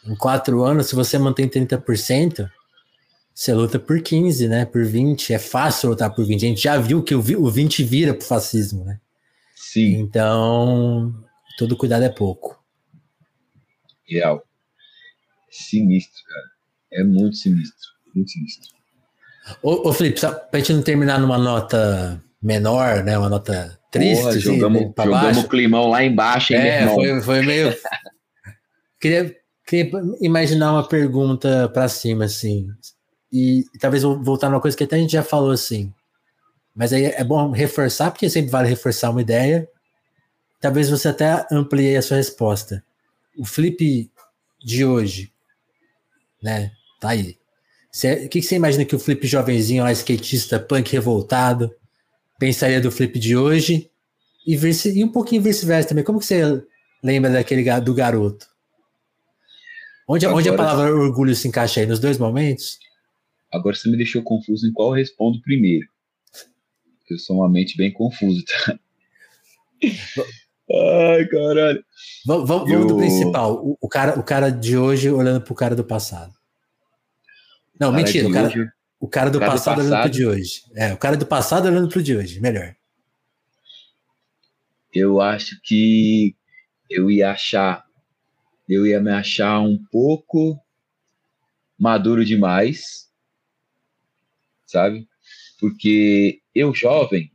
em 0.05 0.15
quatro 0.15 0.63
anos, 0.63 0.88
se 0.88 0.95
você 0.95 1.17
mantém 1.17 1.47
30%, 1.47 2.49
você 3.34 3.53
luta 3.53 3.79
por 3.79 3.99
15, 4.01 4.47
né? 4.47 4.65
Por 4.65 4.85
20. 4.85 5.34
É 5.34 5.39
fácil 5.39 5.89
lutar 5.89 6.13
por 6.13 6.25
20. 6.25 6.45
A 6.45 6.49
gente 6.49 6.61
já 6.61 6.77
viu 6.77 7.01
que 7.01 7.15
o, 7.15 7.19
o 7.19 7.49
20 7.49 7.84
vira 7.84 8.13
pro 8.13 8.25
fascismo, 8.25 8.84
né? 8.84 8.99
Sim. 9.55 9.99
Então, 9.99 11.13
todo 11.57 11.77
cuidado 11.77 12.03
é 12.03 12.09
pouco. 12.09 12.63
Real 14.07 14.46
sinistro, 15.49 16.23
cara. 16.27 16.45
É 16.93 17.03
muito 17.03 17.35
sinistro, 17.35 17.89
muito 18.15 18.29
sinistro. 18.29 18.77
Ô, 19.61 19.89
ô 19.89 19.93
Felipe, 19.93 20.19
pra 20.19 20.59
gente 20.59 20.73
não 20.73 20.81
terminar 20.81 21.19
numa 21.19 21.37
nota 21.37 22.21
menor, 22.41 23.03
né? 23.03 23.17
Uma 23.17 23.29
nota 23.29 23.77
triste. 23.91 24.21
Porra, 24.21 24.29
assim, 24.31 24.39
jogamos, 24.39 24.81
né, 24.81 24.93
jogamos 24.97 25.37
o 25.37 25.47
climão 25.47 25.89
lá 25.89 26.03
embaixo, 26.03 26.53
hein, 26.53 26.59
É, 26.59 26.87
foi, 26.87 27.21
foi 27.21 27.41
meio. 27.41 27.75
queria, 28.99 29.35
queria 29.65 29.91
imaginar 30.21 30.71
uma 30.71 30.87
pergunta 30.87 31.69
para 31.69 31.87
cima, 31.87 32.25
assim. 32.25 32.67
E, 33.31 33.65
e 33.73 33.79
talvez 33.79 34.03
voltar 34.03 34.49
numa 34.49 34.61
coisa 34.61 34.75
que 34.75 34.83
até 34.83 34.95
a 34.95 34.99
gente 34.99 35.11
já 35.11 35.23
falou 35.23 35.51
assim. 35.51 35.93
Mas 36.75 36.93
aí 36.93 37.05
é 37.05 37.23
bom 37.23 37.51
reforçar, 37.51 38.11
porque 38.11 38.29
sempre 38.29 38.51
vale 38.51 38.69
reforçar 38.69 39.09
uma 39.09 39.21
ideia. 39.21 39.67
Talvez 40.61 40.89
você 40.89 41.07
até 41.07 41.45
amplie 41.51 41.95
a 41.95 42.01
sua 42.01 42.17
resposta. 42.17 42.83
O 43.37 43.45
Felipe 43.45 44.11
de 44.63 44.85
hoje, 44.85 45.31
né? 46.41 46.72
Tá 46.99 47.09
aí. 47.09 47.38
O 48.26 48.30
que, 48.30 48.41
que 48.41 48.41
você 48.41 48.55
imagina 48.55 48.85
que 48.85 48.95
o 48.95 48.99
Flip 48.99 49.26
jovenzinho, 49.26 49.84
lá, 49.84 49.91
skatista, 49.91 50.59
punk 50.59 50.91
revoltado, 50.91 51.73
pensaria 52.39 52.80
do 52.80 52.91
Flip 52.91 53.18
de 53.18 53.35
hoje? 53.35 53.89
E, 54.45 54.55
e 54.55 55.03
um 55.03 55.11
pouquinho 55.11 55.41
vice-versa 55.41 55.89
também. 55.89 56.03
Como 56.03 56.19
que 56.19 56.26
você 56.26 56.64
lembra 57.03 57.31
daquele 57.31 57.64
do 57.81 57.93
garoto? 57.93 58.45
Onde, 60.07 60.26
agora, 60.26 60.39
onde 60.39 60.49
a 60.49 60.55
palavra 60.55 60.95
orgulho 60.95 61.35
se 61.35 61.47
encaixa 61.47 61.81
aí? 61.81 61.85
Nos 61.85 61.99
dois 61.99 62.18
momentos? 62.18 62.80
Agora 63.51 63.76
você 63.76 63.89
me 63.89 63.97
deixou 63.97 64.22
confuso 64.23 64.68
em 64.68 64.72
qual 64.72 64.89
eu 64.89 64.95
respondo 64.95 65.41
primeiro. 65.41 65.88
Eu 67.09 67.18
sou 67.18 67.38
uma 67.38 67.49
mente 67.49 67.76
bem 67.77 67.91
confusa, 67.91 68.43
tá? 68.45 68.80
Ai, 70.69 71.26
caralho. 71.27 71.84
Vamos, 72.26 72.48
vamos 72.48 72.72
eu... 72.72 72.85
do 72.85 72.98
principal. 72.98 73.56
O, 73.56 73.77
o, 73.80 73.88
cara, 73.88 74.19
o 74.19 74.23
cara 74.23 74.52
de 74.52 74.77
hoje 74.77 75.10
olhando 75.10 75.41
pro 75.41 75.56
cara 75.56 75.76
do 75.76 75.84
passado. 75.84 76.34
Não, 77.80 77.91
cara 77.91 78.03
mentira. 78.03 78.27
O 78.27 78.31
cara, 78.31 78.48
hoje, 78.48 78.69
o 78.99 79.07
cara 79.07 79.30
do 79.30 79.39
cara 79.39 79.52
passado, 79.52 79.76
do 79.76 79.77
passado 79.77 79.94
olhando 79.94 80.02
pro 80.02 80.11
de 80.11 80.26
hoje. 80.26 80.61
É, 80.76 80.94
o 80.94 80.98
cara 80.98 81.18
do 81.18 81.26
passado 81.26 81.68
olhando 81.68 81.89
pro 81.89 82.03
de 82.03 82.15
hoje. 82.15 82.39
Melhor. 82.41 82.76
Eu 84.94 85.22
acho 85.22 85.60
que 85.64 86.35
eu 86.89 87.10
ia 87.10 87.31
achar. 87.31 87.85
Eu 88.68 88.85
ia 88.85 88.99
me 88.99 89.11
achar 89.11 89.61
um 89.61 89.77
pouco 89.89 90.60
maduro 91.80 92.26
demais. 92.26 93.07
Sabe? 94.65 95.07
Porque 95.61 96.41
eu, 96.53 96.73
jovem, 96.73 97.31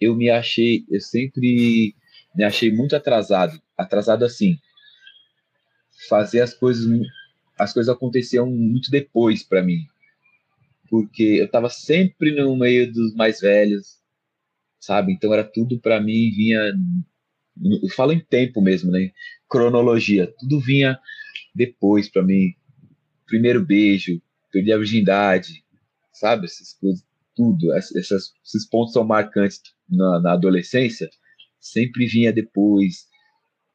eu 0.00 0.16
me 0.16 0.30
achei. 0.30 0.86
Eu 0.88 1.00
sempre 1.00 1.94
me 2.34 2.44
achei 2.44 2.72
muito 2.72 2.94
atrasado. 2.94 3.60
Atrasado 3.76 4.24
assim. 4.24 4.58
Fazer 6.08 6.40
as 6.40 6.54
coisas. 6.54 6.86
As 7.58 7.72
coisas 7.72 7.94
aconteciam 7.94 8.46
muito 8.46 8.90
depois 8.90 9.42
para 9.42 9.62
mim. 9.62 9.86
Porque 10.88 11.22
eu 11.22 11.44
estava 11.44 11.68
sempre 11.68 12.32
no 12.32 12.56
meio 12.56 12.92
dos 12.92 13.14
mais 13.14 13.40
velhos, 13.40 13.98
sabe? 14.78 15.12
Então 15.12 15.32
era 15.32 15.44
tudo 15.44 15.78
para 15.78 16.00
mim, 16.00 16.30
vinha. 16.30 16.72
Eu 17.82 17.88
falo 17.90 18.12
em 18.12 18.20
tempo 18.20 18.60
mesmo, 18.60 18.90
né? 18.90 19.10
Cronologia. 19.48 20.32
Tudo 20.38 20.60
vinha 20.60 20.98
depois 21.54 22.08
para 22.08 22.22
mim. 22.22 22.54
Primeiro 23.26 23.64
beijo, 23.64 24.20
perdi 24.50 24.72
a 24.72 24.78
virgindade, 24.78 25.64
sabe? 26.12 26.46
Essas 26.46 26.72
coisas, 26.72 27.04
tudo, 27.34 27.72
essas, 27.74 28.32
esses 28.44 28.68
pontos 28.68 28.92
são 28.92 29.04
marcantes 29.04 29.60
na, 29.88 30.20
na 30.20 30.32
adolescência, 30.32 31.08
sempre 31.60 32.06
vinha 32.06 32.32
depois. 32.32 33.06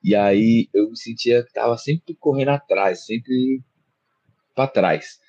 E 0.04 0.16
aí 0.16 0.70
eu 0.74 0.90
me 0.90 0.98
sentia 0.98 1.44
que 1.44 1.50
estava 1.50 1.78
sempre 1.78 2.16
correndo 2.16 2.50
atrás, 2.50 3.06
sempre 3.06 3.62
para 4.56 4.68
trás. 4.68 5.20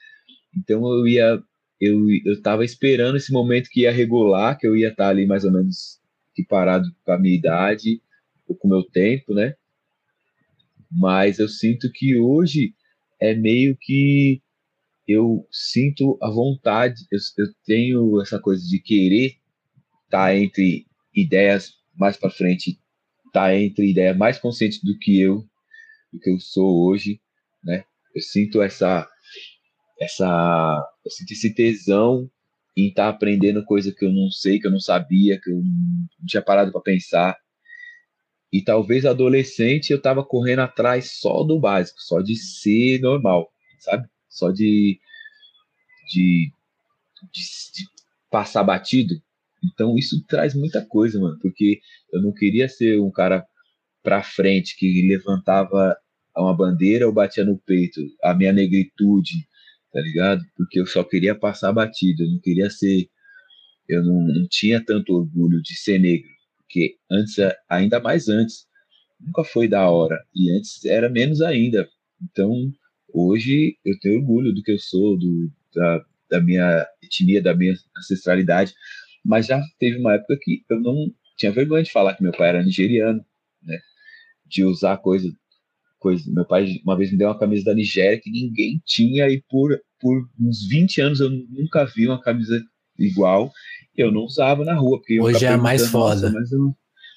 Então 0.56 0.86
eu 0.92 1.06
ia, 1.06 1.42
eu 1.80 2.10
eu 2.24 2.32
estava 2.34 2.64
esperando 2.64 3.16
esse 3.16 3.32
momento 3.32 3.68
que 3.70 3.82
ia 3.82 3.92
regular, 3.92 4.58
que 4.58 4.66
eu 4.66 4.76
ia 4.76 4.88
estar 4.88 5.04
tá 5.04 5.10
ali 5.10 5.26
mais 5.26 5.44
ou 5.44 5.52
menos 5.52 6.00
equiparado 6.32 6.88
com 7.04 7.12
a 7.12 7.18
minha 7.18 7.36
idade 7.36 8.00
ou 8.48 8.56
com 8.56 8.68
o 8.68 8.70
meu 8.70 8.82
tempo, 8.84 9.34
né? 9.34 9.54
Mas 10.90 11.38
eu 11.38 11.48
sinto 11.48 11.90
que 11.92 12.16
hoje 12.16 12.74
é 13.20 13.34
meio 13.34 13.76
que 13.80 14.42
eu 15.06 15.46
sinto 15.50 16.18
a 16.20 16.30
vontade, 16.30 17.06
eu, 17.10 17.18
eu 17.38 17.52
tenho 17.64 18.20
essa 18.20 18.38
coisa 18.38 18.66
de 18.66 18.80
querer 18.80 19.36
estar 20.04 20.26
tá 20.26 20.36
entre 20.36 20.86
ideias 21.14 21.74
mais 21.96 22.16
para 22.16 22.30
frente, 22.30 22.78
tá 23.32 23.54
entre 23.54 23.90
ideias 23.90 24.16
mais 24.16 24.38
conscientes 24.38 24.82
do 24.82 24.98
que 24.98 25.20
eu, 25.20 25.44
do 26.12 26.20
que 26.20 26.30
eu 26.30 26.38
sou 26.40 26.86
hoje, 26.86 27.20
né? 27.62 27.84
Eu 28.14 28.22
sinto 28.22 28.62
essa 28.62 29.08
essa 30.00 30.84
eu 31.04 31.10
sinto 31.10 31.32
esse 31.32 31.54
tesão 31.54 32.30
em 32.76 32.88
estar 32.88 33.04
tá 33.04 33.08
aprendendo 33.08 33.64
coisa 33.64 33.92
que 33.92 34.04
eu 34.04 34.12
não 34.12 34.30
sei, 34.30 34.58
que 34.58 34.66
eu 34.66 34.70
não 34.70 34.80
sabia, 34.80 35.40
que 35.40 35.50
eu 35.50 35.56
não 35.56 36.26
tinha 36.26 36.42
parado 36.42 36.70
para 36.70 36.80
pensar. 36.80 37.36
E 38.52 38.62
talvez 38.62 39.04
adolescente 39.04 39.90
eu 39.90 40.00
tava 40.00 40.24
correndo 40.24 40.60
atrás 40.60 41.18
só 41.18 41.42
do 41.42 41.58
básico, 41.58 42.00
só 42.00 42.20
de 42.20 42.36
ser 42.36 43.00
normal, 43.00 43.50
sabe? 43.80 44.06
Só 44.28 44.50
de, 44.50 45.00
de, 46.12 46.52
de, 47.32 47.42
de 47.74 47.88
passar 48.30 48.62
batido. 48.62 49.14
Então 49.64 49.96
isso 49.96 50.24
traz 50.26 50.54
muita 50.54 50.84
coisa, 50.84 51.18
mano, 51.20 51.38
porque 51.40 51.80
eu 52.12 52.22
não 52.22 52.32
queria 52.32 52.68
ser 52.68 53.00
um 53.00 53.10
cara 53.10 53.44
pra 54.02 54.22
frente 54.22 54.76
que 54.76 55.06
levantava 55.08 55.96
uma 56.36 56.56
bandeira 56.56 57.06
ou 57.06 57.12
batia 57.12 57.44
no 57.44 57.58
peito, 57.58 58.00
a 58.22 58.34
minha 58.34 58.52
negritude, 58.52 59.48
tá 59.92 60.00
ligado? 60.00 60.44
Porque 60.56 60.80
eu 60.80 60.86
só 60.86 61.02
queria 61.02 61.34
passar 61.34 61.72
batido, 61.72 62.22
eu 62.22 62.30
não 62.30 62.38
queria 62.40 62.70
ser. 62.70 63.08
Eu 63.88 64.04
não, 64.04 64.20
não 64.20 64.46
tinha 64.48 64.84
tanto 64.84 65.14
orgulho 65.14 65.62
de 65.62 65.74
ser 65.76 65.98
negro, 65.98 66.28
porque 66.58 66.96
antes, 67.10 67.36
ainda 67.68 68.00
mais 68.00 68.28
antes, 68.28 68.66
nunca 69.20 69.44
foi 69.44 69.68
da 69.68 69.88
hora, 69.88 70.18
e 70.34 70.50
antes 70.50 70.84
era 70.84 71.08
menos 71.08 71.40
ainda. 71.40 71.88
Então, 72.22 72.72
hoje 73.12 73.76
eu 73.84 73.98
tenho 74.00 74.20
orgulho 74.20 74.52
do 74.52 74.62
que 74.62 74.72
eu 74.72 74.78
sou, 74.78 75.16
do, 75.16 75.50
da, 75.74 76.04
da 76.30 76.40
minha 76.40 76.86
etnia, 77.02 77.42
da 77.42 77.54
minha 77.54 77.74
ancestralidade, 77.96 78.74
mas 79.26 79.46
já 79.46 79.60
teve 79.78 79.98
uma 79.98 80.14
época 80.14 80.38
que 80.40 80.62
eu 80.70 80.80
não 80.80 81.10
tinha 81.36 81.52
vergonha 81.52 81.82
de 81.82 81.92
falar 81.92 82.14
que 82.14 82.22
meu 82.22 82.32
pai 82.32 82.48
era 82.50 82.62
nigeriano, 82.62 83.24
né? 83.62 83.78
De 84.46 84.64
usar 84.64 84.96
coisa 84.98 85.28
coisa. 86.06 86.30
Meu 86.30 86.44
pai 86.44 86.80
uma 86.84 86.96
vez 86.96 87.10
me 87.10 87.18
deu 87.18 87.28
uma 87.28 87.38
camisa 87.38 87.64
da 87.64 87.74
Nigéria 87.74 88.20
que 88.20 88.30
ninguém 88.30 88.80
tinha 88.84 89.28
e 89.28 89.42
por, 89.48 89.76
por 90.00 90.28
uns 90.40 90.68
20 90.68 91.00
anos 91.00 91.20
eu 91.20 91.30
nunca 91.30 91.84
vi 91.84 92.06
uma 92.06 92.20
camisa 92.20 92.62
igual. 92.98 93.52
Eu 93.96 94.12
não 94.12 94.22
usava 94.22 94.64
na 94.64 94.74
rua. 94.74 94.98
Porque 94.98 95.20
Hoje 95.20 95.44
é 95.44 95.56
mais 95.56 95.88
foda. 95.88 96.30
Mas 96.30 96.52
eu, 96.52 96.74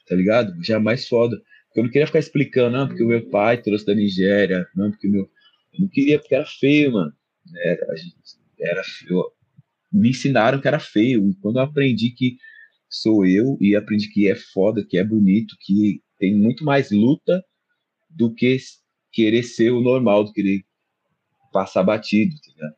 tá 0.08 0.16
ligado? 0.16 0.54
Já 0.64 0.76
é 0.76 0.80
mais 0.80 1.08
foda. 1.08 1.40
Porque 1.68 1.80
eu 1.80 1.84
não 1.84 1.92
queria 1.92 2.08
ficar 2.08 2.20
explicando, 2.20 2.78
não, 2.78 2.88
porque 2.88 3.04
o 3.04 3.08
meu 3.08 3.30
pai 3.30 3.62
trouxe 3.62 3.86
da 3.86 3.94
Nigéria, 3.94 4.68
não, 4.76 4.90
porque 4.90 5.08
meu. 5.08 5.30
Eu 5.74 5.82
não 5.82 5.88
queria, 5.88 6.18
porque 6.18 6.34
era 6.34 6.46
feio, 6.46 6.94
mano. 6.94 7.14
Era, 7.64 7.86
era 8.60 8.84
feio. 8.84 9.32
Me 9.92 10.10
ensinaram 10.10 10.62
que 10.62 10.68
era 10.68 10.80
feio. 10.80 11.30
E 11.30 11.36
quando 11.36 11.58
eu 11.58 11.64
aprendi 11.64 12.12
que 12.12 12.38
sou 12.90 13.26
eu, 13.26 13.58
e 13.62 13.76
aprendi 13.76 14.10
que 14.12 14.28
é 14.30 14.36
foda, 14.36 14.86
que 14.88 14.98
é 14.98 15.04
bonito, 15.04 15.56
que 15.62 16.02
tem 16.18 16.36
muito 16.36 16.64
mais 16.64 16.92
luta 16.92 17.44
do 18.10 18.34
que 18.34 18.58
querer 19.12 19.44
ser 19.44 19.72
o 19.72 19.82
normal, 19.82 20.24
do 20.24 20.34
querer 20.34 20.64
passar 21.52 21.84
batido, 21.84 22.36
tá 22.58 22.70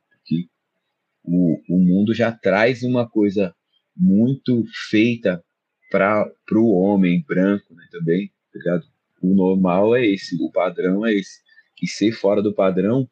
o, 1.24 1.62
o 1.70 1.80
mundo 1.80 2.14
já 2.14 2.32
traz 2.32 2.84
uma 2.84 3.08
coisa 3.08 3.54
muito 3.96 4.64
feita 4.90 5.44
para 5.92 6.26
o 6.54 6.72
homem 6.72 7.24
branco 7.28 7.74
né, 7.76 7.86
também, 7.92 8.32
tá? 8.64 8.82
O 9.22 9.36
normal 9.36 9.96
é 9.96 10.06
esse, 10.06 10.36
o 10.42 10.52
padrão 10.52 11.06
é 11.06 11.14
esse. 11.14 11.42
E 11.82 11.88
ser 11.88 12.12
fora 12.12 12.42
do 12.42 12.54
padrão, 12.54 13.10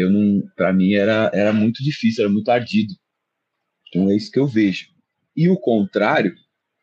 eu 0.00 0.10
não, 0.10 0.48
para 0.56 0.72
mim 0.72 0.94
era, 0.94 1.30
era 1.34 1.52
muito 1.52 1.82
difícil, 1.82 2.24
era 2.24 2.32
muito 2.32 2.50
ardido. 2.50 2.94
Então 3.88 4.10
é 4.10 4.16
isso 4.16 4.30
que 4.30 4.38
eu 4.38 4.46
vejo. 4.46 4.88
E 5.36 5.48
o 5.48 5.58
contrário, 5.58 6.34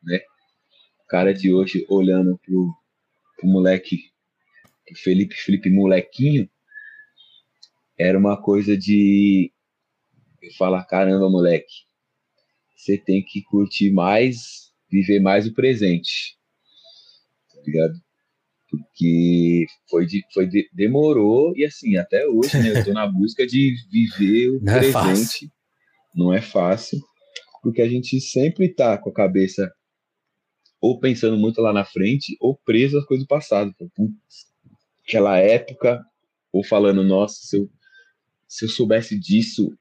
né? 0.04 0.20
O 1.04 1.08
cara 1.08 1.34
de 1.34 1.54
hoje 1.54 1.86
olhando 1.90 2.38
pro, 2.40 2.74
pro 3.38 3.48
moleque 3.48 4.12
Felipe 4.96 5.36
Felipe 5.36 5.70
molequinho, 5.70 6.50
era 7.98 8.18
uma 8.18 8.42
coisa 8.42 8.78
de 8.78 9.52
eu 10.42 10.54
falar, 10.54 10.86
caramba, 10.86 11.30
moleque, 11.30 11.86
você 12.76 12.98
tem 12.98 13.24
que 13.24 13.42
curtir 13.42 13.92
mais, 13.92 14.72
viver 14.90 15.20
mais 15.20 15.48
o 15.48 15.54
presente. 15.54 16.38
Tá 17.54 17.62
ligado? 17.66 18.07
Porque 18.78 19.66
foi, 19.90 20.06
de, 20.06 20.24
foi 20.34 20.48
de, 20.48 20.70
demorou 20.74 21.54
e 21.56 21.66
assim, 21.66 21.98
até 21.98 22.26
hoje, 22.28 22.58
né, 22.58 22.80
eu 22.80 22.86
tô 22.86 22.94
na 22.94 23.08
busca 23.08 23.46
de 23.46 23.76
viver 23.92 24.50
o 24.50 24.60
Não 24.64 24.74
é 24.74 24.80
presente. 24.80 25.46
É 25.46 25.50
Não 26.16 26.34
é 26.34 26.42
fácil, 26.42 27.00
porque 27.62 27.82
a 27.82 27.88
gente 27.88 28.20
sempre 28.22 28.70
tá 28.74 28.98
com 28.98 29.10
a 29.10 29.14
cabeça 29.14 29.72
ou 30.80 31.00
pensando 31.00 31.38
muito 31.38 31.62
lá 31.62 31.74
na 31.74 31.84
frente 31.84 32.38
ou 32.40 32.56
preso 32.56 32.98
às 32.98 33.06
coisas 33.06 33.26
do 33.26 33.28
passado. 33.28 33.74
Putz, 33.96 34.48
aquela 35.08 35.38
época, 35.38 36.04
ou 36.52 36.64
falando, 36.64 37.04
nossa, 37.04 37.36
se 37.42 37.58
eu, 37.58 37.70
se 38.48 38.66
eu 38.66 38.70
soubesse 38.70 39.18
disso 39.18 39.76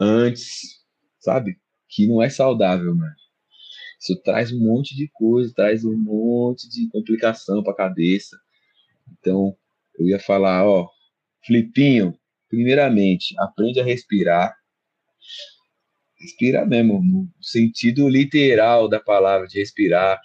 antes, 0.00 0.84
sabe? 1.20 1.58
Que 1.88 2.06
não 2.06 2.22
é 2.22 2.28
saudável, 2.28 2.94
mano. 2.94 3.14
Isso 3.98 4.20
traz 4.22 4.52
um 4.52 4.58
monte 4.58 4.94
de 4.94 5.08
coisa, 5.08 5.52
traz 5.54 5.84
um 5.84 5.96
monte 5.96 6.68
de 6.68 6.88
complicação 6.90 7.62
para 7.62 7.72
a 7.72 7.76
cabeça. 7.76 8.38
Então, 9.18 9.56
eu 9.98 10.06
ia 10.06 10.18
falar, 10.18 10.66
ó, 10.66 10.88
Flipinho, 11.44 12.18
primeiramente, 12.48 13.34
aprende 13.38 13.80
a 13.80 13.84
respirar. 13.84 14.54
Respira 16.18 16.64
mesmo, 16.64 17.02
no 17.02 17.28
sentido 17.40 18.08
literal 18.08 18.88
da 18.88 19.00
palavra, 19.00 19.46
de 19.46 19.58
respirar. 19.58 20.20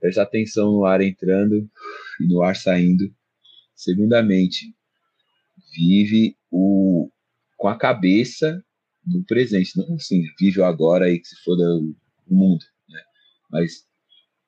Presta 0.00 0.22
atenção 0.22 0.72
no 0.72 0.84
ar 0.84 1.00
entrando 1.00 1.68
e 2.20 2.26
no 2.26 2.42
ar 2.42 2.56
saindo. 2.56 3.12
Segundamente, 3.74 4.74
vive 5.74 6.36
o, 6.50 7.10
com 7.56 7.68
a 7.68 7.76
cabeça 7.76 8.64
no 9.06 9.24
presente, 9.24 9.76
não 9.76 9.94
assim, 9.94 10.22
vive 10.38 10.60
o 10.60 10.64
agora 10.64 11.06
aí 11.06 11.18
que 11.18 11.28
se 11.28 11.36
for 11.42 11.56
o 11.58 11.94
mundo? 12.28 12.64
Mas 13.50 13.84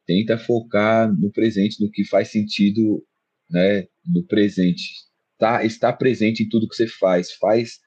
tenta 0.07 0.39
focar 0.39 1.13
no 1.13 1.31
presente, 1.31 1.83
no 1.83 1.91
que 1.91 2.05
faz 2.05 2.31
sentido, 2.31 3.05
né, 3.49 3.87
no 4.05 4.25
presente. 4.27 4.93
Tá, 5.39 5.65
está 5.65 5.93
presente 5.93 6.43
em 6.43 6.49
tudo 6.49 6.69
que 6.69 6.77
você 6.77 6.87
faz, 6.87 7.33
faz 7.33 7.79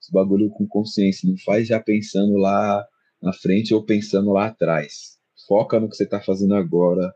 esse 0.00 0.12
bagulho 0.12 0.50
com 0.50 0.66
consciência, 0.66 1.28
não 1.28 1.36
faz 1.38 1.68
já 1.68 1.80
pensando 1.80 2.36
lá 2.36 2.84
na 3.22 3.32
frente 3.32 3.74
ou 3.74 3.84
pensando 3.84 4.30
lá 4.30 4.46
atrás. 4.46 5.18
Foca 5.46 5.80
no 5.80 5.88
que 5.88 5.96
você 5.96 6.04
está 6.04 6.20
fazendo 6.20 6.54
agora 6.54 7.12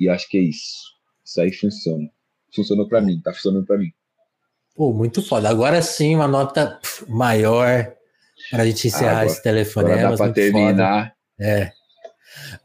e 0.00 0.08
acho 0.08 0.28
que 0.28 0.38
é 0.38 0.42
isso. 0.42 0.98
Isso 1.24 1.40
aí 1.40 1.52
funciona 1.52 2.10
funcionou 2.54 2.88
para 2.88 3.00
mim, 3.00 3.20
tá 3.20 3.32
funcionando 3.32 3.66
para 3.66 3.78
mim. 3.78 3.90
Pô, 4.74 4.92
muito 4.92 5.22
foda. 5.22 5.48
Agora 5.48 5.82
sim, 5.82 6.14
uma 6.14 6.28
nota 6.28 6.78
maior 7.08 7.92
para 8.50 8.62
a 8.62 8.66
gente 8.66 8.88
encerrar 8.88 9.10
agora, 9.10 9.26
esse 9.26 9.42
telefone. 9.42 9.92
Agora 9.92 10.10
dá 10.10 10.16
para 10.16 10.32
terminar. 10.32 11.04
Foda. 11.04 11.14
É. 11.40 11.72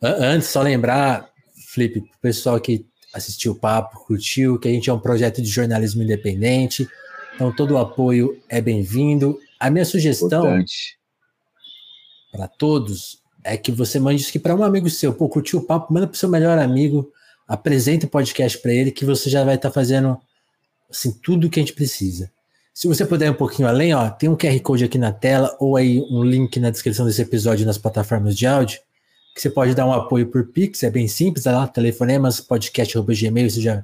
Antes, 0.01 0.49
só 0.49 0.61
lembrar, 0.61 1.29
Felipe, 1.69 1.99
o 1.99 2.21
pessoal 2.21 2.59
que 2.59 2.85
assistiu 3.13 3.53
o 3.53 3.55
papo, 3.55 4.05
curtiu, 4.05 4.59
que 4.59 4.67
a 4.67 4.71
gente 4.71 4.89
é 4.89 4.93
um 4.93 4.99
projeto 4.99 5.41
de 5.41 5.49
jornalismo 5.49 6.03
independente. 6.03 6.87
Então, 7.33 7.53
todo 7.53 7.71
o 7.71 7.77
apoio 7.77 8.41
é 8.49 8.61
bem-vindo. 8.61 9.39
A 9.59 9.69
minha 9.69 9.85
sugestão 9.85 10.63
para 12.31 12.47
todos 12.47 13.19
é 13.43 13.55
que 13.55 13.71
você 13.71 13.99
mande 13.99 14.21
isso 14.21 14.29
aqui 14.29 14.39
para 14.39 14.55
um 14.55 14.63
amigo 14.63 14.89
seu. 14.89 15.13
Pô, 15.13 15.29
curtiu 15.29 15.59
o 15.59 15.63
papo, 15.63 15.93
manda 15.93 16.07
para 16.07 16.15
o 16.15 16.17
seu 16.17 16.29
melhor 16.29 16.57
amigo 16.57 17.11
apresente 17.47 18.05
o 18.05 18.09
podcast 18.09 18.57
para 18.57 18.73
ele 18.73 18.91
que 18.91 19.05
você 19.05 19.29
já 19.29 19.43
vai 19.43 19.55
estar 19.55 19.69
tá 19.69 19.73
fazendo 19.73 20.17
assim 20.89 21.11
tudo 21.11 21.47
o 21.47 21.49
que 21.49 21.59
a 21.59 21.63
gente 21.63 21.73
precisa. 21.73 22.31
Se 22.73 22.87
você 22.87 23.05
puder 23.05 23.27
ir 23.27 23.29
um 23.29 23.35
pouquinho 23.35 23.67
além, 23.67 23.93
ó, 23.93 24.09
tem 24.09 24.27
um 24.27 24.35
QR 24.35 24.59
Code 24.59 24.83
aqui 24.83 24.97
na 24.97 25.11
tela 25.11 25.55
ou 25.59 25.77
aí 25.77 26.01
um 26.09 26.23
link 26.23 26.59
na 26.59 26.69
descrição 26.69 27.05
desse 27.05 27.21
episódio 27.21 27.65
nas 27.65 27.77
plataformas 27.77 28.35
de 28.35 28.45
áudio 28.45 28.79
que 29.35 29.41
você 29.41 29.49
pode 29.49 29.75
dar 29.75 29.85
um 29.85 29.91
apoio 29.91 30.27
por 30.27 30.45
Pix, 30.47 30.81
é 30.81 30.89
bem 30.89 31.09
simples, 31.09 31.45
é 31.45 31.51
lá, 31.51 31.67
telefonemas, 31.67 32.39
podcast.gmail, 32.39 33.49
você 33.49 33.59
já, 33.59 33.83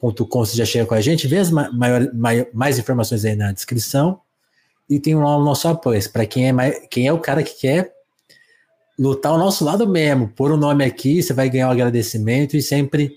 .com, 0.00 0.44
você 0.44 0.56
já 0.56 0.64
chega 0.64 0.86
com 0.86 0.94
a 0.94 1.00
gente, 1.00 1.28
vê 1.28 1.38
as 1.38 1.50
maior, 1.50 2.12
maior, 2.12 2.46
mais 2.52 2.80
informações 2.80 3.24
aí 3.24 3.36
na 3.36 3.52
descrição. 3.52 4.20
e 4.90 4.98
tem 4.98 5.14
lá 5.14 5.36
o 5.36 5.44
nosso 5.44 5.68
apoio. 5.68 6.00
Para 6.10 6.26
quem 6.26 6.48
é 6.48 6.52
mais, 6.52 6.80
quem 6.90 7.06
é 7.06 7.12
o 7.12 7.20
cara 7.20 7.44
que 7.44 7.60
quer 7.60 7.92
lutar 8.98 9.30
ao 9.30 9.38
nosso 9.38 9.64
lado 9.64 9.86
mesmo, 9.88 10.28
pôr 10.30 10.50
o 10.50 10.56
nome 10.56 10.84
aqui, 10.84 11.22
você 11.22 11.32
vai 11.32 11.48
ganhar 11.48 11.66
o 11.66 11.68
um 11.68 11.72
agradecimento 11.72 12.56
e 12.56 12.62
sempre 12.62 13.14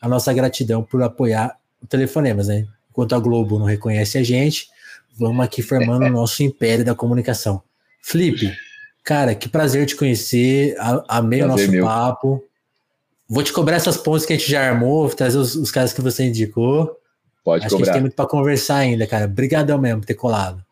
a 0.00 0.08
nossa 0.08 0.32
gratidão 0.32 0.82
por 0.82 1.00
apoiar 1.00 1.56
o 1.80 1.86
Telefonemas, 1.86 2.48
né? 2.48 2.66
Enquanto 2.90 3.14
a 3.14 3.20
Globo 3.20 3.56
não 3.56 3.66
reconhece 3.66 4.18
a 4.18 4.24
gente, 4.24 4.68
vamos 5.16 5.44
aqui 5.44 5.62
formando 5.62 6.06
o 6.06 6.10
nosso 6.10 6.42
império 6.42 6.84
da 6.84 6.94
comunicação. 6.94 7.62
Felipe, 8.02 8.52
cara, 9.02 9.34
que 9.34 9.48
prazer 9.48 9.86
te 9.86 9.96
conhecer, 9.96 10.76
amei 11.08 11.40
prazer 11.40 11.44
o 11.44 11.48
nosso 11.48 11.70
meu. 11.70 11.84
papo. 11.84 12.44
Vou 13.28 13.42
te 13.42 13.52
cobrar 13.52 13.76
essas 13.76 13.96
pontes 13.96 14.26
que 14.26 14.32
a 14.32 14.36
gente 14.36 14.50
já 14.50 14.68
armou, 14.68 15.08
trazer 15.10 15.38
os, 15.38 15.54
os 15.54 15.70
caras 15.70 15.92
que 15.92 16.00
você 16.00 16.24
indicou. 16.24 16.96
Pode 17.44 17.64
Acho 17.64 17.74
cobrar. 17.74 17.76
que 17.76 17.82
a 17.82 17.84
gente 17.86 17.92
tem 17.92 18.00
muito 18.02 18.16
para 18.16 18.28
conversar 18.28 18.76
ainda, 18.76 19.06
cara. 19.06 19.26
Obrigadão 19.26 19.80
mesmo 19.80 20.00
por 20.00 20.06
ter 20.06 20.14
colado. 20.14 20.64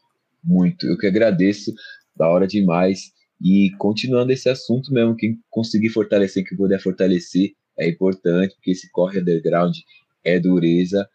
Muito. 0.42 0.86
Eu 0.86 0.98
que 0.98 1.06
agradeço. 1.06 1.72
Da 2.16 2.28
hora 2.28 2.48
demais. 2.48 3.12
E 3.40 3.70
continuando 3.78 4.32
esse 4.32 4.48
assunto 4.48 4.92
mesmo, 4.92 5.14
quem 5.14 5.38
conseguir 5.48 5.90
fortalecer, 5.90 6.44
quem 6.44 6.59
puder 6.59 6.80
fortalecer, 6.80 7.52
é 7.78 7.88
importante, 7.88 8.55
porque 8.56 8.72
esse 8.72 8.90
corre 8.90 9.20
underground 9.20 9.76
é 10.24 10.40
dureza. 10.40 11.09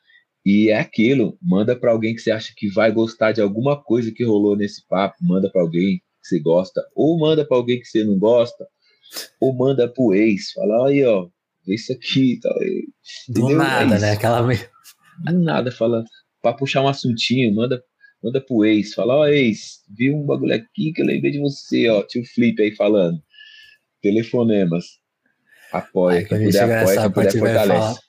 E 0.46 0.70
é 0.70 0.80
aquilo, 0.80 1.38
manda 1.42 1.76
para 1.76 1.92
alguém 1.92 2.16
que 2.16 2.22
você 2.22 2.32
acha 2.32 2.54
que 2.56 2.70
vai 2.70 2.92
gostar 2.92 3.32
de 3.32 3.42
alguma 3.42 3.82
coisa 3.82 4.12
que 4.12 4.26
rolou 4.26 4.58
nesse 4.58 4.86
papo, 4.88 5.16
manda 5.22 5.50
para 5.50 5.62
alguém 5.62 6.02
que 6.24 6.30
você 6.30 6.40
gosta, 6.40 6.82
ou 6.96 7.20
manda 7.20 7.46
para 7.46 7.58
alguém 7.58 7.80
que 7.80 7.86
você 7.86 8.04
não 8.04 8.18
gosta, 8.18 8.66
ou 9.40 9.54
manda 9.54 9.88
pro 9.88 10.14
ex, 10.14 10.52
fala 10.54 10.88
aí, 10.88 11.04
ó, 11.06 11.28
vê 11.68 11.76
isso 11.76 11.92
aqui, 11.92 12.40
tal. 12.42 12.56
Do 13.30 13.50
nada, 13.50 13.96
é 13.96 14.00
né? 14.00 14.12
Aquela 14.12 14.42
Do 14.42 15.40
nada, 15.40 15.72
fala, 15.72 16.04
para 16.42 16.56
puxar 16.56 16.82
um 16.82 16.88
assuntinho, 16.88 17.54
manda 17.54 17.84
manda 18.24 18.40
pro 18.40 18.64
ex, 18.64 18.94
fala, 18.94 19.16
ó, 19.16 19.28
ex, 19.28 19.82
vi 19.98 20.10
um 20.10 20.26
bagulho 20.26 20.56
aqui 20.56 20.94
que 20.94 21.02
eu 21.02 21.06
lembrei 21.06 21.32
de 21.32 21.40
você, 21.40 21.90
ó, 21.90 22.02
tio 22.04 22.24
Flip 22.26 22.62
aí 22.62 22.74
falando. 22.74 23.22
Telefonemas. 24.02 24.86
Apoia, 25.74 26.20
Ai, 26.20 26.26
quem 26.26 26.46
puder 26.46 26.82
apoia, 26.82 27.02
quem 27.02 27.12
puder 27.12 27.32
fortalece. 27.34 28.00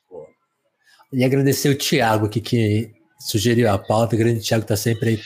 e 1.13 1.25
agradecer 1.25 1.69
o 1.69 1.77
Thiago 1.77 2.27
aqui 2.27 2.41
que 2.41 2.93
sugeriu 3.19 3.69
a 3.71 3.79
pauta, 3.79 4.15
o 4.15 4.19
grande 4.19 4.41
Thiago 4.41 4.67
tá 4.67 4.77
sempre 4.77 5.11
aí 5.11 5.21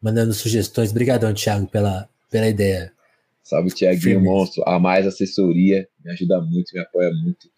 mandando 0.00 0.32
sugestões. 0.32 0.90
Obrigadão, 0.90 1.32
Thiago, 1.32 1.66
pela, 1.66 2.08
pela 2.30 2.48
ideia. 2.48 2.92
Salve, 3.42 3.70
Thiaguinho, 3.70 4.20
monstro. 4.20 4.62
A 4.66 4.78
mais 4.78 5.06
assessoria, 5.06 5.86
me 6.04 6.10
ajuda 6.10 6.40
muito, 6.40 6.72
me 6.74 6.80
apoia 6.80 7.10
muito. 7.12 7.48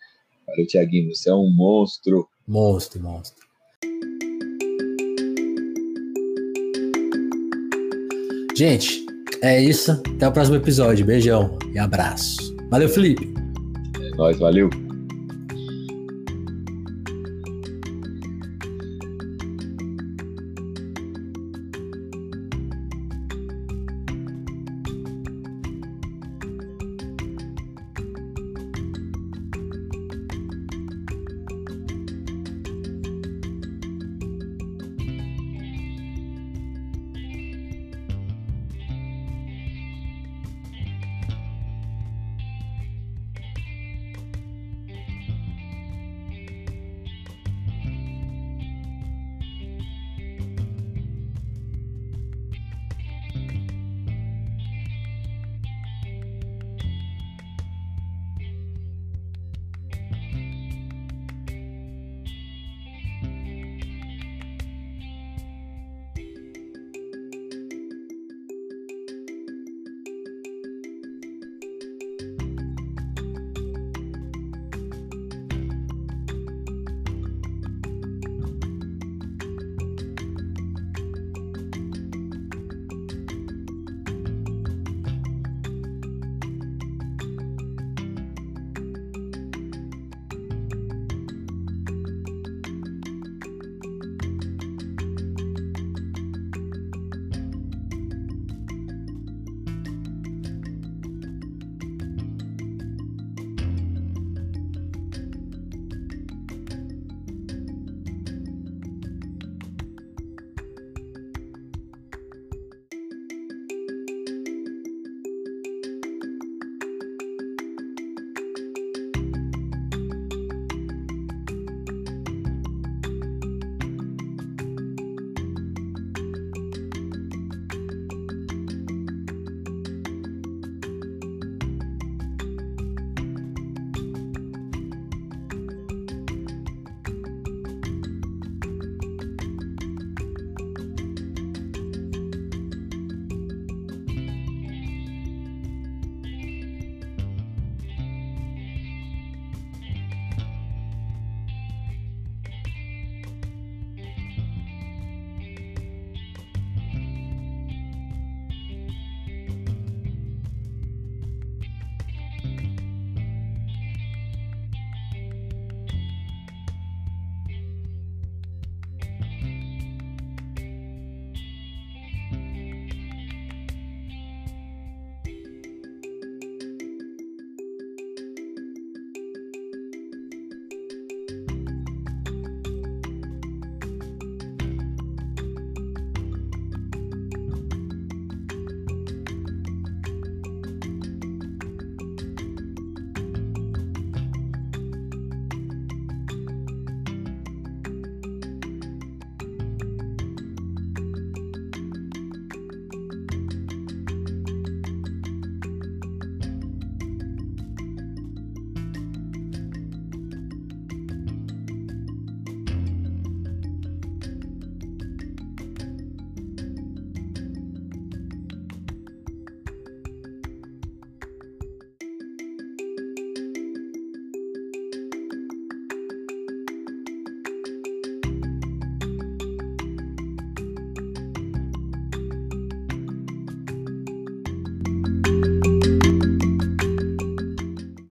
Valeu, 0.47 0.66
Thiaguinho, 0.66 1.15
você 1.15 1.31
é 1.31 1.35
um 1.35 1.51
monstro. 1.51 2.28
Monstro, 2.47 3.01
monstro. 3.02 3.47
Gente, 8.56 9.06
é 9.40 9.62
isso. 9.62 9.93
Até 9.93 10.27
o 10.27 10.32
próximo 10.32 10.56
episódio. 10.56 11.06
Beijão 11.06 11.56
e 11.73 11.78
abraço. 11.78 12.56
Valeu, 12.70 12.89
Felipe. 12.89 13.32
É 14.01 14.16
nóis, 14.16 14.39
valeu. 14.39 14.88